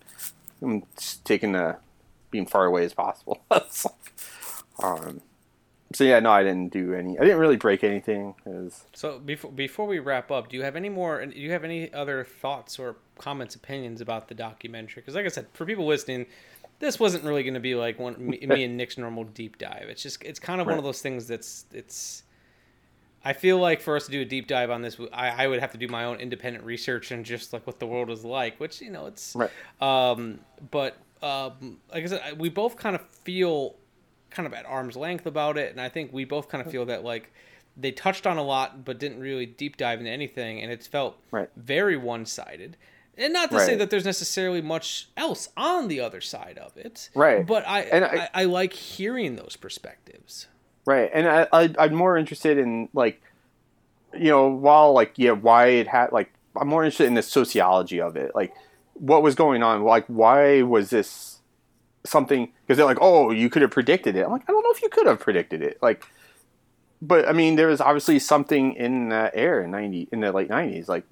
I'm 0.62 0.82
taking 1.24 1.52
the 1.52 1.76
being 2.30 2.46
far 2.46 2.66
away 2.66 2.84
as 2.84 2.94
possible. 2.94 3.42
Um, 4.82 5.20
so 5.92 6.04
yeah, 6.04 6.20
no, 6.20 6.30
I 6.30 6.42
didn't 6.42 6.72
do 6.72 6.94
any. 6.94 7.18
I 7.18 7.22
didn't 7.22 7.38
really 7.38 7.56
break 7.56 7.82
anything. 7.82 8.34
Was, 8.44 8.84
So 8.92 9.18
before 9.18 9.50
before 9.50 9.86
we 9.86 9.98
wrap 9.98 10.30
up, 10.30 10.48
do 10.48 10.56
you 10.56 10.62
have 10.62 10.76
any 10.76 10.88
more? 10.88 11.24
Do 11.26 11.38
you 11.38 11.50
have 11.50 11.64
any 11.64 11.92
other 11.92 12.24
thoughts 12.24 12.78
or 12.78 12.96
comments, 13.18 13.54
opinions 13.54 14.00
about 14.00 14.28
the 14.28 14.34
documentary? 14.34 15.02
Because 15.02 15.16
like 15.16 15.26
I 15.26 15.28
said, 15.28 15.46
for 15.52 15.66
people 15.66 15.86
listening, 15.86 16.26
this 16.80 16.98
wasn't 16.98 17.22
really 17.24 17.42
going 17.44 17.54
to 17.54 17.60
be 17.60 17.74
like 17.76 17.98
one 17.98 18.16
me, 18.18 18.38
me 18.44 18.64
and 18.64 18.76
Nick's 18.76 18.98
normal 18.98 19.24
deep 19.24 19.58
dive. 19.58 19.86
It's 19.88 20.02
just 20.02 20.22
it's 20.24 20.40
kind 20.40 20.60
of 20.60 20.66
one 20.66 20.78
of 20.78 20.84
those 20.84 21.00
things 21.00 21.28
that's 21.28 21.66
it's. 21.72 22.24
I 23.22 23.34
feel 23.34 23.58
like 23.58 23.82
for 23.82 23.96
us 23.96 24.06
to 24.06 24.10
do 24.10 24.22
a 24.22 24.24
deep 24.24 24.46
dive 24.46 24.70
on 24.70 24.80
this, 24.80 24.98
I, 25.12 25.44
I 25.44 25.46
would 25.46 25.60
have 25.60 25.72
to 25.72 25.78
do 25.78 25.88
my 25.88 26.04
own 26.04 26.20
independent 26.20 26.64
research 26.64 27.10
and 27.10 27.22
just 27.24 27.52
like 27.52 27.66
what 27.66 27.78
the 27.78 27.86
world 27.86 28.10
is 28.10 28.24
like, 28.24 28.58
which 28.58 28.80
you 28.80 28.90
know 28.90 29.06
it's. 29.06 29.36
Right. 29.36 29.50
Um, 29.80 30.40
but 30.70 30.96
um, 31.22 31.76
like 31.92 32.02
I 32.02 32.06
said, 32.06 32.38
we 32.40 32.48
both 32.48 32.76
kind 32.76 32.96
of 32.96 33.06
feel 33.08 33.76
kind 34.30 34.46
of 34.46 34.54
at 34.54 34.64
arm's 34.64 34.96
length 34.96 35.26
about 35.26 35.58
it, 35.58 35.70
and 35.70 35.80
I 35.80 35.90
think 35.90 36.14
we 36.14 36.24
both 36.24 36.48
kind 36.48 36.64
of 36.64 36.72
feel 36.72 36.86
that 36.86 37.04
like 37.04 37.30
they 37.76 37.92
touched 37.92 38.26
on 38.26 38.38
a 38.38 38.42
lot, 38.42 38.86
but 38.86 38.98
didn't 38.98 39.20
really 39.20 39.44
deep 39.44 39.76
dive 39.76 39.98
into 39.98 40.10
anything, 40.10 40.62
and 40.62 40.72
it's 40.72 40.86
felt 40.86 41.18
Right. 41.30 41.50
very 41.56 41.98
one 41.98 42.24
sided. 42.24 42.78
And 43.20 43.32
not 43.34 43.50
to 43.50 43.60
say 43.60 43.76
that 43.76 43.90
there's 43.90 44.04
necessarily 44.06 44.62
much 44.62 45.08
else 45.16 45.50
on 45.56 45.88
the 45.88 46.00
other 46.00 46.20
side 46.20 46.58
of 46.58 46.76
it, 46.76 47.10
Right. 47.14 47.46
But 47.46 47.68
I 47.68 47.80
And 47.82 48.04
I, 48.04 48.08
I- 48.34 48.42
I, 48.42 48.44
like 48.44 48.72
hearing 48.72 49.36
those 49.36 49.56
perspectives. 49.56 50.48
right, 50.86 51.10
and 51.12 51.28
I, 51.28 51.46
I 51.52 51.74
I'm 51.78 51.94
more 51.94 52.16
interested 52.16 52.56
in 52.58 52.88
like, 52.94 53.20
you 54.14 54.30
know, 54.30 54.48
while 54.48 54.92
like 54.92 55.12
yeah, 55.16 55.32
why 55.32 55.66
it 55.66 55.86
had 55.86 56.10
like 56.12 56.32
I'm 56.56 56.66
more 56.68 56.82
interested 56.82 57.06
in 57.06 57.14
the 57.14 57.22
sociology 57.22 58.00
of 58.00 58.16
it, 58.16 58.34
like 58.34 58.52
what 58.94 59.22
was 59.22 59.34
going 59.34 59.62
on, 59.62 59.82
like 59.84 60.06
why 60.08 60.62
was 60.62 60.90
this 60.90 61.38
something? 62.04 62.50
Because 62.62 62.76
they're 62.78 62.86
like, 62.86 62.98
oh, 63.00 63.30
you 63.30 63.50
could 63.50 63.62
have 63.62 63.70
predicted 63.70 64.16
it. 64.16 64.24
I'm 64.24 64.32
like, 64.32 64.48
I 64.48 64.52
don't 64.52 64.62
know 64.62 64.72
if 64.72 64.82
you 64.82 64.88
could 64.88 65.06
have 65.06 65.20
predicted 65.20 65.62
it, 65.62 65.78
like. 65.82 66.04
But 67.02 67.26
I 67.28 67.32
mean, 67.32 67.56
there 67.56 67.68
was 67.68 67.80
obviously 67.80 68.18
something 68.18 68.74
in 68.74 69.08
the 69.10 69.30
air 69.34 69.62
in 69.62 69.70
ninety 69.70 70.08
in 70.12 70.20
the 70.20 70.32
late 70.32 70.48
nineties, 70.50 70.88
like. 70.88 71.04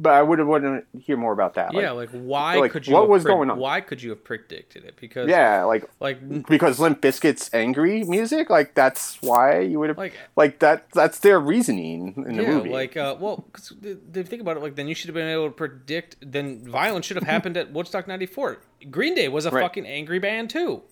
But 0.00 0.12
I 0.12 0.22
would 0.22 0.38
have 0.38 0.46
wanted 0.46 0.84
to 0.92 0.98
hear 1.00 1.16
more 1.16 1.32
about 1.32 1.54
that. 1.54 1.74
yeah, 1.74 1.90
like 1.90 2.10
why 2.10 2.54
like, 2.54 2.70
could 2.70 2.86
you? 2.86 2.94
what 2.94 3.00
have 3.00 3.08
was 3.10 3.24
pred- 3.24 3.26
going 3.34 3.50
on? 3.50 3.58
Why 3.58 3.80
could 3.80 4.00
you 4.00 4.10
have 4.10 4.22
predicted 4.22 4.84
it? 4.84 4.94
Because 5.00 5.28
Yeah, 5.28 5.64
like 5.64 5.84
like 5.98 6.46
because 6.46 6.78
Limp 6.78 7.00
Bizkit's 7.00 7.50
angry 7.52 8.04
music, 8.04 8.48
like 8.48 8.74
that's 8.74 9.20
why 9.22 9.58
you 9.58 9.80
would 9.80 9.88
have 9.88 9.98
Like- 9.98 10.14
like, 10.36 10.60
that. 10.60 10.88
That's 10.92 11.18
their 11.18 11.40
reasoning 11.40 12.14
in 12.16 12.22
the 12.22 12.28
movie. 12.30 12.42
yeah, 12.44 12.54
movie. 12.58 12.68
like 12.70 12.96
uh, 12.96 13.16
well, 13.18 13.44
'cause 13.52 13.72
they 13.80 14.22
think 14.22 14.40
about 14.40 14.56
it, 14.56 14.62
like 14.62 14.76
then 14.76 14.86
you 14.86 14.94
should 14.94 15.08
have 15.08 15.14
been 15.16 15.26
able 15.26 15.46
to 15.48 15.54
predict. 15.54 16.14
Then 16.20 16.60
violence 16.64 17.04
should 17.04 17.16
have 17.16 17.26
happened 17.34 17.56
at 17.56 17.72
Woodstock 17.72 18.06
'94. 18.06 18.58
Green 18.90 19.16
Day 19.16 19.26
was 19.26 19.46
a 19.46 19.50
Right. 19.50 19.62
fucking 19.62 19.84
angry 19.84 20.20
band 20.20 20.50
too, 20.50 20.82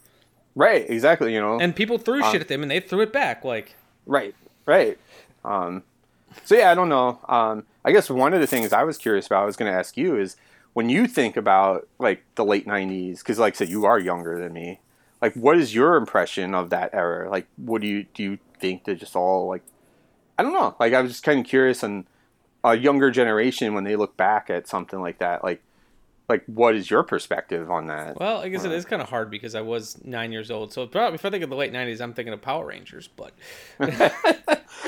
right, 0.57 0.85
exactly. 0.91 1.33
You 1.33 1.41
know, 1.41 1.61
and 1.61 1.77
people 1.77 1.99
threw 1.99 2.25
Um, 2.25 2.33
shit 2.33 2.41
at 2.41 2.49
them, 2.49 2.63
and 2.63 2.71
they 2.73 2.81
threw 2.81 3.03
it 3.03 3.13
back. 3.13 3.45
Like 3.45 3.77
right, 4.05 4.35
right. 4.67 4.99
Um, 5.45 5.85
so 6.45 6.55
yeah, 6.55 6.71
I 6.71 6.75
don't 6.75 6.89
know. 6.89 7.19
Um, 7.29 7.65
I 7.85 7.93
guess 7.93 8.11
one 8.11 8.35
of 8.35 8.41
the 8.41 8.47
things 8.47 8.73
I 8.73 8.85
was 8.85 8.99
curious 8.99 9.27
about, 9.27 9.43
I 9.43 9.47
was 9.47 9.57
going 9.57 9.71
to 9.73 9.79
ask 9.79 9.97
you 9.97 10.17
is 10.17 10.37
when 10.73 10.89
you 10.89 11.07
think 11.07 11.37
about 11.37 11.89
like 11.99 12.25
the 12.35 12.45
late 12.45 12.67
'90s, 12.67 13.19
because 13.19 13.39
like 13.39 13.55
I 13.55 13.57
said, 13.57 13.69
you 13.69 13.87
are 13.87 13.99
younger 13.99 14.39
than 14.39 14.53
me. 14.53 14.81
Like, 15.23 15.35
what 15.35 15.57
is 15.57 15.75
your 15.75 15.97
impression 15.97 16.55
of 16.55 16.71
that 16.71 16.91
era? 16.93 17.31
Like, 17.31 17.47
what 17.57 17.81
do 17.81 17.89
you 17.89 18.05
do? 18.15 18.23
You 18.23 18.39
think 18.59 18.85
they're 18.85 18.95
just 18.95 19.17
all 19.17 19.49
like, 19.49 19.63
I 20.39 20.43
don't 20.43 20.53
know. 20.53 20.77
Like, 20.79 20.93
I 20.93 21.01
was 21.01 21.13
just 21.13 21.25
kind 21.25 21.41
of 21.41 21.47
curious, 21.47 21.83
and 21.83 22.05
a 22.63 22.77
younger 22.77 23.11
generation 23.11 23.75
when 23.75 23.85
they 23.85 23.97
look 23.97 24.17
back 24.17 24.51
at 24.51 24.69
something 24.69 25.01
like 25.01 25.19
that, 25.19 25.43
like, 25.43 25.63
like 26.29 26.45
what 26.47 26.75
is 26.75 26.91
your 26.91 27.03
perspective 27.03 27.71
on 27.71 27.87
that? 27.87 28.19
Well, 28.19 28.39
I 28.39 28.49
guess 28.49 28.65
it 28.65 28.73
Uh, 28.73 28.83
kind 28.89 29.01
of 29.01 29.09
hard 29.09 29.31
because 29.31 29.55
I 29.55 29.61
was 29.61 30.05
nine 30.05 30.33
years 30.33 30.51
old. 30.51 30.73
So 30.73 30.87
probably 30.87 31.15
if 31.15 31.25
I 31.25 31.31
think 31.31 31.45
of 31.45 31.51
the 31.51 31.57
late 31.57 31.73
'90s, 31.73 32.01
I'm 32.01 32.13
thinking 32.15 32.33
of 32.35 32.43
Power 32.43 32.67
Rangers. 32.67 33.09
But 33.09 33.33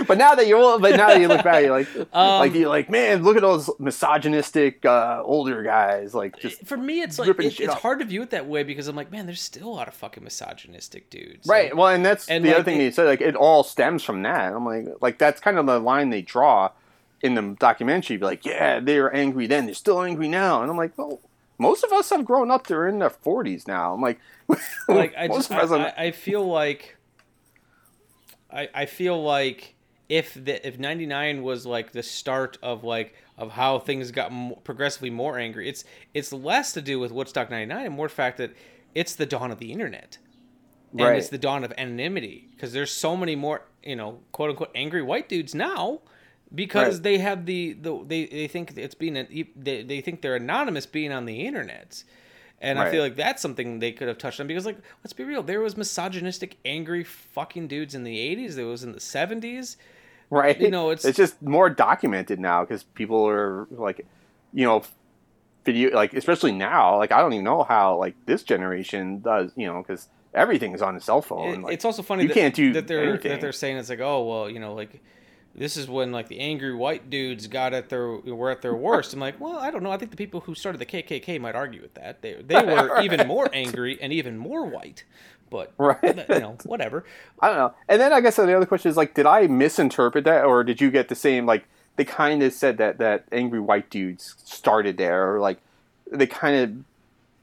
But 0.07 0.18
now 0.18 0.34
that 0.34 0.47
you're, 0.47 0.78
but 0.78 0.97
now 0.97 1.09
that 1.09 1.20
you 1.20 1.28
look 1.28 1.43
back, 1.43 1.62
you're 1.64 1.72
like, 1.72 1.89
Um, 2.12 2.39
like 2.41 2.55
you're 2.55 2.68
like, 2.68 2.91
man, 2.91 3.22
look 3.24 3.36
at 3.36 3.43
all 3.45 3.59
those 3.59 3.70
misogynistic 3.78 4.84
uh, 4.84 5.22
older 5.24 5.62
guys, 5.62 6.14
like 6.14 6.39
just 6.39 6.64
for 6.66 6.76
me, 6.76 7.01
it's 7.03 7.18
like 7.18 7.28
it, 7.28 7.61
it's 7.61 7.74
hard 7.74 7.99
to 8.01 8.05
view 8.05 8.22
it 8.22 8.30
that 8.30 8.47
way 8.47 8.62
because 8.62 8.86
I'm 8.89 8.97
like, 8.97 9.11
man, 9.11 9.26
there's 9.26 9.41
still 9.41 9.68
a 9.68 9.70
lot 9.70 9.89
of 9.89 9.95
fucking 9.95 10.22
misogynistic 10.24 11.11
dudes. 11.11 11.47
Right. 11.49 11.74
Well, 11.76 11.89
and 11.89 12.05
that's 12.05 12.28
and 12.28 12.45
the 12.45 12.49
like, 12.51 12.57
other 12.57 12.64
thing 12.64 12.76
it- 12.76 12.84
they 12.84 12.91
said. 12.91 13.07
Like, 13.07 13.20
it 13.20 13.34
all 13.34 13.62
stems 13.64 14.03
from 14.05 14.22
that. 14.22 14.53
I'm 14.53 14.64
like, 14.66 14.86
like 15.01 15.18
that's 15.18 15.41
kind 15.41 15.59
of 15.59 15.66
the 15.66 15.78
line 15.80 16.11
they 16.11 16.22
draw 16.22 16.70
in 17.20 17.34
the 17.34 17.57
documentary. 17.59 18.16
Be 18.18 18.24
like, 18.24 18.45
yeah, 18.45 18.78
they 18.80 19.01
were 19.01 19.12
angry 19.12 19.47
then, 19.47 19.66
they're 19.66 19.74
still 19.74 20.03
angry 20.03 20.28
now, 20.28 20.62
and 20.62 20.70
I'm 20.70 20.76
like, 20.76 20.97
well, 20.97 21.20
most 21.59 21.84
of 21.84 21.92
us 21.92 22.11
have 22.11 22.24
grown 22.24 22.50
up. 22.50 22.66
They're 22.66 22.88
in 22.88 22.98
their 23.00 23.11
40s 23.11 23.66
now. 23.66 23.92
I'm 23.94 24.00
like, 24.00 24.20
like 24.88 25.14
I 25.16 25.26
just 25.28 25.50
I, 25.50 25.62
I, 25.78 25.94
I 26.06 26.11
feel 26.12 26.44
like 26.46 26.96
I 28.50 28.68
I 28.74 28.86
feel 28.86 29.22
like 29.22 29.74
if 30.09 30.32
the 30.34 30.66
if 30.66 30.78
99 30.78 31.42
was 31.42 31.66
like 31.66 31.92
the 31.92 32.02
start 32.02 32.56
of 32.62 32.84
like 32.84 33.14
of 33.36 33.52
how 33.52 33.78
things 33.78 34.11
got 34.11 34.32
progressively 34.64 35.11
more 35.11 35.38
angry 35.38 35.68
it's 35.68 35.84
it's 36.14 36.32
less 36.32 36.72
to 36.72 36.80
do 36.80 36.98
with 36.98 37.12
Woodstock 37.12 37.50
99 37.50 37.84
and 37.86 37.94
more 37.94 38.09
fact 38.09 38.38
that 38.38 38.52
it's 38.94 39.14
the 39.14 39.26
dawn 39.26 39.50
of 39.50 39.59
the 39.59 39.70
internet 39.70 40.16
and 40.92 41.00
Right. 41.02 41.18
it's 41.18 41.28
the 41.28 41.36
dawn 41.38 41.62
of 41.62 41.72
anonymity 41.76 42.48
because 42.52 42.72
there's 42.72 42.90
so 42.90 43.16
many 43.18 43.36
more 43.36 43.66
you 43.82 43.96
know 43.96 44.20
quote 44.32 44.48
unquote 44.50 44.70
angry 44.74 45.02
white 45.02 45.28
dudes 45.28 45.54
now 45.54 46.00
because 46.55 46.94
Right. 46.94 47.03
they 47.03 47.18
have 47.18 47.46
the, 47.46 47.74
the 47.74 48.05
they, 48.07 48.26
they 48.26 48.49
think 48.49 48.76
it's 48.76 48.94
being 48.94 49.16
an, 49.16 49.28
they, 49.57 49.82
they 49.82 50.01
think 50.01 50.22
they're 50.22 50.36
anonymous 50.36 50.86
being 50.86 51.12
on 51.12 51.24
the 51.26 51.46
internet 51.46 52.03
and 52.61 52.78
I 52.78 52.90
feel 52.90 53.03
like 53.03 53.14
that's 53.14 53.40
something 53.40 53.78
they 53.78 53.92
could 53.92 54.09
have 54.09 54.18
touched 54.18 54.40
on 54.40 54.49
because, 54.49 54.66
like, 54.66 54.78
let's 55.05 55.12
be 55.12 55.22
real, 55.22 55.44
there 55.44 55.61
was 55.61 55.76
misogynistic, 55.76 56.57
angry 56.64 57.05
fucking 57.05 57.68
dudes 57.68 57.94
in 57.94 58.03
the 58.03 58.16
'80s. 58.16 58.55
There 58.57 58.66
was 58.66 58.82
in 58.82 58.90
the 58.90 58.99
'70s. 58.99 59.76
right. 60.28 60.61
You 60.61 60.70
know, 60.70 60.90
it's 60.90 61.05
it's 61.05 61.16
just 61.16 61.40
more 61.40 61.70
documented 61.70 62.40
now 62.40 62.64
because 62.64 62.82
people 62.82 63.24
are 63.28 63.68
like, 63.70 64.05
you 64.53 64.64
know, 64.66 64.82
video 65.64 65.94
like 65.94 66.14
especially 66.14 66.51
now. 66.51 66.96
Like, 66.96 67.12
I 67.12 67.20
don't 67.20 67.32
even 67.32 67.44
know 67.44 67.62
how 67.62 67.96
like 67.96 68.14
this 68.26 68.42
generation 68.42 69.20
does. 69.20 69.53
You 69.55 69.68
know, 69.68 69.78
because 69.86 70.09
everything 70.34 70.72
is 70.74 70.82
on 70.82 70.96
a 70.96 71.01
cell 71.01 71.22
phone. 71.22 71.49
It- 71.55 71.62
like, 71.62 71.74
it's 71.74 71.84
also 71.84 72.03
funny 72.03 72.22
you 72.22 72.28
that, 72.28 72.34
can't 72.34 72.55
do 72.57 72.72
that 72.72 72.88
they're 72.88 73.09
anything. 73.09 73.30
that 73.30 73.40
they're 73.40 73.53
saying 73.53 73.76
it's 73.76 73.88
like, 73.88 74.01
oh 74.01 74.24
well, 74.24 74.51
you 74.51 74.59
know, 74.59 74.74
like 74.74 75.01
this 75.59 75.76
is 75.76 75.88
when 75.88 76.12
like 76.12 76.28
the 76.28 76.38
angry 76.40 76.74
white 76.74 77.11
dudes 77.11 77.46
got 77.48 77.74
at 77.74 77.88
their 77.88 78.09
were 78.09 78.50
at 78.50 78.62
their 78.62 78.74
worst. 78.74 79.12
I'm 79.12 79.20
like, 79.20 79.40
well, 79.40 79.59
I 79.59 79.70
don't 79.70 79.82
know. 79.82 79.90
I 79.90 79.98
think 79.98 80.11
the 80.11 80.16
people 80.16 80.40
who 80.40 80.54
started 80.54 80.78
the 80.78 80.86
KKK 80.86 81.40
might 81.40 81.54
argue 81.54 81.82
with 81.82 81.94
that. 81.94 82.22
They 82.22 82.34
they 82.34 82.62
were 82.62 83.00
even 83.02 83.26
more 83.26 83.48
angry 83.52 83.98
and 84.00 84.12
even 84.12 84.38
more 84.38 84.64
white. 84.64 85.04
But 85.50 85.72
Right. 85.78 85.98
you 86.28 86.38
know, 86.40 86.59
whatever. 86.64 87.04
I 87.40 87.48
don't 87.48 87.56
know. 87.56 87.74
And 87.88 88.00
then 88.00 88.12
I 88.12 88.20
guess 88.20 88.36
the 88.36 88.54
other 88.54 88.66
question 88.66 88.90
is 88.90 88.96
like, 88.96 89.14
did 89.14 89.26
I 89.26 89.46
misinterpret 89.46 90.24
that, 90.24 90.44
or 90.44 90.62
did 90.62 90.80
you 90.80 90.90
get 90.90 91.09
the 91.09 91.14
same? 91.14 91.46
Like, 91.46 91.64
they 91.96 92.04
kind 92.04 92.42
of 92.42 92.52
said 92.52 92.76
that 92.78 92.98
that 92.98 93.24
angry 93.32 93.59
white 93.61 93.88
dudes 93.90 94.34
started 94.44 94.98
there, 94.98 95.34
or 95.34 95.40
like 95.40 95.59
they 96.11 96.26
kind 96.26 96.56
of 96.56 96.84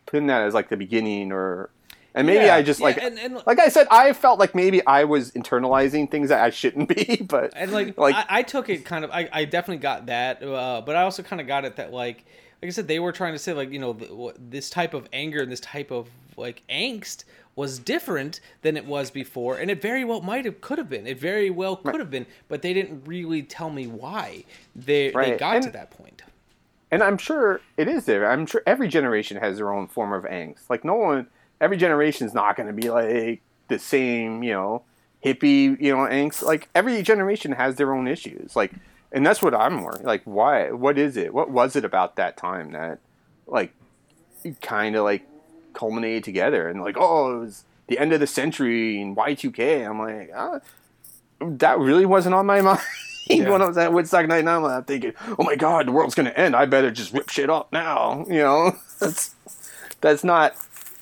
put 0.06 0.18
in 0.18 0.28
that 0.28 0.44
as 0.44 0.54
like 0.54 0.70
the 0.70 0.78
beginning, 0.78 1.32
or 1.32 1.70
and 2.16 2.26
maybe 2.26 2.46
Yeah, 2.46 2.56
I 2.56 2.64
just 2.64 2.80
yeah, 2.80 2.86
like 2.88 2.98
and- 2.98 3.20
and- 3.20 3.42
like 3.46 3.60
I 3.60 3.68
said, 3.70 3.88
I 3.92 4.14
felt 4.14 4.40
like 4.40 4.56
maybe 4.56 4.84
I 4.88 5.04
was 5.04 5.32
internalizing 5.34 6.10
things 6.10 6.30
that 6.30 6.42
I 6.44 6.50
shouldn't 6.50 6.90
be, 6.90 7.22
but 7.30 7.54
and 7.56 7.72
like, 7.72 7.98
like 7.98 8.16
I, 8.16 8.26
I 8.40 8.42
took 8.42 8.70
it 8.70 8.84
kind 8.86 9.06
of 9.06 9.12
I, 9.12 9.30
I 9.32 9.46
definitely 9.46 9.82
got 9.82 10.08
that 10.08 10.42
uh, 10.42 10.82
but 10.86 10.96
i 10.96 11.04
also 11.04 11.22
kind 11.22 11.40
of 11.42 11.46
got 11.48 11.66
it 11.66 11.76
that 11.76 11.94
like 11.94 12.26
like 12.62 12.70
I 12.70 12.72
said, 12.72 12.88
they 12.88 13.00
were 13.00 13.12
trying 13.12 13.34
to 13.34 13.40
say 13.40 13.54
like 13.54 13.70
you 13.72 13.80
know 13.80 14.34
this 14.40 14.70
type 14.72 14.94
of 14.96 15.08
anger 15.14 15.42
and 15.44 15.52
this 15.52 15.60
type 15.60 15.92
of 15.92 16.08
like 16.38 16.64
angst 16.70 17.26
was 17.56 17.80
different 17.80 18.40
than 18.64 18.76
it 18.76 18.86
was 18.86 19.12
before, 19.12 19.58
and 19.58 19.70
it 19.72 19.82
very 19.82 20.04
well 20.04 20.22
might 20.22 20.44
have 20.46 20.60
could 20.62 20.78
have 20.78 20.90
been. 20.90 21.06
It 21.08 21.18
very 21.20 21.50
well 21.50 21.76
could 21.78 22.00
have 22.00 22.10
been, 22.12 22.26
but 22.50 22.62
they 22.62 22.74
didn't 22.74 23.04
really 23.06 23.44
tell 23.44 23.70
me 23.70 23.88
why 23.88 24.44
they 24.76 25.10
they 25.10 25.16
Right, 25.16 25.38
got 25.38 25.62
to 25.64 25.70
that 25.70 25.92
point. 25.92 26.24
and 26.92 27.02
I'm 27.04 27.18
sure 27.18 27.62
it 27.78 27.88
is 27.88 28.06
there. 28.06 28.30
I'm 28.32 28.46
sure 28.46 28.62
every 28.66 28.88
generation 28.88 29.38
has 29.38 29.58
their 29.58 29.72
own 29.72 29.88
form 29.88 30.12
of 30.14 30.24
angst. 30.24 30.70
Like 30.70 30.84
no 30.84 30.96
one, 30.96 31.28
every 31.62 31.78
generation's 31.78 32.34
not 32.34 32.56
going 32.56 32.68
to 32.68 32.74
be 32.74 32.90
like 32.90 33.42
the 33.68 33.80
same, 33.80 34.44
you 34.44 34.54
know, 34.54 34.84
hippie, 35.24 35.80
you 35.82 35.96
know, 35.96 36.04
angst. 36.04 36.44
Like 36.44 36.70
every 36.76 37.02
generation 37.02 37.52
has 37.54 37.76
their 37.76 37.94
own 37.94 38.08
issues. 38.08 38.56
Like, 38.56 38.74
and 39.12 39.26
that's 39.26 39.42
what 39.42 39.56
I'm 39.56 39.84
worried. 39.84 40.04
Like, 40.04 40.24
why? 40.26 40.72
What 40.72 40.98
is 40.98 41.18
it? 41.18 41.34
What 41.34 41.50
was 41.50 41.76
it 41.76 41.86
about 41.86 42.18
that 42.18 42.38
time 42.38 42.72
that, 42.72 43.00
like, 43.48 43.74
kind 44.62 44.96
of 44.96 45.04
like 45.04 45.28
culminated 45.74 46.24
together 46.24 46.68
and 46.68 46.82
like, 46.82 46.98
oh, 46.98 47.36
it 47.36 47.40
was 47.40 47.66
the 47.88 48.00
end 48.00 48.14
of 48.14 48.20
the 48.20 48.28
century 48.28 49.02
and 49.02 49.16
Y2K. 49.16 49.88
I'm 49.88 50.00
like, 50.00 50.32
ah, 50.36 50.60
that 51.40 51.80
really 51.80 52.06
wasn't 52.06 52.36
on 52.36 52.46
my 52.46 52.62
mind. 52.62 52.80
when 53.28 53.62
I 53.62 53.68
was 53.68 53.78
at 53.78 53.94
Woodstock 53.94 54.28
99, 54.28 54.64
I'm 54.64 54.84
thinking, 54.84 55.14
oh 55.38 55.44
my 55.44 55.56
god, 55.56 55.88
the 55.88 55.92
world's 55.92 56.16
gonna 56.16 56.32
end. 56.32 56.56
I 56.56 56.66
better 56.66 56.92
just 56.92 57.14
rip 57.14 57.30
shit 57.30 57.50
up 57.50 57.72
now. 57.72 58.26
You 58.28 58.40
know, 58.40 58.76
that's 59.00 59.36
that's 60.02 60.24
not. 60.24 60.56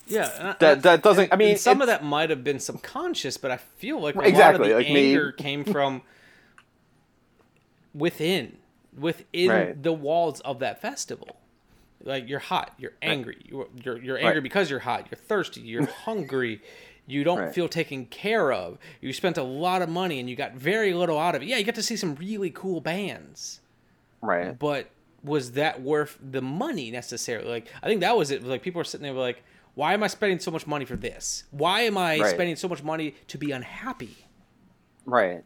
Yeah, 0.07 0.29
and 0.39 0.47
I- 0.49 0.55
That- 0.59 0.81
that 0.83 1.01
doesn't- 1.03 1.31
I 1.33 1.35
mean, 1.37 1.55
some 1.57 1.81
of 1.81 1.87
that 1.87 2.03
might 2.03 2.29
have 2.29 2.43
been 2.43 2.59
subconscious, 2.59 3.37
but 3.37 3.51
I 3.51 3.57
feel 3.57 3.99
like 3.99 4.15
a 4.15 4.21
Exactly, 4.21 4.41
lot 4.41 4.61
of 4.61 4.67
the 4.67 4.75
like 4.83 4.93
me- 4.93 5.11
anger 5.11 5.31
came 5.31 5.63
from 5.73 6.01
within, 7.93 8.57
within 8.97 9.49
Right. 9.49 9.81
the 9.83 9.93
walls 9.93 10.39
of 10.41 10.59
that 10.59 10.81
festival. 10.81 11.37
Like 12.03 12.27
you're 12.27 12.39
hot, 12.39 12.73
you're 12.77 12.93
angry, 13.01 13.37
you're 13.45 13.67
you're, 13.81 13.97
you're 13.97 14.17
angry 14.17 14.33
Right. 14.35 14.43
because 14.43 14.69
you're 14.69 14.79
hot, 14.79 15.07
you're 15.09 15.17
thirsty, 15.17 15.61
you're 15.61 15.85
hungry. 16.05 16.61
You 17.05 17.23
don't 17.25 17.37
Right. 17.39 17.53
feel 17.53 17.67
taken 17.67 18.05
care 18.05 18.51
of. 18.53 18.77
You 19.01 19.11
spent 19.11 19.37
a 19.37 19.43
lot 19.43 19.81
of 19.81 19.89
money 19.89 20.19
and 20.21 20.29
you 20.29 20.37
got 20.37 20.53
very 20.53 20.93
little 20.93 21.19
out 21.19 21.35
of 21.35 21.41
it. 21.41 21.47
Yeah, 21.47 21.57
you 21.57 21.65
got 21.65 21.75
to 21.75 21.83
see 21.83 21.97
some 21.97 22.15
really 22.15 22.49
cool 22.49 22.79
bands 22.81 23.59
Right. 24.21 24.57
but 24.57 24.89
was 25.21 25.53
that 25.53 25.81
worth 25.81 26.17
the 26.21 26.41
money 26.41 26.91
necessarily? 26.91 27.47
Like, 27.49 27.67
I 27.81 27.87
think 27.87 28.01
that 28.01 28.15
was 28.17 28.31
it. 28.31 28.43
Like, 28.43 28.61
people 28.61 28.79
were 28.79 28.83
sitting 28.85 29.03
there 29.03 29.13
like, 29.13 29.43
why 29.75 29.93
am 29.93 30.03
I 30.03 30.07
spending 30.07 30.39
so 30.39 30.51
much 30.51 30.67
money 30.67 30.85
for 30.85 30.95
this? 30.95 31.43
Why 31.51 31.81
am 31.81 31.97
I 31.97 32.19
Right. 32.19 32.29
spending 32.31 32.55
so 32.55 32.67
much 32.67 32.83
money 32.83 33.15
to 33.27 33.37
be 33.37 33.51
unhappy? 33.51 34.17
Right. 35.05 35.43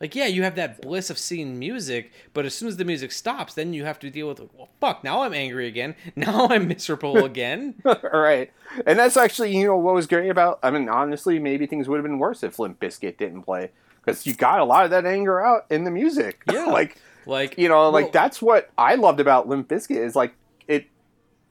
Like, 0.00 0.14
yeah, 0.14 0.26
you 0.26 0.44
have 0.44 0.54
that 0.54 0.80
bliss 0.80 1.10
of 1.10 1.18
seeing 1.18 1.58
music, 1.58 2.10
but 2.32 2.46
as 2.46 2.54
soon 2.54 2.68
as 2.68 2.78
the 2.78 2.86
music 2.86 3.12
stops, 3.12 3.52
then 3.52 3.74
you 3.74 3.84
have 3.84 3.98
to 3.98 4.08
deal 4.08 4.28
with, 4.28 4.40
well, 4.54 4.70
fuck, 4.80 5.04
now 5.04 5.20
I'm 5.22 5.34
angry 5.34 5.66
again. 5.66 5.94
Now 6.16 6.46
I'm 6.48 6.68
miserable 6.68 7.22
again. 7.24 7.74
right. 7.84 8.50
And 8.86 8.98
that's 8.98 9.18
actually, 9.18 9.54
you 9.54 9.66
know, 9.66 9.76
what 9.76 9.92
was 9.94 10.06
great 10.06 10.30
about. 10.30 10.58
I 10.62 10.70
mean, 10.70 10.88
honestly, 10.88 11.38
maybe 11.38 11.66
things 11.66 11.86
would 11.86 11.96
have 11.96 12.04
been 12.04 12.18
worse 12.18 12.42
if 12.42 12.58
Limp 12.58 12.80
Bizkit 12.80 13.18
didn't 13.18 13.42
play 13.42 13.72
because 14.02 14.26
you 14.26 14.32
got 14.32 14.60
a 14.60 14.64
lot 14.64 14.84
of 14.86 14.90
that 14.90 15.04
anger 15.04 15.44
out 15.44 15.66
in 15.68 15.84
the 15.84 15.90
music. 15.90 16.42
Yeah. 16.50 16.64
like, 16.66 16.96
like 17.26 17.58
you 17.58 17.68
know, 17.68 17.90
like 17.90 18.04
well- 18.06 18.12
that's 18.12 18.40
what 18.40 18.70
I 18.78 18.94
loved 18.94 19.20
about 19.20 19.48
Limp 19.48 19.68
Bizkit 19.68 19.96
is 19.98 20.16
like 20.16 20.32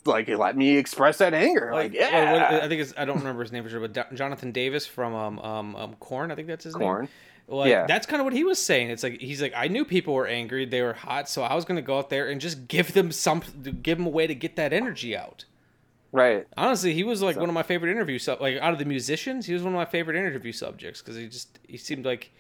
like 0.10 0.28
let 0.28 0.58
me 0.58 0.76
express 0.78 1.18
that 1.20 1.34
anger. 1.34 1.70
Like, 1.74 1.92
Like, 1.92 2.00
yeah, 2.00 2.08
uh, 2.08 2.34
what- 2.34 2.64
I 2.64 2.68
think 2.68 2.82
it's, 2.82 2.94
I 2.98 3.06
don't 3.06 3.18
remember 3.20 3.42
his 3.44 3.52
name 3.52 3.64
for 3.64 3.70
sure, 3.70 3.88
but 3.88 4.14
Jonathan 4.16 4.52
Davis 4.52 4.86
from 4.86 5.14
um, 5.16 5.40
um, 5.40 5.76
um, 5.76 5.96
Korn, 6.00 6.32
I 6.32 6.36
think 6.36 6.48
that's 6.48 6.64
his 6.66 6.76
name. 6.76 7.08
Like, 7.48 7.70
Yeah. 7.72 7.88
that's 7.88 8.06
kind 8.06 8.20
of 8.22 8.26
what 8.26 8.34
he 8.34 8.44
was 8.44 8.60
saying. 8.60 8.90
It's 8.92 9.02
like 9.02 9.20
he's 9.22 9.42
like, 9.42 9.54
I 9.56 9.68
knew 9.70 9.84
people 9.86 10.14
were 10.14 10.28
angry, 10.28 10.66
they 10.66 10.82
were 10.82 10.94
hot, 10.94 11.28
so 11.30 11.42
I 11.42 11.56
was 11.56 11.66
gonna 11.66 11.82
go 11.82 11.98
out 11.98 12.10
there 12.10 12.28
and 12.30 12.40
just 12.42 12.68
give 12.68 12.94
them 12.94 13.12
some, 13.12 13.42
give 13.82 13.98
them 13.98 14.06
a 14.06 14.10
way 14.12 14.28
to 14.28 14.36
get 14.36 14.56
that 14.58 14.72
energy 14.74 15.16
out. 15.18 15.46
right. 16.12 16.46
Honestly, 16.58 16.94
he 16.94 17.04
was 17.04 17.22
like 17.22 17.38
one 17.38 17.50
of 17.50 17.54
my 17.56 17.64
favorite 17.64 17.92
interview 17.92 18.20
sub, 18.20 18.42
like 18.42 18.58
out 18.58 18.74
of 18.74 18.80
the 18.80 18.86
musicians, 18.86 19.46
he 19.46 19.54
was 19.54 19.64
one 19.64 19.74
of 19.74 19.78
my 19.78 19.86
favorite 19.86 20.16
interview 20.18 20.52
subjects 20.52 21.02
because 21.02 21.16
he 21.16 21.28
just 21.28 21.58
he 21.68 21.78
seemed 21.78 22.06
like, 22.06 22.32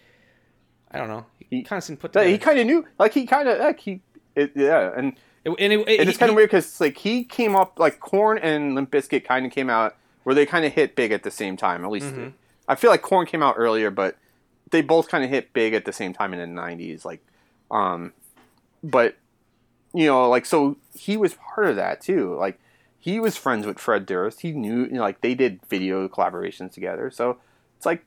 I 0.91 0.97
don't 0.97 1.07
know, 1.07 1.25
he, 1.39 1.61
kind 1.63 1.77
of 1.77 1.83
seemed 1.83 1.99
put 1.99 2.13
together. 2.13 2.29
he 2.29 2.37
kind 2.37 2.59
of 2.59 2.65
knew, 2.67 2.85
like 2.99 3.13
he 3.13 3.25
kind 3.27 3.47
of 3.47 3.59
like 3.59 3.79
he, 3.79 4.01
it, 4.35 4.51
yeah, 4.55 4.91
and 4.95 5.13
It- 5.45 5.51
and 5.57 5.73
it- 5.73 5.87
and 5.99 6.09
it's 6.09 6.17
kind 6.17 6.29
of 6.29 6.35
weird 6.35 6.49
because 6.49 6.79
like 6.81 6.97
he 6.97 7.23
came 7.23 7.55
up 7.55 7.79
like 7.79 7.99
Korn 7.99 8.37
and 8.37 8.75
Limp 8.75 8.91
Bizkit 8.91 9.23
kind 9.25 9.45
of 9.45 9.51
came 9.51 9.69
out 9.69 9.95
where 10.23 10.35
they 10.35 10.45
kind 10.45 10.65
of 10.65 10.73
hit 10.73 10.95
big 10.95 11.11
at 11.11 11.23
the 11.23 11.31
same 11.31 11.55
time. 11.57 11.83
At 11.85 11.91
least 11.91 12.07
Mhm. 12.13 12.33
I 12.67 12.75
feel 12.75 12.89
like 12.91 13.01
Korn 13.01 13.25
came 13.25 13.41
out 13.41 13.55
earlier, 13.57 13.89
but 13.89 14.17
they 14.71 14.81
both 14.81 15.07
kind 15.09 15.23
of 15.23 15.29
hit 15.29 15.53
big 15.53 15.73
at 15.73 15.85
the 15.85 15.93
same 15.93 16.13
time 16.13 16.33
in 16.33 16.39
the 16.39 16.45
'90s. 16.61 17.03
Like, 17.05 17.21
um, 17.71 18.13
but 18.83 19.15
you 19.93 20.05
know, 20.05 20.29
like 20.29 20.45
so 20.45 20.77
he 20.93 21.17
was 21.17 21.33
part 21.33 21.67
of 21.67 21.75
that 21.77 22.01
too. 22.01 22.35
Like 22.35 22.59
he 22.99 23.19
was 23.19 23.37
friends 23.37 23.65
with 23.65 23.79
Fred 23.79 24.05
Durst. 24.05 24.41
He 24.41 24.51
knew, 24.51 24.81
you 24.81 24.91
know, 24.91 25.01
like 25.01 25.21
they 25.21 25.33
did 25.33 25.61
video 25.69 26.07
collaborations 26.09 26.73
together. 26.73 27.09
So 27.09 27.37
it's 27.77 27.85
like, 27.85 28.03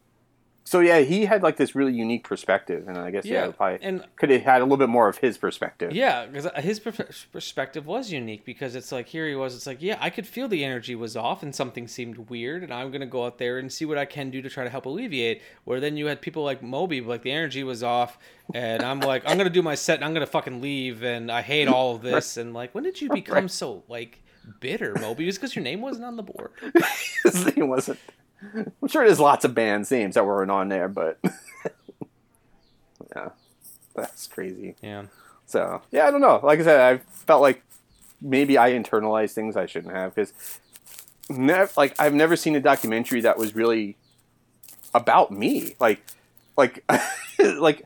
so 0.64 0.78
yeah, 0.80 1.00
he 1.00 1.24
had 1.24 1.42
like 1.42 1.56
this 1.56 1.74
really 1.74 1.92
unique 1.92 2.22
perspective, 2.24 2.86
and 2.86 2.96
I 2.96 3.10
guess 3.10 3.24
yeah, 3.24 3.46
Yeah, 3.46 3.50
probably 3.52 3.78
and- 3.82 4.04
could 4.16 4.30
have 4.30 4.42
had 4.42 4.60
a 4.60 4.64
little 4.64 4.76
bit 4.76 4.88
more 4.88 5.08
of 5.08 5.18
his 5.18 5.36
perspective. 5.36 5.92
Yeah, 5.92 6.26
because 6.26 6.46
uh, 6.46 6.60
his 6.60 6.78
per- 6.78 7.08
perspective 7.32 7.84
was 7.86 8.12
unique 8.12 8.44
because 8.44 8.76
it's 8.76 8.92
like 8.92 9.08
here 9.08 9.26
he 9.28 9.34
was. 9.34 9.56
It's 9.56 9.66
like 9.66 9.82
yeah, 9.82 9.96
I 10.00 10.10
could 10.10 10.26
feel 10.26 10.46
the 10.46 10.64
energy 10.64 10.94
was 10.94 11.16
off 11.16 11.42
and 11.42 11.54
something 11.54 11.88
seemed 11.88 12.30
weird, 12.30 12.62
and 12.62 12.72
I'm 12.72 12.90
gonna 12.92 13.06
go 13.06 13.26
out 13.26 13.38
there 13.38 13.58
and 13.58 13.72
see 13.72 13.84
what 13.84 13.98
I 13.98 14.04
can 14.04 14.30
do 14.30 14.40
to 14.40 14.48
try 14.48 14.62
to 14.64 14.70
help 14.70 14.86
alleviate. 14.86 15.42
Where 15.64 15.80
then 15.80 15.96
you 15.96 16.06
had 16.06 16.20
people 16.20 16.44
like 16.44 16.62
Moby, 16.62 17.00
like 17.00 17.22
the 17.22 17.32
energy 17.32 17.64
was 17.64 17.82
off, 17.82 18.18
and 18.54 18.82
I'm 18.82 19.00
like 19.12 19.24
I'm 19.26 19.36
gonna 19.36 19.50
do 19.50 19.62
my 19.62 19.74
set 19.74 19.96
and 19.96 20.04
I'm 20.04 20.14
gonna 20.14 20.26
fucking 20.26 20.60
leave, 20.60 21.02
and 21.02 21.30
I 21.30 21.42
hate 21.42 21.66
all 21.66 21.96
of 21.96 22.02
this. 22.02 22.36
And 22.36 22.54
like, 22.54 22.72
when 22.74 22.84
did 22.84 23.00
you 23.00 23.08
become 23.08 23.48
so 23.48 23.82
like 23.88 24.22
bitter, 24.60 24.94
Moby? 25.00 25.26
Was 25.26 25.38
because 25.38 25.56
your 25.56 25.64
name 25.64 25.80
wasn't 25.80 26.04
on 26.04 26.16
the 26.16 26.22
board? 26.22 26.52
his 27.24 27.56
name 27.56 27.68
wasn't. 27.68 27.98
I'm 28.54 28.88
sure 28.88 29.04
there's 29.04 29.20
lots 29.20 29.44
of 29.44 29.54
bands' 29.54 29.90
names 29.90 30.14
that 30.14 30.26
weren't 30.26 30.50
on 30.50 30.68
there, 30.68 30.88
but 30.88 31.18
yeah, 33.14 33.30
that's 33.94 34.26
crazy. 34.26 34.76
Yeah. 34.82 35.04
So 35.46 35.82
yeah, 35.90 36.06
I 36.06 36.10
don't 36.10 36.20
know. 36.20 36.40
Like 36.42 36.60
I 36.60 36.64
said, 36.64 36.80
I 36.80 36.98
felt 37.26 37.42
like 37.42 37.62
maybe 38.20 38.56
I 38.56 38.70
internalized 38.72 39.32
things 39.32 39.56
I 39.56 39.66
shouldn't 39.66 39.94
have 39.94 40.14
because, 40.14 40.32
nev- 41.28 41.76
like, 41.76 41.94
I've 42.00 42.14
never 42.14 42.36
seen 42.36 42.56
a 42.56 42.60
documentary 42.60 43.20
that 43.22 43.36
was 43.36 43.54
really 43.54 43.96
about 44.94 45.30
me. 45.30 45.74
Like, 45.80 46.02
like, 46.56 46.84
like 47.58 47.84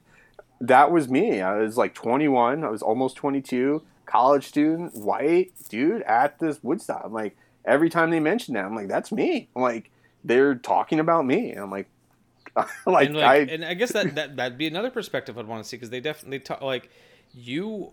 that 0.61 0.91
was 0.91 1.09
me. 1.09 1.41
I 1.41 1.57
was 1.59 1.77
like 1.77 1.95
21. 1.95 2.65
I 2.65 2.69
was 2.69 2.83
almost 2.83 3.17
22. 3.17 3.83
College 4.05 4.47
student, 4.47 4.95
white 4.95 5.53
dude 5.69 6.03
at 6.03 6.39
this 6.39 6.63
Woodstock. 6.63 7.03
I'm 7.05 7.13
like, 7.13 7.37
every 7.65 7.91
time 7.91 8.11
they 8.11 8.21
mention 8.21 8.55
that, 8.55 8.65
I'm 8.65 8.75
like, 8.75 8.89
that's 8.89 9.11
me. 9.11 9.49
I'm 9.57 9.63
like, 9.63 9.91
they're 10.27 10.55
talking 10.57 11.01
about 11.01 11.25
me. 11.25 11.51
And 11.53 11.61
I'm 11.61 11.71
like, 11.71 11.89
like, 12.87 13.09
and, 13.09 13.19
I, 13.19 13.37
and 13.37 13.65
I 13.65 13.75
guess 13.75 13.93
that, 13.93 14.15
that 14.15 14.37
that'd 14.37 14.59
be 14.59 14.67
another 14.67 14.91
perspective 14.91 15.39
I'd 15.39 15.47
want 15.47 15.63
to 15.63 15.69
see 15.69 15.77
because 15.77 15.91
they 15.91 16.01
definitely 16.01 16.41
talk 16.41 16.61
like 16.63 16.91
you 17.35 17.93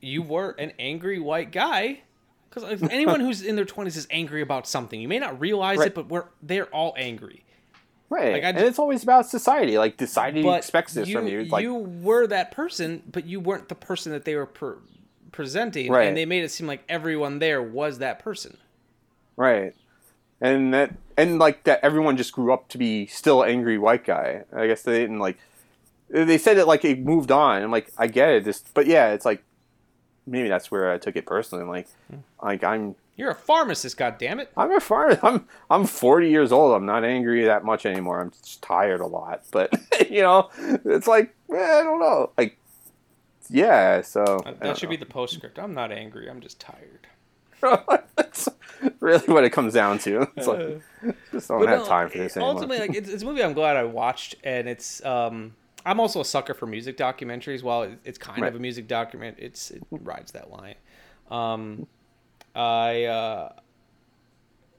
you 0.00 0.22
were 0.22 0.50
an 0.58 0.72
angry 0.78 1.18
white 1.18 1.52
guy 1.52 2.00
because 2.48 2.82
anyone 2.90 3.20
who's 3.20 3.42
in 3.42 3.56
their 3.56 3.64
20s 3.66 3.96
is 3.96 4.06
angry 4.10 4.40
about 4.40 4.66
something 4.66 4.98
you 5.00 5.08
may 5.08 5.18
not 5.18 5.38
realize 5.40 5.78
Right. 5.78 5.88
it 5.88 5.94
but 5.94 6.08
we're 6.08 6.24
they're 6.42 6.66
all 6.74 6.94
angry 6.96 7.44
right. 8.08 8.32
like, 8.34 8.44
I 8.44 8.48
and 8.50 8.58
it's 8.60 8.78
always 8.78 9.02
about 9.02 9.26
society. 9.28 9.76
Like, 9.76 9.98
society 9.98 10.48
expects 10.48 10.94
this 10.94 11.08
you, 11.08 11.18
from 11.18 11.26
you. 11.26 11.44
Like, 11.44 11.62
you 11.62 11.74
were 11.74 12.26
that 12.28 12.50
person 12.52 13.02
but 13.12 13.26
you 13.26 13.40
weren't 13.40 13.68
the 13.68 13.74
person 13.74 14.12
that 14.12 14.24
they 14.24 14.36
were 14.36 14.46
per- 14.46 14.78
presenting 15.32 15.92
Right. 15.92 16.06
and 16.08 16.16
they 16.16 16.24
made 16.24 16.44
it 16.44 16.50
seem 16.50 16.66
like 16.66 16.82
everyone 16.88 17.40
there 17.40 17.62
was 17.62 17.98
that 17.98 18.20
person 18.20 18.56
Right. 19.36 19.74
And 20.40 20.72
that 20.72 20.94
and 21.16 21.38
like 21.38 21.64
that 21.64 21.80
everyone 21.82 22.16
just 22.16 22.32
grew 22.32 22.52
up 22.52 22.68
to 22.68 22.78
be 22.78 23.06
still 23.06 23.44
angry 23.44 23.78
white 23.78 24.04
guy. 24.04 24.44
I 24.52 24.66
guess 24.66 24.82
they 24.82 25.00
didn't 25.00 25.18
like 25.18 25.38
they 26.08 26.38
said 26.38 26.56
it 26.58 26.66
like 26.66 26.84
it 26.84 27.00
moved 27.00 27.30
on. 27.30 27.62
I'm 27.62 27.70
like, 27.70 27.92
I 27.98 28.06
get 28.06 28.30
it. 28.30 28.44
This 28.44 28.62
but 28.74 28.86
yeah, 28.86 29.08
it's 29.12 29.24
like 29.24 29.42
maybe 30.26 30.48
that's 30.48 30.70
where 30.70 30.92
I 30.92 30.98
took 30.98 31.16
it 31.16 31.26
personally. 31.26 31.64
Like 31.64 31.88
like 32.42 32.62
I'm 32.62 32.94
you're 33.16 33.30
a 33.30 33.34
pharmacist 33.34 33.96
god 33.96 34.16
damn 34.18 34.38
it 34.38 34.52
I'm 34.56 34.70
a 34.70 34.78
farmer. 34.78 35.18
I'm 35.22 35.48
I'm 35.68 35.86
40 35.86 36.30
years 36.30 36.52
old. 36.52 36.74
I'm 36.74 36.86
not 36.86 37.04
angry 37.04 37.44
that 37.44 37.64
much 37.64 37.84
anymore. 37.84 38.20
I'm 38.20 38.30
just 38.30 38.62
tired 38.62 39.00
a 39.00 39.06
lot. 39.06 39.42
But 39.50 39.72
you 40.08 40.22
know, 40.22 40.50
it's 40.84 41.08
like 41.08 41.34
eh, 41.52 41.56
I 41.56 41.82
don't 41.82 41.98
know. 41.98 42.30
Like 42.38 42.58
yeah, 43.50 44.02
so 44.02 44.40
that 44.60 44.78
should 44.78 44.88
know. 44.88 44.90
be 44.90 44.96
the 44.96 45.06
postscript 45.06 45.58
i'm 45.58 45.72
not 45.72 45.90
angry 45.90 46.28
i'm 46.28 46.40
just 46.40 46.60
tired 46.60 47.06
really 49.00 49.26
what 49.32 49.44
it 49.44 49.50
comes 49.50 49.74
down 49.74 49.98
to. 50.00 50.28
It's 50.36 50.46
like 50.46 50.80
just 51.32 51.48
don't 51.48 51.60
But 51.60 51.68
have 51.68 51.78
no, 51.80 51.84
time 51.86 52.08
for 52.10 52.18
this 52.18 52.36
anymore. 52.36 52.54
Ultimately, 52.54 52.78
like 52.86 52.94
it's, 52.96 53.08
it's 53.08 53.22
a 53.22 53.26
movie 53.26 53.42
I'm 53.42 53.52
glad 53.54 53.76
I 53.76 53.84
watched, 53.84 54.36
and 54.44 54.68
it's 54.68 55.04
um 55.04 55.54
I'm 55.86 56.00
also 56.00 56.20
a 56.20 56.24
sucker 56.24 56.54
for 56.54 56.66
music 56.66 56.96
documentaries. 56.96 57.62
While 57.62 57.94
it's 58.04 58.18
kind 58.18 58.42
Right. 58.42 58.48
of 58.48 58.56
a 58.56 58.58
music 58.58 58.88
document, 58.88 59.36
it's 59.38 59.70
it 59.70 59.82
rides 59.90 60.32
that 60.32 60.50
line. 60.50 60.74
Um, 61.30 61.86
I 62.54 63.04
uh, 63.04 63.52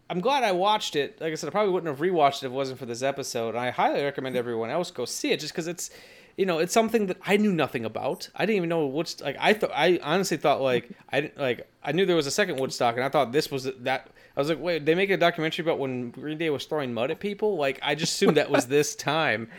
I'm 0.10 0.22
glad 0.22 0.44
I 0.44 0.52
watched 0.52 0.96
it. 0.96 1.22
Like 1.22 1.32
I 1.32 1.36
said, 1.36 1.48
I 1.48 1.52
probably 1.52 1.72
wouldn't 1.72 1.90
have 1.90 2.00
rewatched 2.06 2.38
it 2.44 2.48
if 2.48 2.52
it 2.52 2.56
wasn't 2.56 2.80
for 2.80 2.86
this 2.86 3.02
episode. 3.04 3.50
And 3.50 3.60
I 3.60 3.70
highly 3.70 4.04
recommend 4.04 4.36
everyone 4.36 4.70
else 4.72 4.90
go 4.92 5.06
see 5.06 5.32
it, 5.32 5.40
just 5.40 5.54
because 5.54 5.68
it's 5.68 5.92
you 6.40 6.46
know, 6.46 6.60
it's 6.60 6.72
something 6.74 7.08
that 7.08 7.18
I 7.28 7.36
knew 7.36 7.52
nothing 7.52 7.84
about. 7.84 8.30
I 8.34 8.46
didn't 8.46 8.56
even 8.56 8.70
know 8.70 8.86
what's 8.86 9.20
like. 9.20 9.36
I 9.42 9.54
thought 9.54 9.72
I 9.76 10.00
honestly 10.02 10.38
thought 10.38 10.62
like 10.62 10.90
I 11.10 11.20
didn't 11.20 11.38
like 11.38 11.68
I 11.84 11.92
knew 11.92 12.06
there 12.06 12.16
was 12.16 12.28
a 12.28 12.32
second 12.32 12.62
Woodstock, 12.62 12.96
and 12.96 13.04
I 13.04 13.10
thought 13.10 13.34
this 13.34 13.52
was 13.52 13.66
that. 13.82 14.10
I 14.38 14.40
was 14.40 14.48
like, 14.48 14.62
wait, 14.62 14.86
they 14.86 14.96
make 14.96 15.10
a 15.10 15.18
documentary 15.18 15.64
about 15.64 15.80
when 15.80 16.12
Green 16.12 16.38
Day 16.38 16.50
was 16.50 16.64
throwing 16.64 16.94
mud 16.94 17.12
at 17.12 17.20
people. 17.20 17.58
Like 17.58 17.78
I 17.84 17.94
just 17.94 18.14
assumed 18.14 18.38
that 18.38 18.50
was 18.50 18.68
this 18.68 18.96
time, 18.96 19.50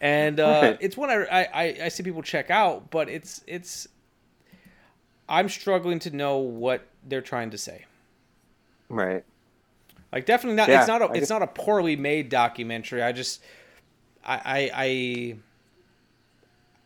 and 0.00 0.40
uh, 0.40 0.60
Right. 0.62 0.78
it's 0.80 0.96
one 0.96 1.10
I, 1.10 1.46
I 1.52 1.76
I 1.84 1.88
see 1.88 2.02
people 2.02 2.22
check 2.22 2.48
out, 2.50 2.90
but 2.90 3.10
it's 3.10 3.44
it's. 3.46 3.86
I'm 5.28 5.50
struggling 5.50 5.98
to 6.00 6.10
know 6.10 6.38
what 6.38 6.86
they're 7.06 7.20
trying 7.20 7.50
to 7.50 7.58
say. 7.58 7.84
Right. 8.88 9.24
Like 10.10 10.24
definitely 10.24 10.56
not. 10.56 10.70
Yeah, 10.70 10.78
it's 10.80 10.88
not 10.88 11.02
a. 11.02 11.12
It's 11.12 11.28
not 11.28 11.42
a 11.42 11.46
poorly 11.46 11.96
made 11.96 12.30
documentary. 12.30 13.02
I 13.02 13.12
just, 13.12 13.42
I, 14.24 14.34
I, 14.44 14.70
I, 14.74 15.36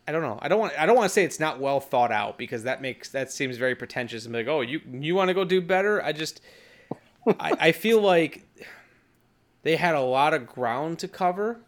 I 0.07 0.11
don't 0.11 0.21
know. 0.21 0.37
I 0.41 0.47
don't 0.47 0.59
want. 0.59 0.73
I 0.77 0.85
don't 0.85 0.95
want 0.95 1.09
to 1.09 1.13
say 1.13 1.23
it's 1.23 1.39
not 1.39 1.59
well 1.59 1.79
thought 1.79 2.11
out 2.11 2.37
because 2.37 2.63
that 2.63 2.81
makes 2.81 3.09
that 3.09 3.31
seems 3.31 3.57
very 3.57 3.73
pretentious 3.75 4.25
and 4.25 4.33
be 4.33 4.39
like, 4.39 4.47
oh, 4.47 4.61
you 4.61 4.79
you 4.91 5.15
want 5.15 5.29
to 5.29 5.33
go 5.33 5.43
do 5.43 5.61
better. 5.61 6.01
I 6.03 6.11
just, 6.11 6.41
I, 7.39 7.57
I 7.59 7.71
feel 7.71 7.99
like 8.01 8.45
they 9.63 9.75
had 9.75 9.95
a 9.95 10.01
lot 10.01 10.33
of 10.35 10.45
ground 10.45 10.99
to 10.99 11.07
cover, 11.07 11.59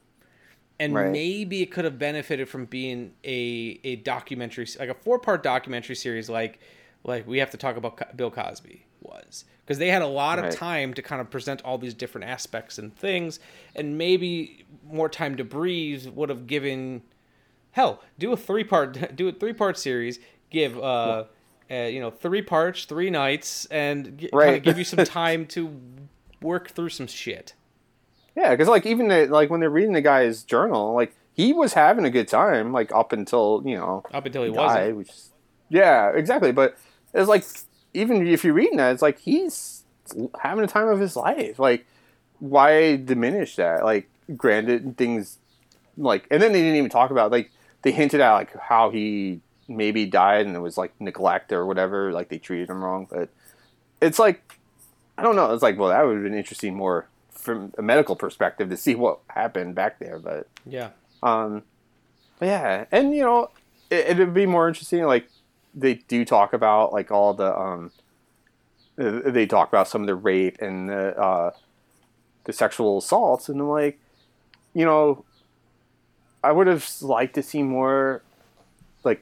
and 0.80 0.94
Right. 0.94 1.12
maybe 1.12 1.64
it 1.64 1.72
could 1.72 1.86
have 1.86 1.98
benefited 1.98 2.48
from 2.48 2.66
being 2.66 3.14
a 3.24 3.80
a 3.84 3.96
documentary, 3.98 4.68
like 4.80 4.90
a 4.90 4.94
four 4.94 5.18
part 5.18 5.42
documentary 5.42 5.96
series, 5.96 6.30
like 6.30 6.60
like 7.04 7.26
we 7.28 7.40
have 7.40 7.50
to 7.52 7.58
talk 7.58 7.76
about 7.76 7.98
Co- 7.98 8.14
Bill 8.16 8.30
Cosby 8.32 8.86
was 9.02 9.46
because 9.66 9.78
they 9.80 9.90
had 9.90 10.02
a 10.02 10.08
lot 10.08 10.38
of 10.40 10.54
time 10.56 10.94
to 10.94 11.02
kind 11.02 11.22
of 11.22 11.30
present 11.32 11.62
all 11.64 11.78
these 11.78 11.94
different 11.96 12.28
aspects 12.28 12.78
and 12.78 12.96
things, 12.96 13.40
and 13.76 13.98
maybe 13.98 14.64
more 14.88 15.10
time 15.10 15.38
to 15.38 15.44
breathe 15.44 16.06
would 16.10 16.30
have 16.30 16.46
given. 16.46 17.02
Hell, 17.78 18.02
do 18.18 18.32
a 18.32 18.38
three 18.38 18.64
part 18.64 19.16
do 19.16 19.28
a 19.28 19.32
three 19.32 19.54
part 19.54 19.78
series. 19.78 20.18
Give 20.50 20.76
uh, 20.80 21.26
uh 21.70 21.76
you 21.76 22.00
know 22.00 22.10
three 22.10 22.42
parts, 22.42 22.86
three 22.86 23.12
nights, 23.12 23.68
and 23.68 24.18
g- 24.18 24.32
Right. 24.34 24.64
give 24.64 24.80
you 24.80 24.84
some 24.84 25.06
time 25.22 25.46
to 25.48 25.80
work 26.42 26.72
through 26.72 26.90
some 26.90 27.06
shit. 27.06 27.54
Yeah, 28.36 28.50
because 28.50 28.68
like 28.68 28.88
even 28.88 29.10
the, 29.10 29.28
like 29.28 29.52
when 29.52 29.60
they're 29.60 29.70
reading 29.70 29.94
the 29.94 30.02
guy's 30.02 30.42
journal, 30.42 30.96
like 30.96 31.16
he 31.36 31.54
was 31.54 31.74
having 31.74 32.04
a 32.04 32.10
good 32.10 32.28
time, 32.28 32.74
like 32.74 32.92
up 32.96 33.14
until 33.14 33.62
you 33.64 33.76
know 33.76 34.04
Up 34.12 34.26
until 34.26 34.44
he 34.44 34.50
died, 34.50 34.96
wasn't. 34.96 34.98
which 34.98 35.12
yeah, 35.70 36.10
exactly. 36.16 36.52
But 36.52 36.80
it's 37.14 37.30
like 37.30 37.46
even 37.94 38.26
if 38.26 38.44
you're 38.44 38.56
reading 38.56 38.78
that, 38.78 38.92
it's 38.94 39.04
like 39.04 39.20
he's 39.20 39.84
having 40.42 40.64
a 40.64 40.68
time 40.68 40.88
of 40.88 41.00
his 41.00 41.16
life. 41.16 41.60
Like 41.60 41.86
why 42.40 42.96
diminish 42.96 43.56
that? 43.58 43.86
Like 43.86 44.10
granted, 44.36 44.98
things 44.98 45.38
like 45.96 46.26
and 46.32 46.42
then 46.42 46.54
they 46.54 46.62
didn't 46.62 46.78
even 46.78 46.90
talk 46.90 47.12
about 47.12 47.30
like 47.30 47.52
they 47.82 47.92
hinted 47.92 48.22
at 48.22 48.34
like 48.34 48.56
how 48.58 48.90
he 48.90 49.40
maybe 49.68 50.06
died 50.06 50.46
and 50.46 50.56
it 50.56 50.60
was 50.60 50.78
like 50.78 50.94
neglect 51.00 51.52
or 51.52 51.66
whatever, 51.66 52.12
like 52.12 52.30
they 52.30 52.38
treated 52.38 52.70
him 52.70 52.84
wrong, 52.84 53.08
but 53.10 53.30
it's 54.02 54.20
like 54.20 54.60
I 55.18 55.24
don't 55.24 55.36
know. 55.36 55.52
It's 55.54 55.64
like, 55.64 55.80
well, 55.80 55.90
that 55.90 56.06
would 56.06 56.14
have 56.16 56.24
been 56.24 56.36
interesting 56.36 56.76
more 56.76 57.08
from 57.32 57.74
a 57.78 57.82
medical 57.82 58.16
perspective 58.16 58.70
to 58.70 58.78
see 58.78 58.94
what 58.94 59.20
happened 59.30 59.74
back 59.74 59.98
there. 60.00 60.20
But 60.20 60.48
Yeah. 60.66 60.90
um, 61.24 61.64
but 62.40 62.46
yeah, 62.48 62.86
and 62.92 63.16
you 63.16 63.24
know, 63.24 63.50
it, 63.90 64.06
it'd 64.10 64.34
be 64.34 64.46
more 64.46 64.68
interesting. 64.68 65.04
Like 65.06 65.28
they 65.74 65.96
do 65.96 66.24
talk 66.24 66.54
about 66.54 66.94
like 66.94 67.10
all 67.12 67.34
the 67.34 67.58
um, 67.58 67.92
uh, 69.00 69.22
they 69.26 69.46
talk 69.48 69.70
about 69.70 69.88
some 69.88 70.02
of 70.02 70.08
the 70.08 70.16
rape 70.16 70.58
and 70.62 70.88
the 70.90 71.18
uh, 71.20 71.52
the 72.44 72.54
sexual 72.54 73.00
assaults, 73.00 73.50
and 73.50 73.60
I'm 73.60 73.70
like, 73.70 74.00
you 74.74 74.86
know, 74.86 75.26
I 76.48 76.52
would 76.54 76.68
have 76.68 76.90
liked 77.02 77.36
to 77.36 77.44
see 77.44 77.62
more, 77.62 78.22
like 79.04 79.22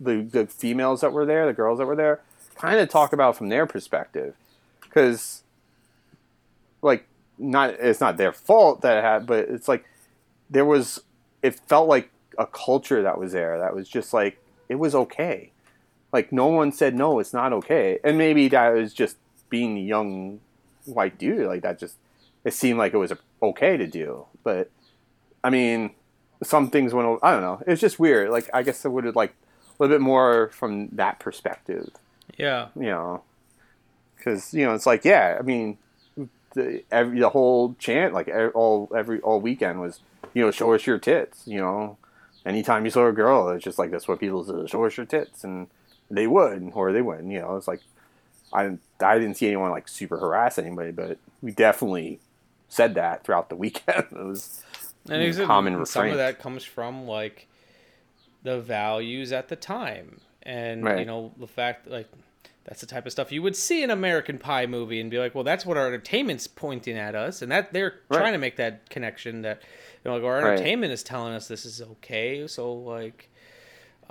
the 0.00 0.22
the 0.22 0.48
females 0.48 1.02
that 1.02 1.12
were 1.12 1.24
there, 1.24 1.46
the 1.46 1.52
girls 1.52 1.78
that 1.78 1.86
were 1.86 1.94
there, 1.94 2.20
kind 2.56 2.80
of 2.80 2.88
talk 2.88 3.12
about 3.12 3.36
from 3.36 3.48
their 3.48 3.64
perspective, 3.64 4.34
because 4.82 5.44
like 6.82 7.06
not 7.38 7.70
it's 7.78 8.00
not 8.00 8.16
their 8.16 8.32
fault 8.32 8.80
that 8.80 8.98
it 8.98 9.04
had, 9.04 9.24
but 9.24 9.48
it's 9.48 9.68
like 9.68 9.84
there 10.50 10.64
was 10.64 11.00
it 11.42 11.54
felt 11.54 11.88
like 11.88 12.10
a 12.40 12.46
culture 12.46 13.02
that 13.04 13.20
was 13.20 13.30
there 13.30 13.56
that 13.60 13.72
was 13.72 13.88
just 13.88 14.12
like 14.12 14.42
it 14.68 14.74
was 14.74 14.96
okay. 14.96 15.52
Like 16.12 16.32
no 16.32 16.48
one 16.48 16.72
said 16.72 16.96
no, 16.96 17.20
it's 17.20 17.32
not 17.32 17.52
okay, 17.52 18.00
and 18.02 18.18
maybe 18.18 18.48
that 18.48 18.74
was 18.74 18.92
just 18.92 19.16
being 19.48 19.76
young 19.76 20.40
white 20.86 21.18
dude. 21.18 21.46
Like 21.46 21.62
that 21.62 21.78
just 21.78 21.94
it 22.42 22.52
seemed 22.52 22.80
like 22.80 22.94
it 22.94 22.98
was 22.98 23.12
okay 23.40 23.76
to 23.76 23.86
do, 23.86 24.26
but 24.42 24.72
I 25.44 25.50
mean, 25.50 25.92
some 26.42 26.70
things 26.70 26.92
went. 26.92 27.18
I 27.22 27.32
don't 27.32 27.42
know. 27.42 27.62
It's 27.66 27.80
just 27.80 27.98
weird. 27.98 28.30
Like 28.30 28.48
I 28.52 28.62
guess 28.62 28.84
I 28.84 28.88
would 28.88 29.04
have 29.04 29.16
like 29.16 29.30
a 29.78 29.82
little 29.82 29.94
bit 29.96 30.00
more 30.02 30.48
from 30.52 30.88
that 30.92 31.18
perspective 31.18 31.90
Yeah. 32.36 32.68
you 32.76 32.86
know, 32.86 33.22
because 34.16 34.52
you 34.54 34.64
know 34.64 34.74
it's 34.74 34.86
like 34.86 35.04
yeah, 35.04 35.36
I 35.38 35.42
mean, 35.42 35.78
the 36.54 36.82
every 36.90 37.20
the 37.20 37.30
whole 37.30 37.74
chant 37.78 38.14
like 38.14 38.30
all 38.54 38.90
every 38.96 39.20
all 39.20 39.40
weekend 39.40 39.80
was 39.80 40.00
you 40.32 40.42
know 40.44 40.50
show 40.50 40.72
us 40.74 40.86
your 40.86 40.98
tits, 40.98 41.42
you 41.46 41.58
know, 41.58 41.96
anytime 42.46 42.84
you 42.84 42.90
saw 42.90 43.06
a 43.06 43.12
girl, 43.12 43.48
it's 43.50 43.64
just 43.64 43.78
like 43.78 43.90
that's 43.90 44.08
what 44.08 44.20
people 44.20 44.44
say, 44.44 44.66
show 44.70 44.84
us 44.84 44.96
your 44.96 45.06
tits, 45.06 45.44
and 45.44 45.68
they 46.10 46.26
would 46.26 46.70
or 46.74 46.92
they 46.92 47.02
wouldn't, 47.02 47.30
you 47.32 47.40
know, 47.40 47.56
it's 47.56 47.68
like 47.68 47.80
I 48.52 48.78
I 49.00 49.18
didn't 49.18 49.36
see 49.36 49.46
anyone 49.48 49.70
like 49.70 49.88
super 49.88 50.18
harass 50.18 50.58
anybody, 50.58 50.92
but 50.92 51.18
we 51.42 51.50
definitely 51.52 52.20
said 52.68 52.94
that 52.94 53.24
throughout 53.24 53.48
the 53.48 53.56
weekend. 53.64 54.06
it 54.12 54.24
was 54.24 54.62
And 55.10 55.22
it's 55.22 55.38
a- 55.38 55.44
common 55.46 55.74
and 55.74 55.88
some 55.88 56.08
of 56.08 56.16
that 56.16 56.38
comes 56.38 56.64
from 56.64 57.06
like 57.06 57.46
the 58.42 58.60
values 58.60 59.32
at 59.32 59.48
the 59.48 59.56
time, 59.56 60.20
and 60.42 60.84
you 60.98 61.04
know 61.04 61.32
the 61.38 61.46
fact 61.46 61.86
like 61.88 62.08
that's 62.64 62.80
the 62.80 62.86
type 62.86 63.04
of 63.04 63.12
stuff 63.12 63.30
you 63.30 63.42
would 63.42 63.54
see 63.56 63.82
in 63.82 63.90
an 63.90 63.98
American 63.98 64.38
Pie 64.38 64.64
movie 64.66 64.98
and 64.98 65.10
be 65.10 65.18
like, 65.18 65.34
well, 65.34 65.44
that's 65.44 65.66
what 65.66 65.76
our 65.76 65.86
entertainment's 65.86 66.46
pointing 66.46 66.96
at 66.96 67.14
us, 67.14 67.42
and 67.42 67.52
that 67.52 67.72
they're 67.74 67.94
Right. 68.08 68.18
trying 68.18 68.32
to 68.32 68.38
make 68.38 68.56
that 68.56 68.88
connection 68.88 69.42
that 69.42 69.62
you 70.04 70.10
know 70.10 70.16
like 70.16 70.24
our 70.24 70.40
Right. 70.42 70.52
entertainment 70.54 70.92
is 70.92 71.02
telling 71.02 71.34
us 71.34 71.48
this 71.48 71.66
is 71.66 71.82
okay, 71.82 72.46
so 72.46 72.72
like 72.72 73.28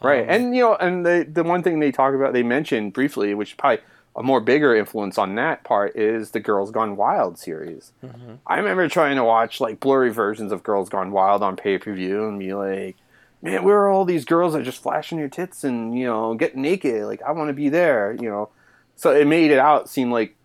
Right, 0.02 0.24
um, 0.24 0.30
and 0.30 0.56
you 0.56 0.62
know, 0.64 0.76
and 0.76 1.06
the 1.06 1.28
the 1.32 1.44
one 1.44 1.64
thing 1.64 1.80
they 1.80 1.92
talk 1.92 2.14
about, 2.14 2.34
they 2.34 2.44
mentioned 2.44 2.94
briefly, 2.94 3.34
which 3.34 3.50
is 3.52 3.56
probably 3.56 3.84
a 4.16 4.22
more 4.24 4.40
bigger 4.40 4.76
influence 4.76 5.18
on 5.18 5.36
that 5.36 5.64
part, 5.64 5.96
is 5.96 6.32
the 6.32 6.40
Girls 6.40 6.70
Gone 6.72 6.96
Wild 6.96 7.38
series. 7.40 7.92
Mhm. 8.04 8.38
I 8.46 8.58
remember 8.58 8.88
trying 8.88 9.16
to 9.16 9.24
watch 9.24 9.60
like 9.60 9.80
blurry 9.80 10.12
versions 10.12 10.52
of 10.52 10.62
Girls 10.64 10.90
Gone 10.90 11.12
Wild 11.12 11.42
on 11.42 11.56
pay 11.56 11.78
per 11.80 11.94
view 11.94 12.28
and 12.28 12.38
be 12.38 12.54
like, 12.54 12.96
"Man, 13.42 13.64
where 13.64 13.80
are 13.82 13.90
all 13.90 14.06
these 14.06 14.24
girls 14.26 14.54
that 14.54 14.60
are 14.60 14.66
just 14.66 14.84
flashing 14.84 15.18
your 15.18 15.30
tits 15.30 15.64
and 15.64 15.98
you 15.98 16.06
know 16.06 16.36
get 16.36 16.56
naked? 16.56 17.06
Like, 17.06 17.22
I 17.24 17.32
want 17.32 17.50
to 17.50 17.54
be 17.54 17.70
there." 17.70 18.14
You 18.14 18.30
know, 18.30 18.50
so 18.96 19.12
it 19.12 19.26
made 19.26 19.50
it 19.52 19.60
out 19.60 19.90
seem 19.90 20.12
like, 20.12 20.36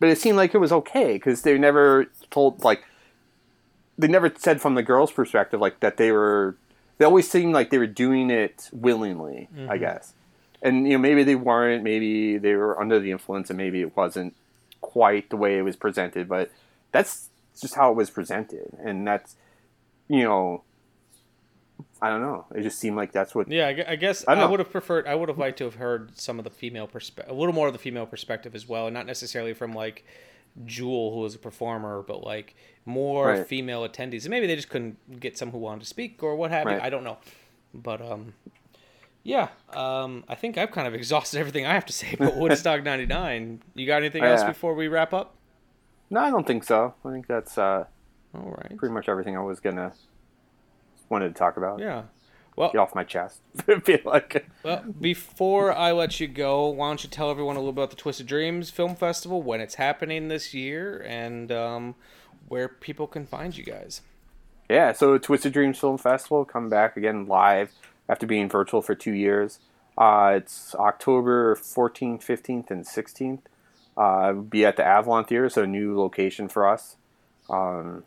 but 0.00 0.08
it 0.08 0.18
seemed 0.18 0.36
like 0.36 0.54
it 0.54 0.58
was 0.58 0.72
okay 0.72 1.12
because 1.14 1.42
they 1.42 1.56
never 1.58 2.06
told 2.30 2.64
like 2.64 2.82
they 3.98 4.08
never 4.08 4.30
said 4.36 4.60
from 4.60 4.74
the 4.74 4.82
girls' 4.82 5.12
perspective 5.12 5.60
like 5.60 5.80
that 5.80 5.96
they 5.96 6.10
were. 6.12 6.56
They 6.98 7.04
always 7.04 7.30
seemed 7.30 7.52
like 7.54 7.70
they 7.70 7.78
were 7.78 7.86
doing 7.86 8.30
it 8.30 8.70
willingly. 8.72 9.48
I 9.68 9.76
Mhm. 9.76 9.80
guess, 9.80 10.14
and 10.66 10.86
you 10.86 10.94
know 10.94 10.98
maybe 10.98 11.22
they 11.22 11.34
weren't. 11.34 11.82
Maybe 11.82 12.38
they 12.38 12.54
were 12.54 12.78
under 12.80 12.98
the 12.98 13.10
influence, 13.10 13.50
and 13.50 13.56
maybe 13.56 13.80
it 13.80 13.96
wasn't 13.96 14.34
quite 14.80 15.30
the 15.30 15.36
way 15.36 15.58
it 15.58 15.62
was 15.62 15.76
presented. 15.76 16.28
But 16.28 16.50
that's 16.92 17.28
just 17.60 17.74
how 17.74 17.90
it 17.90 17.96
was 17.96 18.10
presented, 18.10 18.76
and 18.82 19.06
that's 19.06 19.36
you 20.08 20.24
know. 20.24 20.62
I 22.00 22.10
don't 22.10 22.20
know. 22.20 22.44
It 22.54 22.62
just 22.62 22.78
seemed 22.78 22.96
like 22.96 23.12
that's 23.12 23.34
what. 23.34 23.50
Yeah, 23.50 23.68
I 23.88 23.96
guess 23.96 24.24
I 24.28 24.34
I, 24.34 24.44
would 24.44 24.58
have 24.60 24.70
preferred. 24.70 25.06
I 25.06 25.14
would 25.14 25.30
have 25.30 25.38
liked 25.38 25.56
to 25.58 25.64
have 25.64 25.76
heard 25.76 26.18
some 26.18 26.38
of 26.38 26.44
the 26.44 26.50
female 26.50 26.86
perspective, 26.86 27.34
a 27.34 27.38
little 27.38 27.54
more 27.54 27.68
of 27.68 27.72
the 27.72 27.78
female 27.78 28.04
perspective 28.04 28.54
as 28.54 28.68
well, 28.68 28.86
and 28.86 28.92
not 28.92 29.06
necessarily 29.06 29.54
from 29.54 29.72
like 29.72 30.04
Jewel, 30.64 31.12
who 31.14 31.20
was 31.20 31.34
a 31.34 31.38
performer, 31.38 32.02
but 32.02 32.22
like 32.22 32.54
more 32.84 33.28
Right. 33.28 33.46
female 33.46 33.86
attendees. 33.88 34.22
And 34.22 34.30
maybe 34.30 34.46
they 34.46 34.56
just 34.56 34.68
couldn't 34.68 35.20
get 35.20 35.36
some 35.38 35.50
who 35.50 35.58
wanted 35.58 35.80
to 35.80 35.86
speak 35.86 36.22
or 36.22 36.36
what 36.36 36.50
have 36.50 36.66
you. 36.66 36.72
Right. 36.72 36.82
I 36.82 36.90
don't 36.90 37.04
know, 37.04 37.16
but 37.74 38.00
um, 38.02 38.34
yeah, 39.26 39.48
um, 39.74 40.22
I 40.28 40.36
think 40.36 40.56
I've 40.56 40.70
kind 40.70 40.86
of 40.86 40.94
exhausted 40.94 41.40
everything 41.40 41.66
I 41.66 41.74
have 41.74 41.84
to 41.86 41.92
say 41.92 42.12
about 42.12 42.36
Woodstock 42.36 42.84
'99. 42.84 43.60
You 43.74 43.86
got 43.86 43.96
anything 43.96 44.22
else 44.22 44.42
Yeah. 44.42 44.48
before 44.48 44.74
we 44.74 44.86
wrap 44.86 45.12
up? 45.12 45.34
No, 46.10 46.20
I 46.20 46.30
don't 46.30 46.46
think 46.46 46.62
so. 46.62 46.94
I 47.04 47.10
think 47.10 47.26
that's 47.26 47.58
uh, 47.58 47.86
all 48.34 48.50
right. 48.56 48.76
Pretty 48.76 48.94
much 48.94 49.08
everything 49.08 49.36
I 49.36 49.40
was 49.42 49.58
gonna 49.58 49.92
wanted 51.08 51.28
to 51.28 51.34
talk 51.34 51.56
about. 51.56 51.80
Yeah. 51.80 52.04
Well, 52.54 52.70
get 52.70 52.78
off 52.78 52.94
my 52.94 53.04
chest. 53.04 53.40
Feel 53.84 53.98
like 54.04 54.46
Well, 54.62 54.82
before 55.00 55.72
I 55.76 55.90
let 55.92 56.20
you 56.20 56.28
go, 56.28 56.68
why 56.68 56.88
don't 56.88 57.02
you 57.04 57.10
tell 57.10 57.30
everyone 57.30 57.56
a 57.56 57.58
little 57.58 57.72
bit 57.72 57.82
about 57.82 57.90
the 57.90 57.96
Twisted 57.96 58.26
Dreams 58.26 58.70
Film 58.70 58.94
Festival, 58.94 59.42
when 59.42 59.60
it's 59.60 59.74
happening 59.74 60.28
this 60.28 60.54
year, 60.54 61.04
and 61.06 61.50
um, 61.52 61.96
where 62.48 62.68
people 62.68 63.06
can 63.08 63.26
find 63.26 63.54
you 63.56 63.62
guys? 63.64 64.00
Yeah, 64.70 64.92
so 64.92 65.18
Twisted 65.18 65.52
Dreams 65.52 65.78
Film 65.78 65.98
Festival 65.98 66.44
come 66.46 66.70
back 66.70 66.96
again 66.96 67.26
live 67.26 67.72
after 68.08 68.26
being 68.26 68.48
virtual 68.48 68.82
for 68.82 68.94
two 68.94 69.12
years. 69.12 69.58
Uh, 69.98 70.34
it's 70.36 70.74
October 70.74 71.54
14th, 71.56 72.20
15th, 72.20 72.70
and 72.70 72.84
16th. 72.84 73.40
Uh, 73.96 74.32
be 74.32 74.64
at 74.66 74.76
the 74.76 74.84
Avalon 74.84 75.24
Theater, 75.24 75.48
so 75.48 75.62
a 75.62 75.66
new 75.66 75.98
location 75.98 76.48
for 76.48 76.68
us. 76.68 76.96
Um, 77.48 78.04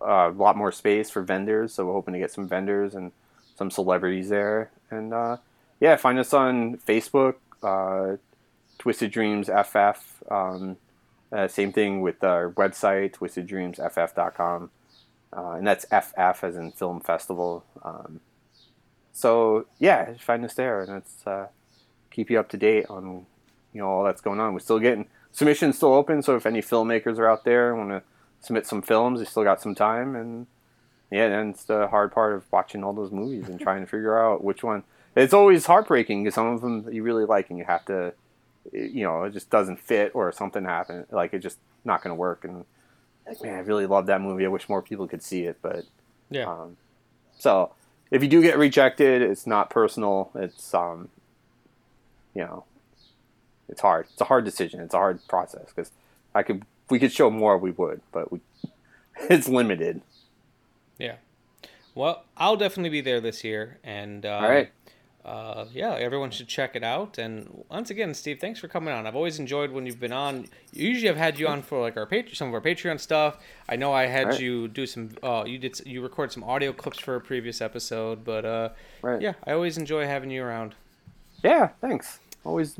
a 0.00 0.30
lot 0.30 0.56
more 0.56 0.72
space 0.72 1.10
for 1.10 1.22
vendors, 1.22 1.74
so 1.74 1.86
we're 1.86 1.92
hoping 1.92 2.14
to 2.14 2.20
get 2.20 2.32
some 2.32 2.48
vendors 2.48 2.94
and 2.94 3.12
some 3.56 3.70
celebrities 3.70 4.28
there. 4.28 4.70
And 4.90 5.12
uh, 5.12 5.36
yeah, 5.80 5.96
find 5.96 6.18
us 6.18 6.32
on 6.32 6.78
Facebook, 6.78 7.34
uh, 7.62 8.16
Twisted 8.78 9.10
Dreams 9.10 9.48
FF. 9.48 10.22
Um, 10.30 10.76
uh, 11.30 11.46
same 11.46 11.72
thing 11.72 12.00
with 12.00 12.24
our 12.24 12.50
website, 12.52 13.12
twisteddreamsff.com. 13.12 14.70
Uh, 15.36 15.50
and 15.52 15.66
that's 15.66 15.84
FF 15.84 16.42
as 16.42 16.56
in 16.56 16.72
Film 16.72 17.00
Festival. 17.00 17.64
Um, 17.82 18.20
so 19.18 19.66
yeah, 19.80 20.14
find 20.20 20.44
us 20.44 20.54
there, 20.54 20.80
and 20.82 20.92
let's 20.92 21.26
uh, 21.26 21.48
keep 22.12 22.30
you 22.30 22.38
up 22.38 22.48
to 22.50 22.56
date 22.56 22.86
on 22.88 23.26
you 23.72 23.80
know 23.80 23.88
all 23.88 24.04
that's 24.04 24.20
going 24.20 24.38
on. 24.38 24.52
We're 24.52 24.60
still 24.60 24.78
getting 24.78 25.08
submissions 25.32 25.76
still 25.76 25.92
open, 25.92 26.22
so 26.22 26.36
if 26.36 26.46
any 26.46 26.62
filmmakers 26.62 27.18
are 27.18 27.28
out 27.28 27.44
there 27.44 27.70
and 27.70 27.78
want 27.78 27.90
to 27.90 28.08
submit 28.40 28.64
some 28.66 28.80
films, 28.80 29.18
they 29.18 29.26
still 29.26 29.42
got 29.42 29.60
some 29.60 29.74
time. 29.74 30.14
And 30.14 30.46
yeah, 31.10 31.28
then 31.28 31.50
it's 31.50 31.64
the 31.64 31.88
hard 31.88 32.12
part 32.12 32.34
of 32.36 32.44
watching 32.52 32.84
all 32.84 32.92
those 32.92 33.10
movies 33.10 33.48
and 33.48 33.60
trying 33.60 33.80
to 33.80 33.86
figure 33.90 34.16
out 34.16 34.44
which 34.44 34.62
one. 34.62 34.84
It's 35.16 35.34
always 35.34 35.66
heartbreaking 35.66 36.22
because 36.22 36.34
some 36.36 36.46
of 36.46 36.60
them 36.60 36.88
you 36.92 37.02
really 37.02 37.24
like, 37.24 37.50
and 37.50 37.58
you 37.58 37.64
have 37.64 37.84
to, 37.86 38.12
you 38.72 39.02
know, 39.02 39.24
it 39.24 39.32
just 39.32 39.50
doesn't 39.50 39.80
fit 39.80 40.12
or 40.14 40.30
something 40.30 40.64
happened, 40.64 41.06
like 41.10 41.34
it's 41.34 41.42
just 41.42 41.58
not 41.84 42.04
going 42.04 42.12
to 42.14 42.18
work. 42.20 42.44
And 42.44 42.64
like, 43.26 43.42
man, 43.42 43.54
I 43.56 43.58
really 43.60 43.86
love 43.86 44.06
that 44.06 44.20
movie. 44.20 44.44
I 44.44 44.48
wish 44.48 44.68
more 44.68 44.80
people 44.80 45.08
could 45.08 45.24
see 45.24 45.42
it, 45.42 45.58
but 45.60 45.84
Yeah. 46.30 46.44
um, 46.44 46.76
so 47.36 47.72
if 48.10 48.22
you 48.22 48.28
do 48.28 48.42
get 48.42 48.58
rejected, 48.58 49.22
it's 49.22 49.46
not 49.46 49.70
personal. 49.70 50.30
It's 50.34 50.72
um, 50.74 51.08
you 52.34 52.42
know, 52.42 52.64
it's 53.68 53.80
hard. 53.80 54.06
It's 54.12 54.20
a 54.20 54.24
hard 54.24 54.44
decision. 54.44 54.80
It's 54.80 54.94
a 54.94 54.98
hard 54.98 55.26
process 55.28 55.66
because 55.74 55.90
I 56.34 56.42
could, 56.42 56.58
if 56.58 56.90
we 56.90 56.98
could 56.98 57.12
show 57.12 57.30
more, 57.30 57.58
we 57.58 57.72
would, 57.72 58.00
but 58.12 58.32
we, 58.32 58.40
it's 59.22 59.48
limited. 59.48 60.02
Yeah. 60.98 61.16
Well, 61.94 62.24
I'll 62.36 62.56
definitely 62.56 62.90
be 62.90 63.00
there 63.00 63.20
this 63.20 63.42
year, 63.42 63.78
and 63.82 64.24
um, 64.24 64.44
All 64.44 64.48
right. 64.48 64.70
Uh, 65.24 65.66
yeah, 65.74 65.92
everyone 65.94 66.30
should 66.30 66.48
check 66.48 66.74
it 66.74 66.82
out. 66.82 67.18
And 67.18 67.64
once 67.68 67.90
again, 67.90 68.14
Steve, 68.14 68.38
thanks 68.40 68.60
for 68.60 68.68
coming 68.68 68.94
on. 68.94 69.06
I've 69.06 69.16
always 69.16 69.38
enjoyed 69.38 69.70
when 69.72 69.84
you've 69.84 70.00
been 70.00 70.12
on. 70.12 70.46
Usually, 70.72 71.10
I've 71.10 71.16
had 71.18 71.38
you 71.38 71.46
on 71.48 71.60
for 71.60 71.80
like 71.80 71.96
our 71.98 72.08
some 72.32 72.48
of 72.48 72.54
our 72.54 72.60
Patreon 72.60 72.98
stuff. 72.98 73.36
I 73.68 73.76
know 73.76 73.92
I 73.92 74.06
had 74.06 74.28
Right. 74.28 74.40
you 74.40 74.68
do 74.68 74.86
some. 74.86 75.10
Uh, 75.22 75.44
you 75.46 75.58
did. 75.58 75.80
You 75.84 76.02
record 76.02 76.32
some 76.32 76.44
audio 76.44 76.72
clips 76.72 76.98
for 76.98 77.14
a 77.16 77.20
previous 77.20 77.60
episode, 77.60 78.24
but 78.24 78.44
uh, 78.46 78.70
Right. 79.02 79.20
yeah, 79.20 79.34
I 79.46 79.52
always 79.52 79.76
enjoy 79.76 80.06
having 80.06 80.30
you 80.30 80.42
around. 80.42 80.74
Yeah, 81.44 81.68
thanks. 81.80 82.20
Always, 82.44 82.76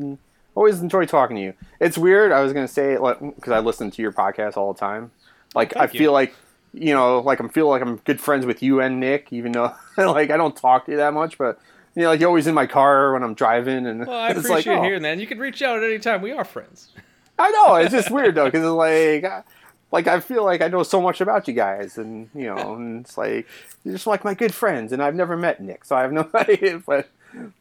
always 0.54 0.80
enjoy 0.80 1.04
talking 1.04 1.36
to 1.36 1.42
you. 1.42 1.54
It's 1.80 1.98
weird. 1.98 2.32
I 2.32 2.40
was 2.40 2.52
gonna 2.54 2.66
say 2.68 2.94
because 2.94 3.52
I 3.52 3.58
listen 3.58 3.90
to 3.90 4.00
your 4.02 4.12
podcast 4.12 4.56
all 4.56 4.72
the 4.72 4.78
time. 4.80 5.10
Like 5.54 5.76
I 5.76 5.82
you. 5.82 5.88
feel 5.88 6.12
like 6.12 6.34
you 6.72 6.94
know, 6.94 7.20
like 7.20 7.40
I'm 7.40 7.48
feel 7.50 7.68
like 7.68 7.82
I'm 7.82 7.96
good 7.96 8.20
friends 8.20 8.46
with 8.46 8.62
you 8.62 8.80
and 8.80 9.00
Nick, 9.00 9.32
even 9.32 9.52
though 9.52 9.74
like 9.98 10.30
I 10.30 10.36
don't 10.36 10.56
talk 10.56 10.86
to 10.86 10.92
you 10.92 10.96
that 10.98 11.12
much, 11.12 11.36
but 11.36 11.58
you 11.94 12.02
know, 12.02 12.08
like 12.10 12.20
you're 12.20 12.28
always 12.28 12.46
in 12.46 12.54
my 12.54 12.66
car 12.66 13.12
when 13.12 13.22
I'm 13.22 13.34
driving, 13.34 13.86
and 13.86 14.06
Well, 14.06 14.16
I 14.18 14.30
it's 14.30 14.40
appreciate 14.40 14.72
like, 14.74 14.80
oh. 14.80 14.84
hearing 14.84 15.02
that. 15.02 15.12
And 15.12 15.20
you 15.20 15.26
can 15.26 15.38
reach 15.38 15.62
out 15.62 15.78
at 15.78 15.84
any 15.84 15.98
time. 15.98 16.22
We 16.22 16.32
are 16.32 16.44
friends. 16.44 16.90
I 17.38 17.50
know 17.50 17.76
it's 17.76 17.92
just 17.92 18.10
weird 18.10 18.34
though 18.34 18.46
because 18.46 18.62
it's 18.62 18.70
like, 18.70 19.24
I- 19.24 19.42
like 19.90 20.06
I 20.06 20.20
feel 20.20 20.44
like 20.44 20.60
I 20.60 20.68
know 20.68 20.82
so 20.82 21.00
much 21.00 21.20
about 21.22 21.48
you 21.48 21.54
guys, 21.54 21.96
and 21.96 22.28
you 22.34 22.44
know, 22.54 22.74
and 22.76 23.04
it's 23.06 23.16
like 23.16 23.46
you're 23.84 23.94
just 23.94 24.06
like 24.06 24.22
my 24.24 24.34
good 24.34 24.52
friends, 24.54 24.92
and 24.92 25.02
I've 25.02 25.14
never 25.14 25.36
met 25.36 25.62
Nick, 25.62 25.84
so 25.84 25.96
I 25.96 26.02
have 26.02 26.12
no 26.12 26.28
idea, 26.34 26.82
but 26.84 27.08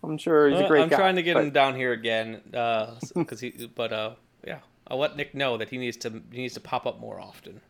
I'm 0.04 0.18
sure 0.18 0.50
he's 0.50 0.60
a 0.60 0.68
great 0.68 0.82
I'm 0.84 0.90
guy. 0.90 0.98
trying 0.98 1.16
to 1.16 1.24
get 1.24 1.36
but- 1.36 1.44
him 1.44 1.52
down 1.52 1.76
here 1.76 1.94
again, 1.94 2.42
because 2.52 3.40
he. 3.40 3.70
But 3.74 3.94
uh, 3.94 4.12
yeah, 4.46 4.60
I'll 4.88 4.98
let 4.98 5.16
Nick 5.16 5.36
know 5.36 5.56
that 5.58 5.70
he 5.70 5.78
needs 5.78 5.96
to 5.98 6.10
he 6.32 6.42
needs 6.42 6.54
to 6.56 6.60
pop 6.60 6.86
up 6.86 7.00
more 7.00 7.18
often. 7.20 7.62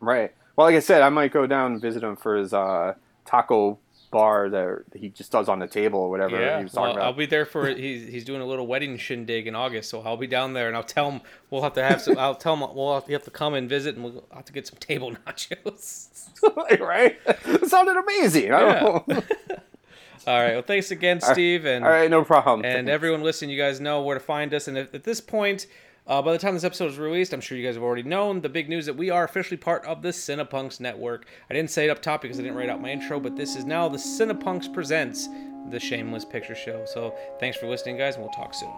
Right. 0.00 0.32
Well, 0.56 0.66
like 0.66 0.74
I 0.76 0.80
said, 0.80 1.02
I 1.02 1.08
might 1.08 1.30
go 1.32 1.46
down 1.46 1.72
and 1.74 1.80
visit 1.80 2.02
him 2.02 2.16
for 2.16 2.36
his 2.36 2.52
uh, 2.52 2.94
taco 3.26 3.78
bar 4.10 4.48
that 4.48 4.82
he 4.94 5.08
just 5.08 5.30
does 5.30 5.48
on 5.48 5.58
the 5.58 5.66
table 5.66 6.00
or 6.00 6.10
whatever 6.10 6.40
Yeah, 6.40 6.58
he 6.58 6.64
was 6.64 6.72
talking 6.72 6.96
well, 6.96 7.04
I'll 7.04 7.12
be 7.12 7.26
there 7.26 7.44
for 7.44 7.68
he's 7.68 8.08
he's 8.08 8.24
doing 8.24 8.40
a 8.40 8.46
little 8.46 8.66
wedding 8.66 8.96
shindig 8.98 9.46
in 9.46 9.54
August, 9.54 9.90
so 9.90 10.02
I'll 10.02 10.16
be 10.16 10.26
down 10.26 10.52
there 10.52 10.68
and 10.68 10.76
I'll 10.76 10.82
tell 10.82 11.10
him 11.10 11.20
we'll 11.50 11.62
have 11.62 11.74
to 11.74 11.82
have 11.82 12.00
some. 12.00 12.18
I'll 12.18 12.34
tell 12.34 12.54
him 12.54 12.74
we'll 12.74 12.94
have 12.94 13.06
to, 13.06 13.12
have 13.12 13.24
to 13.24 13.30
come 13.30 13.54
and 13.54 13.68
visit 13.68 13.94
and 13.94 14.04
we'll 14.04 14.24
have 14.34 14.44
to 14.46 14.52
get 14.52 14.66
some 14.66 14.78
table 14.78 15.12
nachos. 15.26 16.08
right? 16.80 17.18
It 17.26 17.68
sounded 17.68 17.96
amazing. 17.96 18.50
Know. 18.50 19.04
All 20.26 20.38
right. 20.38 20.52
Well, 20.52 20.62
thanks 20.62 20.90
again. 20.90 21.20
Steve. 21.20 21.64
And 21.64 21.84
All 21.84 21.90
right, 21.90 22.10
no 22.10 22.24
problem. 22.24 22.64
And 22.64 22.88
everyone 22.88 23.22
listening, 23.22 23.50
you 23.50 23.58
guys 23.58 23.80
know 23.80 24.02
where 24.02 24.18
to 24.18 24.24
find 24.24 24.52
us. 24.52 24.68
And 24.68 24.76
at, 24.76 24.94
at 24.94 25.04
this 25.04 25.20
point, 25.20 25.66
uh, 26.10 26.20
by 26.20 26.32
the 26.32 26.38
time 26.38 26.54
this 26.54 26.64
episode 26.64 26.90
is 26.90 26.98
released, 26.98 27.32
I'm 27.32 27.40
sure 27.40 27.56
you 27.56 27.64
guys 27.64 27.76
have 27.76 27.84
already 27.84 28.02
known 28.02 28.40
the 28.40 28.48
big 28.48 28.68
news 28.68 28.84
that 28.86 28.96
we 28.96 29.10
are 29.10 29.22
officially 29.22 29.56
part 29.56 29.84
of 29.84 30.02
the 30.02 30.08
Cinepunks 30.08 30.80
Network. 30.80 31.24
I 31.48 31.54
didn't 31.54 31.70
say 31.70 31.84
it 31.84 31.90
up 31.90 32.02
top 32.02 32.22
because 32.22 32.40
I 32.40 32.42
didn't 32.42 32.56
write 32.56 32.68
out 32.68 32.82
my 32.82 32.90
intro, 32.90 33.20
but 33.20 33.36
this 33.36 33.54
is 33.54 33.64
now 33.64 33.88
the 33.88 33.96
Cinepunks 33.96 34.72
presents 34.72 35.28
the 35.70 35.78
Shameless 35.78 36.24
Picture 36.24 36.56
Show. 36.56 36.84
So 36.84 37.14
thanks 37.38 37.56
for 37.58 37.68
listening, 37.68 37.96
guys, 37.96 38.16
and 38.16 38.24
we'll 38.24 38.32
talk 38.32 38.54
soon. 38.54 38.72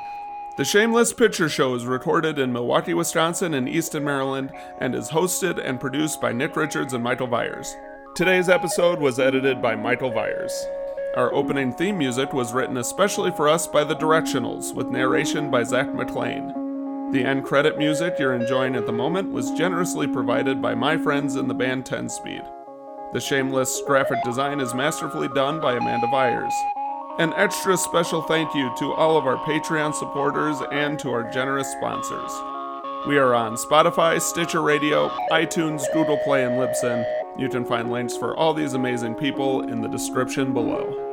The 0.58 0.64
Shameless 0.66 1.14
Picture 1.14 1.48
Show 1.48 1.74
is 1.74 1.86
recorded 1.86 2.38
in 2.38 2.52
Milwaukee, 2.52 2.92
Wisconsin, 2.92 3.54
and 3.54 3.66
Easton, 3.66 4.04
Maryland, 4.04 4.50
and 4.80 4.94
is 4.94 5.08
hosted 5.08 5.58
and 5.58 5.80
produced 5.80 6.20
by 6.20 6.34
Nick 6.34 6.54
Richards 6.54 6.92
and 6.92 7.02
Michael 7.02 7.28
Viers. 7.28 7.74
Today's 8.14 8.50
episode 8.50 8.98
was 8.98 9.18
edited 9.18 9.62
by 9.62 9.74
Michael 9.74 10.10
Viers. 10.10 10.52
Our 11.16 11.32
opening 11.32 11.72
theme 11.72 11.96
music 11.96 12.34
was 12.34 12.52
written 12.52 12.76
especially 12.76 13.30
for 13.30 13.48
us 13.48 13.66
by 13.66 13.84
The 13.84 13.96
Directionals, 13.96 14.74
with 14.74 14.88
narration 14.88 15.50
by 15.50 15.62
Zach 15.62 15.94
McLean. 15.94 16.61
The 17.12 17.26
end 17.26 17.44
credit 17.44 17.76
music 17.76 18.14
you're 18.18 18.32
enjoying 18.32 18.74
at 18.74 18.86
the 18.86 18.92
moment 18.92 19.34
was 19.34 19.50
generously 19.50 20.06
provided 20.06 20.62
by 20.62 20.74
my 20.74 20.96
friends 20.96 21.36
in 21.36 21.46
the 21.46 21.52
band 21.52 21.84
10 21.84 22.08
Speed. 22.08 22.40
The 23.12 23.20
Shameless 23.20 23.82
graphic 23.86 24.16
design 24.24 24.60
is 24.60 24.72
masterfully 24.72 25.28
done 25.28 25.60
by 25.60 25.74
Amanda 25.74 26.06
Viers. 26.06 26.54
An 27.18 27.34
extra 27.34 27.76
special 27.76 28.22
thank 28.22 28.54
you 28.54 28.72
to 28.78 28.94
all 28.94 29.18
of 29.18 29.26
our 29.26 29.36
Patreon 29.44 29.94
supporters 29.94 30.56
and 30.72 30.98
to 31.00 31.10
our 31.10 31.30
generous 31.30 31.70
sponsors. 31.72 32.32
We 33.06 33.18
are 33.18 33.34
on 33.34 33.56
Spotify, 33.56 34.18
Stitcher 34.18 34.62
Radio, 34.62 35.10
iTunes, 35.30 35.82
Google 35.92 36.16
Play, 36.16 36.46
and 36.46 36.54
Libsyn. 36.54 37.04
You 37.38 37.50
can 37.50 37.66
find 37.66 37.90
links 37.90 38.16
for 38.16 38.34
all 38.34 38.54
these 38.54 38.72
amazing 38.72 39.16
people 39.16 39.68
in 39.68 39.82
the 39.82 39.88
description 39.88 40.54
below. 40.54 41.11